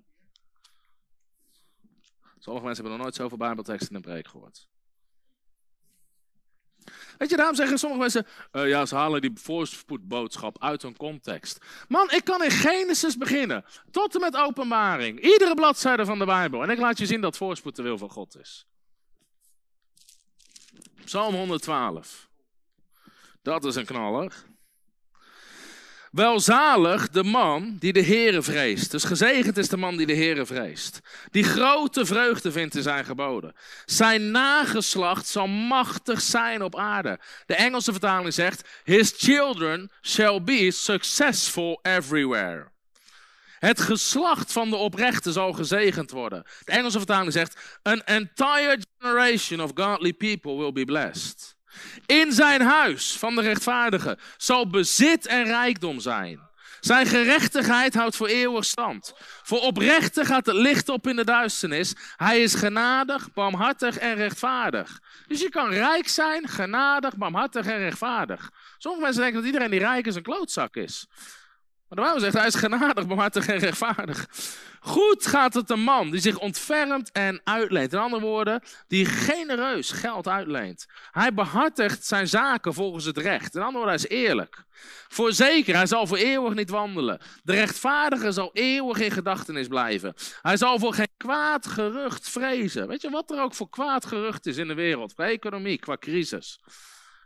Sommige 2.38 2.66
mensen 2.66 2.84
hebben 2.84 2.92
nog 2.92 3.02
nooit 3.02 3.14
zoveel 3.14 3.38
Bijbelteksten 3.38 3.88
in 3.88 3.94
een 3.96 4.02
preek 4.02 4.28
gehoord. 4.28 4.68
Weet 7.18 7.30
je, 7.30 7.36
daarom 7.36 7.54
zeggen 7.54 7.78
sommige 7.78 8.00
mensen, 8.00 8.26
uh, 8.52 8.68
ja, 8.68 8.86
ze 8.86 8.94
halen 8.94 9.20
die 9.20 9.30
voorspoedboodschap 9.34 10.62
uit 10.62 10.82
hun 10.82 10.96
context. 10.96 11.64
Man, 11.88 12.10
ik 12.10 12.24
kan 12.24 12.44
in 12.44 12.50
Genesis 12.50 13.16
beginnen, 13.16 13.64
tot 13.90 14.14
en 14.14 14.20
met 14.20 14.36
openbaring. 14.36 15.20
Iedere 15.20 15.54
bladzijde 15.54 16.04
van 16.04 16.18
de 16.18 16.24
Bijbel. 16.24 16.62
En 16.62 16.70
ik 16.70 16.78
laat 16.78 16.98
je 16.98 17.06
zien 17.06 17.20
dat 17.20 17.36
voorspoed 17.36 17.76
de 17.76 17.82
wil 17.82 17.98
van 17.98 18.10
God 18.10 18.36
is. 18.36 18.67
Psalm 21.08 21.34
112. 21.34 22.28
Dat 23.42 23.64
is 23.64 23.74
een 23.74 23.84
knaller. 23.84 24.32
Welzalig 26.10 27.08
de 27.08 27.22
man 27.22 27.76
die 27.78 27.92
de 27.92 28.02
Heere 28.02 28.42
vreest. 28.42 28.90
Dus 28.90 29.04
gezegend 29.04 29.56
is 29.56 29.68
de 29.68 29.76
man 29.76 29.96
die 29.96 30.06
de 30.06 30.14
Heere 30.14 30.46
vreest. 30.46 31.00
Die 31.30 31.44
grote 31.44 32.06
vreugde 32.06 32.52
vindt 32.52 32.74
in 32.74 32.82
zijn 32.82 33.04
geboden. 33.04 33.54
Zijn 33.84 34.30
nageslacht 34.30 35.26
zal 35.26 35.46
machtig 35.46 36.20
zijn 36.20 36.62
op 36.62 36.76
aarde. 36.76 37.20
De 37.46 37.54
Engelse 37.54 37.92
vertaling 37.92 38.34
zegt: 38.34 38.68
His 38.84 39.14
children 39.16 39.90
shall 40.02 40.42
be 40.42 40.70
successful 40.70 41.78
everywhere. 41.82 42.70
Het 43.58 43.80
geslacht 43.80 44.52
van 44.52 44.70
de 44.70 44.76
oprechte 44.76 45.32
zal 45.32 45.52
gezegend 45.52 46.10
worden. 46.10 46.44
De 46.64 46.72
Engelse 46.72 46.98
vertaling 46.98 47.32
zegt: 47.32 47.78
An 47.82 48.02
entire 48.04 48.78
generation 48.98 49.60
of 49.60 49.70
godly 49.74 50.12
people 50.12 50.56
will 50.56 50.72
be 50.72 50.84
blessed. 50.84 51.56
In 52.06 52.32
zijn 52.32 52.60
huis 52.60 53.12
van 53.18 53.34
de 53.34 53.40
rechtvaardige 53.40 54.18
zal 54.36 54.68
bezit 54.68 55.26
en 55.26 55.44
rijkdom 55.44 56.00
zijn. 56.00 56.48
Zijn 56.80 57.06
gerechtigheid 57.06 57.94
houdt 57.94 58.16
voor 58.16 58.26
eeuwig 58.26 58.64
stand. 58.64 59.12
Voor 59.42 59.60
oprechte 59.60 60.24
gaat 60.24 60.46
het 60.46 60.54
licht 60.54 60.88
op 60.88 61.06
in 61.06 61.16
de 61.16 61.24
duisternis. 61.24 61.94
Hij 62.16 62.42
is 62.42 62.54
genadig, 62.54 63.32
barmhartig 63.32 63.98
en 63.98 64.14
rechtvaardig. 64.14 65.00
Dus 65.26 65.40
je 65.40 65.48
kan 65.48 65.70
rijk 65.70 66.08
zijn, 66.08 66.48
genadig, 66.48 67.16
barmhartig 67.16 67.66
en 67.66 67.78
rechtvaardig. 67.78 68.50
Sommige 68.78 69.02
mensen 69.02 69.22
denken 69.22 69.38
dat 69.40 69.50
iedereen 69.50 69.70
die 69.70 69.80
rijk 69.80 70.06
is 70.06 70.14
een 70.14 70.22
klootzak 70.22 70.76
is. 70.76 71.06
Maar 71.88 71.98
de 71.98 72.04
Bijbel 72.04 72.20
zegt, 72.20 72.34
hij 72.34 72.46
is 72.46 72.54
genadig, 72.54 73.06
barmhartig 73.06 73.46
en 73.46 73.58
rechtvaardig. 73.58 74.28
Goed 74.80 75.26
gaat 75.26 75.54
het 75.54 75.70
een 75.70 75.80
man 75.80 76.10
die 76.10 76.20
zich 76.20 76.38
ontfermt 76.38 77.12
en 77.12 77.40
uitleent. 77.44 77.92
In 77.92 77.98
andere 77.98 78.22
woorden, 78.22 78.62
die 78.88 79.06
genereus 79.06 79.90
geld 79.90 80.28
uitleent. 80.28 80.86
Hij 81.10 81.34
behartigt 81.34 82.06
zijn 82.06 82.28
zaken 82.28 82.74
volgens 82.74 83.04
het 83.04 83.18
recht. 83.18 83.54
In 83.54 83.62
andere 83.62 83.84
woorden, 83.84 84.00
hij 84.00 84.18
is 84.18 84.26
eerlijk. 84.26 84.64
Voorzeker, 85.08 85.76
hij 85.76 85.86
zal 85.86 86.06
voor 86.06 86.16
eeuwig 86.16 86.54
niet 86.54 86.70
wandelen. 86.70 87.20
De 87.42 87.52
rechtvaardige 87.52 88.32
zal 88.32 88.50
eeuwig 88.52 88.98
in 88.98 89.10
gedachtenis 89.10 89.68
blijven. 89.68 90.14
Hij 90.42 90.56
zal 90.56 90.78
voor 90.78 90.94
geen 90.94 91.12
kwaad 91.16 91.66
gerucht 91.66 92.28
vrezen. 92.28 92.88
Weet 92.88 93.02
je 93.02 93.10
wat 93.10 93.30
er 93.30 93.40
ook 93.40 93.54
voor 93.54 93.70
kwaad 93.70 94.06
gerucht 94.06 94.46
is 94.46 94.56
in 94.56 94.68
de 94.68 94.74
wereld? 94.74 95.14
Qua 95.14 95.28
economie, 95.28 95.78
qua 95.78 95.96
crisis. 95.96 96.60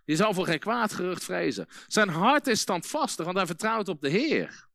Je 0.05 0.17
zal 0.17 0.35
voor 0.35 0.47
geen 0.47 0.59
kwaad 0.59 0.93
gerucht 0.93 1.25
vrezen. 1.25 1.69
Zijn 1.87 2.09
hart 2.09 2.47
is 2.47 2.61
standvastig, 2.61 3.25
want 3.25 3.37
hij 3.37 3.47
vertrouwt 3.47 3.89
op 3.89 4.01
de 4.01 4.09
Heer. 4.09 4.71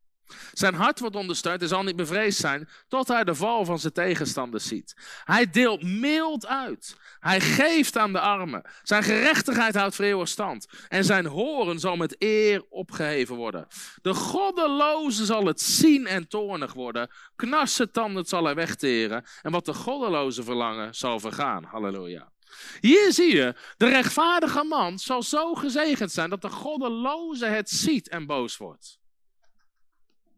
Zijn 0.53 0.73
hart 0.73 0.99
wordt 0.99 1.15
ondersteund 1.15 1.61
en 1.61 1.67
zal 1.67 1.83
niet 1.83 1.95
bevreesd 1.95 2.39
zijn 2.39 2.69
tot 2.87 3.07
hij 3.07 3.23
de 3.23 3.35
val 3.35 3.65
van 3.65 3.79
zijn 3.79 3.93
tegenstanders 3.93 4.67
ziet. 4.67 4.95
Hij 5.23 5.49
deelt 5.49 5.83
mild 5.83 6.47
uit. 6.47 6.97
Hij 7.19 7.41
geeft 7.41 7.97
aan 7.97 8.11
de 8.11 8.19
armen. 8.19 8.69
Zijn 8.83 9.03
gerechtigheid 9.03 9.75
houdt 9.75 9.95
voor 9.95 10.05
eeuwig 10.05 10.27
stand. 10.27 10.67
En 10.87 11.03
zijn 11.03 11.25
horen 11.25 11.79
zal 11.79 11.95
met 11.95 12.15
eer 12.19 12.65
opgeheven 12.69 13.35
worden. 13.35 13.67
De 14.01 14.13
goddeloze 14.13 15.25
zal 15.25 15.45
het 15.45 15.61
zien 15.61 16.07
en 16.07 16.27
toornig 16.27 16.73
worden. 16.73 17.09
Knarsen 17.35 17.91
tanden 17.91 18.25
zal 18.25 18.43
hij 18.43 18.55
wegteren. 18.55 19.25
En 19.41 19.51
wat 19.51 19.65
de 19.65 19.73
goddeloze 19.73 20.43
verlangen 20.43 20.95
zal 20.95 21.19
vergaan. 21.19 21.63
Halleluja. 21.63 22.31
Hier 22.79 23.13
zie 23.13 23.35
je, 23.35 23.55
de 23.77 23.87
rechtvaardige 23.87 24.63
man 24.63 24.99
zal 24.99 25.23
zo 25.23 25.53
gezegend 25.55 26.11
zijn 26.11 26.29
dat 26.29 26.41
de 26.41 26.49
goddeloze 26.49 27.45
het 27.45 27.69
ziet 27.69 28.09
en 28.09 28.25
boos 28.25 28.57
wordt. 28.57 28.99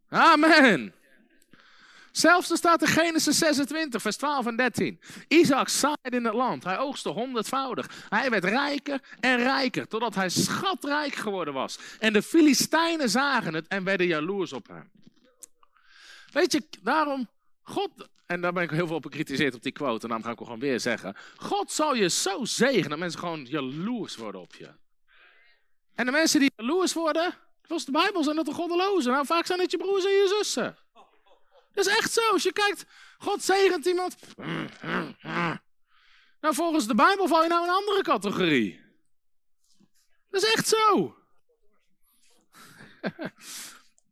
Amen. 0.09 0.93
Zelfs 2.11 2.51
er 2.51 2.57
staat 2.57 2.81
in 2.81 2.87
Genesis 2.87 3.37
26, 3.37 4.01
vers 4.01 4.17
12 4.17 4.45
en 4.45 4.55
13. 4.55 4.99
Isaac 5.27 5.69
zaaide 5.69 6.17
in 6.17 6.25
het 6.25 6.33
land. 6.33 6.63
Hij 6.63 6.77
oogste 6.77 7.09
honderdvoudig. 7.09 7.89
Hij 8.09 8.29
werd 8.29 8.43
rijker 8.43 9.01
en 9.19 9.37
rijker, 9.37 9.87
totdat 9.87 10.15
hij 10.15 10.29
schatrijk 10.29 11.15
geworden 11.15 11.53
was. 11.53 11.79
En 11.99 12.13
de 12.13 12.21
Filistijnen 12.21 13.09
zagen 13.09 13.53
het 13.53 13.67
en 13.67 13.83
werden 13.83 14.07
jaloers 14.07 14.53
op 14.53 14.67
hem. 14.67 14.91
Weet 16.31 16.51
je, 16.51 16.63
daarom, 16.81 17.27
God, 17.61 17.91
en 18.29 18.41
daar 18.41 18.53
ben 18.53 18.63
ik 18.63 18.69
heel 18.69 18.87
veel 18.87 18.95
op 18.95 19.01
bekritiseerd 19.01 19.55
op 19.55 19.63
die 19.63 19.71
quote, 19.71 20.01
en 20.01 20.07
daarom 20.07 20.23
ga 20.23 20.31
ik 20.31 20.37
gewoon 20.37 20.59
weer 20.59 20.79
zeggen. 20.79 21.15
God 21.37 21.71
zal 21.71 21.95
je 21.95 22.09
zo 22.09 22.45
zegenen 22.45 22.89
dat 22.89 22.99
mensen 22.99 23.19
gewoon 23.19 23.45
jaloers 23.45 24.15
worden 24.15 24.41
op 24.41 24.55
je. 24.55 24.69
En 25.95 26.05
de 26.05 26.11
mensen 26.11 26.39
die 26.39 26.51
jaloers 26.55 26.93
worden, 26.93 27.37
Volgens 27.69 27.89
de 27.89 27.97
Bijbel 27.97 28.23
zijn 28.23 28.35
dat 28.35 28.45
de 28.45 28.53
goddelozen. 28.53 29.11
Nou, 29.11 29.25
vaak 29.25 29.45
zijn 29.45 29.59
het 29.59 29.71
je 29.71 29.77
broers 29.77 30.05
en 30.05 30.11
je 30.11 30.35
zussen. 30.37 30.77
Dat 31.73 31.85
is 31.85 31.97
echt 31.97 32.11
zo. 32.11 32.31
Als 32.31 32.43
je 32.43 32.53
kijkt, 32.53 32.85
God 33.17 33.43
zegent 33.43 33.85
iemand. 33.85 34.15
Nou, 36.41 36.55
volgens 36.55 36.87
de 36.87 36.95
Bijbel 36.95 37.27
val 37.27 37.43
je 37.43 37.49
nou 37.49 37.63
in 37.63 37.69
een 37.69 37.75
andere 37.75 38.01
categorie. 38.01 38.81
Dat 40.29 40.43
is 40.43 40.53
echt 40.53 40.67
zo. 40.67 41.15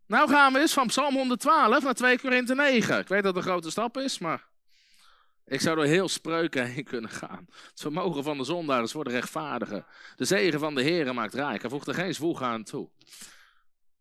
nou 0.07 0.29
gaan 0.29 0.53
we 0.53 0.59
eens 0.59 0.73
van 0.73 0.87
Psalm 0.87 1.15
112 1.15 1.83
naar 1.83 1.93
2 1.93 2.19
Korinthe 2.19 2.55
9. 2.55 2.99
Ik 2.99 3.07
weet 3.07 3.23
dat 3.23 3.35
het 3.35 3.45
een 3.45 3.51
grote 3.51 3.69
stap 3.69 3.97
is, 3.97 4.19
maar 4.19 4.47
ik 5.45 5.61
zou 5.61 5.79
er 5.79 5.85
heel 5.85 6.07
spreuken 6.07 6.65
heen 6.65 6.83
kunnen 6.83 7.09
gaan. 7.09 7.45
Het 7.49 7.81
vermogen 7.81 8.23
van 8.23 8.37
de 8.37 8.43
zondaar 8.43 8.83
is 8.83 8.91
voor 8.91 9.03
de 9.03 9.09
rechtvaardigen. 9.09 9.85
De 10.15 10.25
zegen 10.25 10.59
van 10.59 10.75
de 10.75 10.81
Heer 10.81 11.13
maakt 11.13 11.33
rijk. 11.33 11.61
Hij 11.61 11.69
voegt 11.69 11.87
er 11.87 11.93
geen 11.93 12.13
zwoeg 12.13 12.41
aan 12.41 12.63
toe. 12.63 12.89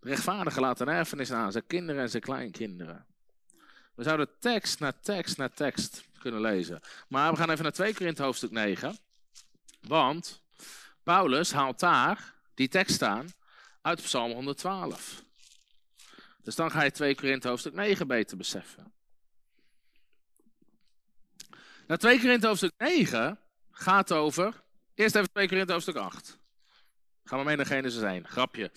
Rechtvaardige 0.00 0.60
laat 0.60 0.80
een 0.80 0.88
erfenis 0.88 1.32
aan 1.32 1.52
zijn 1.52 1.66
kinderen 1.66 2.02
en 2.02 2.10
zijn 2.10 2.22
kleinkinderen. 2.22 3.06
We 3.94 4.02
zouden 4.02 4.28
tekst 4.40 4.80
na 4.80 4.92
tekst 4.92 5.36
na 5.36 5.48
tekst 5.48 6.04
kunnen 6.18 6.40
lezen. 6.40 6.80
Maar 7.08 7.32
we 7.32 7.38
gaan 7.38 7.50
even 7.50 7.62
naar 7.62 7.72
2 7.72 7.94
Korinthe 7.94 8.22
hoofdstuk 8.22 8.50
9. 8.50 8.98
Want 9.80 10.42
Paulus 11.02 11.52
haalt 11.52 11.80
daar 11.80 12.34
die 12.54 12.68
tekst 12.68 13.02
aan 13.02 13.26
uit 13.82 14.02
Psalm 14.02 14.32
112. 14.32 15.24
Dus 16.46 16.54
dan 16.54 16.70
ga 16.70 16.82
je 16.82 16.90
2 16.90 17.14
Korinthe 17.14 17.48
hoofdstuk 17.48 17.74
9 17.74 18.06
beter 18.06 18.36
beseffen. 18.36 18.92
Nou, 21.86 22.00
2 22.00 22.20
Korinthe 22.20 22.46
hoofdstuk 22.46 22.72
9 22.78 23.38
gaat 23.70 24.12
over... 24.12 24.62
Eerst 24.94 25.14
even 25.14 25.30
2 25.32 25.48
Korinthe 25.48 25.72
hoofdstuk 25.72 25.96
8. 25.96 26.38
Gaan 27.24 27.38
we 27.38 27.44
mee 27.44 27.56
naar 27.56 27.66
Genesis 27.66 28.02
1. 28.02 28.28
Grapje. 28.28 28.70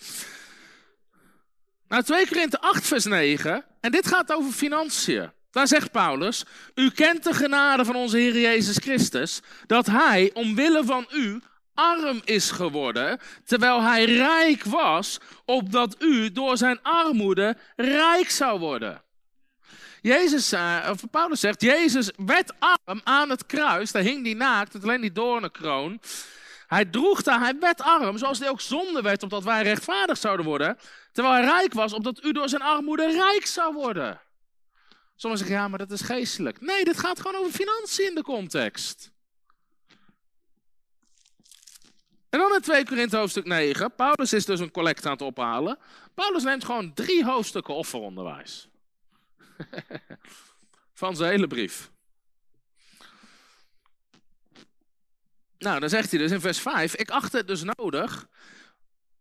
Nou, 1.88 2.02
2 2.02 2.26
Korinthe 2.26 2.60
8 2.60 2.86
vers 2.86 3.04
9. 3.04 3.64
En 3.80 3.92
dit 3.92 4.06
gaat 4.06 4.32
over 4.32 4.52
financiën. 4.52 5.30
Daar 5.50 5.68
zegt 5.68 5.90
Paulus, 5.90 6.44
u 6.74 6.90
kent 6.90 7.24
de 7.24 7.34
genade 7.34 7.84
van 7.84 7.96
onze 7.96 8.16
Heer 8.16 8.40
Jezus 8.40 8.76
Christus, 8.76 9.40
dat 9.66 9.86
Hij 9.86 10.30
omwille 10.34 10.84
van 10.84 11.06
u 11.12 11.42
arm 11.80 12.20
is 12.24 12.50
geworden, 12.50 13.20
terwijl 13.44 13.82
Hij 13.82 14.04
rijk 14.04 14.64
was, 14.64 15.18
opdat 15.44 15.96
u 15.98 16.32
door 16.32 16.56
zijn 16.56 16.82
armoede 16.82 17.56
rijk 17.76 18.30
zou 18.30 18.58
worden. 18.58 19.02
Jezus, 20.02 20.52
uh, 20.52 20.88
of 20.90 21.10
Paulus 21.10 21.40
zegt, 21.40 21.62
Jezus 21.62 22.10
werd 22.16 22.52
arm 22.58 23.00
aan 23.04 23.30
het 23.30 23.46
kruis, 23.46 23.92
daar 23.92 24.02
hing 24.02 24.24
die 24.24 24.36
naakt, 24.36 24.72
het 24.72 24.82
alleen 24.82 25.00
die 25.00 25.12
doornenkroon. 25.12 26.00
Hij 26.66 26.84
droeg 26.84 27.22
daar, 27.22 27.40
hij 27.40 27.58
werd 27.60 27.82
arm, 27.82 28.18
zoals 28.18 28.38
hij 28.38 28.48
ook 28.48 28.60
zonde 28.60 29.02
werd, 29.02 29.22
opdat 29.22 29.44
wij 29.44 29.62
rechtvaardig 29.62 30.18
zouden 30.18 30.46
worden. 30.46 30.78
Terwijl 31.12 31.34
hij 31.34 31.44
rijk 31.44 31.72
was, 31.72 31.92
opdat 31.92 32.24
u 32.24 32.32
door 32.32 32.48
zijn 32.48 32.62
armoede 32.62 33.12
rijk 33.12 33.46
zou 33.46 33.74
worden. 33.74 34.20
Sommigen 35.16 35.46
zeggen, 35.46 35.64
ja, 35.64 35.68
maar 35.68 35.78
dat 35.78 35.90
is 35.90 36.00
geestelijk. 36.00 36.60
Nee, 36.60 36.84
dit 36.84 36.98
gaat 36.98 37.20
gewoon 37.20 37.40
over 37.40 37.52
financiën 37.52 38.06
in 38.08 38.14
de 38.14 38.22
context. 38.22 39.09
En 42.30 42.38
dan 42.38 42.54
in 42.54 42.60
2 42.60 42.84
Korinthe 42.84 43.16
hoofdstuk 43.16 43.44
9. 43.44 43.94
Paulus 43.94 44.32
is 44.32 44.44
dus 44.44 44.60
een 44.60 44.70
collect 44.70 45.06
aan 45.06 45.12
het 45.12 45.22
ophalen. 45.22 45.78
Paulus 46.14 46.42
neemt 46.42 46.64
gewoon 46.64 46.94
drie 46.94 47.24
hoofdstukken 47.24 47.74
offeronderwijs. 47.74 48.68
Van 50.92 51.16
zijn 51.16 51.30
hele 51.30 51.46
brief. 51.46 51.90
Nou, 55.58 55.80
dan 55.80 55.88
zegt 55.88 56.10
hij 56.10 56.20
dus 56.20 56.30
in 56.30 56.40
vers 56.40 56.60
5: 56.60 56.94
Ik 56.94 57.10
acht 57.10 57.32
het 57.32 57.46
dus 57.46 57.62
nodig 57.62 58.28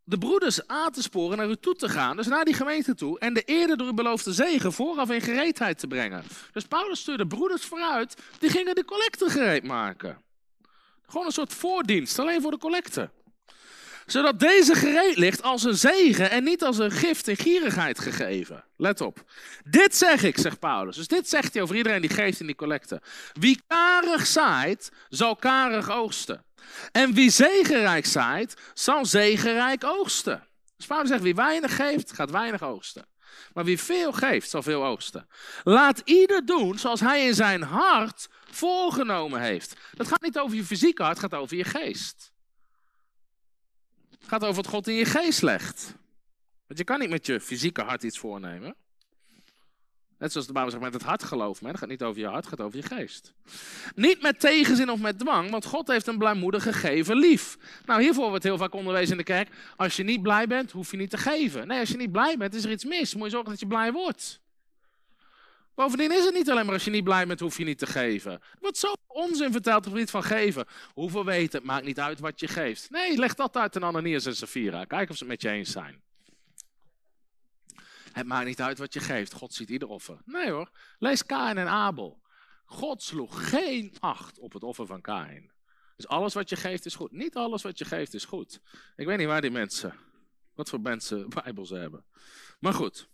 de 0.09 0.17
broeders 0.17 0.67
aan 0.67 0.91
te 0.91 1.01
sporen 1.01 1.37
naar 1.37 1.49
u 1.49 1.55
toe 1.55 1.75
te 1.75 1.89
gaan, 1.89 2.15
dus 2.15 2.27
naar 2.27 2.45
die 2.45 2.53
gemeente 2.53 2.95
toe, 2.95 3.19
en 3.19 3.33
de 3.33 3.41
eerder 3.41 3.77
door 3.77 3.87
u 3.87 3.93
beloofde 3.93 4.33
zegen 4.33 4.73
vooraf 4.73 5.09
in 5.09 5.21
gereedheid 5.21 5.79
te 5.79 5.87
brengen. 5.87 6.23
Dus 6.51 6.65
Paulus 6.65 6.99
stuurde 6.99 7.27
broeders 7.27 7.65
vooruit, 7.65 8.21
die 8.39 8.49
gingen 8.49 8.75
de 8.75 8.85
collecte 8.85 9.29
gereed 9.29 9.63
maken. 9.63 10.21
Gewoon 11.09 11.25
een 11.25 11.31
soort 11.31 11.53
voordienst, 11.53 12.19
alleen 12.19 12.41
voor 12.41 12.51
de 12.51 12.57
collecte. 12.57 13.09
Zodat 14.05 14.39
deze 14.39 14.75
gereed 14.75 15.17
ligt 15.17 15.41
als 15.41 15.63
een 15.63 15.77
zegen 15.77 16.31
en 16.31 16.43
niet 16.43 16.63
als 16.63 16.77
een 16.77 16.91
gift 16.91 17.27
in 17.27 17.37
gierigheid 17.37 17.99
gegeven. 17.99 18.63
Let 18.77 19.01
op. 19.01 19.23
Dit 19.63 19.95
zeg 19.95 20.23
ik, 20.23 20.37
zegt 20.37 20.59
Paulus. 20.59 20.95
Dus 20.95 21.07
dit 21.07 21.29
zegt 21.29 21.53
hij 21.53 21.63
over 21.63 21.75
iedereen 21.75 22.01
die 22.01 22.09
geeft 22.09 22.39
in 22.39 22.45
die 22.45 22.55
collecte. 22.55 23.01
Wie 23.33 23.61
karig 23.67 24.27
zaait, 24.27 24.91
zal 25.09 25.35
karig 25.35 25.89
oogsten. 25.89 26.43
En 26.91 27.13
wie 27.13 27.29
zegenrijk 27.29 28.05
zaait, 28.05 28.53
zal 28.73 29.05
zegenrijk 29.05 29.83
oogsten. 29.83 30.47
Dus 30.77 30.85
Paulus 30.85 31.09
zegt, 31.09 31.21
wie 31.21 31.35
weinig 31.35 31.75
geeft, 31.75 32.13
gaat 32.13 32.31
weinig 32.31 32.63
oogsten. 32.63 33.05
Maar 33.53 33.65
wie 33.65 33.79
veel 33.79 34.11
geeft, 34.11 34.49
zal 34.49 34.63
veel 34.63 34.85
oogsten. 34.85 35.27
Laat 35.63 36.01
ieder 36.05 36.45
doen 36.45 36.79
zoals 36.79 36.99
hij 36.99 37.25
in 37.25 37.33
zijn 37.33 37.61
hart 37.61 38.27
voorgenomen 38.51 39.41
heeft. 39.41 39.75
Dat 39.93 40.07
gaat 40.07 40.21
niet 40.21 40.39
over 40.39 40.55
je 40.55 40.63
fysieke 40.63 41.03
hart, 41.03 41.21
het 41.21 41.31
gaat 41.31 41.41
over 41.41 41.57
je 41.57 41.63
geest. 41.63 42.31
Het 44.09 44.27
gaat 44.27 44.43
over 44.43 44.55
wat 44.55 44.67
God 44.67 44.87
in 44.87 44.93
je 44.93 45.05
geest 45.05 45.41
legt. 45.41 45.95
Want 46.67 46.79
je 46.79 46.83
kan 46.83 46.99
niet 46.99 47.09
met 47.09 47.25
je 47.25 47.39
fysieke 47.39 47.81
hart 47.81 48.03
iets 48.03 48.19
voornemen. 48.19 48.75
Net 50.19 50.31
zoals 50.31 50.47
de 50.47 50.53
Bijbel 50.53 50.71
zegt, 50.71 50.83
met 50.83 50.93
het 50.93 51.03
hart 51.03 51.23
geloof 51.23 51.61
men. 51.61 51.71
Het 51.71 51.79
gaat 51.79 51.89
niet 51.89 52.03
over 52.03 52.21
je 52.21 52.27
hart, 52.27 52.45
het 52.45 52.47
gaat 52.47 52.61
over 52.61 52.77
je 52.77 52.85
geest. 52.85 53.33
Niet 53.95 54.21
met 54.21 54.39
tegenzin 54.39 54.89
of 54.89 54.99
met 54.99 55.19
dwang, 55.19 55.49
want 55.49 55.65
God 55.65 55.87
heeft 55.87 56.07
een 56.07 56.17
blijmoedige 56.17 56.73
geven 56.73 57.17
lief. 57.17 57.57
Nou, 57.85 58.01
hiervoor 58.01 58.29
wordt 58.29 58.43
heel 58.43 58.57
vaak 58.57 58.73
onderwezen 58.73 59.11
in 59.11 59.17
de 59.17 59.23
kerk. 59.23 59.49
Als 59.75 59.95
je 59.95 60.03
niet 60.03 60.21
blij 60.21 60.47
bent, 60.47 60.71
hoef 60.71 60.91
je 60.91 60.97
niet 60.97 61.09
te 61.09 61.17
geven. 61.17 61.67
Nee, 61.67 61.79
als 61.79 61.89
je 61.89 61.97
niet 61.97 62.11
blij 62.11 62.37
bent, 62.37 62.53
is 62.53 62.63
er 62.63 62.71
iets 62.71 62.85
mis. 62.85 63.15
Moet 63.15 63.23
je 63.23 63.29
zorgen 63.29 63.49
dat 63.49 63.59
je 63.59 63.67
blij 63.67 63.91
wordt. 63.91 64.41
Bovendien 65.75 66.11
is 66.11 66.25
het 66.25 66.33
niet 66.33 66.49
alleen 66.49 66.65
maar 66.65 66.73
als 66.73 66.83
je 66.83 66.91
niet 66.91 67.03
blij 67.03 67.27
bent, 67.27 67.39
hoef 67.39 67.57
je 67.57 67.63
niet 67.63 67.77
te 67.77 67.85
geven. 67.85 68.31
Er 68.31 68.57
wordt 68.59 68.77
zo 68.77 68.93
onzin 69.07 69.51
verteld 69.51 69.87
op 69.87 69.93
het 69.93 70.09
van 70.09 70.23
geven. 70.23 70.65
Hoeveel 70.93 71.25
weten, 71.25 71.61
maakt 71.63 71.85
niet 71.85 71.99
uit 71.99 72.19
wat 72.19 72.39
je 72.39 72.47
geeft. 72.47 72.89
Nee, 72.89 73.17
leg 73.17 73.33
dat 73.33 73.57
uit 73.57 73.75
aan 73.75 73.83
Ananias 73.83 74.25
en 74.25 74.35
Safira. 74.35 74.85
Kijk 74.85 75.09
of 75.09 75.17
ze 75.17 75.23
het 75.23 75.31
met 75.31 75.41
je 75.41 75.49
eens 75.49 75.71
zijn. 75.71 76.01
Het 78.19 78.27
maakt 78.27 78.45
niet 78.45 78.61
uit 78.61 78.77
wat 78.77 78.93
je 78.93 78.99
geeft. 78.99 79.33
God 79.33 79.53
ziet 79.53 79.69
ieder 79.69 79.87
offer. 79.87 80.17
Nee 80.25 80.51
hoor. 80.51 80.69
Lees 80.97 81.25
Kain 81.25 81.57
en 81.57 81.67
Abel. 81.67 82.21
God 82.65 83.03
sloeg 83.03 83.49
geen 83.49 83.95
acht 83.99 84.39
op 84.39 84.53
het 84.53 84.63
offer 84.63 84.85
van 84.85 85.01
Kain. 85.01 85.51
Dus 85.95 86.07
alles 86.07 86.33
wat 86.33 86.49
je 86.49 86.55
geeft 86.55 86.85
is 86.85 86.95
goed. 86.95 87.11
Niet 87.11 87.35
alles 87.35 87.61
wat 87.61 87.77
je 87.77 87.85
geeft 87.85 88.13
is 88.13 88.25
goed. 88.25 88.61
Ik 88.95 89.05
weet 89.05 89.17
niet 89.17 89.27
waar 89.27 89.41
die 89.41 89.51
mensen, 89.51 89.95
wat 90.55 90.69
voor 90.69 90.81
mensen 90.81 91.29
Bijbels 91.43 91.69
hebben. 91.69 92.05
Maar 92.59 92.73
goed. 92.73 93.09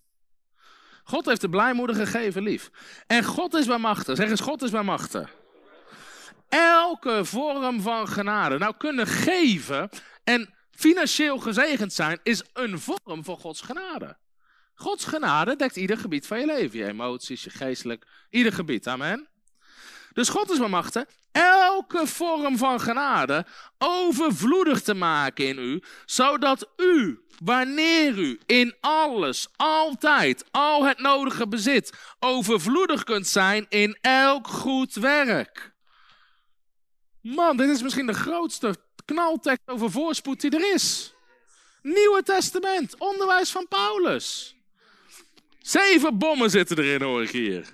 God 1.03 1.25
heeft 1.25 1.41
de 1.41 1.49
blijmoeder 1.49 1.95
gegeven 1.95 2.43
lief. 2.43 2.71
En 3.07 3.23
God 3.23 3.53
is 3.53 3.65
bij 3.65 3.77
machten. 3.77 4.15
Zeg 4.15 4.29
eens, 4.29 4.41
God 4.41 4.61
is 4.61 4.71
bij 4.71 4.83
machten. 4.83 5.29
Elke 6.49 7.25
vorm 7.25 7.81
van 7.81 8.07
genade. 8.07 8.57
Nou, 8.57 8.73
kunnen 8.77 9.07
geven 9.07 9.89
en 10.23 10.53
financieel 10.71 11.39
gezegend 11.39 11.93
zijn 11.93 12.19
is 12.23 12.43
een 12.53 12.79
vorm 12.79 13.23
van 13.23 13.37
Gods 13.37 13.61
genade. 13.61 14.17
Gods 14.75 15.05
genade 15.05 15.55
dekt 15.55 15.75
ieder 15.75 15.97
gebied 15.97 16.27
van 16.27 16.39
je 16.39 16.45
leven. 16.45 16.79
Je 16.79 16.87
emoties, 16.87 17.43
je 17.43 17.49
geestelijk, 17.49 18.05
ieder 18.29 18.53
gebied. 18.53 18.87
Amen. 18.87 19.27
Dus 20.13 20.29
God 20.29 20.51
is 20.51 20.57
bemachtigd 20.57 21.13
elke 21.31 22.07
vorm 22.07 22.57
van 22.57 22.79
genade 22.79 23.45
overvloedig 23.77 24.81
te 24.81 24.93
maken 24.93 25.47
in 25.47 25.59
u, 25.59 25.81
zodat 26.05 26.69
u, 26.77 27.25
wanneer 27.43 28.17
u 28.17 28.39
in 28.45 28.75
alles, 28.79 29.47
altijd, 29.55 30.45
al 30.51 30.85
het 30.85 30.99
nodige 30.99 31.47
bezit, 31.47 31.93
overvloedig 32.19 33.03
kunt 33.03 33.27
zijn 33.27 33.65
in 33.69 33.97
elk 34.01 34.47
goed 34.47 34.93
werk. 34.93 35.73
Man, 37.21 37.57
dit 37.57 37.69
is 37.69 37.81
misschien 37.81 38.07
de 38.07 38.13
grootste 38.13 38.75
knaltekst 39.05 39.67
over 39.67 39.91
voorspoed 39.91 40.41
die 40.41 40.51
er 40.51 40.73
is. 40.73 41.13
Nieuwe 41.81 42.23
Testament, 42.23 42.97
onderwijs 42.97 43.51
van 43.51 43.67
Paulus. 43.67 44.54
Zeven 45.65 46.17
bommen 46.17 46.49
zitten 46.49 46.77
erin, 46.77 47.01
hoor 47.01 47.23
ik 47.23 47.29
hier. 47.29 47.65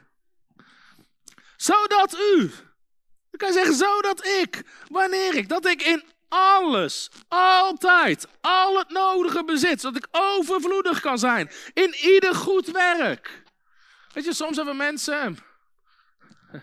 Zodat 1.57 2.17
u, 2.19 2.51
ik 3.31 3.39
kan 3.39 3.53
zeggen, 3.53 3.75
zodat 3.75 4.25
ik, 4.25 4.63
wanneer 4.87 5.35
ik, 5.35 5.49
dat 5.49 5.65
ik 5.65 5.81
in 5.81 6.03
alles, 6.27 7.09
altijd, 7.27 8.27
al 8.41 8.77
het 8.77 8.89
nodige 8.89 9.43
bezit, 9.43 9.81
zodat 9.81 10.03
ik 10.03 10.07
overvloedig 10.11 10.99
kan 10.99 11.19
zijn 11.19 11.49
in 11.73 11.95
ieder 11.95 12.35
goed 12.35 12.67
werk. 12.67 13.43
Weet 14.13 14.25
je, 14.25 14.33
soms 14.33 14.55
hebben 14.55 14.77
mensen, 14.77 15.37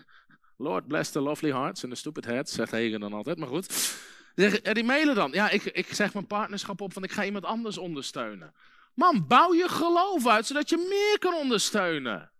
Lord 0.57 0.87
bless 0.87 1.11
the 1.11 1.19
lovely 1.19 1.51
hearts 1.51 1.83
and 1.83 1.93
the 1.93 1.99
stupid 1.99 2.25
heads, 2.25 2.53
zegt 2.53 2.71
Hegen 2.71 2.99
dan 2.99 3.13
altijd, 3.13 3.37
maar 3.37 3.47
goed. 3.47 3.93
Die 4.73 4.83
mailen 4.83 5.15
dan, 5.15 5.31
ja, 5.31 5.49
ik, 5.49 5.63
ik 5.63 5.93
zeg 5.93 6.13
mijn 6.13 6.27
partnerschap 6.27 6.81
op, 6.81 6.93
want 6.93 7.05
ik 7.05 7.11
ga 7.11 7.25
iemand 7.25 7.45
anders 7.45 7.77
ondersteunen. 7.77 8.53
Man, 8.93 9.27
bouw 9.27 9.53
je 9.53 9.69
geloof 9.69 10.27
uit, 10.27 10.45
zodat 10.45 10.69
je 10.69 10.85
meer 10.89 11.19
kan 11.19 11.33
ondersteunen. 11.33 12.31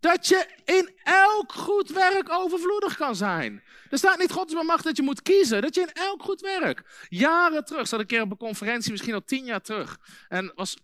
Dat 0.00 0.26
je 0.26 0.46
in 0.64 0.92
elk 1.02 1.52
goed 1.52 1.90
werk 1.90 2.30
overvloedig 2.30 2.96
kan 2.96 3.16
zijn. 3.16 3.62
Er 3.90 3.98
staat 3.98 4.18
niet 4.18 4.32
God 4.32 4.48
is 4.48 4.54
maar 4.54 4.64
macht 4.64 4.84
dat 4.84 4.96
je 4.96 5.02
moet 5.02 5.22
kiezen. 5.22 5.62
Dat 5.62 5.74
je 5.74 5.80
in 5.80 5.92
elk 5.92 6.22
goed 6.22 6.40
werk. 6.40 7.06
Jaren 7.08 7.64
terug, 7.64 7.88
zat 7.88 8.00
ik 8.00 8.10
een 8.10 8.16
keer 8.16 8.22
op 8.24 8.30
een 8.30 8.36
conferentie, 8.36 8.90
misschien 8.90 9.14
al 9.14 9.24
tien 9.24 9.44
jaar 9.44 9.60
terug. 9.60 9.98
En 10.28 10.52
was 10.54 10.76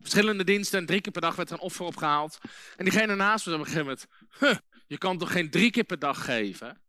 verschillende 0.00 0.44
diensten 0.44 0.78
en 0.78 0.86
drie 0.86 1.00
keer 1.00 1.12
per 1.12 1.20
dag 1.20 1.36
werd 1.36 1.48
er 1.48 1.54
een 1.54 1.60
offer 1.60 1.84
opgehaald. 1.84 2.38
En 2.76 2.84
diegene 2.84 3.14
naast 3.14 3.46
me 3.46 3.52
zei 3.52 3.54
op 3.54 3.68
een 3.68 3.72
gegeven 3.72 4.06
moment, 4.40 4.60
je 4.86 4.98
kan 4.98 5.18
toch 5.18 5.32
geen 5.32 5.50
drie 5.50 5.70
keer 5.70 5.84
per 5.84 5.98
dag 5.98 6.24
geven? 6.24 6.80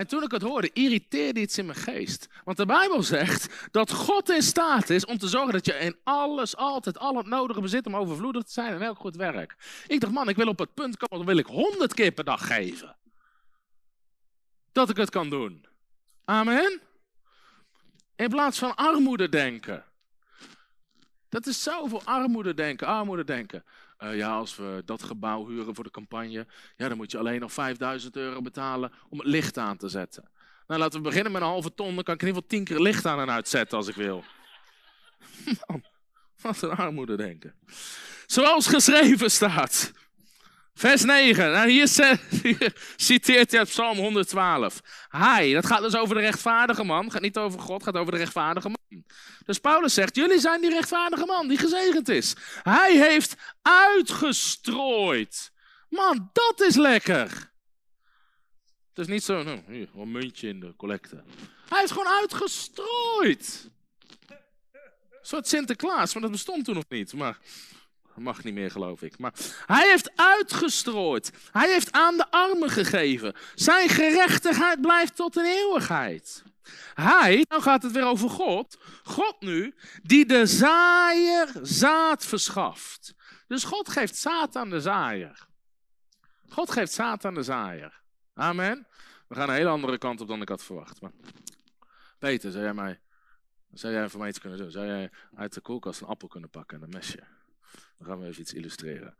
En 0.00 0.06
toen 0.06 0.22
ik 0.22 0.30
het 0.30 0.42
hoorde, 0.42 0.70
irriteerde 0.72 1.40
iets 1.40 1.58
in 1.58 1.66
mijn 1.66 1.78
geest. 1.78 2.28
Want 2.44 2.56
de 2.56 2.66
Bijbel 2.66 3.02
zegt 3.02 3.68
dat 3.70 3.92
God 3.92 4.28
in 4.30 4.42
staat 4.42 4.90
is 4.90 5.04
om 5.04 5.18
te 5.18 5.28
zorgen 5.28 5.52
dat 5.52 5.66
je 5.66 5.72
in 5.72 5.96
alles, 6.04 6.56
altijd, 6.56 6.98
al 6.98 7.16
het 7.16 7.26
nodige 7.26 7.60
bezit 7.60 7.86
om 7.86 7.96
overvloedig 7.96 8.42
te 8.42 8.52
zijn 8.52 8.72
en 8.72 8.82
elk 8.82 8.98
goed 8.98 9.16
werk. 9.16 9.56
Ik 9.86 10.00
dacht, 10.00 10.12
man, 10.12 10.28
ik 10.28 10.36
wil 10.36 10.48
op 10.48 10.58
het 10.58 10.74
punt 10.74 10.96
komen, 10.96 11.16
dan 11.16 11.34
wil 11.34 11.44
ik 11.44 11.46
honderd 11.46 11.94
keer 11.94 12.12
per 12.12 12.24
dag 12.24 12.46
geven. 12.46 12.96
Dat 14.72 14.90
ik 14.90 14.96
het 14.96 15.10
kan 15.10 15.30
doen. 15.30 15.66
Amen. 16.24 16.80
In 18.16 18.28
plaats 18.28 18.58
van 18.58 18.74
armoede 18.74 19.28
denken. 19.28 19.84
Dat 21.28 21.46
is 21.46 21.62
zoveel 21.62 22.02
armoede 22.04 22.54
denken, 22.54 22.86
armoede 22.86 23.24
denken. 23.24 23.64
Uh, 24.02 24.16
ja, 24.16 24.36
als 24.36 24.56
we 24.56 24.82
dat 24.84 25.02
gebouw 25.02 25.46
huren 25.48 25.74
voor 25.74 25.84
de 25.84 25.90
campagne, 25.90 26.46
ja, 26.76 26.88
dan 26.88 26.96
moet 26.96 27.10
je 27.10 27.18
alleen 27.18 27.40
nog 27.40 27.52
5000 27.52 28.16
euro 28.16 28.42
betalen 28.42 28.92
om 29.08 29.18
het 29.18 29.26
licht 29.26 29.58
aan 29.58 29.76
te 29.76 29.88
zetten. 29.88 30.30
Nou, 30.66 30.80
laten 30.80 30.98
we 30.98 31.08
beginnen 31.08 31.32
met 31.32 31.42
een 31.42 31.48
halve 31.48 31.74
ton, 31.74 31.94
dan 31.94 32.04
kan 32.04 32.14
ik 32.14 32.20
in 32.20 32.26
ieder 32.26 32.42
geval 32.42 32.58
tien 32.58 32.64
keer 32.64 32.84
licht 32.84 33.06
aan 33.06 33.20
en 33.20 33.30
uitzetten 33.30 33.78
als 33.78 33.88
ik 33.88 33.94
wil. 33.94 34.24
Wat 36.42 36.62
een 36.62 36.70
armoede 36.70 37.16
denken. 37.16 37.54
Zoals 38.26 38.66
geschreven 38.66 39.30
staat. 39.30 39.92
Vers 40.80 41.04
9. 41.04 41.50
Nou, 41.52 41.70
hier, 41.74 41.88
citeert 42.96 43.50
hij 43.50 43.58
uit 43.58 43.68
Psalm 43.68 43.98
112. 43.98 44.80
Hij, 45.08 45.52
dat 45.52 45.66
gaat 45.66 45.82
dus 45.82 45.96
over 45.96 46.14
de 46.14 46.20
rechtvaardige 46.20 46.84
man. 46.84 47.10
Gaat 47.10 47.22
niet 47.22 47.36
over 47.36 47.60
God, 47.60 47.82
gaat 47.82 47.96
over 47.96 48.12
de 48.12 48.18
rechtvaardige 48.18 48.68
man. 48.68 49.04
Dus 49.44 49.58
Paulus 49.58 49.94
zegt: 49.94 50.16
Jullie 50.16 50.38
zijn 50.38 50.60
die 50.60 50.70
rechtvaardige 50.70 51.26
man 51.26 51.48
die 51.48 51.58
gezegend 51.58 52.08
is. 52.08 52.34
Hij 52.62 52.96
heeft 52.96 53.36
uitgestrooid 53.62 55.52
Man, 55.88 56.30
dat 56.32 56.60
is 56.60 56.76
lekker. 56.76 57.52
Het 58.88 58.98
is 58.98 59.06
niet 59.06 59.22
zo, 59.22 59.42
nou, 59.42 59.62
hier, 59.66 59.88
een 59.96 60.10
muntje 60.10 60.48
in 60.48 60.60
de 60.60 60.76
collecte. 60.76 61.22
Hij 61.68 61.82
is 61.82 61.90
gewoon 61.90 62.12
uitgestrooid. 62.12 63.70
Een 64.28 64.38
soort 65.22 65.48
Sinterklaas, 65.48 66.12
maar 66.12 66.22
dat 66.22 66.30
bestond 66.30 66.64
toen 66.64 66.74
nog 66.74 66.88
niet. 66.88 67.12
Maar 67.12 67.38
mag 68.20 68.44
niet 68.44 68.54
meer, 68.54 68.70
geloof 68.70 69.02
ik. 69.02 69.18
Maar 69.18 69.32
hij 69.66 69.88
heeft 69.90 70.10
uitgestrooid. 70.16 71.32
Hij 71.52 71.70
heeft 71.72 71.92
aan 71.92 72.16
de 72.16 72.30
armen 72.30 72.70
gegeven. 72.70 73.34
Zijn 73.54 73.88
gerechtigheid 73.88 74.80
blijft 74.80 75.16
tot 75.16 75.36
een 75.36 75.44
eeuwigheid. 75.44 76.42
Hij, 76.94 77.44
nou 77.48 77.62
gaat 77.62 77.82
het 77.82 77.92
weer 77.92 78.04
over 78.04 78.30
God. 78.30 78.78
God 79.02 79.40
nu, 79.40 79.74
die 80.02 80.26
de 80.26 80.46
zaaier 80.46 81.48
zaad 81.62 82.26
verschaft. 82.26 83.14
Dus 83.46 83.64
God 83.64 83.88
geeft 83.88 84.16
zaad 84.16 84.56
aan 84.56 84.70
de 84.70 84.80
zaaier. 84.80 85.48
God 86.48 86.70
geeft 86.70 86.92
zaad 86.92 87.24
aan 87.24 87.34
de 87.34 87.42
zaaier. 87.42 88.00
Amen. 88.34 88.86
We 89.28 89.34
gaan 89.34 89.48
een 89.48 89.54
hele 89.54 89.68
andere 89.68 89.98
kant 89.98 90.20
op 90.20 90.28
dan 90.28 90.42
ik 90.42 90.48
had 90.48 90.62
verwacht. 90.62 91.00
Maar 91.00 91.12
Peter, 92.18 92.50
zou 92.50 92.64
jij, 92.64 92.74
mij, 92.74 93.00
zou 93.72 93.92
jij 93.92 94.08
voor 94.08 94.20
mij 94.20 94.28
iets 94.28 94.40
kunnen 94.40 94.58
doen? 94.58 94.70
Zou 94.70 94.86
jij 94.86 95.10
uit 95.34 95.54
de 95.54 95.60
koelkast 95.60 96.00
een 96.00 96.06
appel 96.06 96.28
kunnen 96.28 96.50
pakken 96.50 96.76
en 96.76 96.82
een 96.82 96.90
mesje? 96.90 97.22
Dan 97.98 98.06
gaan 98.08 98.20
we 98.20 98.26
even 98.26 98.40
iets 98.40 98.52
illustreren. 98.52 99.16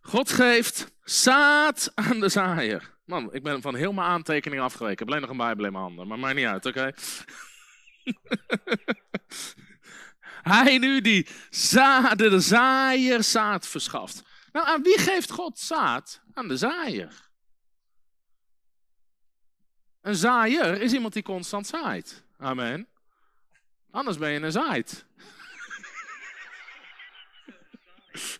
God 0.00 0.30
geeft 0.30 0.92
zaad 1.02 1.92
aan 1.94 2.20
de 2.20 2.28
zaaier. 2.28 2.96
Man, 3.04 3.34
ik 3.34 3.42
ben 3.42 3.62
van 3.62 3.74
heel 3.74 3.92
mijn 3.92 4.08
aantekeningen 4.08 4.64
afgeweken. 4.64 4.92
Ik 4.92 4.98
heb 4.98 5.08
alleen 5.08 5.20
nog 5.20 5.30
een 5.30 5.36
bijbel 5.36 5.64
in 5.64 5.72
mijn 5.72 5.84
handen, 5.84 6.06
maar 6.06 6.18
maakt 6.18 6.36
niet 6.36 6.46
uit, 6.46 6.66
oké? 6.66 6.92
Hij 10.42 10.78
nu 10.78 11.00
die 11.00 11.28
zaad, 11.50 12.18
de 12.18 12.40
zaaier 12.40 13.22
zaad 13.22 13.66
verschaft. 13.66 14.22
Nou, 14.52 14.66
aan 14.66 14.82
wie 14.82 14.98
geeft 14.98 15.30
God 15.30 15.58
zaad? 15.58 16.22
Aan 16.32 16.48
de 16.48 16.56
zaaier. 16.56 17.28
Een 20.00 20.14
zaaier 20.14 20.80
is 20.80 20.92
iemand 20.92 21.12
die 21.12 21.22
constant 21.22 21.66
zaait. 21.66 22.24
Amen. 22.38 22.88
Anders 23.90 24.18
ben 24.18 24.30
je 24.30 24.40
een 24.40 24.52
zaait. 24.52 25.06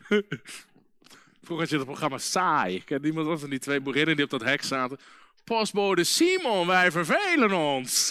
Vroeger 1.43 1.59
had 1.59 1.69
je 1.69 1.77
het 1.77 1.85
programma 1.85 2.19
Saai. 2.19 2.75
Ik 2.75 2.85
ken 2.85 3.05
iemand 3.05 3.41
van 3.41 3.51
die 3.51 3.59
twee 3.59 3.81
boerinnen 3.81 4.17
die 4.17 4.25
op 4.25 4.31
dat 4.31 4.43
hek 4.43 4.63
zaten. 4.63 4.99
Postbode 5.45 6.05
Simon, 6.05 6.67
wij 6.67 6.91
vervelen 6.91 7.53
ons. 7.53 8.11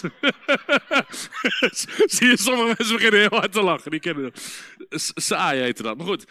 Zie 2.06 2.26
je, 2.26 2.36
sommige 2.36 2.66
mensen 2.66 2.96
beginnen 2.96 3.20
heel 3.20 3.38
hard 3.38 3.52
te 3.52 3.62
lachen. 3.62 3.90
Die 3.90 4.00
kennen 4.00 4.24
het. 4.24 5.12
Saai 5.14 5.60
heette 5.60 5.82
dat. 5.82 5.96
Maar 5.96 6.06
goed, 6.06 6.24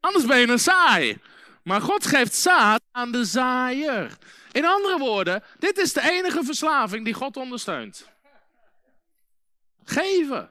anders 0.00 0.24
ben 0.24 0.38
je 0.38 0.48
een 0.48 0.58
saai. 0.58 1.18
Maar 1.62 1.80
God 1.80 2.06
geeft 2.06 2.34
zaad 2.34 2.82
aan 2.92 3.12
de 3.12 3.24
zaaier. 3.24 4.16
In 4.52 4.64
andere 4.64 4.98
woorden, 4.98 5.42
dit 5.58 5.78
is 5.78 5.92
de 5.92 6.10
enige 6.10 6.44
verslaving 6.44 7.04
die 7.04 7.14
God 7.14 7.36
ondersteunt. 7.36 8.08
Geven. 9.84 10.50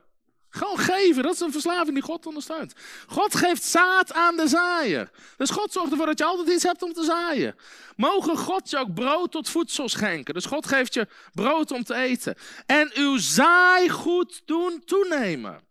Gewoon 0.55 0.77
geven, 0.77 1.23
dat 1.23 1.33
is 1.33 1.39
een 1.39 1.51
verslaving 1.51 1.93
die 1.93 2.03
God 2.03 2.25
ondersteunt. 2.25 2.73
God 3.07 3.35
geeft 3.35 3.63
zaad 3.63 4.13
aan 4.13 4.35
de 4.35 4.47
zaaier. 4.47 5.09
Dus 5.37 5.49
God 5.49 5.71
zorgt 5.71 5.91
ervoor 5.91 6.05
dat 6.05 6.17
je 6.17 6.25
altijd 6.25 6.49
iets 6.49 6.63
hebt 6.63 6.81
om 6.81 6.93
te 6.93 7.03
zaaien. 7.03 7.55
Mogen 7.95 8.37
God 8.37 8.69
je 8.69 8.77
ook 8.77 8.93
brood 8.93 9.31
tot 9.31 9.49
voedsel 9.49 9.89
schenken. 9.89 10.33
Dus 10.33 10.45
God 10.45 10.67
geeft 10.67 10.93
je 10.93 11.07
brood 11.33 11.71
om 11.71 11.83
te 11.83 11.95
eten. 11.95 12.35
En 12.65 12.91
uw 12.93 13.17
zaaigoed 13.17 14.41
doen 14.45 14.81
toenemen. 14.85 15.63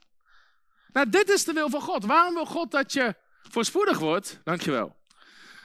Nou, 0.93 1.09
dit 1.09 1.29
is 1.29 1.45
de 1.45 1.53
wil 1.53 1.71
van 1.71 1.81
God. 1.81 2.05
Waarom 2.05 2.35
wil 2.35 2.47
God 2.47 2.71
dat 2.71 2.93
je 2.93 3.15
voorspoedig 3.51 3.99
wordt? 3.99 4.41
Dankjewel. 4.45 4.97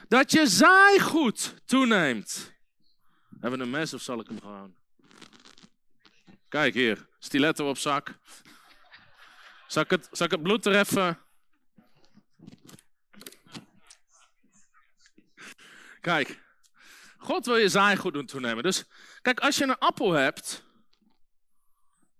Dat 0.08 0.32
je 0.32 0.46
zaaigoed 0.46 1.54
toeneemt. 1.66 2.52
Hebben 3.40 3.58
we 3.58 3.64
een 3.64 3.70
mes 3.70 3.94
of 3.94 4.02
zal 4.02 4.20
ik 4.20 4.26
hem 4.26 4.40
gewoon? 4.40 4.74
Kijk 6.48 6.74
hier, 6.74 7.06
stiletto 7.18 7.68
op 7.68 7.78
zak. 7.78 8.18
Zal 9.70 9.82
ik 9.82 9.90
het, 10.30 10.42
bloed 10.42 10.66
er 10.66 10.78
even... 10.78 11.18
Kijk, 16.00 16.40
God 17.18 17.46
wil 17.46 17.56
je 17.56 17.68
zaaigoed 17.68 18.12
doen 18.12 18.26
toenemen. 18.26 18.62
Dus 18.62 18.84
kijk, 19.22 19.40
als 19.40 19.56
je 19.56 19.64
een 19.64 19.78
appel 19.78 20.12
hebt, 20.12 20.62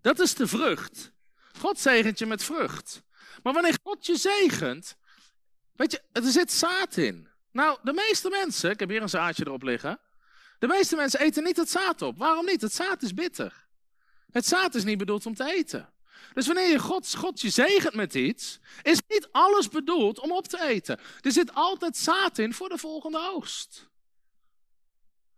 dat 0.00 0.18
is 0.18 0.34
de 0.34 0.46
vrucht. 0.46 1.12
God 1.58 1.78
zegent 1.78 2.18
je 2.18 2.26
met 2.26 2.44
vrucht. 2.44 3.02
Maar 3.42 3.52
wanneer 3.52 3.78
God 3.82 4.06
je 4.06 4.16
zegent, 4.16 4.96
weet 5.76 5.92
je, 5.92 6.02
er 6.12 6.22
zit 6.22 6.52
zaad 6.52 6.96
in. 6.96 7.28
Nou, 7.52 7.78
de 7.82 7.92
meeste 7.92 8.28
mensen, 8.28 8.70
ik 8.70 8.80
heb 8.80 8.88
hier 8.88 9.02
een 9.02 9.08
zaadje 9.08 9.46
erop 9.46 9.62
liggen. 9.62 10.00
De 10.58 10.66
meeste 10.66 10.96
mensen 10.96 11.20
eten 11.20 11.44
niet 11.44 11.56
het 11.56 11.70
zaad 11.70 12.02
op. 12.02 12.18
Waarom 12.18 12.44
niet? 12.44 12.60
Het 12.60 12.74
zaad 12.74 13.02
is 13.02 13.14
bitter. 13.14 13.66
Het 14.30 14.46
zaad 14.46 14.74
is 14.74 14.84
niet 14.84 14.98
bedoeld 14.98 15.26
om 15.26 15.34
te 15.34 15.52
eten. 15.52 15.92
Dus 16.34 16.46
wanneer 16.46 16.70
je 16.70 16.78
God, 16.78 17.14
God 17.14 17.40
je 17.40 17.50
zegent 17.50 17.94
met 17.94 18.14
iets, 18.14 18.58
is 18.82 18.98
niet 19.08 19.28
alles 19.32 19.68
bedoeld 19.68 20.18
om 20.18 20.32
op 20.32 20.46
te 20.46 20.62
eten. 20.62 21.00
Er 21.20 21.32
zit 21.32 21.54
altijd 21.54 21.96
zaad 21.96 22.38
in 22.38 22.54
voor 22.54 22.68
de 22.68 22.78
volgende 22.78 23.18
oogst. 23.18 23.88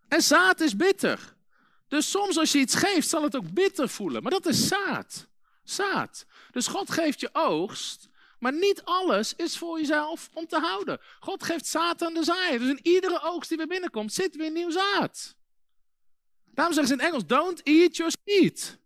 En 0.09 0.23
zaad 0.23 0.61
is 0.61 0.77
bitter. 0.77 1.35
Dus 1.89 2.11
soms 2.11 2.39
als 2.39 2.53
je 2.53 2.59
iets 2.59 2.75
geeft, 2.75 3.09
zal 3.09 3.23
het 3.23 3.37
ook 3.37 3.53
bitter 3.53 3.89
voelen. 3.89 4.23
Maar 4.23 4.31
dat 4.31 4.47
is 4.47 4.69
zaad. 4.69 5.27
Zaad. 5.65 6.27
Dus 6.51 6.67
God 6.67 6.91
geeft 6.91 7.21
je 7.21 7.29
oogst, 7.33 8.09
maar 8.39 8.53
niet 8.53 8.85
alles 8.85 9.35
is 9.35 9.59
voor 9.59 9.79
jezelf 9.79 10.29
om 10.33 10.47
te 10.47 10.59
houden. 10.59 11.01
God 11.21 11.43
geeft 11.43 11.67
zaad 11.67 12.03
aan 12.03 12.15
de 12.15 12.25
zaaier. 12.25 12.59
Dus 12.59 12.69
in 12.69 12.81
iedere 12.83 13.23
oogst 13.23 13.49
die 13.49 13.59
weer 13.59 13.67
binnenkomt, 13.67 14.13
zit 14.13 14.37
weer 14.37 14.51
nieuw 14.51 14.71
zaad. 14.71 15.37
Daarom 16.55 16.75
zeggen 16.75 16.97
ze 16.97 17.03
in 17.03 17.09
Engels, 17.09 17.27
don't 17.27 17.63
eat 17.63 17.97
your 17.97 18.13
seed. 18.25 18.79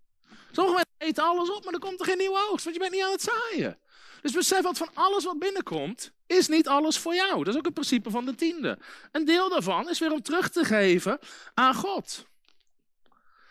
Sommige 0.52 0.85
eten 0.98 1.24
alles 1.24 1.50
op, 1.50 1.64
maar 1.64 1.74
er 1.74 1.80
komt 1.80 2.00
er 2.00 2.06
geen 2.06 2.18
nieuwe 2.18 2.46
oogst, 2.50 2.64
want 2.64 2.76
je 2.76 2.82
bent 2.82 2.92
niet 2.92 3.04
aan 3.04 3.12
het 3.12 3.30
zaaien. 3.50 3.78
Dus 4.22 4.32
besef 4.32 4.62
wat 4.62 4.78
van 4.78 4.90
alles 4.94 5.24
wat 5.24 5.38
binnenkomt, 5.38 6.12
is 6.26 6.48
niet 6.48 6.68
alles 6.68 6.98
voor 6.98 7.14
jou. 7.14 7.38
Dat 7.38 7.52
is 7.52 7.58
ook 7.58 7.64
het 7.64 7.74
principe 7.74 8.10
van 8.10 8.24
de 8.24 8.34
tiende. 8.34 8.78
Een 9.12 9.24
deel 9.24 9.48
daarvan 9.48 9.88
is 9.88 9.98
weer 9.98 10.12
om 10.12 10.22
terug 10.22 10.48
te 10.48 10.64
geven 10.64 11.18
aan 11.54 11.74
God. 11.74 12.26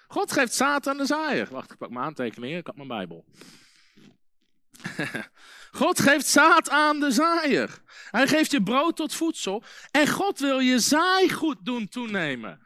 God 0.07 0.31
geeft 0.31 0.53
zaad 0.53 0.87
aan 0.87 0.97
de 0.97 1.05
zaaier. 1.05 1.47
Wacht, 1.51 1.71
ik 1.71 1.77
pak 1.77 1.89
mijn 1.89 2.05
aantekeningen, 2.05 2.57
ik 2.57 2.65
had 2.65 2.75
mijn 2.75 2.87
Bijbel. 2.87 3.25
God 5.71 5.99
geeft 5.99 6.27
zaad 6.27 6.69
aan 6.69 6.99
de 6.99 7.11
zaaier. 7.11 7.81
Hij 8.11 8.27
geeft 8.27 8.51
je 8.51 8.63
brood 8.63 8.95
tot 8.95 9.13
voedsel. 9.13 9.63
En 9.91 10.07
God 10.07 10.39
wil 10.39 10.59
je 10.59 10.79
zaaigoed 10.79 11.57
doen 11.65 11.87
toenemen. 11.87 12.64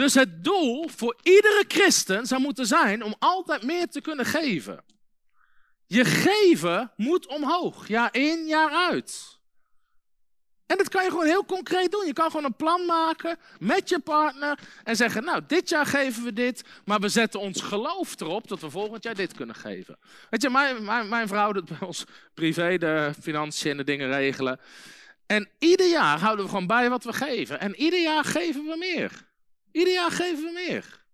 Dus 0.00 0.14
het 0.14 0.44
doel 0.44 0.88
voor 0.88 1.16
iedere 1.22 1.64
christen 1.68 2.26
zou 2.26 2.40
moeten 2.40 2.66
zijn 2.66 3.02
om 3.02 3.14
altijd 3.18 3.62
meer 3.62 3.86
te 3.86 4.00
kunnen 4.00 4.26
geven. 4.26 4.84
Je 5.86 6.04
geven 6.04 6.92
moet 6.96 7.26
omhoog, 7.26 7.88
jaar 7.88 8.14
in, 8.14 8.46
jaar 8.46 8.70
uit. 8.70 9.38
En 10.66 10.76
dat 10.76 10.88
kan 10.88 11.04
je 11.04 11.10
gewoon 11.10 11.26
heel 11.26 11.44
concreet 11.44 11.90
doen. 11.90 12.06
Je 12.06 12.12
kan 12.12 12.30
gewoon 12.30 12.44
een 12.44 12.56
plan 12.56 12.86
maken 12.86 13.38
met 13.58 13.88
je 13.88 13.98
partner 13.98 14.58
en 14.84 14.96
zeggen, 14.96 15.24
nou, 15.24 15.42
dit 15.46 15.68
jaar 15.68 15.86
geven 15.86 16.24
we 16.24 16.32
dit, 16.32 16.64
maar 16.84 17.00
we 17.00 17.08
zetten 17.08 17.40
ons 17.40 17.60
geloof 17.60 18.20
erop 18.20 18.48
dat 18.48 18.60
we 18.60 18.70
volgend 18.70 19.02
jaar 19.02 19.14
dit 19.14 19.34
kunnen 19.34 19.54
geven. 19.54 19.98
Weet 20.30 20.42
je, 20.42 20.50
mijn, 20.50 21.08
mijn, 21.08 21.28
vrouw 21.28 21.52
doet 21.52 21.78
bij 21.78 21.88
ons 21.88 22.04
privé 22.34 22.78
de 22.78 23.12
financiën 23.22 23.70
en 23.70 23.76
de 23.76 23.84
dingen 23.84 24.08
regelen. 24.08 24.60
En 25.26 25.48
ieder 25.58 25.88
jaar 25.88 26.18
houden 26.18 26.44
we 26.44 26.50
gewoon 26.50 26.66
bij 26.66 26.90
wat 26.90 27.04
we 27.04 27.12
geven. 27.12 27.60
En 27.60 27.74
ieder 27.74 28.00
jaar 28.00 28.24
geven 28.24 28.64
we 28.64 28.76
meer. 28.78 29.28
Ieder 29.72 29.92
jaar 29.92 30.10
geven 30.10 30.44
we 30.44 30.50
meer. 30.52 31.04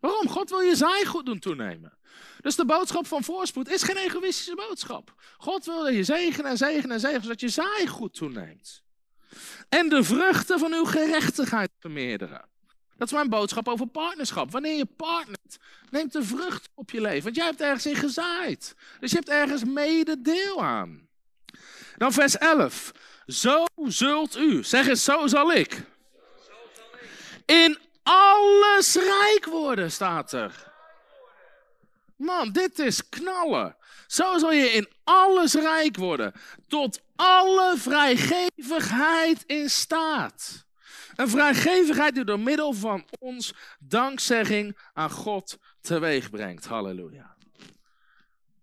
Waarom? 0.00 0.28
God 0.28 0.50
wil 0.50 0.60
je 0.60 0.76
zaaigoed 0.76 1.26
doen 1.26 1.38
toenemen. 1.38 1.98
Dus 2.40 2.56
de 2.56 2.64
boodschap 2.64 3.06
van 3.06 3.24
voorspoed 3.24 3.68
is 3.68 3.82
geen 3.82 3.96
egoïstische 3.96 4.54
boodschap. 4.54 5.14
God 5.38 5.64
wil 5.64 5.88
je 5.88 6.04
zegenen 6.04 6.50
en 6.50 6.56
zegenen 6.56 6.90
en 6.90 7.00
zegenen, 7.00 7.22
zodat 7.22 7.40
je 7.40 7.48
zaaigoed 7.48 8.14
toeneemt. 8.14 8.82
En 9.68 9.88
de 9.88 10.04
vruchten 10.04 10.58
van 10.58 10.72
uw 10.72 10.84
gerechtigheid 10.84 11.70
vermeerderen. 11.78 12.48
Dat 12.96 13.08
is 13.08 13.14
mijn 13.14 13.28
boodschap 13.28 13.68
over 13.68 13.86
partnerschap. 13.86 14.50
Wanneer 14.50 14.76
je 14.76 14.86
partnert, 14.96 15.58
neemt 15.90 16.12
de 16.12 16.24
vrucht 16.24 16.68
op 16.74 16.90
je 16.90 17.00
leven. 17.00 17.22
Want 17.22 17.36
jij 17.36 17.44
hebt 17.44 17.60
ergens 17.60 17.86
in 17.86 17.96
gezaaid. 17.96 18.74
Dus 19.00 19.10
je 19.10 19.16
hebt 19.16 19.28
ergens 19.28 19.64
mede 19.64 20.20
deel 20.20 20.62
aan. 20.62 21.08
Dan 21.96 22.12
vers 22.12 22.38
11. 22.38 22.92
Zo 23.26 23.64
zult 23.84 24.36
u. 24.36 24.64
Zeg 24.64 24.86
eens, 24.86 25.04
zo 25.04 25.26
zal 25.26 25.52
ik 25.52 25.84
in 27.50 27.78
alles 28.02 28.94
rijk 28.94 29.44
worden, 29.44 29.90
staat 29.90 30.32
er. 30.32 30.72
Man, 32.16 32.52
dit 32.52 32.78
is 32.78 33.08
knallen. 33.08 33.76
Zo 34.06 34.38
zal 34.38 34.52
je 34.52 34.70
in 34.70 34.88
alles 35.04 35.54
rijk 35.54 35.96
worden. 35.96 36.32
Tot 36.68 37.00
alle 37.16 37.74
vrijgevigheid 37.76 39.42
in 39.46 39.70
staat. 39.70 40.66
Een 41.16 41.28
vrijgevigheid 41.28 42.14
die 42.14 42.24
door 42.24 42.40
middel 42.40 42.72
van 42.72 43.04
ons 43.18 43.54
dankzegging 43.78 44.78
aan 44.92 45.10
God 45.10 45.58
teweeg 45.80 46.30
brengt. 46.30 46.66
Halleluja. 46.66 47.36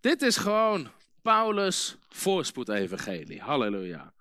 Dit 0.01 0.21
is 0.21 0.37
gewoon 0.37 0.91
Paulus 1.21 1.95
voorspoedevangelie. 2.09 3.41
Halleluja. 3.41 4.13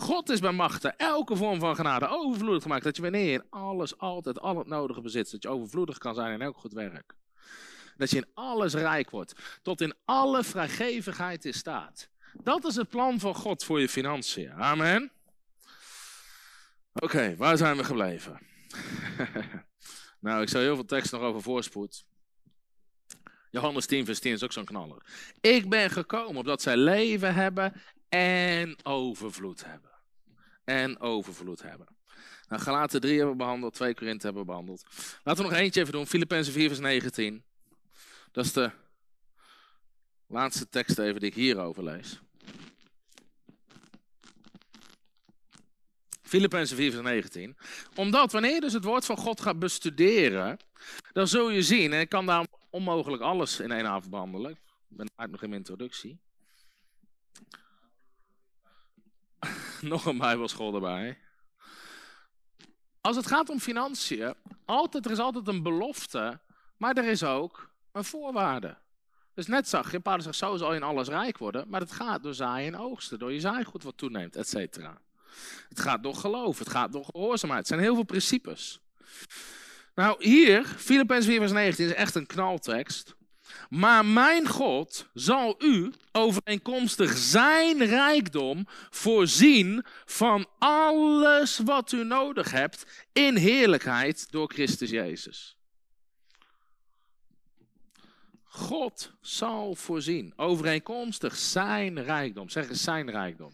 God 0.00 0.28
is 0.28 0.40
bij 0.40 0.52
machten 0.52 0.96
elke 0.96 1.36
vorm 1.36 1.60
van 1.60 1.76
genade 1.76 2.08
overvloedig 2.08 2.62
gemaakt. 2.62 2.84
Dat 2.84 2.96
je 2.96 3.02
wanneer 3.02 3.24
je 3.24 3.32
in 3.32 3.44
alles 3.50 3.98
altijd 3.98 4.40
al 4.40 4.58
het 4.58 4.66
nodige 4.66 5.00
bezit, 5.00 5.30
dat 5.30 5.42
je 5.42 5.48
overvloedig 5.48 5.98
kan 5.98 6.14
zijn 6.14 6.32
in 6.32 6.42
elk 6.42 6.56
goed 6.56 6.72
werk. 6.72 7.14
Dat 7.96 8.10
je 8.10 8.16
in 8.16 8.26
alles 8.34 8.74
rijk 8.74 9.10
wordt, 9.10 9.60
tot 9.62 9.80
in 9.80 9.94
alle 10.04 10.44
vrijgevigheid 10.44 11.44
in 11.44 11.54
staat. 11.54 12.08
Dat 12.42 12.64
is 12.64 12.76
het 12.76 12.88
plan 12.88 13.18
van 13.18 13.34
God 13.34 13.64
voor 13.64 13.80
je 13.80 13.88
financiën. 13.88 14.52
Amen. 14.52 15.12
Oké, 16.92 17.36
waar 17.36 17.56
zijn 17.56 17.76
we 17.76 17.84
gebleven? 17.84 18.40
nou, 20.20 20.42
ik 20.42 20.48
zou 20.48 20.64
heel 20.64 20.74
veel 20.74 20.84
tekst 20.84 21.12
nog 21.12 21.20
over 21.20 21.42
voorspoed. 21.42 22.04
Johannes 23.50 23.86
10, 23.86 24.04
vers 24.04 24.18
10 24.18 24.32
is 24.32 24.44
ook 24.44 24.52
zo'n 24.52 24.64
knaller. 24.64 25.02
Ik 25.40 25.68
ben 25.68 25.90
gekomen 25.90 26.36
opdat 26.36 26.62
zij 26.62 26.76
leven 26.76 27.34
hebben 27.34 27.72
en 28.08 28.76
overvloed 28.82 29.64
hebben. 29.64 29.89
En 30.70 31.00
overvloed 31.00 31.62
hebben. 31.62 31.86
Nou, 32.48 32.62
Galaten 32.62 33.00
3 33.00 33.16
hebben 33.16 33.30
we 33.30 33.36
behandeld, 33.36 33.74
2 33.74 33.94
Korinthe 33.94 34.24
hebben 34.24 34.42
we 34.42 34.48
behandeld. 34.48 34.84
Laten 35.24 35.44
we 35.44 35.50
nog 35.50 35.58
eentje 35.58 35.80
even 35.80 35.92
doen, 35.92 36.06
Filippenzen 36.06 36.52
4, 36.52 36.68
vers 36.68 36.80
19. 36.80 37.44
Dat 38.32 38.44
is 38.44 38.52
de 38.52 38.70
laatste 40.26 40.68
tekst 40.68 40.98
even 40.98 41.20
die 41.20 41.28
ik 41.28 41.34
hierover 41.34 41.84
lees. 41.84 42.20
Filippenzen 46.22 46.76
4 46.76 46.90
vers 46.90 47.02
19. 47.02 47.56
Omdat 47.94 48.32
wanneer 48.32 48.54
je 48.54 48.60
dus 48.60 48.72
het 48.72 48.84
woord 48.84 49.04
van 49.04 49.16
God 49.16 49.40
gaat 49.40 49.58
bestuderen, 49.58 50.58
dan 51.12 51.28
zul 51.28 51.50
je 51.50 51.62
zien, 51.62 51.92
en 51.92 52.00
ik 52.00 52.08
kan 52.08 52.26
daar 52.26 52.46
onmogelijk 52.70 53.22
alles 53.22 53.60
in 53.60 53.72
één 53.72 53.86
avond 53.86 54.10
behandelen. 54.10 54.50
Ik 54.50 54.96
ben 54.96 55.10
uit 55.16 55.30
nog 55.30 55.42
in 55.42 55.48
mijn 55.48 55.60
introductie. 55.60 56.18
nog 59.80 60.04
een 60.06 60.18
bijbelschool 60.18 60.74
erbij. 60.74 61.18
Als 63.00 63.16
het 63.16 63.26
gaat 63.26 63.48
om 63.48 63.58
financiën, 63.58 64.34
altijd, 64.64 65.04
er 65.04 65.10
is 65.10 65.18
altijd 65.18 65.48
een 65.48 65.62
belofte, 65.62 66.40
maar 66.76 66.96
er 66.96 67.04
is 67.04 67.24
ook 67.24 67.70
een 67.92 68.04
voorwaarde. 68.04 68.76
Dus 69.34 69.46
net 69.46 69.68
zag 69.68 69.92
je, 69.92 70.00
Paulus 70.00 70.24
zegt, 70.24 70.36
zo 70.36 70.56
zal 70.56 70.70
je 70.70 70.76
in 70.76 70.82
alles 70.82 71.08
rijk 71.08 71.38
worden, 71.38 71.68
maar 71.68 71.80
het 71.80 71.92
gaat 71.92 72.22
door 72.22 72.34
zaaien 72.34 72.74
en 72.74 72.80
oogsten, 72.80 73.18
door 73.18 73.32
je 73.32 73.40
zaaigoed 73.40 73.82
wat 73.82 73.96
toeneemt, 73.96 74.36
et 74.36 74.48
cetera. 74.48 74.98
Het 75.68 75.80
gaat 75.80 76.02
door 76.02 76.14
geloof, 76.14 76.58
het 76.58 76.70
gaat 76.70 76.92
door 76.92 77.04
gehoorzaamheid. 77.04 77.60
Het 77.60 77.68
zijn 77.68 77.80
heel 77.80 77.94
veel 77.94 78.04
principes. 78.04 78.80
Nou, 79.94 80.24
hier, 80.24 80.64
Filippenzen 80.64 81.30
4 81.30 81.40
vers 81.40 81.52
19 81.52 81.86
is 81.86 81.94
echt 81.94 82.14
een 82.14 82.26
knaltekst. 82.26 83.14
Maar 83.68 84.04
mijn 84.04 84.48
God 84.48 85.08
zal 85.14 85.54
u 85.58 85.92
overeenkomstig 86.12 87.16
zijn 87.16 87.84
rijkdom 87.84 88.66
voorzien 88.90 89.84
van 90.04 90.46
alles 90.58 91.58
wat 91.58 91.92
u 91.92 92.04
nodig 92.04 92.50
hebt 92.50 93.06
in 93.12 93.36
heerlijkheid 93.36 94.30
door 94.30 94.52
Christus 94.52 94.90
Jezus. 94.90 95.56
God 98.52 99.12
zal 99.20 99.74
voorzien, 99.74 100.32
overeenkomstig 100.36 101.36
zijn 101.36 102.02
rijkdom. 102.02 102.48
Zeg 102.48 102.68
eens 102.68 102.82
zijn 102.82 103.10
rijkdom. 103.10 103.52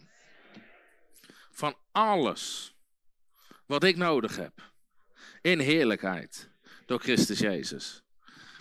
Van 1.51 1.75
alles 1.91 2.75
wat 3.65 3.83
ik 3.83 3.95
nodig 3.95 4.35
heb 4.35 4.71
in 5.41 5.59
heerlijkheid 5.59 6.49
door 6.85 6.99
Christus 6.99 7.39
Jezus. 7.39 8.01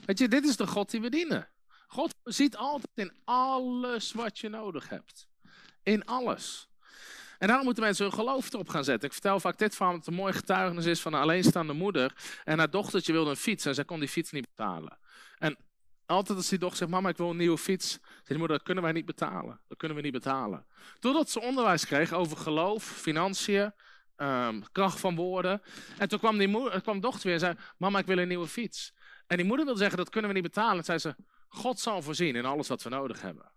Weet 0.06 0.18
je, 0.18 0.28
dit 0.28 0.44
is 0.44 0.56
de 0.56 0.66
God 0.66 0.90
die 0.90 1.00
we 1.00 1.08
dienen. 1.08 1.48
God 1.86 2.14
ziet 2.24 2.56
altijd 2.56 2.90
in 2.94 3.12
alles 3.24 4.12
wat 4.12 4.38
je 4.38 4.48
nodig 4.48 4.88
hebt. 4.88 5.28
In 5.82 6.04
alles. 6.04 6.68
En 7.38 7.46
daarom 7.46 7.64
moeten 7.64 7.84
mensen 7.84 8.04
hun 8.04 8.14
geloof 8.14 8.52
erop 8.52 8.68
gaan 8.68 8.84
zetten. 8.84 9.08
Ik 9.08 9.12
vertel 9.12 9.40
vaak 9.40 9.58
dit 9.58 9.76
van 9.76 9.94
het 9.94 10.06
een 10.06 10.14
mooi 10.14 10.32
getuigenis 10.32 10.84
is 10.84 11.00
van 11.00 11.12
een 11.12 11.20
alleenstaande 11.20 11.72
moeder. 11.72 12.12
En 12.44 12.58
haar 12.58 12.70
dochtertje 12.70 13.12
wilde 13.12 13.30
een 13.30 13.36
fiets 13.36 13.64
en 13.64 13.74
zij 13.74 13.84
kon 13.84 13.98
die 13.98 14.08
fiets 14.08 14.30
niet 14.30 14.46
betalen. 14.56 14.98
En 15.38 15.56
altijd 16.06 16.38
als 16.38 16.48
die 16.48 16.58
dochter 16.58 16.78
zegt, 16.78 16.90
mama 16.90 17.08
ik 17.08 17.16
wil 17.16 17.30
een 17.30 17.36
nieuwe 17.36 17.58
fiets. 17.58 17.90
Zegt 17.90 18.26
die 18.26 18.38
moeder, 18.38 18.56
dat 18.56 18.66
kunnen 18.66 18.84
wij 18.84 18.92
niet 18.92 19.06
betalen. 19.06 19.60
Dat 19.68 19.78
kunnen 19.78 19.96
we 19.96 20.02
niet 20.02 20.12
betalen. 20.12 20.66
Doordat 21.00 21.30
ze 21.30 21.40
onderwijs 21.40 21.86
kreeg 21.86 22.12
over 22.12 22.36
geloof, 22.36 22.84
financiën, 22.84 23.72
um, 24.16 24.62
kracht 24.72 25.00
van 25.00 25.16
woorden. 25.16 25.62
En 25.98 26.08
toen 26.08 26.18
kwam, 26.18 26.38
die 26.38 26.48
moeder, 26.48 26.80
kwam 26.80 27.00
dochter 27.00 27.22
weer 27.22 27.34
en 27.34 27.40
zei, 27.40 27.54
mama 27.76 27.98
ik 27.98 28.06
wil 28.06 28.18
een 28.18 28.28
nieuwe 28.28 28.46
fiets. 28.46 28.92
En 29.26 29.36
die 29.36 29.46
moeder 29.46 29.64
wilde 29.64 29.80
zeggen, 29.80 29.98
dat 29.98 30.10
kunnen 30.10 30.28
we 30.30 30.36
niet 30.36 30.46
betalen. 30.46 30.78
En 30.78 30.84
zei 30.84 30.98
ze, 30.98 31.14
God 31.48 31.80
zal 31.80 32.02
voorzien 32.02 32.36
in 32.36 32.44
alles 32.44 32.68
wat 32.68 32.82
we 32.82 32.88
nodig 32.88 33.20
hebben. 33.20 33.52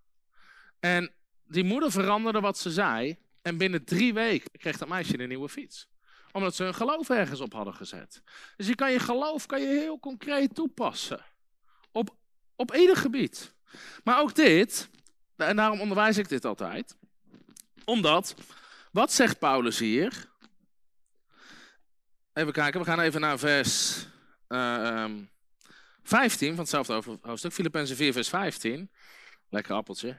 En 0.80 1.14
die 1.44 1.64
moeder 1.64 1.92
veranderde 1.92 2.40
wat 2.40 2.58
ze 2.58 2.72
zei. 2.72 3.18
En 3.42 3.58
binnen 3.58 3.84
drie 3.84 4.14
weken 4.14 4.52
kreeg 4.52 4.78
dat 4.78 4.88
meisje 4.88 5.20
een 5.20 5.28
nieuwe 5.28 5.50
fiets. 5.50 5.88
Omdat 6.32 6.56
ze 6.56 6.64
hun 6.64 6.74
geloof 6.74 7.10
ergens 7.10 7.40
op 7.40 7.54
hadden 7.54 7.74
gezet. 7.74 8.22
Dus 8.58 8.68
je 8.68 8.76
kan 8.76 8.92
je 8.92 9.00
geloof 9.00 9.46
kan 9.46 9.62
je 9.62 9.68
heel 9.68 10.00
concreet 10.00 10.56
toepassen. 10.56 11.26
Op, 11.92 12.16
op 12.56 12.76
ieder 12.76 12.96
gebied. 12.96 13.54
Maar 14.04 14.20
ook 14.20 14.36
dit, 14.36 14.90
en 15.36 15.56
daarom 15.56 15.82
onderwijs 15.82 16.18
ik 16.18 16.30
dit 16.30 16.46
altijd. 16.46 16.98
Omdat, 17.86 18.36
wat 18.92 19.14
zegt 19.14 19.40
Paulus 19.40 19.80
hier? 19.80 20.28
Even 22.34 22.54
kijken, 22.54 22.80
we 22.80 22.86
gaan 22.86 23.00
even 23.00 23.22
naar 23.22 23.40
vers 23.40 24.06
uh, 24.50 25.04
um, 25.04 25.30
15 26.10 26.50
van 26.50 26.60
hetzelfde 26.60 27.18
hoofdstuk. 27.22 27.52
Filippenzen 27.52 27.96
4, 27.96 28.14
vers 28.14 28.30
15. 28.30 28.90
Lekker 29.50 29.76
appeltje. 29.76 30.18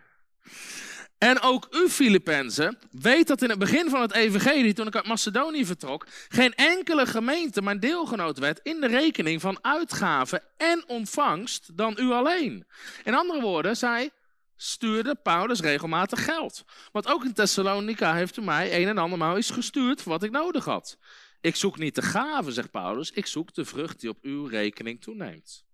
En 1.18 1.40
ook 1.40 1.68
u, 1.70 1.88
Filippenzen, 1.88 2.78
weet 2.90 3.26
dat 3.26 3.42
in 3.42 3.50
het 3.50 3.58
begin 3.58 3.90
van 3.90 4.00
het 4.00 4.12
evangelie, 4.12 4.72
toen 4.72 4.86
ik 4.86 4.94
uit 4.94 5.06
Macedonië 5.06 5.66
vertrok, 5.66 6.06
geen 6.28 6.54
enkele 6.54 7.06
gemeente 7.06 7.62
mijn 7.62 7.80
deelgenoot 7.80 8.38
werd 8.38 8.60
in 8.62 8.80
de 8.80 8.86
rekening 8.86 9.40
van 9.40 9.64
uitgaven 9.64 10.42
en 10.56 10.84
ontvangst 10.86 11.76
dan 11.76 11.96
u 12.00 12.10
alleen. 12.10 12.66
In 13.04 13.14
andere 13.14 13.40
woorden, 13.40 13.76
zij 13.76 14.10
stuurde 14.56 15.14
Paulus 15.14 15.60
regelmatig 15.60 16.24
geld. 16.24 16.64
Want 16.92 17.06
ook 17.06 17.24
in 17.24 17.32
Thessalonica 17.32 18.14
heeft 18.14 18.36
u 18.36 18.42
mij 18.42 18.82
een 18.82 18.88
en 18.88 18.98
andermaal 18.98 19.36
eens 19.36 19.50
gestuurd 19.50 20.04
wat 20.04 20.22
ik 20.22 20.30
nodig 20.30 20.64
had. 20.64 20.98
Ik 21.40 21.56
zoek 21.56 21.78
niet 21.78 21.94
de 21.94 22.02
gave, 22.02 22.52
zegt 22.52 22.70
Paulus, 22.70 23.10
ik 23.10 23.26
zoek 23.26 23.54
de 23.54 23.64
vrucht 23.64 24.00
die 24.00 24.10
op 24.10 24.18
uw 24.22 24.46
rekening 24.46 25.00
toeneemt. 25.00 25.68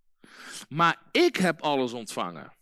Maar 0.69 1.03
ik 1.11 1.37
heb 1.37 1.63
alles 1.63 1.93
ontvangen. 1.93 2.53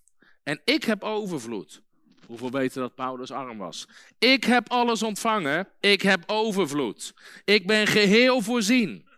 En 0.43 0.61
ik 0.65 0.85
heb 0.85 1.03
overvloed. 1.03 1.83
Hoeveel 2.27 2.51
weten 2.51 2.81
dat 2.81 2.95
Paulus 2.95 3.31
arm 3.31 3.59
was? 3.59 3.89
Ik 4.19 4.45
heb 4.45 4.71
alles 4.71 5.03
ontvangen. 5.03 5.69
Ik 5.81 6.03
heb 6.03 6.23
overvloed. 6.27 7.15
Ik 7.45 7.67
ben 7.67 7.87
geheel 7.87 8.41
voorzien. 8.41 9.09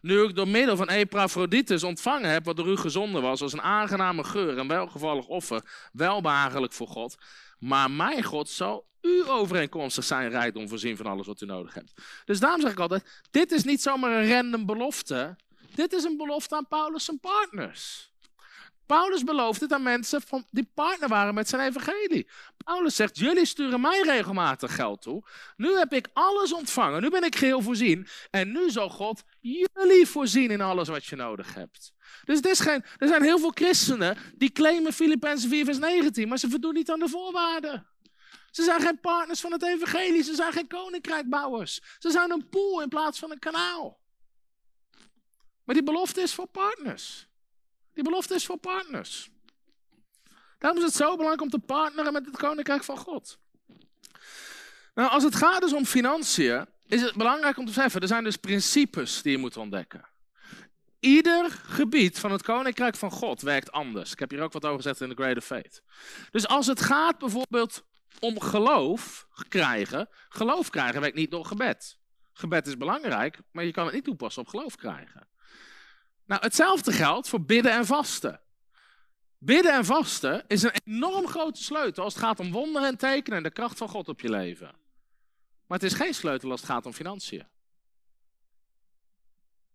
Nu 0.00 0.22
ik 0.22 0.34
door 0.34 0.48
middel 0.48 0.76
van 0.76 0.88
Epaphroditus 0.88 1.82
ontvangen 1.82 2.30
heb 2.30 2.44
wat 2.44 2.56
door 2.56 2.68
u 2.68 2.76
gezonden 2.76 3.22
was, 3.22 3.42
als 3.42 3.52
een 3.52 3.62
aangename 3.62 4.24
geur 4.24 4.58
en 4.58 4.68
welgevallig 4.68 5.26
offer, 5.26 5.88
welbehagelijk 5.92 6.72
voor 6.72 6.88
God. 6.88 7.16
Maar 7.58 7.90
mijn 7.90 8.22
God 8.22 8.48
zal 8.48 8.86
u 9.00 9.28
overeenkomstig 9.28 10.04
zijn 10.04 10.30
rijkdom 10.30 10.68
voorzien 10.68 10.96
van 10.96 11.06
alles 11.06 11.26
wat 11.26 11.40
u 11.40 11.46
nodig 11.46 11.74
hebt. 11.74 11.92
Dus 12.24 12.40
daarom 12.40 12.60
zeg 12.60 12.70
ik 12.70 12.78
altijd, 12.78 13.22
dit 13.30 13.52
is 13.52 13.64
niet 13.64 13.82
zomaar 13.82 14.10
een 14.10 14.30
random 14.30 14.66
belofte. 14.66 15.36
Dit 15.74 15.92
is 15.92 16.04
een 16.04 16.16
belofte 16.16 16.56
aan 16.56 16.68
Paulus' 16.68 17.08
en 17.08 17.20
partners. 17.20 18.12
Paulus 18.86 19.24
belooft 19.24 19.60
het 19.60 19.72
aan 19.72 19.82
mensen 19.82 20.22
van, 20.22 20.44
die 20.50 20.70
partner 20.74 21.08
waren 21.08 21.34
met 21.34 21.48
zijn 21.48 21.68
evangelie. 21.68 22.28
Paulus 22.64 22.96
zegt, 22.96 23.18
jullie 23.18 23.46
sturen 23.46 23.80
mij 23.80 24.00
regelmatig 24.00 24.74
geld 24.74 25.02
toe. 25.02 25.22
Nu 25.56 25.76
heb 25.76 25.92
ik 25.92 26.08
alles 26.12 26.52
ontvangen. 26.52 27.02
Nu 27.02 27.10
ben 27.10 27.24
ik 27.24 27.36
geheel 27.36 27.62
voorzien. 27.62 28.06
En 28.30 28.52
nu 28.52 28.70
zal 28.70 28.88
God 28.88 29.22
jullie 29.40 30.06
voorzien 30.06 30.50
in 30.50 30.60
alles 30.60 30.88
wat 30.88 31.04
je 31.04 31.16
nodig 31.16 31.54
hebt. 31.54 31.92
Dus 32.24 32.40
er, 32.40 32.50
is 32.50 32.60
geen, 32.60 32.84
er 32.98 33.08
zijn 33.08 33.22
heel 33.22 33.38
veel 33.38 33.52
christenen 33.54 34.16
die 34.34 34.50
claimen 34.50 34.92
Filippenzen 34.92 35.50
4 35.50 35.64
vers 35.64 35.78
19, 35.78 36.28
maar 36.28 36.38
ze 36.38 36.50
voldoen 36.50 36.74
niet 36.74 36.90
aan 36.90 36.98
de 36.98 37.08
voorwaarden. 37.08 37.86
Ze 38.50 38.62
zijn 38.62 38.80
geen 38.80 39.00
partners 39.00 39.40
van 39.40 39.52
het 39.52 39.62
evangelie. 39.62 40.22
Ze 40.22 40.34
zijn 40.34 40.52
geen 40.52 40.68
koninkrijkbouwers. 40.68 41.80
Ze 41.98 42.10
zijn 42.10 42.30
een 42.30 42.48
pool 42.48 42.82
in 42.82 42.88
plaats 42.88 43.18
van 43.18 43.30
een 43.30 43.38
kanaal. 43.38 44.02
Maar 45.64 45.74
die 45.74 45.84
belofte 45.84 46.20
is 46.20 46.34
voor 46.34 46.46
partners. 46.46 47.28
Die 47.92 48.04
belofte 48.04 48.34
is 48.34 48.46
voor 48.46 48.58
partners. 48.58 49.30
Daarom 50.58 50.78
is 50.80 50.86
het 50.86 50.94
zo 50.94 51.10
belangrijk 51.10 51.42
om 51.42 51.50
te 51.50 51.58
partneren 51.58 52.12
met 52.12 52.26
het 52.26 52.36
koninkrijk 52.36 52.84
van 52.84 52.96
God. 52.96 53.38
Nou, 54.94 55.10
als 55.10 55.22
het 55.22 55.34
gaat 55.34 55.60
dus 55.60 55.72
om 55.72 55.84
financiën, 55.84 56.66
is 56.86 57.02
het 57.02 57.14
belangrijk 57.14 57.56
om 57.56 57.64
te 57.64 57.72
beseffen, 57.72 58.00
er 58.00 58.08
zijn 58.08 58.24
dus 58.24 58.36
principes 58.36 59.22
die 59.22 59.32
je 59.32 59.38
moet 59.38 59.56
ontdekken. 59.56 60.08
Ieder 61.00 61.50
gebied 61.50 62.18
van 62.18 62.32
het 62.32 62.42
koninkrijk 62.42 62.96
van 62.96 63.10
God 63.10 63.40
werkt 63.40 63.72
anders. 63.72 64.12
Ik 64.12 64.18
heb 64.18 64.30
hier 64.30 64.42
ook 64.42 64.52
wat 64.52 64.64
over 64.64 64.76
gezegd 64.76 65.00
in 65.00 65.08
de 65.08 65.14
Greater 65.14 65.42
Faith. 65.42 65.82
Dus 66.30 66.46
als 66.46 66.66
het 66.66 66.80
gaat 66.80 67.18
bijvoorbeeld 67.18 67.84
om 68.20 68.40
geloof 68.40 69.26
krijgen, 69.48 70.08
geloof 70.28 70.70
krijgen 70.70 71.00
werkt 71.00 71.16
niet 71.16 71.30
door 71.30 71.44
gebed. 71.44 71.98
Gebed 72.32 72.66
is 72.66 72.76
belangrijk, 72.76 73.38
maar 73.50 73.64
je 73.64 73.72
kan 73.72 73.84
het 73.84 73.94
niet 73.94 74.04
toepassen 74.04 74.42
op 74.42 74.48
geloof 74.48 74.76
krijgen. 74.76 75.28
Nou, 76.26 76.40
hetzelfde 76.40 76.92
geldt 76.92 77.28
voor 77.28 77.42
bidden 77.42 77.72
en 77.72 77.86
vasten. 77.86 78.40
Bidden 79.38 79.72
en 79.72 79.84
vasten 79.84 80.44
is 80.46 80.62
een 80.62 80.80
enorm 80.84 81.26
grote 81.26 81.62
sleutel 81.62 82.04
als 82.04 82.14
het 82.14 82.22
gaat 82.22 82.40
om 82.40 82.52
wonderen 82.52 82.88
en 82.88 82.96
tekenen 82.96 83.36
en 83.36 83.44
de 83.44 83.50
kracht 83.50 83.78
van 83.78 83.88
God 83.88 84.08
op 84.08 84.20
je 84.20 84.30
leven. 84.30 84.74
Maar 85.66 85.78
het 85.78 85.82
is 85.90 85.94
geen 85.94 86.14
sleutel 86.14 86.50
als 86.50 86.60
het 86.60 86.70
gaat 86.70 86.86
om 86.86 86.92
financiën. 86.92 87.46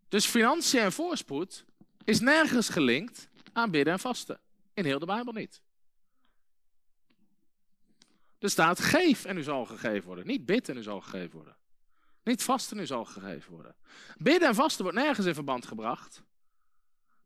Dus 0.08 0.26
financiën 0.26 0.82
en 0.82 0.92
voorspoed 0.92 1.66
is 2.04 2.20
nergens 2.20 2.70
gelinkt 2.70 3.30
aan 3.54 3.72
bidden 3.72 3.94
en 3.94 4.00
vasten. 4.00 4.40
In 4.74 4.86
heel 4.86 5.00
de 5.00 5.06
Bijbel 5.06 5.34
niet. 5.34 5.62
Er 8.40 8.50
staat 8.50 8.80
geef 8.80 9.26
en 9.26 9.38
u 9.38 9.44
zal 9.44 9.66
gegeven 9.66 10.06
worden. 10.06 10.28
Niet 10.28 10.46
bid 10.46 10.70
en 10.70 10.78
u 10.78 10.84
zal 10.84 11.02
gegeven 11.02 11.36
worden. 11.36 11.56
Niet 12.24 12.44
vasten 12.44 12.78
en 12.78 12.84
u 12.84 12.86
zal 12.86 13.06
gegeven 13.06 13.52
worden. 13.52 13.76
Bidden 14.18 14.48
en 14.48 14.56
vasten 14.56 14.84
wordt 14.84 14.98
nergens 14.98 15.26
in 15.26 15.34
verband 15.34 15.66
gebracht. 15.66 16.24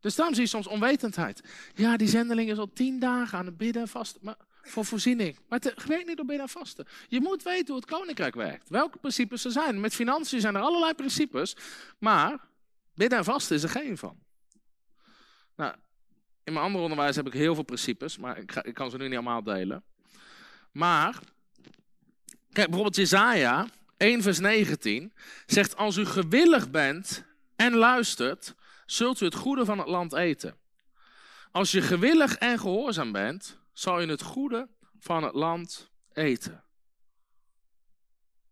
Dus 0.03 0.15
daarom 0.15 0.35
zie 0.35 0.43
je 0.43 0.49
soms 0.49 0.67
onwetendheid. 0.67 1.41
Ja, 1.75 1.97
die 1.97 2.07
zendeling 2.07 2.49
is 2.49 2.57
al 2.57 2.73
tien 2.73 2.99
dagen 2.99 3.38
aan 3.38 3.45
het 3.45 3.57
bidden 3.57 3.81
en 3.81 3.88
vasten. 3.88 4.21
Maar 4.23 4.35
voor 4.61 4.85
voorziening. 4.85 5.38
Maar 5.47 5.59
het 5.59 5.85
werkt 5.85 6.07
niet 6.07 6.17
door 6.17 6.25
bidden 6.25 6.45
en 6.45 6.51
vasten. 6.51 6.88
Je 7.07 7.21
moet 7.21 7.43
weten 7.43 7.67
hoe 7.67 7.75
het 7.75 7.85
koninkrijk 7.85 8.35
werkt. 8.35 8.69
Welke 8.69 8.97
principes 8.97 9.45
er 9.45 9.51
zijn. 9.51 9.80
Met 9.80 9.95
financiën 9.95 10.41
zijn 10.41 10.55
er 10.55 10.61
allerlei 10.61 10.93
principes. 10.93 11.55
Maar 11.99 12.39
bidden 12.95 13.17
en 13.17 13.23
vasten 13.23 13.55
is 13.55 13.63
er 13.63 13.69
geen 13.69 13.97
van. 13.97 14.17
Nou, 15.55 15.75
in 16.43 16.53
mijn 16.53 16.65
andere 16.65 16.84
onderwijs 16.84 17.15
heb 17.15 17.27
ik 17.27 17.34
heel 17.34 17.53
veel 17.53 17.63
principes. 17.63 18.17
Maar 18.17 18.38
ik, 18.38 18.55
ik 18.55 18.73
kan 18.73 18.89
ze 18.89 18.97
nu 18.97 19.03
niet 19.03 19.13
allemaal 19.13 19.43
delen. 19.43 19.84
Maar, 20.71 21.19
kijk 22.51 22.67
bijvoorbeeld 22.67 22.95
Jezaja 22.95 23.67
1 23.97 24.21
vers 24.21 24.39
19 24.39 25.13
zegt 25.45 25.75
als 25.75 25.97
u 25.97 26.05
gewillig 26.05 26.71
bent 26.71 27.23
en 27.55 27.75
luistert, 27.75 28.55
zult 28.85 29.22
u 29.22 29.26
het 29.26 29.35
goede 29.35 29.65
van 29.65 29.77
het 29.77 29.88
land 29.88 30.14
eten. 30.14 30.57
Als 31.51 31.72
je 31.72 31.81
gewillig 31.81 32.35
en 32.35 32.60
gehoorzaam 32.60 33.11
bent, 33.11 33.60
zal 33.73 33.99
je 33.99 34.07
het 34.07 34.22
goede 34.22 34.69
van 34.99 35.23
het 35.23 35.34
land 35.34 35.91
eten. 36.14 36.64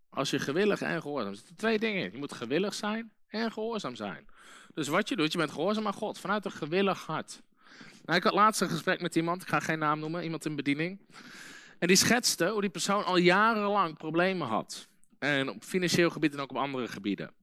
Als 0.10 0.30
je 0.30 0.40
gewillig 0.40 0.82
en 0.82 1.02
gehoorzaam 1.02 1.32
bent. 1.32 1.50
Er 1.50 1.56
twee 1.56 1.80
dingen 1.80 2.12
Je 2.12 2.18
moet 2.18 2.34
gewillig 2.34 2.74
zijn 2.74 3.12
en 3.28 3.52
gehoorzaam 3.52 3.96
zijn. 3.96 4.26
Dus 4.74 4.88
wat 4.88 5.10
je 5.10 5.16
doet, 5.16 5.32
je 5.32 5.38
bent 5.38 5.52
gehoorzaam 5.52 5.88
aan 5.88 5.94
God 5.94 6.20
vanuit 6.20 6.46
een 6.46 6.52
gewillig 6.52 7.06
hart. 7.06 7.42
Nou, 8.06 8.18
ik 8.18 8.24
had 8.24 8.34
laatst 8.34 8.62
een 8.62 8.70
gesprek 8.70 9.02
met 9.02 9.16
iemand, 9.16 9.42
ik 9.42 9.48
ga 9.48 9.60
geen 9.60 9.80
naam 9.80 10.00
noemen, 10.00 10.24
iemand 10.24 10.46
in 10.46 10.56
bediening. 10.56 11.00
En 11.80 11.88
die 11.88 11.96
schetste 11.96 12.48
hoe 12.48 12.62
die 12.62 12.70
persoon 12.70 13.06
al 13.06 13.18
jarenlang 13.18 13.98
problemen 13.98 14.48
had. 14.48 14.88
En 15.20 15.50
op 15.50 15.64
financieel 15.64 16.10
gebied 16.10 16.34
en 16.34 16.40
ook 16.40 16.50
op 16.50 16.58
andere 16.58 16.88
gebieden. 16.88 17.34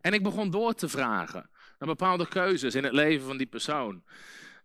En 0.00 0.12
ik 0.12 0.22
begon 0.22 0.50
door 0.50 0.74
te 0.74 0.88
vragen 0.88 1.50
naar 1.82 1.96
bepaalde 1.96 2.28
keuzes 2.28 2.74
in 2.74 2.84
het 2.84 2.92
leven 2.92 3.26
van 3.26 3.36
die 3.36 3.46
persoon. 3.46 4.02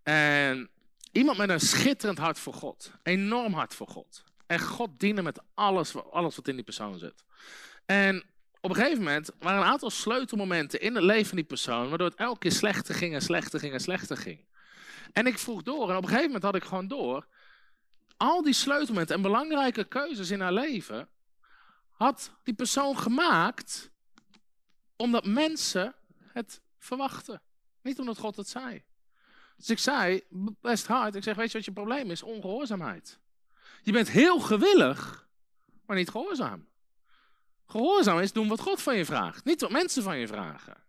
En 0.03 0.69
iemand 1.11 1.37
met 1.37 1.49
een 1.49 1.59
schitterend 1.59 2.17
hart 2.17 2.39
voor 2.39 2.53
God. 2.53 2.91
Enorm 3.03 3.53
hart 3.53 3.75
voor 3.75 3.87
God. 3.87 4.23
En 4.47 4.59
God 4.59 4.99
dienen 4.99 5.23
met 5.23 5.41
alles, 5.53 5.95
alles 6.11 6.35
wat 6.35 6.47
in 6.47 6.55
die 6.55 6.63
persoon 6.63 6.99
zit. 6.99 7.23
En 7.85 8.23
op 8.61 8.69
een 8.69 8.75
gegeven 8.75 8.97
moment 8.97 9.31
waren 9.39 9.61
een 9.61 9.67
aantal 9.67 9.89
sleutelmomenten 9.89 10.81
in 10.81 10.95
het 10.95 11.03
leven 11.03 11.25
van 11.25 11.35
die 11.35 11.45
persoon, 11.45 11.89
waardoor 11.89 12.07
het 12.07 12.19
elke 12.19 12.39
keer 12.39 12.51
slechter 12.51 12.95
ging 12.95 13.13
en 13.13 13.21
slechter 13.21 13.59
ging 13.59 13.73
en 13.73 13.79
slechter 13.79 14.17
ging. 14.17 14.45
En 15.13 15.27
ik 15.27 15.39
vroeg 15.39 15.63
door 15.63 15.89
en 15.89 15.95
op 15.95 16.03
een 16.03 16.09
gegeven 16.09 16.25
moment 16.25 16.43
had 16.43 16.55
ik 16.55 16.63
gewoon 16.63 16.87
door, 16.87 17.27
al 18.17 18.41
die 18.41 18.53
sleutelmomenten 18.53 19.15
en 19.15 19.21
belangrijke 19.21 19.83
keuzes 19.83 20.31
in 20.31 20.41
haar 20.41 20.53
leven, 20.53 21.09
had 21.89 22.31
die 22.43 22.53
persoon 22.53 22.97
gemaakt 22.97 23.91
omdat 24.95 25.25
mensen 25.25 25.95
het 26.33 26.61
verwachten. 26.79 27.41
Niet 27.81 27.99
omdat 27.99 28.17
God 28.17 28.35
het 28.35 28.49
zei. 28.49 28.83
Dus 29.57 29.69
ik 29.69 29.79
zei, 29.79 30.21
best 30.61 30.87
hard, 30.87 31.15
ik 31.15 31.23
zeg, 31.23 31.35
weet 31.35 31.51
je 31.51 31.57
wat 31.57 31.65
je 31.65 31.71
probleem 31.71 32.11
is? 32.11 32.23
Ongehoorzaamheid. 32.23 33.19
Je 33.83 33.91
bent 33.91 34.09
heel 34.09 34.39
gewillig, 34.39 35.27
maar 35.85 35.97
niet 35.97 36.09
gehoorzaam. 36.09 36.67
Gehoorzaam 37.65 38.19
is 38.19 38.31
doen 38.31 38.47
wat 38.47 38.59
God 38.59 38.81
van 38.81 38.97
je 38.97 39.05
vraagt, 39.05 39.45
niet 39.45 39.61
wat 39.61 39.71
mensen 39.71 40.03
van 40.03 40.17
je 40.17 40.27
vragen. 40.27 40.83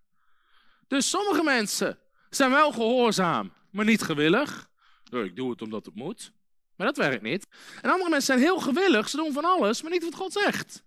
Dus 0.86 1.10
sommige 1.10 1.42
mensen 1.42 1.98
zijn 2.30 2.50
wel 2.50 2.72
gehoorzaam, 2.72 3.52
maar 3.70 3.84
niet 3.84 4.02
gewillig. 4.02 4.70
ik 5.10 5.36
doe 5.36 5.50
het 5.50 5.62
omdat 5.62 5.86
het 5.86 5.94
moet. 5.94 6.32
Maar 6.76 6.86
dat 6.86 6.96
werkt 6.96 7.22
niet. 7.22 7.46
En 7.82 7.90
andere 7.90 8.10
mensen 8.10 8.34
zijn 8.34 8.38
heel 8.38 8.60
gewillig, 8.60 9.08
ze 9.08 9.16
doen 9.16 9.32
van 9.32 9.44
alles, 9.44 9.82
maar 9.82 9.90
niet 9.90 10.04
wat 10.04 10.14
God 10.14 10.32
zegt. 10.32 10.84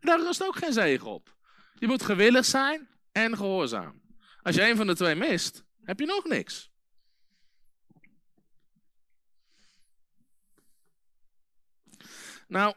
Daar 0.00 0.20
rust 0.20 0.44
ook 0.44 0.56
geen 0.56 0.72
zegen 0.72 1.06
op. 1.06 1.36
Je 1.74 1.86
moet 1.86 2.02
gewillig 2.02 2.44
zijn 2.44 2.88
en 3.12 3.36
gehoorzaam. 3.36 4.00
Als 4.44 4.54
je 4.54 4.68
een 4.68 4.76
van 4.76 4.86
de 4.86 4.94
twee 4.94 5.14
mist, 5.14 5.64
heb 5.84 6.00
je 6.00 6.06
nog 6.06 6.24
niks. 6.24 6.70
Nou, 12.48 12.74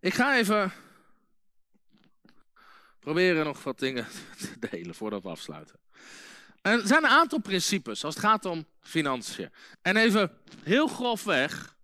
ik 0.00 0.14
ga 0.14 0.36
even 0.36 0.72
proberen 2.98 3.44
nog 3.44 3.62
wat 3.62 3.78
dingen 3.78 4.06
te 4.38 4.68
delen 4.70 4.94
voordat 4.94 5.22
we 5.22 5.28
afsluiten. 5.28 5.78
er 6.62 6.86
zijn 6.86 7.04
een 7.04 7.10
aantal 7.10 7.38
principes 7.38 8.04
als 8.04 8.14
het 8.14 8.24
gaat 8.24 8.44
om 8.44 8.66
financiën. 8.80 9.50
En 9.82 9.96
even 9.96 10.38
heel 10.62 10.88
grofweg 10.88 11.76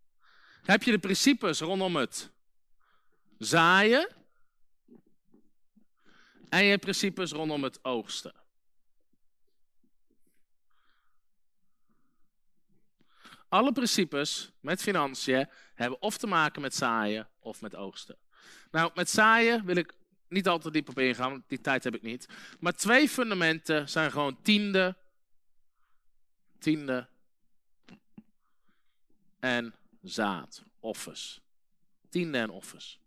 heb 0.62 0.82
je 0.82 0.90
de 0.90 0.98
principes 0.98 1.60
rondom 1.60 1.96
het 1.96 2.30
zaaien. 3.38 4.15
En 6.56 6.64
je 6.64 6.70
hebt 6.70 6.82
principes 6.82 7.32
rondom 7.32 7.62
het 7.62 7.84
oogsten. 7.84 8.34
Alle 13.48 13.72
principes 13.72 14.52
met 14.60 14.82
financiën 14.82 15.48
hebben 15.74 16.02
of 16.02 16.16
te 16.16 16.26
maken 16.26 16.62
met 16.62 16.74
zaaien 16.74 17.28
of 17.38 17.60
met 17.60 17.74
oogsten. 17.74 18.16
Nou, 18.70 18.90
met 18.94 19.10
zaaien 19.10 19.64
wil 19.64 19.76
ik 19.76 19.94
niet 20.28 20.48
al 20.48 20.58
te 20.58 20.70
diep 20.70 20.88
op 20.88 20.98
ingaan, 20.98 21.30
want 21.30 21.48
die 21.48 21.60
tijd 21.60 21.84
heb 21.84 21.94
ik 21.94 22.02
niet. 22.02 22.28
Maar 22.60 22.72
twee 22.72 23.08
fundamenten 23.08 23.88
zijn 23.88 24.10
gewoon 24.10 24.42
tiende, 24.42 24.96
tiende 26.58 27.08
en 29.40 29.74
zaad, 30.02 30.64
offers. 30.80 31.40
Tiende 32.08 32.38
en 32.38 32.50
offers. 32.50 33.00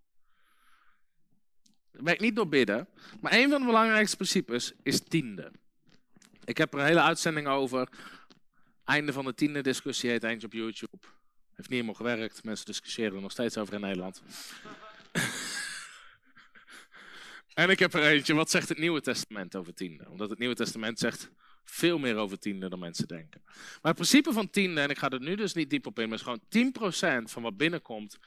Werkt 1.91 2.21
niet 2.21 2.35
door 2.35 2.47
bidden, 2.47 2.87
maar 3.21 3.33
een 3.33 3.49
van 3.49 3.59
de 3.59 3.65
belangrijkste 3.65 4.15
principes 4.15 4.73
is 4.83 4.99
tiende. 4.99 5.51
Ik 6.45 6.57
heb 6.57 6.73
er 6.73 6.79
een 6.79 6.85
hele 6.85 7.01
uitzending 7.01 7.47
over. 7.47 7.89
Einde 8.85 9.13
van 9.13 9.25
de 9.25 9.33
tiende 9.33 9.61
discussie 9.61 10.09
heet 10.09 10.23
eentje 10.23 10.47
op 10.47 10.53
YouTube. 10.53 10.97
Heeft 11.49 11.69
niet 11.69 11.69
helemaal 11.69 11.93
gewerkt. 11.93 12.43
Mensen 12.43 12.65
discussiëren 12.65 13.15
er 13.15 13.21
nog 13.21 13.31
steeds 13.31 13.57
over 13.57 13.73
in 13.73 13.81
Nederland. 13.81 14.21
En 17.59 17.69
ik 17.69 17.79
heb 17.79 17.93
er 17.93 18.03
eentje, 18.03 18.33
wat 18.33 18.49
zegt 18.49 18.69
het 18.69 18.77
Nieuwe 18.77 19.01
Testament 19.01 19.55
over 19.55 19.73
tiende? 19.73 20.09
Omdat 20.09 20.29
het 20.29 20.39
Nieuwe 20.39 20.55
Testament 20.55 20.99
zegt 20.99 21.29
veel 21.63 21.97
meer 21.97 22.15
over 22.15 22.39
tiende 22.39 22.69
dan 22.69 22.79
mensen 22.79 23.07
denken. 23.07 23.41
Maar 23.45 23.77
het 23.81 23.95
principe 23.95 24.33
van 24.33 24.49
tiende, 24.49 24.81
en 24.81 24.89
ik 24.89 24.97
ga 24.97 25.09
er 25.09 25.19
nu 25.19 25.35
dus 25.35 25.53
niet 25.53 25.69
diep 25.69 25.85
op 25.85 25.99
in, 25.99 26.09
maar 26.09 26.17
is 26.17 26.23
gewoon 26.23 27.23
10% 27.25 27.31
van 27.31 27.41
wat 27.41 27.57
binnenkomt, 27.57 28.17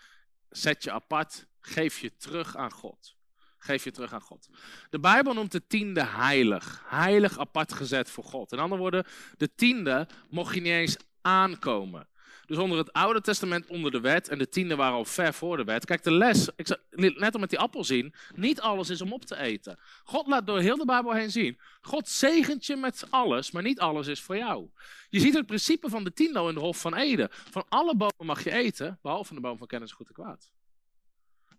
zet 0.50 0.84
je 0.84 0.92
apart, 0.92 1.46
geef 1.60 1.98
je 1.98 2.16
terug 2.16 2.56
aan 2.56 2.72
God. 2.72 3.16
Geef 3.62 3.84
je 3.84 3.90
terug 3.90 4.12
aan 4.12 4.20
God. 4.20 4.48
De 4.90 5.00
Bijbel 5.00 5.32
noemt 5.32 5.52
de 5.52 5.66
tiende 5.66 6.04
heilig. 6.04 6.82
Heilig 6.86 7.38
apart 7.38 7.72
gezet 7.72 8.10
voor 8.10 8.24
God. 8.24 8.52
In 8.52 8.58
andere 8.58 8.80
woorden, 8.80 9.04
de 9.36 9.54
tiende 9.54 10.08
mocht 10.30 10.54
je 10.54 10.60
niet 10.60 10.72
eens 10.72 10.96
aankomen. 11.20 12.08
Dus 12.46 12.58
onder 12.58 12.78
het 12.78 12.92
Oude 12.92 13.20
Testament 13.20 13.66
onder 13.66 13.90
de 13.90 14.00
wet 14.00 14.28
en 14.28 14.38
de 14.38 14.48
tiende 14.48 14.76
waren 14.76 14.94
al 14.94 15.04
ver 15.04 15.34
voor 15.34 15.56
de 15.56 15.64
wet. 15.64 15.84
Kijk, 15.84 16.02
de 16.02 16.12
les, 16.12 16.48
ik 16.56 16.78
net 16.90 17.34
al 17.34 17.40
met 17.40 17.50
die 17.50 17.58
appel 17.58 17.84
zien, 17.84 18.14
niet 18.34 18.60
alles 18.60 18.90
is 18.90 19.00
om 19.00 19.12
op 19.12 19.24
te 19.24 19.36
eten. 19.36 19.78
God 20.04 20.26
laat 20.26 20.46
door 20.46 20.58
heel 20.58 20.76
de 20.76 20.84
Bijbel 20.84 21.12
heen 21.12 21.30
zien. 21.30 21.58
God 21.80 22.08
zegent 22.08 22.66
je 22.66 22.76
met 22.76 23.04
alles, 23.10 23.50
maar 23.50 23.62
niet 23.62 23.80
alles 23.80 24.06
is 24.06 24.20
voor 24.20 24.36
jou. 24.36 24.70
Je 25.08 25.20
ziet 25.20 25.34
het 25.34 25.46
principe 25.46 25.88
van 25.88 26.04
de 26.04 26.12
tiende 26.12 26.48
in 26.48 26.54
de 26.54 26.60
Hof 26.60 26.80
van 26.80 26.94
Eden. 26.94 27.28
Van 27.30 27.64
alle 27.68 27.96
bomen 27.96 28.26
mag 28.26 28.44
je 28.44 28.52
eten, 28.52 28.98
behalve 29.02 29.34
de 29.34 29.40
boom 29.40 29.58
van 29.58 29.66
kennis 29.66 29.92
goed 29.92 30.08
en 30.08 30.14
kwaad. 30.14 30.52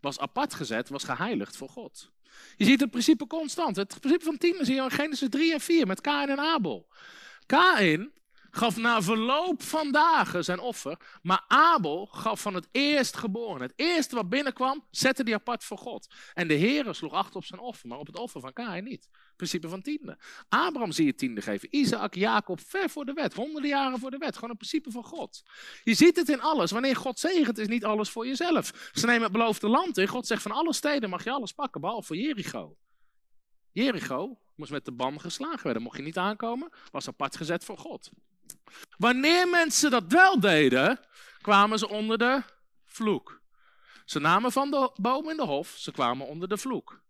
Was 0.04 0.20
apart 0.20 0.54
gezet, 0.54 0.90
was 0.90 1.04
geheiligd 1.04 1.58
voor 1.58 1.70
God. 1.70 2.12
Je 2.58 2.66
ziet 2.66 2.80
het 2.80 2.90
principe 2.90 3.28
constant. 3.28 3.76
Het 3.76 4.00
principe 4.00 4.26
van 4.26 4.38
tiende 4.38 4.66
zie 4.66 4.76
je 4.76 4.82
in 4.82 4.92
Genesis 4.92 5.30
3 5.30 5.54
en 5.54 5.60
4 5.60 5.88
met 5.88 6.02
Kain 6.02 6.30
en 6.30 6.40
Abel. 6.40 6.88
Kain 7.46 8.12
gaf 8.56 8.78
na 8.78 9.02
verloop 9.02 9.64
van 9.64 9.92
dagen 9.92 10.44
zijn 10.44 10.60
offer. 10.60 10.98
Maar 11.22 11.44
Abel 11.48 12.06
gaf 12.06 12.42
van 12.42 12.54
het 12.54 12.68
eerstgeboren. 12.72 13.62
Het 13.62 13.74
eerste 13.76 14.16
wat 14.16 14.30
binnenkwam, 14.30 14.86
zette 14.92 15.24
die 15.24 15.34
apart 15.34 15.64
voor 15.64 15.78
God. 15.78 16.14
En 16.34 16.48
de 16.48 16.54
Heer 16.54 16.96
sloeg 16.96 17.14
acht 17.14 17.36
op 17.36 17.46
zijn 17.46 17.60
offer, 17.60 17.88
maar 17.88 17.98
op 17.98 18.08
het 18.08 18.18
offer 18.18 18.42
van 18.42 18.54
Kain 18.54 18.84
niet. 18.84 19.10
Principe 19.36 19.70
van 19.70 19.82
tiende. 19.82 20.18
Abraham 20.50 20.92
zie 20.92 21.06
je 21.06 21.16
tiende 21.16 21.42
geven. 21.42 21.68
Isaac, 21.72 22.14
Jacob, 22.14 22.60
ver 22.60 22.90
voor 22.90 23.06
de 23.06 23.14
wet. 23.14 23.34
Honderden 23.34 23.70
jaren 23.70 24.00
voor 24.00 24.12
de 24.12 24.18
wet. 24.18 24.36
Gewoon 24.36 24.50
een 24.50 24.58
principe 24.58 24.92
van 24.92 25.04
God. 25.04 25.44
Je 25.84 25.94
ziet 25.94 26.16
het 26.16 26.30
in 26.30 26.42
alles. 26.42 26.72
Wanneer 26.72 26.96
God 26.96 27.20
zegent, 27.20 27.58
is 27.58 27.68
niet 27.68 27.86
alles 27.86 28.10
voor 28.10 28.28
jezelf. 28.28 28.90
Ze 28.94 29.06
nemen 29.06 29.24
het 29.24 29.32
beloofde 29.32 29.68
land 29.68 29.98
in. 29.98 30.08
God 30.08 30.28
zegt 30.28 30.42
van 30.42 30.52
alle 30.52 30.74
steden 30.74 31.10
mag 31.10 31.24
je 31.24 31.32
alles 31.32 31.52
pakken, 31.52 31.82
behalve 31.82 32.18
Jericho. 32.18 32.78
Jericho 33.72 34.38
moest 34.56 34.72
met 34.72 34.86
de 34.86 34.92
ban 34.92 35.20
geslagen 35.20 35.64
werden. 35.64 35.82
Mocht 35.82 35.98
je 35.98 36.04
niet 36.04 36.18
aankomen, 36.18 36.70
was 36.92 37.08
apart 37.08 37.36
gezet 37.36 37.64
voor 37.64 37.78
God. 37.78 38.12
Wanneer 38.98 39.48
mensen 39.48 39.92
dat 39.92 40.04
wel 40.08 40.40
deden, 40.40 41.00
kwamen 41.42 41.80
ze 41.80 41.90
onder 41.90 42.18
de 42.18 42.42
vloek. 42.86 43.42
Ze 44.06 44.20
namen 44.20 44.52
van 44.52 44.72
de 44.72 44.92
boom 44.96 45.30
in 45.30 45.38
de 45.38 45.44
hof, 45.44 45.76
ze 45.78 45.92
kwamen 45.92 46.28
onder 46.28 46.48
de 46.48 46.58
vloek. 46.58 47.02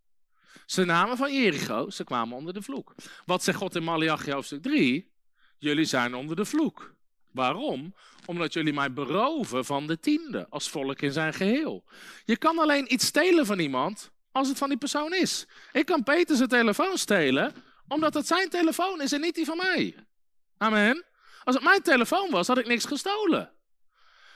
Ze 0.65 0.85
namen 0.85 1.17
van 1.17 1.33
Jericho, 1.33 1.89
ze 1.89 2.03
kwamen 2.03 2.37
onder 2.37 2.53
de 2.53 2.61
vloek. 2.61 2.95
Wat 3.25 3.43
zegt 3.43 3.57
God 3.57 3.75
in 3.75 3.83
Malachi 3.83 4.31
hoofdstuk 4.31 4.61
3? 4.61 5.11
Jullie 5.57 5.85
zijn 5.85 6.15
onder 6.15 6.35
de 6.35 6.45
vloek. 6.45 6.95
Waarom? 7.31 7.95
Omdat 8.25 8.53
jullie 8.53 8.73
mij 8.73 8.93
beroven 8.93 9.65
van 9.65 9.87
de 9.87 9.99
tiende 9.99 10.47
als 10.49 10.69
volk 10.69 11.01
in 11.01 11.11
zijn 11.11 11.33
geheel. 11.33 11.83
Je 12.25 12.37
kan 12.37 12.59
alleen 12.59 12.93
iets 12.93 13.05
stelen 13.05 13.45
van 13.45 13.59
iemand 13.59 14.11
als 14.31 14.47
het 14.47 14.57
van 14.57 14.69
die 14.69 14.77
persoon 14.77 15.13
is. 15.13 15.47
Ik 15.71 15.85
kan 15.85 16.03
Peter 16.03 16.35
zijn 16.35 16.49
telefoon 16.49 16.97
stelen 16.97 17.53
omdat 17.87 18.13
het 18.13 18.27
zijn 18.27 18.49
telefoon 18.49 19.01
is 19.01 19.11
en 19.11 19.21
niet 19.21 19.35
die 19.35 19.45
van 19.45 19.57
mij. 19.57 19.95
Amen. 20.57 21.05
Als 21.43 21.55
het 21.55 21.63
mijn 21.63 21.81
telefoon 21.81 22.29
was, 22.29 22.47
had 22.47 22.57
ik 22.57 22.67
niks 22.67 22.85
gestolen. 22.85 23.51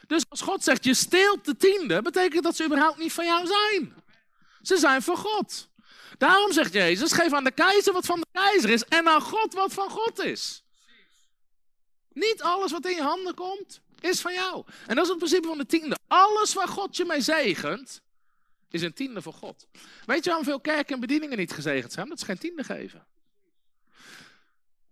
Dus 0.07 0.23
als 0.29 0.41
God 0.41 0.63
zegt, 0.63 0.83
je 0.83 0.93
steelt 0.93 1.45
de 1.45 1.57
tiende, 1.57 2.01
betekent 2.01 2.43
dat 2.43 2.55
ze 2.55 2.65
überhaupt 2.65 2.97
niet 2.97 3.13
van 3.13 3.25
jou 3.25 3.47
zijn. 3.47 3.93
Ze 4.61 4.77
zijn 4.77 5.01
van 5.01 5.17
God. 5.17 5.69
Daarom 6.17 6.51
zegt 6.51 6.73
Jezus, 6.73 7.11
geef 7.11 7.33
aan 7.33 7.43
de 7.43 7.51
keizer 7.51 7.93
wat 7.93 8.05
van 8.05 8.19
de 8.19 8.27
keizer 8.31 8.69
is 8.69 8.83
en 8.83 9.07
aan 9.07 9.21
God 9.21 9.53
wat 9.53 9.73
van 9.73 9.89
God 9.89 10.19
is. 10.19 10.63
Niet 12.13 12.41
alles 12.41 12.71
wat 12.71 12.85
in 12.85 12.95
je 12.95 13.01
handen 13.01 13.33
komt, 13.33 13.81
is 13.99 14.21
van 14.21 14.33
jou. 14.33 14.65
En 14.87 14.95
dat 14.95 15.03
is 15.03 15.09
het 15.09 15.17
principe 15.17 15.47
van 15.47 15.57
de 15.57 15.65
tiende. 15.65 15.97
Alles 16.07 16.53
waar 16.53 16.67
God 16.67 16.97
je 16.97 17.05
mee 17.05 17.21
zegent, 17.21 18.01
is 18.69 18.81
een 18.81 18.93
tiende 18.93 19.21
voor 19.21 19.33
God. 19.33 19.67
Weet 20.05 20.23
je 20.23 20.29
waarom 20.29 20.45
veel 20.45 20.59
kerken 20.59 20.93
en 20.93 20.99
bedieningen 20.99 21.37
niet 21.37 21.51
gezegend 21.51 21.91
zijn? 21.93 22.09
Dat 22.09 22.19
ze 22.19 22.25
geen 22.25 22.37
tiende 22.37 22.63
geven. 22.63 23.07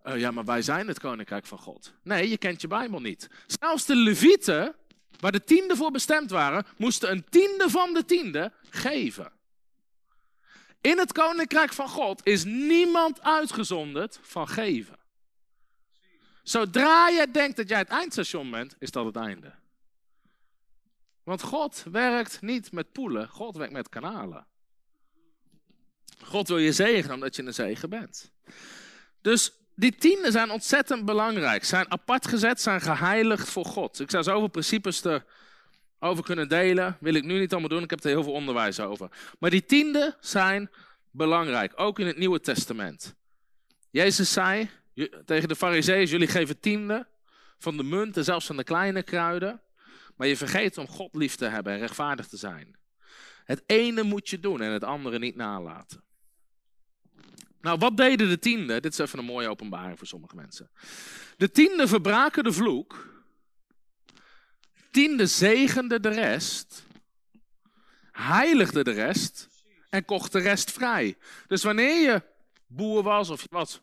Uh, 0.06 0.20
ja, 0.20 0.32
maar 0.32 0.46
wij 0.46 0.62
zijn 0.62 0.88
het 0.88 1.00
koninkrijk 1.00 1.46
van 1.46 1.58
God. 1.58 1.94
Nee, 2.04 2.30
je 2.30 2.38
kent 2.38 2.62
je 2.62 2.68
Bijbel 2.68 3.00
niet. 3.00 3.30
Zelfs 3.60 3.86
de 3.86 3.96
levieten, 3.96 4.76
waar 5.20 5.32
de 5.32 5.44
tiende 5.44 5.76
voor 5.76 5.92
bestemd 5.92 6.30
waren, 6.30 6.66
moesten 6.78 7.12
een 7.12 7.26
tiende 7.30 7.70
van 7.70 7.94
de 7.94 8.06
tiende 8.06 8.52
geven. 8.70 9.32
In 10.82 10.98
het 10.98 11.12
koninkrijk 11.12 11.74
van 11.74 11.90
God 11.90 12.26
is 12.26 12.44
niemand 12.44 13.22
uitgezonderd 13.22 14.20
van 14.22 14.48
geven. 14.48 14.98
Zodra 16.44 17.08
je 17.08 17.32
denkt 17.32 17.58
dat 17.58 17.70
jij 17.70 17.78
het 17.78 17.88
eindstation 17.88 18.52
bent, 18.52 18.76
is 18.80 18.92
dat 18.92 19.06
het 19.06 19.16
einde. 19.16 19.54
Want 21.24 21.42
God 21.42 21.86
werkt 21.92 22.42
niet 22.42 22.72
met 22.72 22.92
poelen, 22.92 23.30
God 23.30 23.58
werkt 23.58 23.74
met 23.74 23.90
kanalen. 23.90 24.46
God 26.24 26.48
wil 26.48 26.58
je 26.58 26.72
zegenen 26.72 27.16
omdat 27.16 27.36
je 27.36 27.44
een 27.44 27.54
zegen 27.54 27.90
bent. 27.90 28.32
Dus 29.22 29.54
die 29.76 29.96
tienden 29.96 30.32
zijn 30.32 30.52
ontzettend 30.52 31.06
belangrijk. 31.06 31.64
Zijn 31.64 31.92
apart 31.92 32.28
gezet, 32.28 32.62
zijn 32.62 32.82
geheiligd 32.82 33.50
voor 33.50 33.66
God. 33.66 34.00
Ik 34.00 34.10
zou 34.10 34.24
zoveel 34.24 34.48
principes 34.48 35.04
erover 36.00 36.24
kunnen 36.24 36.50
delen. 36.50 36.98
Wil 37.00 37.14
ik 37.14 37.24
nu 37.24 37.40
niet 37.40 37.52
allemaal 37.52 37.70
doen, 37.70 37.84
ik 37.84 37.90
heb 37.90 38.04
er 38.04 38.10
heel 38.10 38.24
veel 38.24 38.34
onderwijs 38.34 38.80
over. 38.80 39.10
Maar 39.40 39.50
die 39.50 39.66
tienden 39.66 40.16
zijn 40.20 40.70
belangrijk, 41.12 41.74
ook 41.76 42.00
in 42.00 42.08
het 42.08 42.18
Nieuwe 42.18 42.40
Testament. 42.40 43.16
Jezus 43.92 44.34
zei 44.34 44.70
tegen 45.26 45.48
de 45.48 45.56
fariseeën, 45.56 46.06
jullie 46.06 46.28
geven 46.28 46.60
tiende 46.60 47.08
van 47.58 47.78
de 47.78 47.84
munt 47.84 48.18
en 48.18 48.24
zelfs 48.24 48.46
van 48.46 48.58
de 48.58 48.64
kleine 48.64 49.04
kruiden. 49.04 49.62
Maar 50.16 50.28
je 50.28 50.38
vergeet 50.38 50.78
om 50.78 50.88
God 50.88 51.16
lief 51.16 51.36
te 51.36 51.46
hebben 51.46 51.74
en 51.74 51.80
rechtvaardig 51.80 52.28
te 52.28 52.38
zijn. 52.38 52.76
Het 53.44 53.64
ene 53.66 54.04
moet 54.04 54.30
je 54.30 54.40
doen 54.40 54.62
en 54.62 54.72
het 54.72 54.84
andere 54.84 55.20
niet 55.20 55.36
nalaten. 55.36 56.05
Nou, 57.66 57.78
wat 57.78 57.98
deden 57.98 58.30
de 58.30 58.40
tienden? 58.40 58.82
Dit 58.82 58.92
is 58.92 58.98
even 58.98 59.20
een 59.20 59.26
mooie 59.26 59.50
openbaring 59.50 59.98
voor 59.98 60.08
sommige 60.08 60.36
mensen. 60.36 60.70
De 61.38 61.52
tienden 61.52 61.88
verbraken 61.88 62.44
de 62.44 62.52
vloek. 62.52 63.24
Tienden 64.92 65.30
zegende 65.30 66.00
de 66.00 66.10
rest. 66.10 66.86
Heiligde 68.12 68.84
de 68.84 68.92
rest. 68.92 69.50
En 69.90 70.06
kocht 70.06 70.32
de 70.32 70.40
rest 70.40 70.72
vrij. 70.72 71.18
Dus 71.48 71.64
wanneer 71.64 72.02
je 72.02 72.22
boer 72.68 73.04
was 73.04 73.30
of 73.30 73.42
je 73.42 73.48
was, 73.50 73.82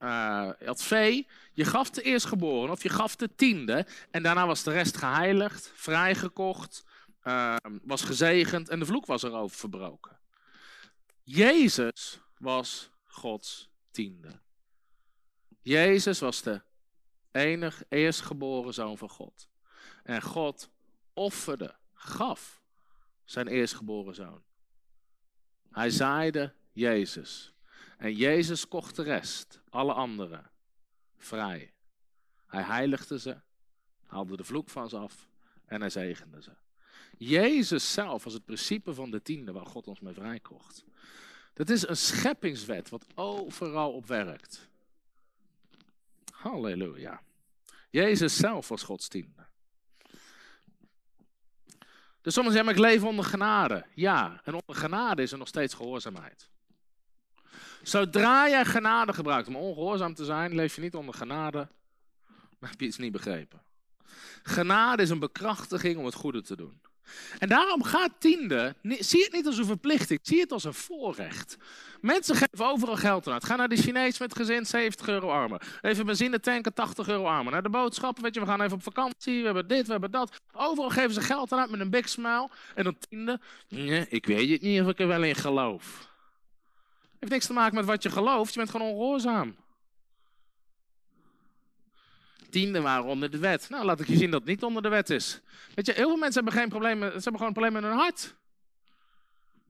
uh, 0.00 0.50
had 0.64 0.82
vee, 0.82 1.26
je 1.52 1.64
gaf 1.64 1.90
de 1.90 2.02
eerstgeboren 2.02 2.70
of 2.70 2.82
je 2.82 2.88
gaf 2.88 3.16
de 3.16 3.34
tiende. 3.34 3.86
En 4.10 4.22
daarna 4.22 4.46
was 4.46 4.62
de 4.62 4.72
rest 4.72 4.96
geheiligd, 4.96 5.72
vrijgekocht, 5.74 6.84
uh, 7.24 7.56
was 7.82 8.02
gezegend 8.02 8.68
en 8.68 8.78
de 8.78 8.86
vloek 8.86 9.06
was 9.06 9.22
erover 9.22 9.56
verbroken. 9.56 10.18
Jezus 11.22 12.20
was 12.36 12.90
Gods 13.18 13.68
tiende. 13.90 14.40
Jezus 15.60 16.18
was 16.18 16.42
de 16.42 16.62
enig 17.30 17.82
eerstgeboren 17.88 18.74
zoon 18.74 18.98
van 18.98 19.08
God. 19.08 19.48
En 20.02 20.22
God 20.22 20.70
offerde, 21.12 21.76
gaf 21.92 22.62
zijn 23.24 23.46
eerstgeboren 23.46 24.14
zoon. 24.14 24.42
Hij 25.70 25.90
zaaide 25.90 26.54
Jezus. 26.72 27.52
En 27.96 28.14
Jezus 28.14 28.68
kocht 28.68 28.96
de 28.96 29.02
rest, 29.02 29.60
alle 29.68 29.92
anderen, 29.92 30.50
vrij. 31.16 31.72
Hij 32.46 32.62
heiligde 32.62 33.18
ze, 33.18 33.40
haalde 34.06 34.36
de 34.36 34.44
vloek 34.44 34.68
van 34.70 34.88
ze 34.88 34.96
af 34.96 35.28
en 35.64 35.80
hij 35.80 35.90
zegende 35.90 36.42
ze. 36.42 36.52
Jezus 37.18 37.92
zelf 37.92 38.24
was 38.24 38.32
het 38.32 38.44
principe 38.44 38.94
van 38.94 39.10
de 39.10 39.22
tiende 39.22 39.52
waar 39.52 39.66
God 39.66 39.86
ons 39.86 40.00
mee 40.00 40.14
vrijkocht. 40.14 40.84
Dat 41.58 41.70
is 41.70 41.88
een 41.88 41.96
scheppingswet 41.96 42.88
wat 42.88 43.06
overal 43.14 43.92
op 43.92 44.06
werkt. 44.06 44.68
Halleluja. 46.30 47.20
Jezus 47.90 48.36
zelf 48.36 48.68
was 48.68 48.82
Gods 48.82 49.08
tiende. 49.08 49.46
Dus 52.20 52.34
sommigen 52.34 52.58
zeggen, 52.58 52.74
ik 52.74 52.90
leef 52.90 53.02
onder 53.02 53.24
genade. 53.24 53.86
Ja, 53.94 54.40
en 54.44 54.54
onder 54.54 54.76
genade 54.76 55.22
is 55.22 55.32
er 55.32 55.38
nog 55.38 55.48
steeds 55.48 55.74
gehoorzaamheid. 55.74 56.48
Zodra 57.82 58.48
jij 58.48 58.64
genade 58.64 59.12
gebruikt 59.12 59.48
om 59.48 59.56
ongehoorzaam 59.56 60.14
te 60.14 60.24
zijn, 60.24 60.54
leef 60.54 60.74
je 60.74 60.80
niet 60.80 60.94
onder 60.94 61.14
genade, 61.14 61.68
maar 62.58 62.70
heb 62.70 62.80
je 62.80 62.86
iets 62.86 62.98
niet 62.98 63.12
begrepen. 63.12 63.62
Genade 64.42 65.02
is 65.02 65.10
een 65.10 65.18
bekrachtiging 65.18 65.96
om 65.98 66.04
het 66.04 66.14
goede 66.14 66.42
te 66.42 66.56
doen. 66.56 66.80
En 67.38 67.48
daarom 67.48 67.82
gaat 67.82 68.10
tiende, 68.18 68.74
zie 68.82 69.22
het 69.22 69.32
niet 69.32 69.46
als 69.46 69.58
een 69.58 69.64
verplichting, 69.64 70.20
zie 70.22 70.40
het 70.40 70.52
als 70.52 70.64
een 70.64 70.74
voorrecht. 70.74 71.56
Mensen 72.00 72.34
geven 72.34 72.66
overal 72.66 72.96
geld 72.96 73.28
uit. 73.28 73.44
Ga 73.44 73.56
naar 73.56 73.68
de 73.68 73.76
Chinees 73.76 74.18
met 74.18 74.36
gezin, 74.36 74.66
70 74.66 75.08
euro 75.08 75.30
armen. 75.30 75.60
Even 75.82 76.06
benzine 76.06 76.40
tanken, 76.40 76.74
80 76.74 77.08
euro 77.08 77.24
armen. 77.24 77.52
Naar 77.52 77.62
de 77.62 77.68
boodschappen, 77.68 78.22
weet 78.22 78.34
je, 78.34 78.40
we 78.40 78.46
gaan 78.46 78.60
even 78.60 78.76
op 78.76 78.82
vakantie, 78.82 79.38
we 79.38 79.44
hebben 79.44 79.68
dit, 79.68 79.86
we 79.86 79.92
hebben 79.92 80.10
dat. 80.10 80.36
Overal 80.52 80.90
geven 80.90 81.12
ze 81.12 81.20
geld 81.20 81.52
uit 81.52 81.70
met 81.70 81.80
een 81.80 81.90
big 81.90 82.08
smile. 82.08 82.50
En 82.74 82.84
dan 82.84 82.96
tiende, 83.08 83.40
nee, 83.68 84.06
ik 84.08 84.26
weet 84.26 84.50
het 84.50 84.62
niet 84.62 84.80
of 84.80 84.88
ik 84.88 85.00
er 85.00 85.06
wel 85.06 85.22
in 85.22 85.34
geloof. 85.34 86.08
Heeft 87.18 87.32
niks 87.32 87.46
te 87.46 87.52
maken 87.52 87.74
met 87.74 87.84
wat 87.84 88.02
je 88.02 88.10
gelooft, 88.10 88.52
je 88.52 88.58
bent 88.58 88.70
gewoon 88.70 88.90
ongehoorzaam. 88.90 89.56
Tiende 92.50 92.80
waren 92.80 93.04
onder 93.04 93.30
de 93.30 93.38
wet. 93.38 93.68
Nou, 93.68 93.84
laat 93.84 94.00
ik 94.00 94.06
je 94.06 94.16
zien 94.16 94.30
dat 94.30 94.40
het 94.40 94.48
niet 94.48 94.62
onder 94.62 94.82
de 94.82 94.88
wet 94.88 95.10
is. 95.10 95.40
Weet 95.74 95.86
je, 95.86 95.92
heel 95.92 96.08
veel 96.08 96.16
mensen 96.16 96.42
hebben 96.44 96.60
geen 96.60 96.68
problemen, 96.68 97.08
ze 97.08 97.12
hebben 97.12 97.32
gewoon 97.32 97.46
een 97.46 97.52
probleem 97.52 97.72
met 97.72 97.82
hun 97.82 97.98
hart. 97.98 98.36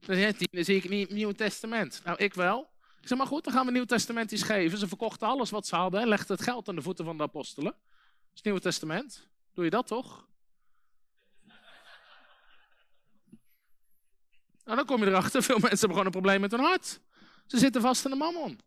Dus 0.05 0.17
ja, 0.17 0.31
tiende 0.31 0.63
zie 0.63 0.75
ik 0.75 0.89
niet 0.89 1.07
het 1.07 1.17
Nieuwe 1.17 1.35
Testament. 1.35 2.01
Nou, 2.03 2.17
ik 2.17 2.33
wel. 2.33 2.69
Ik 3.01 3.07
zeg 3.07 3.17
maar 3.17 3.27
goed, 3.27 3.43
dan 3.43 3.53
gaan 3.53 3.65
we 3.65 3.71
Nieuw 3.71 3.85
Testament 3.85 4.31
iets 4.31 4.43
geven. 4.43 4.77
Ze 4.77 4.87
verkochten 4.87 5.27
alles 5.27 5.49
wat 5.49 5.67
ze 5.67 5.75
hadden 5.75 6.01
en 6.01 6.07
legden 6.07 6.35
het 6.35 6.45
geld 6.45 6.69
aan 6.69 6.75
de 6.75 6.81
voeten 6.81 7.05
van 7.05 7.17
de 7.17 7.23
apostelen. 7.23 7.71
Dat 7.71 7.81
is 8.29 8.35
het 8.35 8.43
Nieuwe 8.43 8.59
Testament. 8.59 9.27
Doe 9.53 9.63
je 9.63 9.69
dat 9.69 9.87
toch? 9.87 10.27
Nou, 14.63 14.77
dan 14.77 14.85
kom 14.85 15.03
je 15.03 15.09
erachter, 15.09 15.43
veel 15.49 15.59
mensen 15.59 15.79
hebben 15.79 15.89
gewoon 15.89 16.05
een 16.05 16.11
probleem 16.11 16.41
met 16.41 16.51
hun 16.51 16.59
hart. 16.59 16.99
Ze 17.45 17.57
zitten 17.57 17.81
vast 17.81 18.05
in 18.05 18.11
de 18.11 18.17
mammon. 18.17 18.59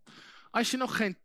Als 0.53 0.71
je 0.71 0.77
nog 0.77 0.97
geen 0.97 1.17
10%, 1.17 1.21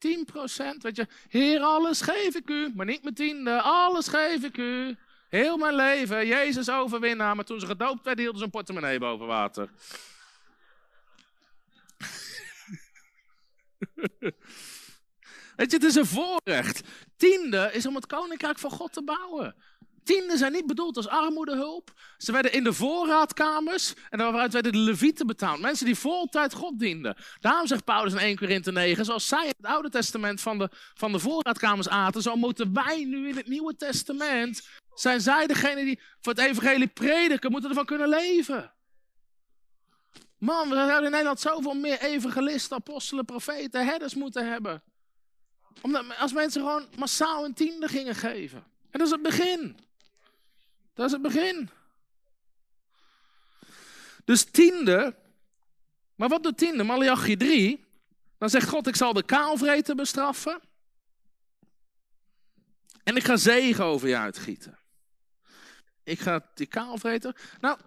weet 0.78 0.96
je, 0.96 1.08
Heer, 1.30 1.62
alles 1.62 2.02
geef 2.02 2.36
ik 2.36 2.50
u, 2.50 2.72
maar 2.76 2.86
niet 2.86 3.04
mijn 3.04 3.16
tiende, 3.16 3.62
alles 3.62 4.08
geef 4.08 4.44
ik 4.44 4.58
u. 4.58 4.98
Heel 5.30 5.58
mijn 5.58 5.76
leven, 5.76 6.28
Jezus 6.28 6.70
overwinnaar, 6.70 7.36
maar 7.36 7.46
toen 7.46 7.60
ze 7.60 7.66
gedoopt 7.66 8.04
werden, 8.04 8.24
hielden 8.24 8.40
ze 8.40 8.46
een 8.46 8.52
portemonnee 8.52 9.00
boven 9.00 9.28
water. 9.28 9.68
Weet 15.56 15.72
je, 15.72 15.78
het 15.78 15.84
is 15.84 15.96
een 15.96 16.06
voorrecht. 16.06 16.82
Tiende 17.16 17.70
is 17.74 17.86
om 17.86 17.96
het 17.96 18.06
koninkrijk 18.06 18.60
van 18.60 18.72
God 18.72 18.94
te 18.94 19.04
bouwen. 19.04 19.56
Tienden 20.08 20.38
zijn 20.38 20.52
niet 20.52 20.66
bedoeld 20.66 20.98
als 20.98 21.08
armoedehulp. 21.08 21.92
Ze 22.18 22.32
werden 22.32 22.54
in 22.54 22.64
de 22.64 22.74
voorraadkamers 22.74 23.94
en 24.10 24.18
daaruit 24.18 24.54
werden 24.54 24.72
de 24.72 24.78
levieten 24.78 25.28
betaald. 25.28 25.60
Mensen 25.60 25.86
die 25.86 25.96
voltijd 25.96 26.54
God 26.54 26.80
dienden. 26.80 27.16
Daarom 27.40 27.68
zegt 27.68 27.84
Paulus 27.84 28.14
in 28.14 28.20
1 28.20 28.38
Korinthe 28.38 28.72
9, 28.72 29.06
zoals 29.06 29.28
zij 29.28 29.48
het 29.48 29.56
Oude 29.62 29.90
Testament 29.90 30.42
van 30.42 30.58
de, 30.58 30.70
van 30.94 31.12
de 31.12 31.20
voorraadkamers 31.20 31.90
aten, 31.90 32.22
zo 32.22 32.36
moeten 32.36 32.74
wij 32.74 33.04
nu 33.04 33.28
in 33.30 33.36
het 33.36 33.48
Nieuwe 33.48 33.76
Testament, 33.76 34.68
zijn 34.94 35.22
zij 35.22 35.48
degene 35.48 35.84
die 35.84 36.00
voor 36.22 36.34
het 36.34 36.42
evangelie 36.42 36.88
prediken, 36.88 37.52
moeten 37.52 37.70
ervan 37.70 37.86
kunnen 37.86 38.10
leven. 38.10 38.72
Man, 40.38 40.70
we 40.70 40.76
zouden 40.76 41.04
in 41.04 41.12
Nederland 41.12 41.40
zoveel 41.40 41.74
meer 41.74 42.02
evangelisten, 42.02 42.78
apostelen, 42.78 43.26
profeten, 43.26 43.86
herders 43.86 44.16
moeten 44.16 44.50
hebben. 44.50 44.84
Omdat 45.82 46.06
als 46.18 46.34
mensen 46.34 46.62
gewoon 46.62 46.86
massaal 46.98 47.46
een 47.46 47.54
tiende 47.54 47.88
gingen 47.88 48.16
geven. 48.16 48.64
En 48.92 49.00
dat 49.00 49.08
is 49.08 49.12
het 49.12 49.22
begin. 49.22 49.87
Dat 50.98 51.06
is 51.06 51.12
het 51.12 51.22
begin. 51.22 51.70
Dus 54.26 54.44
tiende. 54.44 55.16
Maar 56.16 56.30
wat 56.30 56.44
doet 56.44 56.58
tiende? 56.58 56.84
Malachi 56.84 57.38
3. 57.38 57.86
Dan 58.38 58.50
zegt 58.50 58.70
God, 58.70 58.88
ik 58.88 58.96
zal 58.96 59.14
de 59.14 59.24
kaalvreten 59.24 59.96
bestraffen. 59.96 60.62
En 63.04 63.16
ik 63.16 63.24
ga 63.24 63.36
zegen 63.36 63.86
over 63.86 64.08
je 64.08 64.18
uitgieten. 64.18 64.78
Ik 66.04 66.20
ga 66.20 66.50
die 66.54 66.68
kaalvreten. 66.68 67.36
Nou, 67.60 67.80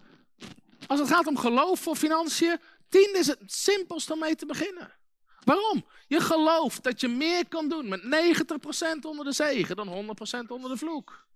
als 0.86 1.00
het 1.00 1.08
gaat 1.08 1.26
om 1.26 1.36
geloof 1.36 1.80
voor 1.80 1.96
financiën, 1.96 2.58
tiende 2.88 3.18
is 3.18 3.26
het 3.26 3.40
simpelst 3.46 4.10
om 4.10 4.18
mee 4.18 4.34
te 4.34 4.46
beginnen. 4.46 4.92
Waarom? 5.44 5.86
Je 6.06 6.20
gelooft 6.20 6.82
dat 6.82 7.00
je 7.00 7.08
meer 7.08 7.48
kan 7.48 7.68
doen 7.68 7.88
met 7.88 8.02
90% 8.02 8.06
onder 9.00 9.24
de 9.24 9.32
zegen 9.32 9.76
dan 9.76 10.16
100% 10.44 10.46
onder 10.48 10.70
de 10.70 10.76
vloek. 10.76 11.28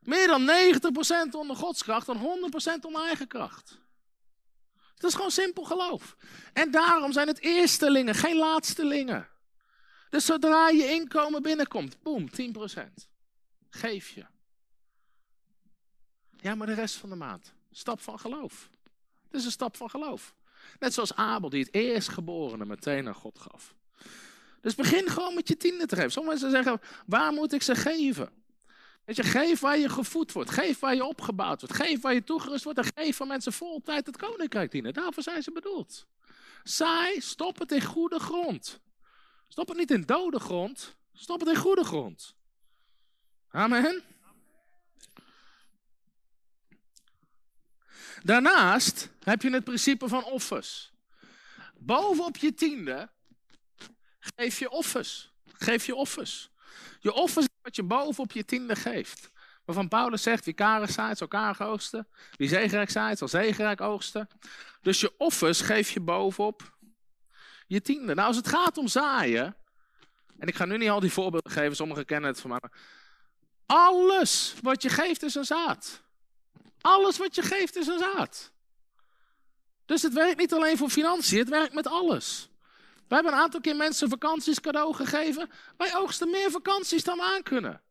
Meer 0.00 0.26
dan 0.26 0.50
90% 1.28 1.30
onder 1.30 1.56
Gods 1.56 1.82
kracht 1.82 2.06
dan 2.06 2.50
100% 2.78 2.84
onder 2.86 3.02
eigen 3.02 3.26
kracht. 3.26 3.78
Dat 4.94 5.10
is 5.10 5.16
gewoon 5.16 5.30
simpel 5.30 5.64
geloof. 5.64 6.16
En 6.52 6.70
daarom 6.70 7.12
zijn 7.12 7.26
het 7.26 7.40
eerstelingen, 7.40 8.14
geen 8.14 8.36
laatstelingen. 8.36 9.28
Dus 10.10 10.24
zodra 10.24 10.68
je 10.68 10.86
inkomen 10.86 11.42
binnenkomt, 11.42 12.02
boem, 12.02 12.28
10%. 12.30 13.08
Geef 13.70 14.08
je. 14.08 14.26
Ja, 16.36 16.54
maar 16.54 16.66
de 16.66 16.74
rest 16.74 16.94
van 16.94 17.08
de 17.08 17.14
maand. 17.14 17.52
Stap 17.70 18.00
van 18.00 18.18
geloof. 18.18 18.70
Het 19.24 19.40
is 19.40 19.44
een 19.44 19.50
stap 19.50 19.76
van 19.76 19.90
geloof. 19.90 20.34
Net 20.78 20.94
zoals 20.94 21.14
Abel, 21.14 21.48
die 21.48 21.62
het 21.62 21.74
eerstgeborene 21.74 22.64
meteen 22.64 23.08
aan 23.08 23.14
God 23.14 23.38
gaf. 23.38 23.74
Dus 24.60 24.74
begin 24.74 25.08
gewoon 25.08 25.34
met 25.34 25.48
je 25.48 25.56
tiende 25.56 25.86
te 25.86 25.96
geven. 25.96 26.12
Sommige 26.12 26.40
mensen 26.40 26.64
zeggen, 26.64 26.80
waar 27.06 27.32
moet 27.32 27.52
ik 27.52 27.62
ze 27.62 27.74
geven? 27.74 28.39
Weet 29.10 29.24
je, 29.24 29.30
geef 29.30 29.60
waar 29.60 29.78
je 29.78 29.88
gevoed 29.88 30.32
wordt. 30.32 30.50
Geef 30.50 30.78
waar 30.78 30.94
je 30.94 31.04
opgebouwd 31.04 31.60
wordt. 31.60 31.76
Geef 31.76 32.00
waar 32.00 32.14
je 32.14 32.24
toegerust 32.24 32.64
wordt. 32.64 32.78
En 32.78 32.92
geef 32.94 33.16
van 33.16 33.28
mensen 33.28 33.52
vol 33.52 33.82
tijd 33.82 34.06
het 34.06 34.16
koninkrijk 34.16 34.70
dienen. 34.70 34.92
Daarvoor 34.92 35.22
zijn 35.22 35.42
ze 35.42 35.52
bedoeld. 35.52 36.06
Saai, 36.62 37.20
stop 37.20 37.58
het 37.58 37.72
in 37.72 37.84
goede 37.84 38.18
grond. 38.18 38.80
Stop 39.48 39.68
het 39.68 39.76
niet 39.76 39.90
in 39.90 40.02
dode 40.02 40.40
grond. 40.40 40.96
Stop 41.12 41.40
het 41.40 41.48
in 41.48 41.56
goede 41.56 41.84
grond. 41.84 42.36
Amen. 43.48 44.02
Daarnaast 48.22 49.10
heb 49.24 49.42
je 49.42 49.50
het 49.50 49.64
principe 49.64 50.08
van 50.08 50.24
offers. 50.24 50.92
Bovenop 51.74 52.36
je 52.36 52.54
tiende 52.54 53.10
geef 54.20 54.58
je 54.58 54.70
offers. 54.70 55.32
Geef 55.52 55.86
je 55.86 55.94
offers. 55.94 56.50
Je 57.00 57.12
offers 57.12 57.46
wat 57.62 57.76
je 57.76 57.82
bovenop 57.82 58.32
je 58.32 58.44
tiende 58.44 58.76
geeft. 58.76 59.30
Waarvan 59.64 59.88
Paulus 59.88 60.22
zegt, 60.22 60.44
wie 60.44 60.54
karig 60.54 60.90
zaait, 60.90 61.18
zal 61.18 61.28
karig 61.28 61.62
oogsten. 61.62 62.08
Wie 62.36 62.48
zegenrijk 62.48 62.90
zaait, 62.90 63.18
zal 63.18 63.28
zegenrijk 63.28 63.80
oogsten. 63.80 64.28
Dus 64.80 65.00
je 65.00 65.14
offers 65.18 65.60
geef 65.60 65.90
je 65.90 66.00
bovenop 66.00 66.78
je 67.66 67.80
tiende. 67.80 68.14
Nou, 68.14 68.26
als 68.26 68.36
het 68.36 68.48
gaat 68.48 68.78
om 68.78 68.88
zaaien, 68.88 69.56
en 70.38 70.48
ik 70.48 70.54
ga 70.54 70.64
nu 70.64 70.76
niet 70.76 70.88
al 70.88 71.00
die 71.00 71.12
voorbeelden 71.12 71.52
geven, 71.52 71.76
sommigen 71.76 72.04
kennen 72.04 72.30
het 72.30 72.40
van 72.40 72.50
mij. 72.50 72.60
Alles 73.66 74.54
wat 74.62 74.82
je 74.82 74.88
geeft 74.88 75.22
is 75.22 75.34
een 75.34 75.44
zaad. 75.44 76.02
Alles 76.80 77.18
wat 77.18 77.34
je 77.34 77.42
geeft 77.42 77.76
is 77.76 77.86
een 77.86 77.98
zaad. 77.98 78.52
Dus 79.86 80.02
het 80.02 80.12
werkt 80.12 80.38
niet 80.38 80.52
alleen 80.52 80.76
voor 80.76 80.90
financiën, 80.90 81.38
het 81.38 81.48
werkt 81.48 81.74
met 81.74 81.86
alles. 81.86 82.49
We 83.10 83.16
hebben 83.16 83.32
een 83.32 83.38
aantal 83.38 83.60
keer 83.60 83.76
mensen 83.76 84.08
vakanties 84.08 84.60
cadeau 84.60 84.94
gegeven. 84.94 85.50
Wij 85.76 85.96
oogsten 85.96 86.30
meer 86.30 86.50
vakanties 86.50 87.04
dan 87.04 87.16
we 87.16 87.22
aan 87.22 87.42
kunnen. 87.42 87.82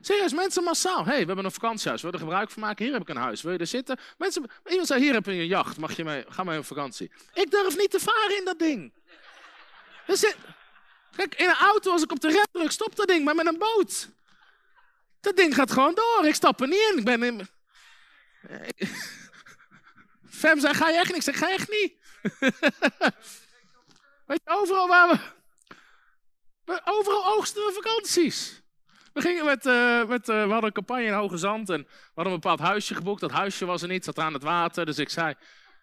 Serieus, 0.00 0.32
mensen 0.32 0.62
massaal. 0.62 1.04
hey, 1.04 1.20
we 1.20 1.26
hebben 1.26 1.44
een 1.44 1.50
vakantiehuis. 1.50 2.02
We 2.02 2.10
willen 2.10 2.26
er 2.26 2.26
gebruik 2.26 2.50
van 2.50 2.62
maken. 2.62 2.84
Hier 2.84 2.92
heb 2.92 3.02
ik 3.02 3.08
een 3.08 3.16
huis. 3.16 3.42
Wil 3.42 3.52
je 3.52 3.58
er 3.58 3.66
zitten? 3.66 3.98
Mensen, 4.18 4.50
iemand 4.66 4.86
zei, 4.86 5.02
hier 5.02 5.12
heb 5.12 5.26
je 5.26 5.32
een 5.32 5.46
jacht. 5.46 5.76
Mag 5.76 5.96
je 5.96 6.04
mee? 6.04 6.24
Ga 6.28 6.44
mee 6.44 6.58
op 6.58 6.64
vakantie. 6.64 7.10
Ik 7.34 7.50
durf 7.50 7.76
niet 7.76 7.90
te 7.90 8.00
varen 8.00 8.36
in 8.38 8.44
dat 8.44 8.58
ding. 8.58 8.92
Dus, 10.06 10.34
kijk, 11.16 11.34
in 11.34 11.48
een 11.48 11.54
auto, 11.54 11.92
als 11.92 12.02
ik 12.02 12.12
op 12.12 12.20
de 12.20 12.30
rem 12.30 12.46
druk, 12.52 12.70
stopt 12.70 12.96
dat 12.96 13.08
ding. 13.08 13.24
Maar 13.24 13.34
met 13.34 13.46
een 13.46 13.58
boot. 13.58 14.08
Dat 15.20 15.36
ding 15.36 15.54
gaat 15.54 15.72
gewoon 15.72 15.94
door. 15.94 16.26
Ik 16.26 16.34
stap 16.34 16.60
er 16.60 16.68
niet 16.68 16.90
in. 16.92 16.98
Ik 16.98 17.04
ben 17.04 17.22
in... 17.22 17.48
Fem 20.40 20.60
zei, 20.60 20.74
ga 20.74 20.88
je 20.88 20.98
echt 20.98 21.08
niet? 21.08 21.16
Ik 21.16 21.22
zeg, 21.22 21.38
ga 21.38 21.50
echt 21.50 21.70
niet. 21.70 21.92
Weet 24.28 24.40
je, 24.44 24.50
overal 24.50 24.88
waar 24.88 25.08
we... 25.08 26.80
Overal 26.84 27.36
oogsten 27.36 27.62
we 27.66 27.72
vakanties. 27.72 28.62
We, 29.12 29.20
gingen 29.20 29.44
met, 29.44 29.66
uh, 29.66 30.04
met, 30.04 30.28
uh, 30.28 30.42
we 30.42 30.50
hadden 30.50 30.64
een 30.64 30.72
campagne 30.72 31.04
in 31.04 31.12
Hoge 31.12 31.36
Zand 31.36 31.70
en 31.70 31.82
we 31.82 32.10
hadden 32.14 32.32
een 32.32 32.40
bepaald 32.40 32.60
huisje 32.60 32.94
geboekt. 32.94 33.20
Dat 33.20 33.30
huisje 33.30 33.64
was 33.64 33.82
er 33.82 33.88
niet, 33.88 34.04
zat 34.04 34.18
aan 34.18 34.32
het 34.32 34.42
water. 34.42 34.86
Dus 34.86 34.98
ik 34.98 35.08
zei, 35.08 35.34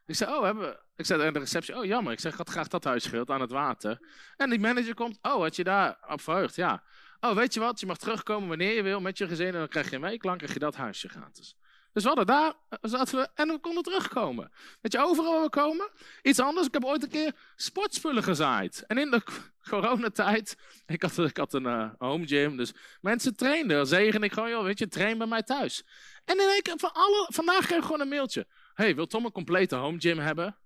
ik 0.06 0.16
zei, 0.16 0.36
oh, 0.36 0.44
hebben 0.44 0.64
we... 0.64 0.84
Ik 0.96 1.06
zei 1.06 1.24
aan 1.24 1.34
de 1.34 1.40
receptie, 1.40 1.78
oh 1.78 1.86
jammer. 1.86 2.14
Ik 2.14 2.20
zeg, 2.20 2.32
ik 2.32 2.38
had 2.38 2.50
graag 2.50 2.68
dat 2.68 2.84
huis 2.84 3.06
gewild 3.06 3.30
aan 3.30 3.42
het 3.42 3.52
water. 3.52 4.00
En 4.38 4.50
die 4.50 4.60
manager 4.60 4.94
komt, 4.94 5.18
oh, 5.22 5.42
had 5.42 5.56
je 5.56 5.64
daar 5.64 5.98
op 6.08 6.22
verheugd? 6.22 6.56
Ja. 6.56 6.84
Oh, 7.20 7.36
weet 7.36 7.54
je 7.54 7.60
wat, 7.60 7.80
je 7.80 7.86
mag 7.86 7.98
terugkomen 7.98 8.50
wanneer 8.50 8.76
je 8.76 8.84
wil 8.84 9.00
met 9.00 9.18
je 9.18 9.28
gezin 9.28 9.48
en 9.48 9.54
dan 9.54 9.68
krijg 9.68 9.90
je 9.90 10.00
mee. 10.00 10.18
Lang 10.22 10.38
krijg 10.38 10.54
je 10.54 10.60
dat 10.60 10.76
huisje 10.76 11.10
gratis. 11.10 11.56
Dus 11.96 12.04
we 12.04 12.10
hadden 12.10 12.36
daar, 12.36 12.54
zaten 12.82 13.20
we, 13.20 13.30
en 13.36 13.48
we 13.48 13.60
konden 13.60 13.84
terugkomen. 13.84 14.52
Weet 14.82 14.92
je, 14.92 15.00
overal 15.00 15.34
waar 15.34 15.42
we 15.42 15.50
komen. 15.50 15.90
Iets 16.22 16.40
anders, 16.40 16.68
ik 16.68 16.74
heb 16.74 16.86
ooit 16.86 17.04
een 17.04 17.10
keer 17.10 17.36
sportspullen 17.56 18.24
gezaaid. 18.24 18.84
En 18.88 18.98
in 18.98 19.12
de 19.12 19.22
coronatijd, 19.70 20.56
ik 20.86 21.02
had, 21.02 21.18
ik 21.18 21.38
had 21.38 21.54
een 21.54 21.64
uh, 21.64 21.90
home 21.98 22.28
gym, 22.28 22.58
dus 22.58 22.74
mensen 23.02 23.36
trainden. 23.36 23.78
Dan 23.78 23.88
zegen 23.88 24.24
ik 24.24 24.34
gewoon, 24.34 24.50
joh, 24.50 24.64
weet 24.64 24.80
je, 24.80 24.88
train 24.88 25.18
bij 25.18 25.28
mij 25.28 25.44
thuis. 25.44 25.84
En 26.26 26.40
in 26.40 26.62
één 26.64 26.80
van 26.80 26.94
alle, 26.94 27.28
vandaag 27.34 27.66
kreeg 27.66 27.78
ik 27.78 27.84
gewoon 27.84 28.02
een 28.02 28.08
mailtje. 28.08 28.48
hey, 28.74 28.96
wil 28.96 29.08
Tom 29.08 29.26
een 29.26 29.32
complete 29.32 29.76
home 29.76 30.00
gym 30.00 30.20
hebben? 30.20 30.58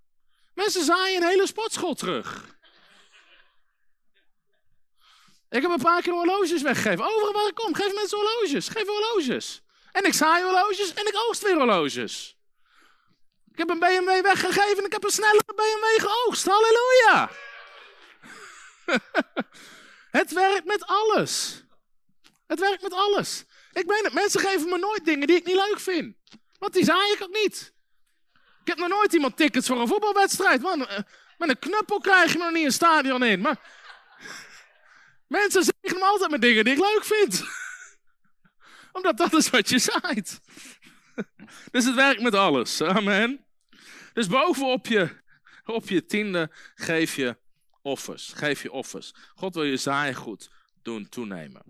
Mensen 0.54 0.84
zaaien 0.84 1.22
een 1.22 1.28
hele 1.28 1.46
sportschool 1.46 1.94
terug. 1.94 2.58
Ik 5.48 5.62
heb 5.62 5.70
een 5.70 5.82
paar 5.82 6.02
keer 6.02 6.12
horloges 6.12 6.62
weggegeven. 6.62 7.04
Overal 7.04 7.32
waar 7.32 7.48
ik 7.48 7.54
kom, 7.54 7.74
geef 7.74 7.94
mensen 7.94 8.18
horloges. 8.18 8.68
Geef 8.68 8.86
horloges. 8.86 9.62
En 9.92 10.04
ik 10.04 10.14
zaai 10.14 10.42
horloges 10.42 10.94
en 10.94 11.06
ik 11.06 11.14
oogst 11.26 11.42
weer 11.42 11.56
horloges. 11.56 12.38
Ik 13.52 13.58
heb 13.58 13.70
een 13.70 13.78
BMW 13.78 14.22
weggegeven 14.22 14.78
en 14.78 14.84
ik 14.84 14.92
heb 14.92 15.04
een 15.04 15.10
snellere 15.10 15.54
BMW 15.54 16.06
geoogst. 16.06 16.46
Halleluja! 16.46 17.30
het 20.20 20.32
werkt 20.32 20.64
met 20.64 20.84
alles. 20.86 21.62
Het 22.46 22.60
werkt 22.60 22.82
met 22.82 22.92
alles. 22.92 23.44
Ik 23.72 23.86
ben 23.86 24.04
het. 24.04 24.12
Mensen 24.12 24.40
geven 24.40 24.68
me 24.68 24.78
nooit 24.78 25.04
dingen 25.04 25.26
die 25.26 25.36
ik 25.36 25.44
niet 25.44 25.54
leuk 25.68 25.80
vind. 25.80 26.16
Want 26.58 26.72
die 26.72 26.84
zaai 26.84 27.12
ik 27.12 27.22
ook 27.22 27.42
niet. 27.42 27.74
Ik 28.60 28.66
heb 28.66 28.78
nog 28.78 28.88
nooit 28.88 29.12
iemand 29.12 29.36
tickets 29.36 29.66
voor 29.66 29.80
een 29.80 29.88
voetbalwedstrijd. 29.88 30.62
Man, 30.62 30.86
eh, 30.86 30.98
met 31.38 31.48
een 31.48 31.58
knuppel 31.58 32.00
krijg 32.00 32.32
je 32.32 32.38
nog 32.38 32.50
niet 32.50 32.64
een 32.64 32.72
stadion 32.72 33.22
in. 33.22 33.40
Maar 33.40 33.58
mensen 35.26 35.62
zeggen 35.62 36.00
me 36.00 36.04
altijd 36.04 36.30
met 36.30 36.40
dingen 36.40 36.64
die 36.64 36.74
ik 36.74 36.80
leuk 36.80 37.04
vind 37.04 37.44
omdat 38.92 39.16
dat 39.16 39.32
is 39.32 39.50
wat 39.50 39.68
je 39.68 39.78
zaait. 39.78 40.40
Dus 41.70 41.84
het 41.84 41.94
werkt 41.94 42.22
met 42.22 42.34
alles. 42.34 42.82
Amen. 42.82 43.44
Dus 44.12 44.26
bovenop 44.26 44.86
je, 44.86 45.08
op 45.64 45.88
je 45.88 46.04
tiende 46.04 46.50
geef 46.74 47.16
je 47.16 47.36
offers. 47.82 48.32
Geef 48.34 48.62
je 48.62 48.72
offers. 48.72 49.14
God 49.34 49.54
wil 49.54 49.64
je 49.64 49.76
zaaien 49.76 50.14
goed 50.14 50.50
doen 50.82 51.08
toenemen. 51.08 51.62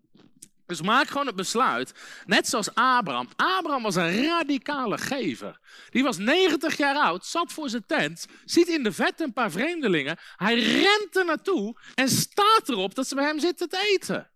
Dus 0.70 0.82
maak 0.82 1.08
gewoon 1.08 1.26
het 1.26 1.36
besluit, 1.36 1.92
net 2.26 2.48
zoals 2.48 2.74
Abraham. 2.74 3.28
Abraham 3.36 3.82
was 3.82 3.94
een 3.94 4.24
radicale 4.24 4.98
gever. 4.98 5.60
Die 5.88 6.02
was 6.02 6.18
90 6.18 6.76
jaar 6.76 6.94
oud, 6.94 7.26
zat 7.26 7.52
voor 7.52 7.68
zijn 7.68 7.86
tent, 7.86 8.26
ziet 8.44 8.68
in 8.68 8.82
de 8.82 8.92
vet 8.92 9.20
een 9.20 9.32
paar 9.32 9.50
vreemdelingen. 9.50 10.18
Hij 10.36 10.54
rent 10.54 11.16
er 11.16 11.24
naartoe 11.24 11.80
en 11.94 12.08
staat 12.08 12.68
erop 12.68 12.94
dat 12.94 13.06
ze 13.06 13.14
bij 13.14 13.24
hem 13.24 13.40
zitten 13.40 13.68
te 13.68 13.96
eten. 13.98 14.29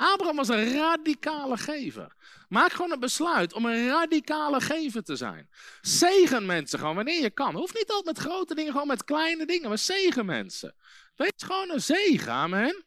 Abraham 0.00 0.36
was 0.36 0.48
een 0.48 0.72
radicale 0.72 1.56
gever. 1.56 2.14
Maak 2.48 2.72
gewoon 2.72 2.92
een 2.92 3.00
besluit 3.00 3.52
om 3.52 3.64
een 3.64 3.88
radicale 3.88 4.60
gever 4.60 5.02
te 5.02 5.16
zijn. 5.16 5.50
Zegen 5.80 6.46
mensen 6.46 6.78
gewoon 6.78 6.94
wanneer 6.94 7.22
je 7.22 7.30
kan. 7.30 7.54
Hoeft 7.54 7.74
niet 7.74 7.90
altijd 7.90 8.16
met 8.16 8.26
grote 8.26 8.54
dingen, 8.54 8.72
gewoon 8.72 8.86
met 8.86 9.04
kleine 9.04 9.46
dingen. 9.46 9.68
Maar 9.68 9.78
zegen 9.78 10.26
mensen. 10.26 10.74
Wees 11.16 11.32
gewoon 11.36 11.70
een 11.70 11.80
zegen, 11.80 12.32
amen. 12.32 12.84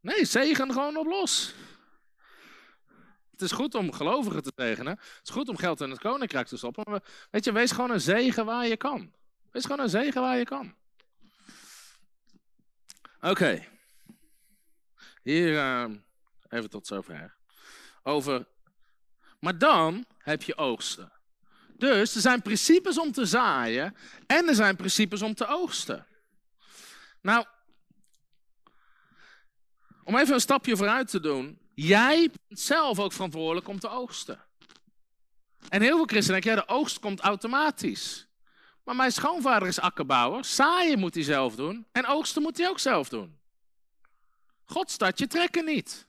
Nee, 0.00 0.24
zegen 0.24 0.72
gewoon 0.72 0.96
op 0.96 1.06
los. 1.06 1.54
Het 3.30 3.42
is 3.42 3.52
goed 3.52 3.74
om 3.74 3.92
gelovigen 3.92 4.42
te 4.42 4.52
zegenen. 4.56 4.92
Het 4.92 5.20
is 5.22 5.30
goed 5.30 5.48
om 5.48 5.56
geld 5.56 5.80
in 5.80 5.90
het 5.90 6.00
koninkrijk 6.00 6.46
te 6.46 6.56
stoppen. 6.56 6.84
Maar 6.86 7.02
weet 7.30 7.44
je, 7.44 7.52
wees 7.52 7.70
gewoon 7.70 7.90
een 7.90 8.00
zegen 8.00 8.44
waar 8.44 8.66
je 8.66 8.76
kan. 8.76 9.12
Wees 9.50 9.62
gewoon 9.62 9.80
een 9.80 9.88
zegen 9.88 10.20
waar 10.20 10.38
je 10.38 10.44
kan. 10.44 10.74
Oké. 13.20 13.76
Hier, 15.28 15.52
uh, 15.52 15.94
even 16.48 16.70
tot 16.70 16.86
zover. 16.86 17.36
Over. 18.02 18.46
Maar 19.40 19.58
dan 19.58 20.04
heb 20.18 20.42
je 20.42 20.56
oogsten. 20.56 21.12
Dus 21.76 22.14
er 22.14 22.20
zijn 22.20 22.42
principes 22.42 22.98
om 22.98 23.12
te 23.12 23.24
zaaien 23.26 23.96
en 24.26 24.48
er 24.48 24.54
zijn 24.54 24.76
principes 24.76 25.22
om 25.22 25.34
te 25.34 25.46
oogsten. 25.46 26.06
Nou, 27.22 27.46
om 30.04 30.16
even 30.16 30.34
een 30.34 30.40
stapje 30.40 30.76
vooruit 30.76 31.08
te 31.10 31.20
doen. 31.20 31.58
Jij 31.74 32.30
bent 32.48 32.60
zelf 32.60 32.98
ook 32.98 33.12
verantwoordelijk 33.12 33.68
om 33.68 33.78
te 33.78 33.88
oogsten. 33.88 34.44
En 35.68 35.82
heel 35.82 35.96
veel 35.96 36.06
christenen 36.06 36.40
denken, 36.40 36.60
ja, 36.60 36.66
de 36.66 36.72
oogst 36.72 36.98
komt 36.98 37.20
automatisch. 37.20 38.28
Maar 38.84 38.96
mijn 38.96 39.12
schoonvader 39.12 39.68
is 39.68 39.80
akkerbouwer. 39.80 40.44
Zaaien 40.44 40.98
moet 40.98 41.14
hij 41.14 41.24
zelf 41.24 41.54
doen. 41.54 41.86
En 41.92 42.06
oogsten 42.06 42.42
moet 42.42 42.58
hij 42.58 42.68
ook 42.68 42.78
zelf 42.78 43.08
doen. 43.08 43.38
God 44.70 44.90
staat 44.90 45.18
je 45.18 45.26
trekken 45.26 45.64
niet. 45.64 46.06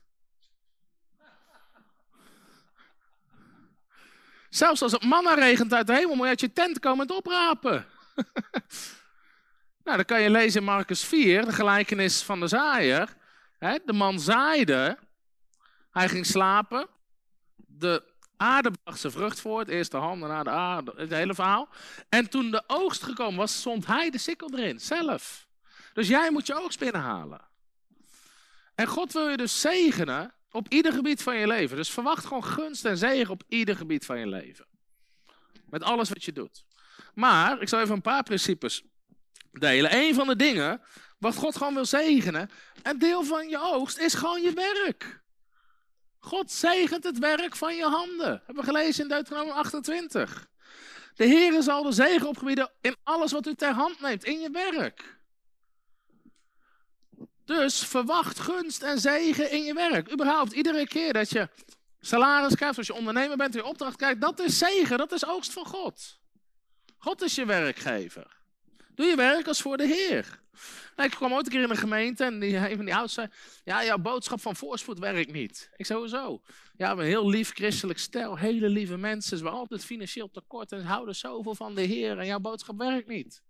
Zelfs 4.48 4.82
als 4.82 4.92
het 4.92 5.04
manna 5.04 5.34
regent 5.34 5.72
uit 5.72 5.86
de 5.86 5.94
hemel, 5.94 6.14
moet 6.14 6.24
je 6.24 6.28
uit 6.28 6.40
je 6.40 6.52
tent 6.52 6.78
komen 6.78 7.06
en 7.06 7.14
oprapen. 7.14 7.86
nou, 9.84 9.96
dan 9.96 10.04
kan 10.04 10.20
je 10.20 10.30
lezen 10.30 10.60
in 10.60 10.66
Marcus 10.66 11.04
4, 11.04 11.44
de 11.44 11.52
gelijkenis 11.52 12.22
van 12.22 12.40
de 12.40 12.46
zaaier. 12.46 13.16
de 13.58 13.92
man 13.92 14.20
zaaide, 14.20 14.98
hij 15.90 16.08
ging 16.08 16.26
slapen, 16.26 16.88
de 17.56 18.02
aarde 18.36 18.70
bracht 18.82 19.00
zijn 19.00 19.12
vrucht 19.12 19.40
voort, 19.40 19.68
eerst 19.68 19.90
de 19.90 19.96
handen, 19.96 20.28
naar 20.28 20.44
de 20.44 20.50
aarde, 20.50 20.92
het 20.96 21.10
hele 21.10 21.34
verhaal. 21.34 21.68
En 22.08 22.30
toen 22.30 22.50
de 22.50 22.62
oogst 22.66 23.02
gekomen 23.02 23.38
was, 23.38 23.58
stond 23.58 23.86
hij 23.86 24.10
de 24.10 24.18
sikkel 24.18 24.50
erin, 24.52 24.80
zelf. 24.80 25.46
Dus 25.92 26.08
jij 26.08 26.30
moet 26.30 26.46
je 26.46 26.62
oogst 26.62 26.78
binnenhalen. 26.78 27.49
En 28.80 28.86
God 28.86 29.12
wil 29.12 29.28
je 29.28 29.36
dus 29.36 29.60
zegenen 29.60 30.34
op 30.50 30.68
ieder 30.68 30.92
gebied 30.92 31.22
van 31.22 31.36
je 31.36 31.46
leven. 31.46 31.76
Dus 31.76 31.90
verwacht 31.90 32.24
gewoon 32.24 32.44
gunst 32.44 32.84
en 32.84 32.98
zegen 32.98 33.30
op 33.30 33.42
ieder 33.48 33.76
gebied 33.76 34.04
van 34.04 34.18
je 34.18 34.26
leven. 34.26 34.66
Met 35.66 35.82
alles 35.82 36.08
wat 36.08 36.24
je 36.24 36.32
doet. 36.32 36.64
Maar 37.14 37.60
ik 37.60 37.68
zal 37.68 37.80
even 37.80 37.94
een 37.94 38.00
paar 38.00 38.22
principes 38.22 38.82
delen. 39.52 39.96
Een 39.96 40.14
van 40.14 40.26
de 40.26 40.36
dingen 40.36 40.80
wat 41.18 41.34
God 41.34 41.56
gewoon 41.56 41.74
wil 41.74 41.84
zegenen, 41.84 42.50
een 42.82 42.98
deel 42.98 43.24
van 43.24 43.48
je 43.48 43.58
oogst, 43.60 43.98
is 43.98 44.14
gewoon 44.14 44.42
je 44.42 44.52
werk. 44.52 45.22
God 46.18 46.50
zegent 46.50 47.04
het 47.04 47.18
werk 47.18 47.56
van 47.56 47.76
je 47.76 47.84
handen. 47.84 48.42
Hebben 48.46 48.64
we 48.64 48.70
gelezen 48.70 49.02
in 49.02 49.08
Deuteronomium 49.08 49.56
28. 49.56 50.48
De 51.14 51.24
Heer 51.24 51.62
zal 51.62 51.82
de 51.82 51.92
zegen 51.92 52.28
opgebieden 52.28 52.70
in 52.80 52.96
alles 53.02 53.32
wat 53.32 53.46
u 53.46 53.54
ter 53.54 53.72
hand 53.72 54.00
neemt, 54.00 54.24
in 54.24 54.40
je 54.40 54.50
werk. 54.50 55.19
Dus 57.58 57.78
verwacht 57.78 58.38
gunst 58.38 58.82
en 58.82 58.98
zegen 58.98 59.50
in 59.50 59.62
je 59.62 59.74
werk. 59.74 60.12
Überhaupt, 60.12 60.52
iedere 60.52 60.86
keer 60.86 61.12
dat 61.12 61.30
je 61.30 61.48
salaris 62.00 62.54
krijgt, 62.54 62.78
als 62.78 62.86
je 62.86 62.94
ondernemer 62.94 63.36
bent, 63.36 63.54
je 63.54 63.64
opdracht 63.64 63.96
krijgt, 63.96 64.20
dat 64.20 64.40
is 64.40 64.58
zegen, 64.58 64.98
dat 64.98 65.12
is 65.12 65.26
oogst 65.26 65.52
van 65.52 65.66
God. 65.66 66.18
God 66.98 67.22
is 67.22 67.34
je 67.34 67.46
werkgever. 67.46 68.38
Doe 68.94 69.06
je 69.06 69.16
werk 69.16 69.46
als 69.46 69.60
voor 69.60 69.76
de 69.76 69.86
Heer. 69.86 70.40
Nou, 70.96 71.08
ik 71.08 71.14
kwam 71.14 71.32
ooit 71.32 71.46
een 71.46 71.52
keer 71.52 71.62
in 71.62 71.70
een 71.70 71.76
gemeente 71.76 72.24
en 72.24 72.38
die, 72.40 72.56
een 72.70 72.76
van 72.76 72.84
die 72.84 72.94
ouders 72.94 73.14
zei, 73.14 73.28
ja, 73.64 73.84
jouw 73.84 73.98
boodschap 73.98 74.40
van 74.40 74.56
voorspoed 74.56 74.98
werkt 74.98 75.32
niet. 75.32 75.70
Ik 75.76 75.86
zei, 75.86 75.98
hoezo? 75.98 76.42
Ja, 76.76 76.90
een 76.90 76.98
heel 76.98 77.28
lief 77.28 77.52
christelijk 77.54 77.98
stel, 77.98 78.38
hele 78.38 78.68
lieve 78.68 78.96
mensen, 78.96 79.36
ze 79.38 79.42
hebben 79.42 79.60
altijd 79.60 79.84
financieel 79.84 80.30
tekort 80.30 80.72
en 80.72 80.84
houden 80.84 81.16
zoveel 81.16 81.54
van 81.54 81.74
de 81.74 81.82
Heer 81.82 82.18
en 82.18 82.26
jouw 82.26 82.40
boodschap 82.40 82.78
werkt 82.78 83.08
niet. 83.08 83.42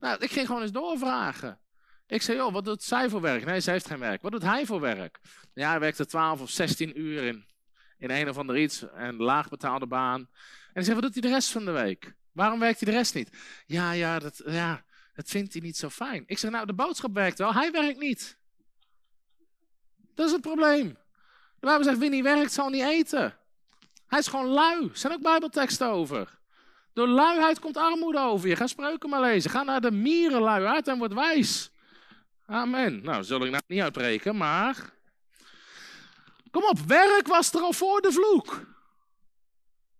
Nou, 0.00 0.16
ik 0.18 0.30
ging 0.30 0.46
gewoon 0.46 0.62
eens 0.62 0.72
doorvragen. 0.72 1.58
Ik 2.06 2.22
zei, 2.22 2.36
joh, 2.38 2.52
wat 2.52 2.64
doet 2.64 2.82
zij 2.82 3.08
voor 3.08 3.20
werk? 3.20 3.44
Nee, 3.44 3.60
zij 3.60 3.72
heeft 3.72 3.86
geen 3.86 3.98
werk. 3.98 4.22
Wat 4.22 4.32
doet 4.32 4.42
hij 4.42 4.66
voor 4.66 4.80
werk? 4.80 5.20
Ja, 5.54 5.70
hij 5.70 5.80
werkte 5.80 6.06
12 6.06 6.40
of 6.40 6.50
16 6.50 7.00
uur 7.00 7.22
in, 7.22 7.44
in 7.98 8.10
een 8.10 8.28
of 8.28 8.38
ander 8.38 8.56
iets, 8.56 8.84
een 8.94 9.16
laagbetaalde 9.16 9.86
baan. 9.86 10.20
En 10.72 10.80
ik 10.80 10.82
zei, 10.82 10.94
wat 10.94 11.02
doet 11.02 11.12
hij 11.12 11.22
de 11.22 11.28
rest 11.28 11.50
van 11.50 11.64
de 11.64 11.70
week? 11.70 12.14
Waarom 12.32 12.58
werkt 12.58 12.80
hij 12.80 12.92
de 12.92 12.96
rest 12.98 13.14
niet? 13.14 13.30
Ja, 13.66 13.92
ja, 13.92 14.18
dat, 14.18 14.42
ja, 14.46 14.84
dat 15.14 15.28
vindt 15.28 15.52
hij 15.52 15.62
niet 15.62 15.76
zo 15.76 15.88
fijn. 15.88 16.24
Ik 16.26 16.38
zeg, 16.38 16.50
nou, 16.50 16.66
de 16.66 16.74
boodschap 16.74 17.14
werkt 17.14 17.38
wel, 17.38 17.54
hij 17.54 17.70
werkt 17.70 17.98
niet. 17.98 18.38
Dat 20.14 20.26
is 20.26 20.32
het 20.32 20.40
probleem. 20.40 20.88
De 21.60 21.70
Bijbel 21.70 21.84
zegt, 21.84 21.98
wie 21.98 22.10
niet 22.10 22.22
werkt, 22.22 22.52
zal 22.52 22.68
niet 22.68 22.84
eten. 22.84 23.36
Hij 24.06 24.18
is 24.18 24.26
gewoon 24.26 24.46
lui. 24.46 24.88
Er 24.88 24.96
zijn 24.96 25.12
ook 25.12 25.22
bijbelteksten 25.22 25.88
over. 25.88 26.38
Door 26.92 27.08
luiheid 27.08 27.58
komt 27.58 27.76
armoede 27.76 28.18
over 28.18 28.48
je. 28.48 28.56
Ga 28.56 28.66
spreuken 28.66 29.08
maar 29.08 29.20
lezen. 29.20 29.50
Ga 29.50 29.62
naar 29.62 29.80
de 29.80 29.90
mierenlui 29.90 30.64
uit 30.64 30.88
en 30.88 30.98
word 30.98 31.12
wijs. 31.12 31.70
Amen. 32.54 33.02
Nou, 33.02 33.24
zul 33.24 33.44
ik 33.44 33.50
nou 33.50 33.62
niet 33.66 33.80
uitbreken, 33.80 34.36
maar. 34.36 34.92
Kom 36.50 36.64
op, 36.64 36.78
werk 36.78 37.26
was 37.26 37.52
er 37.52 37.60
al 37.60 37.72
voor 37.72 38.00
de 38.00 38.12
vloek. 38.12 38.66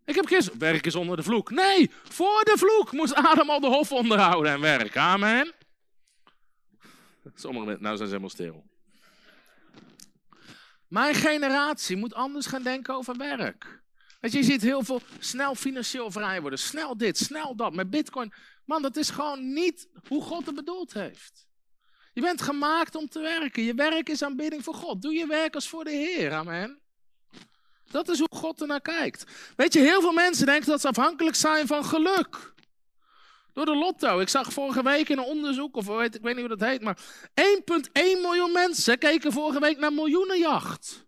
Ik 0.04 0.14
heb 0.14 0.26
geen 0.26 0.42
werk 0.58 0.86
is 0.86 0.94
onder 0.94 1.16
de 1.16 1.22
vloek. 1.22 1.50
Nee, 1.50 1.90
voor 2.02 2.44
de 2.44 2.54
vloek 2.56 2.92
moest 2.92 3.14
Adam 3.14 3.50
al 3.50 3.60
de 3.60 3.66
hof 3.66 3.92
onderhouden 3.92 4.52
en 4.52 4.60
werken. 4.60 5.00
Amen. 5.00 5.52
Sommige 7.34 7.64
mensen, 7.66 7.82
nou 7.82 7.96
zijn 7.96 8.08
ze 8.08 8.14
helemaal 8.14 8.30
stil. 8.30 8.64
Mijn 10.88 11.14
generatie 11.14 11.96
moet 11.96 12.14
anders 12.14 12.46
gaan 12.46 12.62
denken 12.62 12.94
over 12.94 13.16
werk. 13.16 13.82
Je, 14.20 14.36
je 14.36 14.42
ziet 14.42 14.62
heel 14.62 14.82
veel 14.82 15.00
snel 15.18 15.54
financieel 15.54 16.10
vrij 16.10 16.40
worden. 16.40 16.58
Snel 16.58 16.96
dit, 16.96 17.18
snel 17.18 17.56
dat. 17.56 17.74
Met 17.74 17.90
bitcoin. 17.90 18.32
Man, 18.64 18.82
dat 18.82 18.96
is 18.96 19.10
gewoon 19.10 19.52
niet 19.52 19.88
hoe 20.08 20.22
God 20.22 20.46
het 20.46 20.54
bedoeld 20.54 20.92
heeft. 20.92 21.44
Je 22.14 22.20
bent 22.20 22.42
gemaakt 22.42 22.94
om 22.94 23.08
te 23.08 23.20
werken. 23.20 23.62
Je 23.62 23.74
werk 23.74 24.08
is 24.08 24.22
aanbidding 24.22 24.64
voor 24.64 24.74
God. 24.74 25.02
Doe 25.02 25.14
je 25.14 25.26
werk 25.26 25.54
als 25.54 25.68
voor 25.68 25.84
de 25.84 25.90
Heer. 25.90 26.32
Amen. 26.32 26.78
Dat 27.90 28.08
is 28.08 28.18
hoe 28.18 28.28
God 28.30 28.60
ernaar 28.60 28.80
kijkt. 28.80 29.24
Weet 29.56 29.72
je, 29.72 29.80
heel 29.80 30.00
veel 30.00 30.12
mensen 30.12 30.46
denken 30.46 30.66
dat 30.66 30.80
ze 30.80 30.88
afhankelijk 30.88 31.36
zijn 31.36 31.66
van 31.66 31.84
geluk. 31.84 32.52
Door 33.52 33.64
de 33.64 33.74
lotto. 33.74 34.20
Ik 34.20 34.28
zag 34.28 34.52
vorige 34.52 34.82
week 34.82 35.08
in 35.08 35.18
een 35.18 35.24
onderzoek, 35.24 35.76
of 35.76 35.86
weet, 35.86 36.14
ik 36.14 36.22
weet 36.22 36.36
niet 36.36 36.46
hoe 36.46 36.56
dat 36.56 36.68
heet, 36.68 36.82
maar 36.82 36.98
1,1 37.34 37.82
miljoen 37.92 38.52
mensen 38.52 38.98
keken 38.98 39.32
vorige 39.32 39.60
week 39.60 39.78
naar 39.78 39.92
miljoenenjacht. 39.92 41.06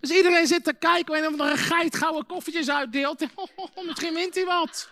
Dus 0.00 0.10
iedereen 0.10 0.46
zit 0.46 0.64
te 0.64 0.74
kijken 0.74 1.14
en 1.14 1.26
of 1.26 1.40
er 1.40 1.50
een 1.50 1.58
geit 1.58 1.96
gouden 1.96 2.26
koffertjes 2.26 2.70
uitdeelt. 2.70 3.26
misschien 3.86 4.14
wint 4.14 4.34
hij 4.34 4.44
wat. 4.44 4.90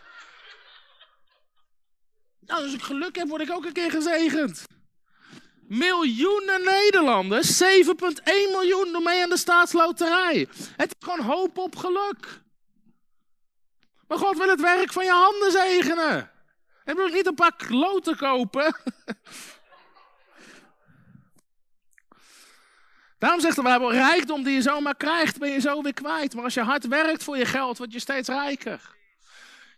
Nou, 2.40 2.64
als 2.64 2.74
ik 2.74 2.82
geluk 2.82 3.16
heb, 3.16 3.28
word 3.28 3.42
ik 3.42 3.50
ook 3.50 3.64
een 3.64 3.72
keer 3.72 3.90
gezegend. 3.90 4.64
Miljoenen 5.72 6.64
Nederlanders, 6.64 7.62
7,1 7.62 7.68
miljoen, 8.50 8.92
doen 8.92 9.02
mee 9.02 9.22
aan 9.22 9.28
de 9.28 9.36
staatsloterij. 9.36 10.48
Het 10.76 10.96
is 10.98 11.06
gewoon 11.06 11.20
hoop 11.20 11.58
op 11.58 11.76
geluk. 11.76 12.40
Maar 14.08 14.18
God 14.18 14.38
wil 14.38 14.48
het 14.48 14.60
werk 14.60 14.92
van 14.92 15.04
je 15.04 15.10
handen 15.10 15.50
zegenen. 15.50 16.30
En 16.84 16.96
wil 16.96 17.08
niet 17.08 17.26
een 17.26 17.34
paar 17.34 17.56
kloten 17.56 18.16
kopen. 18.16 18.74
Daarom 23.18 23.40
zegt 23.40 23.56
de 23.56 23.62
Bijbel, 23.62 23.92
rijkdom 23.92 24.42
die 24.42 24.54
je 24.54 24.62
zomaar 24.62 24.96
krijgt, 24.96 25.38
ben 25.38 25.50
je 25.50 25.60
zo 25.60 25.82
weer 25.82 25.94
kwijt. 25.94 26.34
Maar 26.34 26.44
als 26.44 26.54
je 26.54 26.62
hard 26.62 26.86
werkt 26.86 27.24
voor 27.24 27.36
je 27.36 27.46
geld, 27.46 27.78
word 27.78 27.92
je 27.92 28.00
steeds 28.00 28.28
rijker. 28.28 28.80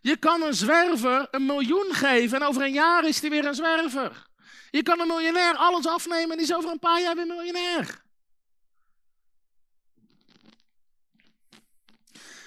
Je 0.00 0.16
kan 0.16 0.42
een 0.42 0.54
zwerver 0.54 1.28
een 1.30 1.46
miljoen 1.46 1.88
geven 1.90 2.40
en 2.40 2.46
over 2.46 2.62
een 2.62 2.72
jaar 2.72 3.04
is 3.04 3.20
hij 3.20 3.30
weer 3.30 3.46
een 3.46 3.54
zwerver. 3.54 4.32
Je 4.74 4.82
kan 4.82 5.00
een 5.00 5.06
miljonair 5.06 5.56
alles 5.56 5.86
afnemen 5.86 6.30
en 6.30 6.36
die 6.36 6.46
is 6.46 6.54
over 6.54 6.70
een 6.70 6.78
paar 6.78 7.00
jaar 7.00 7.14
weer 7.14 7.26
miljonair. 7.26 8.02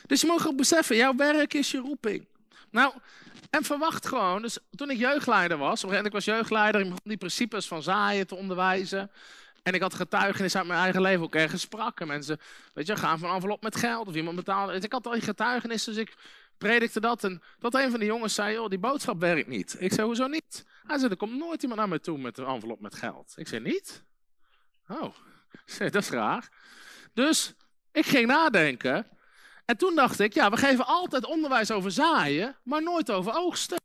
Dus 0.05 0.21
je 0.21 0.27
mag 0.27 0.47
ook 0.47 0.55
beseffen, 0.55 0.95
jouw 0.95 1.15
werk 1.15 1.53
is 1.53 1.71
je 1.71 1.77
roeping. 1.77 2.27
Nou, 2.71 2.93
en 3.49 3.63
verwacht 3.63 4.07
gewoon, 4.07 4.41
dus 4.41 4.57
toen 4.75 4.89
ik 4.89 4.97
jeugdleider 4.97 5.57
was, 5.57 5.83
en 5.83 6.05
ik 6.05 6.11
was 6.11 6.25
jeugdleider, 6.25 6.81
ik 6.81 6.87
begon 6.87 7.03
die 7.03 7.17
principes 7.17 7.67
van 7.67 7.83
zaaien 7.83 8.27
te 8.27 8.35
onderwijzen. 8.35 9.11
En 9.63 9.73
ik 9.73 9.81
had 9.81 9.93
getuigenis 9.93 10.55
uit 10.55 10.67
mijn 10.67 10.79
eigen 10.79 11.01
leven 11.01 11.23
ook 11.23 11.35
ergens 11.35 11.61
sprak. 11.61 11.99
En 11.99 12.07
mensen, 12.07 12.39
weet 12.73 12.87
je, 12.87 12.95
gaan 12.95 13.19
van 13.19 13.33
envelop 13.33 13.63
met 13.63 13.75
geld 13.75 14.07
of 14.07 14.15
iemand 14.15 14.35
betaalde. 14.35 14.73
Ik 14.73 14.91
had 14.91 15.05
al 15.05 15.11
die 15.11 15.21
getuigenis, 15.21 15.83
dus 15.83 15.95
ik 15.95 16.15
predikte 16.57 16.99
dat. 16.99 17.23
En 17.23 17.41
tot 17.59 17.75
een 17.75 17.91
van 17.91 17.99
de 17.99 18.05
jongens 18.05 18.33
zei, 18.33 18.59
oh, 18.59 18.69
die 18.69 18.79
boodschap 18.79 19.19
werkt 19.19 19.47
niet. 19.47 19.75
Ik 19.79 19.93
zei, 19.93 20.07
hoezo 20.07 20.27
niet? 20.27 20.65
Hij 20.87 20.97
zei, 20.97 21.11
er 21.11 21.17
komt 21.17 21.37
nooit 21.37 21.61
iemand 21.61 21.79
naar 21.79 21.89
me 21.89 21.99
toe 21.99 22.17
met 22.17 22.37
een 22.37 22.45
envelop 22.45 22.79
met 22.79 22.95
geld. 22.95 23.33
Ik 23.35 23.47
zei, 23.47 23.61
niet? 23.61 24.03
Oh, 24.87 25.15
dat 25.77 25.95
is 25.95 26.09
raar. 26.09 26.49
Dus 27.13 27.53
ik 27.91 28.05
ging 28.05 28.27
nadenken. 28.27 29.07
En 29.65 29.77
toen 29.77 29.95
dacht 29.95 30.19
ik, 30.19 30.33
ja, 30.33 30.49
we 30.49 30.57
geven 30.57 30.85
altijd 30.85 31.25
onderwijs 31.25 31.71
over 31.71 31.91
zaaien, 31.91 32.55
maar 32.63 32.83
nooit 32.83 33.11
over 33.11 33.35
oogsten. 33.35 33.81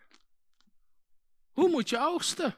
Hoe 1.52 1.68
moet 1.68 1.88
je 1.88 1.98
oogsten? 1.98 2.56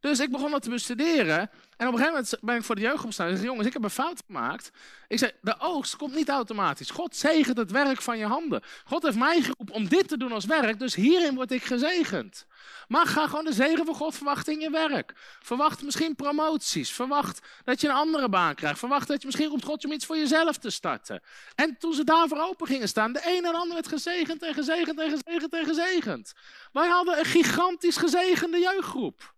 Dus 0.00 0.20
ik 0.20 0.30
begon 0.30 0.50
dat 0.50 0.62
te 0.62 0.70
bestuderen. 0.70 1.50
En 1.76 1.86
op 1.86 1.92
een 1.92 1.98
gegeven 1.98 2.12
moment 2.12 2.38
ben 2.40 2.56
ik 2.56 2.62
voor 2.62 2.74
de 2.74 2.80
jeugd 2.80 3.00
gestaan. 3.00 3.28
Ik 3.28 3.34
zei, 3.34 3.46
jongens, 3.46 3.66
ik 3.66 3.72
heb 3.72 3.82
een 3.82 3.90
fout 3.90 4.22
gemaakt. 4.26 4.70
Ik 5.08 5.18
zei, 5.18 5.32
de 5.40 5.54
oogst 5.58 5.96
komt 5.96 6.14
niet 6.14 6.28
automatisch. 6.28 6.90
God 6.90 7.16
zegent 7.16 7.56
het 7.56 7.70
werk 7.70 8.02
van 8.02 8.18
je 8.18 8.26
handen. 8.26 8.62
God 8.84 9.02
heeft 9.02 9.18
mij 9.18 9.40
geroepen 9.40 9.74
om 9.74 9.88
dit 9.88 10.08
te 10.08 10.16
doen 10.16 10.32
als 10.32 10.44
werk, 10.44 10.78
dus 10.78 10.94
hierin 10.94 11.34
word 11.34 11.50
ik 11.50 11.62
gezegend. 11.62 12.46
Maar 12.88 13.06
ga 13.06 13.26
gewoon 13.26 13.44
de 13.44 13.52
zegen 13.52 13.84
van 13.84 13.94
God 13.94 14.14
verwachten 14.14 14.52
in 14.52 14.60
je 14.60 14.70
werk. 14.70 15.12
Verwacht 15.40 15.82
misschien 15.82 16.14
promoties. 16.14 16.92
Verwacht 16.92 17.46
dat 17.64 17.80
je 17.80 17.88
een 17.88 17.94
andere 17.94 18.28
baan 18.28 18.54
krijgt. 18.54 18.78
Verwacht 18.78 19.08
dat 19.08 19.20
je 19.20 19.26
misschien 19.26 19.48
roept 19.48 19.64
God 19.64 19.84
om 19.84 19.92
iets 19.92 20.06
voor 20.06 20.16
jezelf 20.16 20.56
te 20.56 20.70
starten. 20.70 21.22
En 21.54 21.76
toen 21.78 21.92
ze 21.92 22.04
daarvoor 22.04 22.38
open 22.38 22.66
gingen 22.66 22.88
staan, 22.88 23.12
de 23.12 23.22
een 23.24 23.44
en 23.44 23.54
ander 23.54 23.74
werd 23.74 23.88
gezegend 23.88 24.42
en 24.42 24.54
gezegend 24.54 25.00
en 25.00 25.10
gezegend 25.10 25.52
en 25.52 25.64
gezegend. 25.64 26.32
Wij 26.72 26.88
hadden 26.88 27.18
een 27.18 27.24
gigantisch 27.24 27.96
gezegende 27.96 28.58
jeugdgroep. 28.58 29.36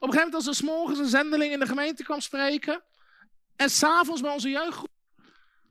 Op 0.00 0.08
een 0.08 0.12
gegeven 0.12 0.32
moment 0.32 0.34
als 0.34 0.46
er 0.46 0.64
s'morgens 0.64 0.98
een 0.98 1.18
zendeling 1.18 1.52
in 1.52 1.58
de 1.58 1.66
gemeente 1.66 2.02
kwam 2.02 2.20
spreken. 2.20 2.82
En 3.56 3.70
s'avonds 3.70 4.20
bij 4.20 4.32
onze 4.32 4.50
jeugdgroep. 4.50 4.88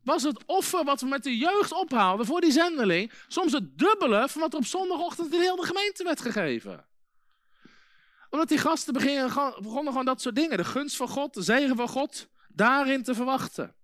was 0.04 0.24
het 0.24 0.46
offer 0.46 0.84
wat 0.84 1.02
we 1.02 1.08
met 1.08 1.24
de 1.24 1.38
jeugd 1.38 1.72
ophaalden 1.72 2.26
voor 2.26 2.42
die 2.42 2.52
zendeling 2.52 3.14
soms 3.28 3.52
het 3.52 3.78
dubbele 3.78 4.30
van 4.30 4.42
wat 4.42 4.54
er 4.54 4.60
op 4.60 4.66
zondagochtend 4.66 5.34
in 5.34 5.40
heel 5.40 5.56
de 5.56 5.66
gemeente 5.66 6.04
werd 6.04 6.22
gegeven. 6.22 6.88
Omdat 8.30 8.48
die 8.48 8.58
gasten 8.58 8.94
beginnen, 8.94 9.28
begonnen 9.62 9.88
gewoon 9.88 10.06
dat 10.06 10.22
soort 10.22 10.36
dingen, 10.36 10.58
de 10.58 10.64
gunst 10.64 10.96
van 10.96 11.08
God, 11.08 11.34
de 11.34 11.42
zegen 11.42 11.76
van 11.76 11.88
God, 11.88 12.30
daarin 12.48 13.04
te 13.04 13.14
verwachten. 13.14 13.76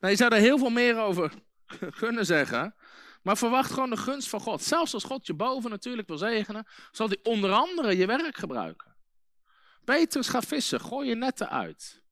Nou, 0.00 0.12
je 0.12 0.16
zou 0.16 0.34
er 0.34 0.40
heel 0.40 0.58
veel 0.58 0.70
meer 0.70 0.98
over 0.98 1.32
kunnen 1.98 2.26
zeggen, 2.26 2.74
maar 3.22 3.36
verwacht 3.36 3.70
gewoon 3.70 3.90
de 3.90 3.96
gunst 3.96 4.28
van 4.28 4.40
God. 4.40 4.62
Zelfs 4.62 4.94
als 4.94 5.04
God 5.04 5.26
je 5.26 5.34
boven 5.34 5.70
natuurlijk 5.70 6.08
wil 6.08 6.18
zegenen, 6.18 6.66
zal 6.90 7.08
hij 7.08 7.18
onder 7.22 7.52
andere 7.52 7.96
je 7.96 8.06
werk 8.06 8.36
gebruiken. 8.36 8.95
Petrus 9.86 10.28
gaat 10.28 10.46
vissen, 10.46 10.80
gooi 10.80 11.08
je 11.08 11.14
netten 11.14 11.50
uit. 11.50 12.02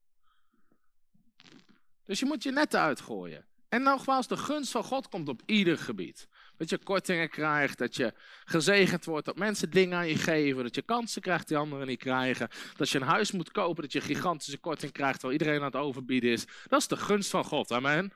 Dus 2.04 2.18
je 2.18 2.26
moet 2.26 2.42
je 2.42 2.50
netten 2.50 2.80
uitgooien. 2.80 3.46
En 3.68 3.82
nogmaals, 3.82 4.26
de 4.26 4.36
gunst 4.36 4.70
van 4.70 4.84
God 4.84 5.08
komt 5.08 5.28
op 5.28 5.42
ieder 5.46 5.78
gebied. 5.78 6.28
Dat 6.56 6.70
je 6.70 6.78
kortingen 6.78 7.28
krijgt, 7.28 7.78
dat 7.78 7.96
je 7.96 8.14
gezegend 8.44 9.04
wordt, 9.04 9.26
dat 9.26 9.36
mensen 9.36 9.70
dingen 9.70 9.98
aan 9.98 10.08
je 10.08 10.16
geven, 10.16 10.62
dat 10.62 10.74
je 10.74 10.82
kansen 10.82 11.22
krijgt 11.22 11.48
die 11.48 11.56
anderen 11.56 11.86
niet 11.86 11.98
krijgen. 11.98 12.48
Dat 12.76 12.90
je 12.90 13.00
een 13.00 13.06
huis 13.06 13.32
moet 13.32 13.52
kopen, 13.52 13.82
dat 13.82 13.92
je 13.92 13.98
een 13.98 14.04
gigantische 14.04 14.58
korting 14.58 14.92
krijgt 14.92 15.20
terwijl 15.20 15.38
iedereen 15.38 15.60
aan 15.60 15.66
het 15.66 15.76
overbieden 15.76 16.30
is. 16.30 16.44
Dat 16.66 16.80
is 16.80 16.88
de 16.88 16.96
gunst 16.96 17.30
van 17.30 17.44
God, 17.44 17.72
amen. 17.72 18.12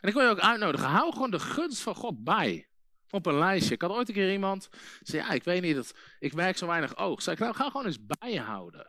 En 0.00 0.08
ik 0.08 0.14
wil 0.14 0.22
je 0.22 0.30
ook 0.30 0.40
uitnodigen, 0.40 0.88
hou 0.88 1.12
gewoon 1.12 1.30
de 1.30 1.40
gunst 1.40 1.80
van 1.80 1.94
God 1.94 2.24
bij. 2.24 2.67
Op 3.10 3.26
een 3.26 3.38
lijstje. 3.38 3.74
Ik 3.74 3.82
had 3.82 3.90
ooit 3.90 4.08
een 4.08 4.14
keer 4.14 4.32
iemand, 4.32 4.68
zei 5.02 5.22
ja, 5.22 5.30
ik 5.30 5.44
weet 5.44 5.62
niet, 5.62 5.74
dat, 5.74 5.94
ik 6.18 6.32
werk 6.32 6.56
zo 6.56 6.66
weinig 6.66 6.96
oog. 6.96 7.22
Zei 7.22 7.36
ik, 7.36 7.42
nou 7.42 7.54
ga 7.54 7.70
gewoon 7.70 7.86
eens 7.86 8.06
bijhouden. 8.06 8.86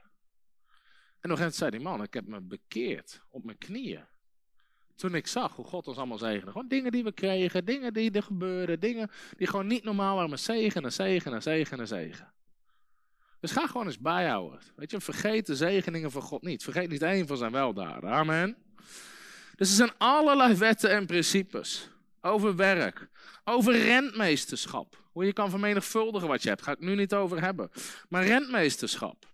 En 1.19 1.29
nog 1.29 1.39
eens 1.39 1.57
zei 1.57 1.71
die 1.71 1.79
man, 1.79 2.03
ik 2.03 2.13
heb 2.13 2.27
me 2.27 2.41
bekeerd 2.41 3.21
op 3.29 3.43
mijn 3.43 3.57
knieën. 3.57 4.05
Toen 4.95 5.15
ik 5.15 5.27
zag 5.27 5.55
hoe 5.55 5.65
God 5.65 5.87
ons 5.87 5.97
allemaal 5.97 6.17
zegende. 6.17 6.51
Gewoon 6.51 6.67
dingen 6.67 6.91
die 6.91 7.03
we 7.03 7.11
kregen, 7.11 7.65
dingen 7.65 7.93
die 7.93 8.11
er 8.11 8.23
gebeurden, 8.23 8.79
dingen 8.79 9.09
die 9.37 9.47
gewoon 9.47 9.67
niet 9.67 9.83
normaal 9.83 10.13
waren, 10.13 10.29
maar 10.29 10.39
zegen 10.39 10.83
en 10.83 10.93
zegen 10.93 11.33
en 11.33 11.41
zegen 11.41 11.79
en 11.79 11.87
zegen. 11.87 12.33
Dus 13.39 13.51
ga 13.51 13.67
gewoon 13.67 13.85
eens 13.85 13.99
bijhouden. 13.99 14.59
Weet 14.75 14.91
je, 14.91 15.01
vergeet 15.01 15.45
de 15.45 15.55
zegeningen 15.55 16.11
van 16.11 16.21
God 16.21 16.41
niet. 16.41 16.63
Vergeet 16.63 16.89
niet 16.89 17.01
één 17.01 17.27
van 17.27 17.37
zijn 17.37 17.51
weldaden. 17.51 18.09
Amen. 18.09 18.57
Dus 19.55 19.69
er 19.69 19.75
zijn 19.75 19.97
allerlei 19.97 20.55
wetten 20.55 20.89
en 20.89 21.05
principes. 21.05 21.89
Over 22.21 22.55
werk. 22.55 23.09
Over 23.43 23.73
rentmeesterschap. 23.77 25.03
Hoe 25.11 25.25
je 25.25 25.33
kan 25.33 25.49
vermenigvuldigen 25.49 26.27
wat 26.27 26.43
je 26.43 26.49
hebt. 26.49 26.61
Ga 26.61 26.71
ik 26.71 26.79
nu 26.79 26.95
niet 26.95 27.13
over 27.13 27.41
hebben. 27.41 27.71
Maar 28.09 28.25
rentmeesterschap. 28.25 29.27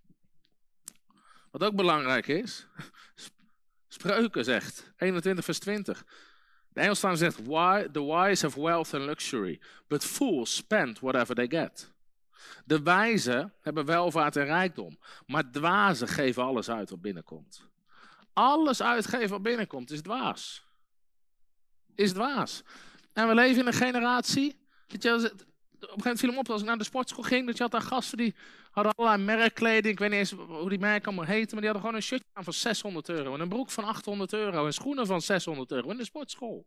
Wat 1.51 1.63
ook 1.63 1.75
belangrijk 1.75 2.27
is. 2.27 2.67
Spreuken 3.87 4.43
zegt. 4.43 4.93
21 4.97 5.45
vers 5.45 5.59
20. 5.59 6.05
De 6.69 6.79
Engelstaan 6.81 7.17
zegt. 7.17 7.45
Why, 7.45 7.87
the 7.91 8.03
wise 8.03 8.45
have 8.45 8.61
wealth 8.61 8.93
and 8.93 9.03
luxury. 9.03 9.61
But 9.87 10.05
fools 10.05 10.55
spend 10.55 10.99
whatever 10.99 11.35
they 11.35 11.47
get. 11.47 11.93
De 12.65 12.81
wijzen 12.81 13.53
hebben 13.61 13.85
welvaart 13.85 14.35
en 14.35 14.45
rijkdom. 14.45 14.99
Maar 15.25 15.51
dwazen 15.51 16.07
geven 16.07 16.43
alles 16.43 16.69
uit 16.69 16.89
wat 16.89 17.01
binnenkomt. 17.01 17.69
Alles 18.33 18.81
uitgeven 18.81 19.29
wat 19.29 19.41
binnenkomt 19.41 19.91
is 19.91 20.01
dwaas. 20.01 20.64
Is 21.95 22.11
dwaas. 22.11 22.63
En 23.13 23.27
we 23.27 23.33
leven 23.33 23.61
in 23.61 23.67
een 23.67 23.73
generatie. 23.73 24.55
Weet 24.87 25.03
je, 25.03 25.09
op 25.13 25.21
een 25.21 25.29
gegeven 25.29 25.97
moment 25.97 26.19
viel 26.19 26.29
hem 26.29 26.37
op 26.37 26.49
als 26.49 26.61
ik 26.61 26.67
naar 26.67 26.77
de 26.77 26.83
sportschool 26.83 27.23
ging. 27.23 27.45
Dat 27.45 27.57
je 27.57 27.63
had 27.63 27.71
daar 27.71 27.81
gasten 27.81 28.17
die 28.17 28.35
hadden 28.71 28.93
allerlei 28.95 29.23
merkkleding. 29.23 29.93
Ik 29.93 29.99
weet 29.99 30.09
niet 30.09 30.19
eens 30.19 30.31
hoe 30.31 30.69
die 30.69 30.79
merken 30.79 31.07
allemaal 31.07 31.25
heten. 31.25 31.51
Maar 31.51 31.61
die 31.61 31.71
hadden 31.71 31.81
gewoon 31.81 31.95
een 31.95 32.01
shirtje 32.01 32.29
aan 32.33 32.43
van 32.43 32.53
600 32.53 33.09
euro. 33.09 33.33
En 33.33 33.39
een 33.39 33.49
broek 33.49 33.71
van 33.71 33.83
800 33.83 34.33
euro. 34.33 34.65
En 34.65 34.73
schoenen 34.73 35.05
van 35.07 35.21
600 35.21 35.71
euro 35.71 35.89
in 35.89 35.97
de 35.97 36.03
sportschool. 36.03 36.65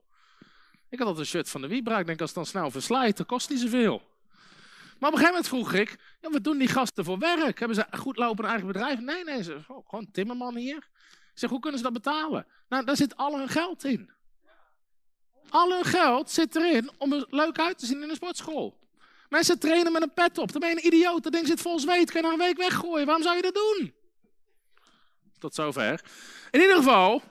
Ik 0.88 0.98
had 0.98 1.08
altijd 1.08 1.26
een 1.26 1.32
shirt 1.32 1.48
van 1.48 1.60
de 1.60 1.68
Wiebra. 1.68 1.98
Ik 1.98 2.06
denk 2.06 2.20
als 2.20 2.28
het 2.28 2.38
dan 2.38 2.46
snel 2.46 2.70
verslijt, 2.70 3.16
dan 3.16 3.26
kost 3.26 3.50
niet 3.50 3.60
zoveel. 3.60 4.02
Maar 4.98 5.10
op 5.10 5.16
een 5.16 5.24
gegeven 5.24 5.42
moment 5.42 5.48
vroeg 5.48 5.72
ik, 5.72 5.98
ja, 6.20 6.30
wat 6.30 6.44
doen 6.44 6.58
die 6.58 6.68
gasten 6.68 7.04
voor 7.04 7.18
werk? 7.18 7.58
Hebben 7.58 7.76
ze 7.76 7.86
goed 7.90 8.16
lopen 8.16 8.44
eigen 8.44 8.66
bedrijf? 8.66 9.00
Nee, 9.00 9.24
nee, 9.24 9.42
ze, 9.42 9.60
oh, 9.68 9.88
gewoon 9.88 10.10
timmerman 10.10 10.56
hier. 10.56 10.76
Ik 10.76 11.44
zeg, 11.44 11.50
hoe 11.50 11.60
kunnen 11.60 11.78
ze 11.78 11.84
dat 11.84 12.02
betalen? 12.02 12.46
Nou, 12.68 12.84
daar 12.84 12.96
zit 12.96 13.16
al 13.16 13.38
hun 13.38 13.48
geld 13.48 13.84
in. 13.84 14.10
Al 15.50 15.70
hun 15.70 15.84
geld 15.84 16.30
zit 16.30 16.56
erin 16.56 16.90
om 16.98 17.12
er 17.12 17.26
leuk 17.30 17.58
uit 17.58 17.78
te 17.78 17.86
zien 17.86 18.02
in 18.02 18.08
een 18.08 18.16
sportschool. 18.16 18.78
Mensen 19.28 19.58
trainen 19.58 19.92
met 19.92 20.02
een 20.02 20.12
pet 20.12 20.38
op. 20.38 20.52
Dan 20.52 20.60
ben 20.60 20.70
je 20.70 20.76
een 20.76 20.86
idioot. 20.86 21.22
Dat 21.22 21.32
ding 21.32 21.46
zit 21.46 21.60
vol 21.60 21.78
zweet. 21.78 22.10
Kun 22.10 22.20
je 22.20 22.26
na 22.26 22.32
een 22.32 22.38
week 22.38 22.56
weggooien. 22.56 23.06
Waarom 23.06 23.22
zou 23.22 23.36
je 23.36 23.42
dat 23.42 23.54
doen? 23.54 23.94
Tot 25.38 25.54
zover. 25.54 26.04
In 26.50 26.60
ieder 26.60 26.76
geval, 26.76 27.22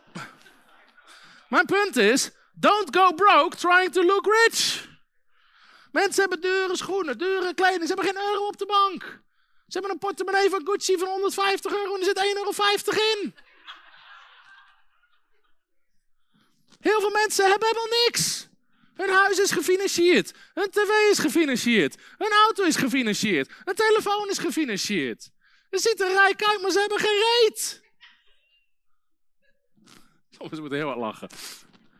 mijn 1.50 1.66
punt 1.66 1.96
is, 1.96 2.32
don't 2.54 2.96
go 2.96 3.12
broke 3.12 3.56
trying 3.56 3.92
to 3.92 4.04
look 4.04 4.26
rich. 4.26 4.88
Mensen 5.92 6.22
hebben 6.22 6.42
dure 6.42 6.76
schoenen, 6.76 7.18
dure 7.18 7.54
kleding. 7.54 7.82
Ze 7.82 7.94
hebben 7.94 8.06
geen 8.06 8.24
euro 8.24 8.48
op 8.48 8.58
de 8.58 8.66
bank. 8.66 9.02
Ze 9.68 9.74
hebben 9.78 9.92
een 9.92 9.98
portemonnee 9.98 10.50
van 10.50 10.62
Gucci 10.64 10.98
van 10.98 11.08
150 11.08 11.72
euro 11.72 11.94
en 11.94 12.00
er 12.00 12.06
zit 12.06 12.18
1,50 12.18 12.24
euro 12.36 13.22
in. 13.22 13.36
Heel 16.80 17.00
veel 17.00 17.10
mensen 17.10 17.50
hebben 17.50 17.68
helemaal 17.68 18.00
niks. 18.06 18.48
Hun 18.94 19.10
huis 19.10 19.40
is 19.40 19.52
gefinancierd. 19.52 20.34
Hun 20.54 20.70
tv 20.70 20.90
is 21.12 21.20
gefinancierd. 21.20 21.96
Hun 22.18 22.32
auto 22.32 22.64
is 22.64 22.76
gefinancierd. 22.76 23.50
Hun 23.64 23.76
telefoon 23.76 24.30
is 24.30 24.38
gefinancierd. 24.38 25.32
Ze 25.72 25.80
ziet 25.80 26.02
er 26.02 26.12
rijk 26.12 26.44
uit, 26.44 26.62
maar 26.62 26.72
ze 26.72 26.80
hebben 26.80 27.00
geen 27.00 27.24
reet. 27.42 27.82
Soms 30.38 30.60
moeten 30.60 30.78
heel 30.78 30.88
wat 30.88 30.98
lachen. 30.98 31.30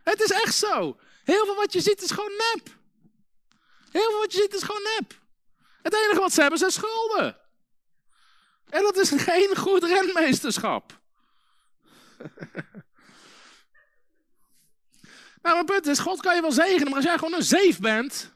Het 0.04 0.20
is 0.20 0.30
echt 0.30 0.54
zo. 0.54 0.98
Heel 1.24 1.44
veel 1.44 1.54
wat 1.54 1.72
je 1.72 1.80
ziet 1.80 2.02
is 2.02 2.10
gewoon 2.10 2.32
nep. 2.36 2.76
Heel 3.90 4.10
veel 4.10 4.18
wat 4.18 4.32
je 4.32 4.38
ziet 4.40 4.54
is 4.54 4.62
gewoon 4.62 4.82
nep. 4.82 5.20
Het 5.82 5.94
enige 5.94 6.20
wat 6.20 6.32
ze 6.32 6.40
hebben 6.40 6.58
zijn 6.58 6.70
schulden. 6.70 7.36
En 8.68 8.82
dat 8.82 8.96
is 8.96 9.10
geen 9.10 9.56
goed 9.56 9.84
rentmeesterschap. 9.94 11.00
Nou, 15.48 15.60
mijn 15.60 15.80
punt 15.80 15.86
is, 15.96 15.98
God 15.98 16.20
kan 16.20 16.34
je 16.34 16.40
wel 16.40 16.52
zegenen, 16.52 16.84
maar 16.84 16.94
als 16.94 17.04
jij 17.04 17.18
gewoon 17.18 17.34
een 17.34 17.42
zeef 17.42 17.80
bent... 17.80 18.32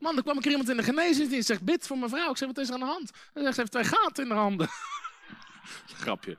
Man, 0.00 0.16
er 0.16 0.22
kwam 0.22 0.38
ik 0.38 0.46
iemand 0.46 0.68
in 0.68 0.76
de 0.76 0.82
genezingsdienst 0.82 1.50
en 1.50 1.56
zegt, 1.56 1.62
bid 1.62 1.86
voor 1.86 1.98
mijn 1.98 2.10
vrouw. 2.10 2.30
Ik 2.30 2.36
zeg, 2.36 2.48
wat 2.48 2.58
is 2.58 2.68
er 2.68 2.74
aan 2.74 2.80
de 2.80 2.86
hand? 2.86 3.10
Hij 3.32 3.42
zegt, 3.42 3.54
ze 3.54 3.60
heeft 3.60 3.72
twee 3.72 3.84
gaten 3.84 4.22
in 4.22 4.28
de 4.28 4.34
handen. 4.34 4.68
Grapje. 6.02 6.36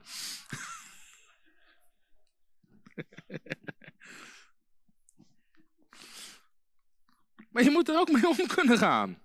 maar 7.52 7.62
je 7.62 7.70
moet 7.70 7.88
er 7.88 7.98
ook 7.98 8.10
mee 8.10 8.28
om 8.28 8.46
kunnen 8.46 8.78
gaan. 8.78 9.18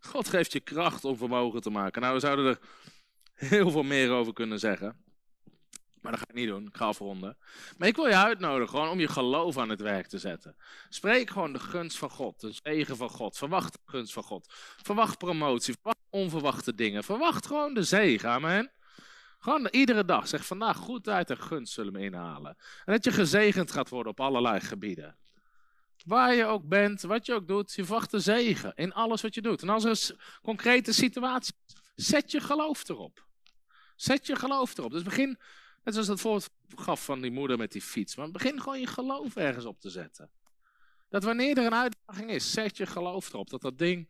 God 0.00 0.28
geeft 0.28 0.52
je 0.52 0.60
kracht 0.60 1.04
om 1.04 1.16
vermogen 1.16 1.60
te 1.60 1.70
maken. 1.70 2.02
Nou, 2.02 2.14
we 2.14 2.20
zouden 2.20 2.46
er 2.46 2.58
heel 3.34 3.70
veel 3.70 3.82
meer 3.82 4.10
over 4.10 4.32
kunnen 4.32 4.58
zeggen. 4.58 5.07
Maar 6.02 6.12
dat 6.12 6.20
ga 6.20 6.26
ik 6.28 6.34
niet 6.34 6.48
doen. 6.48 6.66
Ik 6.66 6.76
ga 6.76 6.84
afronden. 6.84 7.36
Maar 7.76 7.88
ik 7.88 7.96
wil 7.96 8.06
je 8.06 8.16
uitnodigen 8.16 8.68
gewoon 8.68 8.88
om 8.88 9.00
je 9.00 9.08
geloof 9.08 9.58
aan 9.58 9.68
het 9.68 9.80
werk 9.80 10.06
te 10.06 10.18
zetten. 10.18 10.56
Spreek 10.88 11.30
gewoon 11.30 11.52
de 11.52 11.58
gunst 11.58 11.98
van 11.98 12.10
God, 12.10 12.40
de 12.40 12.52
zegen 12.62 12.96
van 12.96 13.10
God. 13.10 13.38
Verwacht 13.38 13.72
de 13.72 13.78
gunst 13.84 14.12
van 14.12 14.22
God. 14.22 14.46
Verwacht 14.82 15.18
promotie, 15.18 15.74
verwacht 15.74 16.06
onverwachte 16.10 16.74
dingen. 16.74 17.04
Verwacht 17.04 17.46
gewoon 17.46 17.74
de 17.74 17.82
zegen, 17.82 18.30
amen. 18.30 18.72
Gewoon 19.38 19.68
iedere 19.70 20.04
dag. 20.04 20.28
Zeg 20.28 20.46
vandaag 20.46 20.76
goedheid 20.76 21.30
en 21.30 21.38
gunst 21.38 21.72
zullen 21.72 21.92
me 21.92 22.00
inhalen. 22.00 22.56
En 22.84 22.92
dat 22.92 23.04
je 23.04 23.12
gezegend 23.12 23.70
gaat 23.70 23.88
worden 23.88 24.12
op 24.12 24.20
allerlei 24.20 24.60
gebieden. 24.60 25.16
Waar 26.04 26.34
je 26.34 26.44
ook 26.44 26.68
bent, 26.68 27.02
wat 27.02 27.26
je 27.26 27.34
ook 27.34 27.48
doet, 27.48 27.72
je 27.74 27.84
verwacht 27.84 28.10
de 28.10 28.20
zegen 28.20 28.72
in 28.74 28.92
alles 28.92 29.22
wat 29.22 29.34
je 29.34 29.42
doet. 29.42 29.62
En 29.62 29.68
als 29.68 29.84
er 29.84 29.90
een 29.90 30.18
concrete 30.42 30.92
situatie 30.92 31.54
is, 31.66 32.06
zet 32.06 32.30
je 32.30 32.40
geloof 32.40 32.88
erop. 32.88 33.26
Zet 33.96 34.26
je 34.26 34.36
geloof 34.36 34.78
erop. 34.78 34.90
Dus 34.90 35.02
begin 35.02 35.38
Net 35.84 35.94
zoals 35.94 36.08
dat 36.08 36.20
voorbeeld 36.20 36.50
gaf 36.76 37.04
van 37.04 37.20
die 37.20 37.30
moeder 37.30 37.58
met 37.58 37.72
die 37.72 37.82
fiets. 37.82 38.16
Maar 38.16 38.30
begin 38.30 38.60
gewoon 38.60 38.80
je 38.80 38.86
geloof 38.86 39.36
ergens 39.36 39.64
op 39.64 39.80
te 39.80 39.90
zetten. 39.90 40.30
Dat 41.08 41.24
wanneer 41.24 41.58
er 41.58 41.66
een 41.66 41.74
uitdaging 41.74 42.30
is, 42.30 42.52
zet 42.52 42.76
je 42.76 42.86
geloof 42.86 43.32
erop. 43.32 43.50
Dat 43.50 43.60
dat 43.60 43.78
ding 43.78 44.08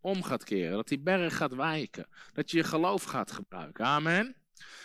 om 0.00 0.22
gaat 0.22 0.44
keren. 0.44 0.76
Dat 0.76 0.88
die 0.88 0.98
berg 0.98 1.36
gaat 1.36 1.54
wijken. 1.54 2.08
Dat 2.32 2.50
je 2.50 2.56
je 2.56 2.64
geloof 2.64 3.02
gaat 3.02 3.32
gebruiken. 3.32 3.84
Amen. 3.84 4.36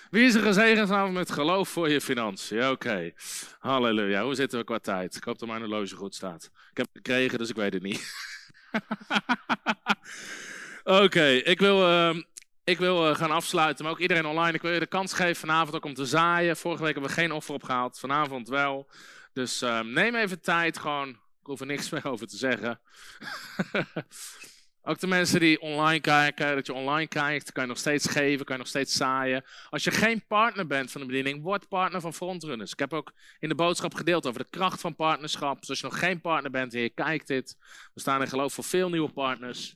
Wie 0.09 0.25
is 0.25 0.33
er 0.33 0.41
gezegend 0.41 1.13
met 1.13 1.31
geloof 1.31 1.69
voor 1.69 1.89
je 1.89 2.01
financiën? 2.01 2.69
Oké. 2.69 3.11
Halleluja. 3.59 4.23
Hoe 4.23 4.35
zitten 4.35 4.59
we 4.59 4.65
qua 4.65 4.79
tijd? 4.79 5.15
Ik 5.15 5.23
hoop 5.23 5.39
dat 5.39 5.47
mijn 5.47 5.61
horloge 5.61 5.95
goed 5.95 6.15
staat. 6.15 6.43
Ik 6.43 6.77
heb 6.77 6.85
het 6.85 6.95
gekregen, 6.95 7.37
dus 7.37 7.49
ik 7.49 7.55
weet 7.55 7.73
het 7.73 7.83
niet. 7.83 8.13
Oké, 10.83 11.25
ik 11.25 11.59
wil 11.59 11.89
uh, 11.89 12.21
ik 12.63 12.77
wil 12.77 13.09
uh, 13.09 13.15
gaan 13.15 13.31
afsluiten, 13.31 13.83
maar 13.83 13.93
ook 13.93 13.99
iedereen 13.99 14.25
online. 14.25 14.53
Ik 14.53 14.61
wil 14.61 14.73
je 14.73 14.79
de 14.79 14.88
kans 14.88 15.13
geven 15.13 15.35
vanavond 15.35 15.75
ook 15.75 15.85
om 15.85 15.93
te 15.93 16.05
zaaien. 16.05 16.57
Vorige 16.57 16.83
week 16.83 16.93
hebben 16.93 17.11
we 17.11 17.17
geen 17.17 17.31
offer 17.31 17.53
opgehaald, 17.53 17.99
vanavond 17.99 18.47
wel. 18.47 18.89
Dus 19.33 19.61
uh, 19.61 19.79
neem 19.79 20.15
even 20.15 20.41
tijd, 20.41 20.77
gewoon. 20.77 21.09
Ik 21.09 21.47
hoef 21.47 21.59
er 21.59 21.65
niks 21.65 21.89
meer 21.91 22.07
over 22.07 22.27
te 22.27 22.38
zeggen. 22.38 22.79
Ook 24.83 24.99
de 24.99 25.07
mensen 25.07 25.39
die 25.39 25.61
online 25.61 25.99
kijken, 25.99 26.55
dat 26.55 26.65
je 26.65 26.73
online 26.73 27.07
kijkt, 27.07 27.51
kan 27.51 27.63
je 27.63 27.69
nog 27.69 27.77
steeds 27.77 28.07
geven, 28.07 28.45
kan 28.45 28.55
je 28.55 28.61
nog 28.61 28.69
steeds 28.69 28.93
zaaien. 28.93 29.45
Als 29.69 29.83
je 29.83 29.91
geen 29.91 30.25
partner 30.27 30.67
bent 30.67 30.91
van 30.91 31.01
de 31.01 31.07
bediening, 31.07 31.43
word 31.43 31.67
partner 31.67 32.01
van 32.01 32.13
Frontrunners. 32.13 32.71
Ik 32.71 32.79
heb 32.79 32.93
ook 32.93 33.13
in 33.39 33.49
de 33.49 33.55
boodschap 33.55 33.93
gedeeld 33.93 34.27
over 34.27 34.43
de 34.43 34.49
kracht 34.49 34.81
van 34.81 34.95
partnerschap. 34.95 35.59
Dus 35.59 35.69
als 35.69 35.79
je 35.79 35.85
nog 35.85 35.99
geen 35.99 36.21
partner 36.21 36.51
bent 36.51 36.73
en 36.73 36.81
je 36.81 36.89
kijkt 36.89 37.27
dit, 37.27 37.57
we 37.93 37.99
staan 37.99 38.21
in 38.21 38.27
geloof 38.27 38.53
voor 38.53 38.63
veel 38.63 38.89
nieuwe 38.89 39.11
partners. 39.11 39.75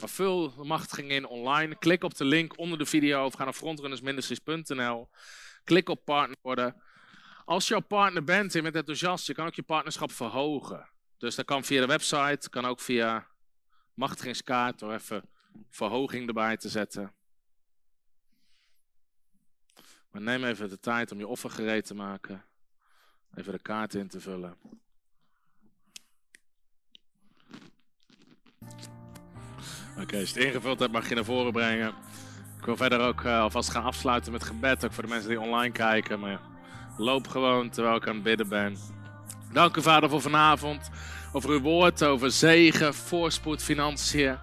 Maar 0.00 0.08
vul 0.08 0.54
de 0.54 0.64
machtiging 0.64 1.10
in 1.10 1.26
online. 1.26 1.74
Klik 1.74 2.04
op 2.04 2.14
de 2.14 2.24
link 2.24 2.58
onder 2.58 2.78
de 2.78 2.86
video 2.86 3.24
of 3.24 3.34
ga 3.34 3.44
naar 3.44 3.52
frontrunnersministries.nl. 3.52 5.08
Klik 5.64 5.88
op 5.88 6.04
partner 6.04 6.36
worden. 6.42 6.82
Als 7.44 7.68
je 7.68 7.74
al 7.74 7.82
partner 7.82 8.24
bent 8.24 8.54
en 8.54 8.62
bent 8.62 8.74
enthousiast, 8.74 9.26
je 9.26 9.34
kan 9.34 9.46
ook 9.46 9.54
je 9.54 9.62
partnerschap 9.62 10.12
verhogen. 10.12 10.88
Dus 11.18 11.34
dat 11.34 11.44
kan 11.44 11.64
via 11.64 11.80
de 11.80 11.86
website, 11.86 12.50
kan 12.50 12.64
ook 12.64 12.80
via 12.80 13.26
machtigingskaart 13.94 14.78
door 14.78 14.92
even 14.92 15.22
verhoging 15.70 16.26
erbij 16.26 16.56
te 16.56 16.68
zetten. 16.68 17.14
Maar 20.10 20.22
neem 20.22 20.44
even 20.44 20.68
de 20.68 20.78
tijd 20.80 21.12
om 21.12 21.18
je 21.18 21.26
offer 21.26 21.50
gereed 21.50 21.86
te 21.86 21.94
maken. 21.94 22.44
Even 23.34 23.52
de 23.52 23.62
kaart 23.62 23.94
in 23.94 24.08
te 24.08 24.20
vullen. 24.20 24.56
Oké, 30.00 30.18
als 30.18 30.30
je 30.30 30.38
het 30.38 30.46
ingevuld 30.46 30.78
hebt, 30.78 30.92
mag 30.92 31.08
je 31.08 31.14
naar 31.14 31.24
voren 31.24 31.52
brengen. 31.52 31.88
Ik 32.58 32.64
wil 32.64 32.76
verder 32.76 33.00
ook 33.00 33.20
uh, 33.20 33.40
alvast 33.40 33.70
gaan 33.70 33.84
afsluiten 33.84 34.32
met 34.32 34.44
gebed, 34.44 34.84
ook 34.84 34.92
voor 34.92 35.02
de 35.02 35.08
mensen 35.08 35.28
die 35.28 35.40
online 35.40 35.72
kijken. 35.72 36.20
Maar 36.20 36.40
loop 36.96 37.28
gewoon 37.28 37.70
terwijl 37.70 37.96
ik 37.96 38.08
aan 38.08 38.14
het 38.14 38.22
bidden 38.22 38.48
ben. 38.48 38.76
Dank 39.52 39.76
u, 39.76 39.82
Vader, 39.82 40.08
voor 40.08 40.20
vanavond. 40.20 40.90
Over 41.32 41.50
uw 41.50 41.60
woord, 41.60 42.04
over 42.04 42.30
zegen, 42.30 42.94
voorspoed, 42.94 43.62
financiën. 43.62 44.36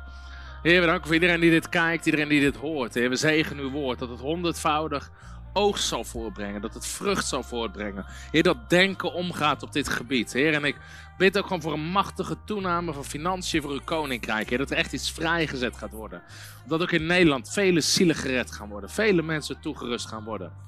Heer, 0.63 0.79
we 0.79 0.85
danken 0.85 1.05
voor 1.05 1.13
iedereen 1.13 1.39
die 1.39 1.51
dit 1.51 1.69
kijkt, 1.69 2.05
iedereen 2.05 2.27
die 2.29 2.41
dit 2.41 2.55
hoort. 2.55 2.93
Heer, 2.93 3.09
we 3.09 3.15
zegen 3.15 3.57
uw 3.57 3.69
woord, 3.69 3.99
dat 3.99 4.09
het 4.09 4.19
honderdvoudig 4.19 5.11
oogst 5.53 5.87
zal 5.87 6.03
voortbrengen, 6.03 6.61
dat 6.61 6.73
het 6.73 6.87
vrucht 6.87 7.27
zal 7.27 7.43
voortbrengen. 7.43 8.05
Heer, 8.31 8.43
dat 8.43 8.69
denken 8.69 9.13
omgaat 9.13 9.63
op 9.63 9.71
dit 9.71 9.89
gebied. 9.89 10.33
Heer, 10.33 10.53
en 10.53 10.63
ik 10.63 10.75
bid 11.17 11.37
ook 11.37 11.43
gewoon 11.43 11.61
voor 11.61 11.73
een 11.73 11.89
machtige 11.89 12.37
toename 12.45 12.93
van 12.93 13.05
financiën 13.05 13.61
voor 13.61 13.71
uw 13.71 13.83
koninkrijk. 13.83 14.57
Dat 14.57 14.71
er 14.71 14.77
echt 14.77 14.93
iets 14.93 15.11
vrijgezet 15.11 15.77
gaat 15.77 15.91
worden. 15.91 16.21
Dat 16.65 16.81
ook 16.81 16.91
in 16.91 17.05
Nederland 17.05 17.49
vele 17.49 17.81
zielen 17.81 18.15
gered 18.15 18.51
gaan 18.51 18.69
worden, 18.69 18.89
vele 18.89 19.21
mensen 19.21 19.61
toegerust 19.61 20.07
gaan 20.07 20.23
worden. 20.23 20.66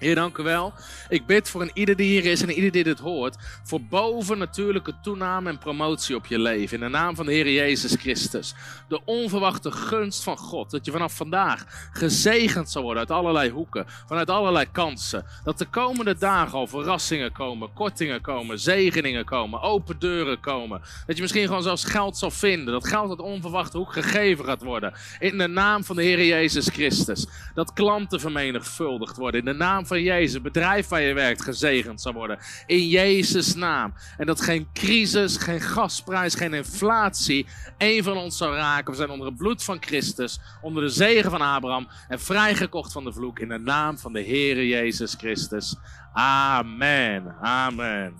Heer, 0.00 0.14
dank 0.14 0.38
u 0.38 0.42
wel. 0.42 0.72
Ik 1.08 1.26
bid 1.26 1.48
voor 1.48 1.62
een 1.62 1.70
ieder 1.74 1.96
die 1.96 2.08
hier 2.08 2.30
is 2.30 2.42
en 2.42 2.50
ieder 2.50 2.70
die 2.70 2.84
dit 2.84 2.98
hoort. 2.98 3.36
Voor 3.62 3.80
bovennatuurlijke 3.82 4.94
toename 5.02 5.48
en 5.48 5.58
promotie 5.58 6.16
op 6.16 6.26
je 6.26 6.38
leven. 6.38 6.76
In 6.76 6.84
de 6.84 6.88
naam 6.88 7.14
van 7.14 7.26
de 7.26 7.32
Heer 7.32 7.50
Jezus 7.50 7.94
Christus. 7.94 8.54
De 8.88 9.00
onverwachte 9.04 9.70
gunst 9.70 10.22
van 10.22 10.36
God. 10.36 10.70
Dat 10.70 10.84
je 10.84 10.90
vanaf 10.90 11.16
vandaag 11.16 11.64
gezegend 11.92 12.70
zal 12.70 12.82
worden 12.82 12.98
uit 12.98 13.10
allerlei 13.10 13.50
hoeken. 13.50 13.86
Vanuit 14.06 14.30
allerlei 14.30 14.66
kansen. 14.72 15.24
Dat 15.44 15.58
de 15.58 15.64
komende 15.64 16.16
dagen 16.18 16.58
al 16.58 16.66
verrassingen 16.66 17.32
komen. 17.32 17.72
Kortingen 17.72 18.20
komen. 18.20 18.58
Zegeningen 18.58 19.24
komen. 19.24 19.60
Open 19.60 19.98
deuren 19.98 20.40
komen. 20.40 20.80
Dat 21.06 21.16
je 21.16 21.22
misschien 21.22 21.46
gewoon 21.46 21.62
zelfs 21.62 21.84
geld 21.84 22.16
zal 22.16 22.30
vinden. 22.30 22.72
Dat 22.72 22.88
geld 22.88 23.10
uit 23.10 23.20
onverwachte 23.20 23.76
hoek 23.76 23.92
gegeven 23.92 24.44
gaat 24.44 24.62
worden. 24.62 24.92
In 25.18 25.38
de 25.38 25.48
naam 25.48 25.84
van 25.84 25.96
de 25.96 26.02
Heer 26.02 26.24
Jezus 26.24 26.68
Christus. 26.68 27.26
Dat 27.54 27.72
klanten 27.72 28.20
vermenigvuldigd 28.20 29.16
worden. 29.16 29.40
In 29.40 29.46
de 29.46 29.52
naam 29.52 29.88
van 29.90 30.02
Jezus, 30.02 30.40
bedrijf 30.40 30.88
waar 30.88 31.00
je 31.00 31.14
werkt, 31.14 31.42
gezegend 31.42 32.00
zal 32.00 32.12
worden. 32.12 32.38
In 32.66 32.88
Jezus' 32.88 33.54
naam. 33.54 33.94
En 34.16 34.26
dat 34.26 34.40
geen 34.40 34.68
crisis, 34.72 35.36
geen 35.36 35.60
gasprijs, 35.60 36.34
geen 36.34 36.54
inflatie 36.54 37.46
één 37.78 38.04
van 38.04 38.16
ons 38.16 38.36
zal 38.36 38.54
raken. 38.54 38.90
We 38.90 38.96
zijn 38.96 39.10
onder 39.10 39.26
het 39.26 39.36
bloed 39.36 39.64
van 39.64 39.76
Christus, 39.80 40.40
onder 40.62 40.82
de 40.82 40.88
zegen 40.88 41.30
van 41.30 41.40
Abraham 41.40 41.88
en 42.08 42.20
vrijgekocht 42.20 42.92
van 42.92 43.04
de 43.04 43.12
vloek 43.12 43.38
in 43.38 43.48
de 43.48 43.58
naam 43.58 43.98
van 43.98 44.12
de 44.12 44.24
Heere 44.24 44.68
Jezus 44.68 45.14
Christus. 45.14 45.76
Amen. 46.12 47.36
Amen. 47.40 48.14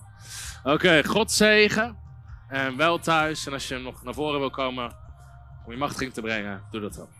Oké, 0.65 1.05
God 1.05 1.33
zegen. 1.33 1.97
En 2.49 2.77
wel 2.77 2.99
thuis. 2.99 3.47
En 3.47 3.53
als 3.53 3.69
je 3.69 3.79
nog 3.79 4.03
naar 4.03 4.15
voren 4.15 4.41
wil 4.41 4.51
komen 4.51 4.97
om 5.65 5.73
je 5.73 5.79
machtiging 5.79 6.13
te 6.13 6.21
brengen, 6.21 6.63
doe 6.71 6.81
dat 6.81 6.95
dan. 6.95 7.20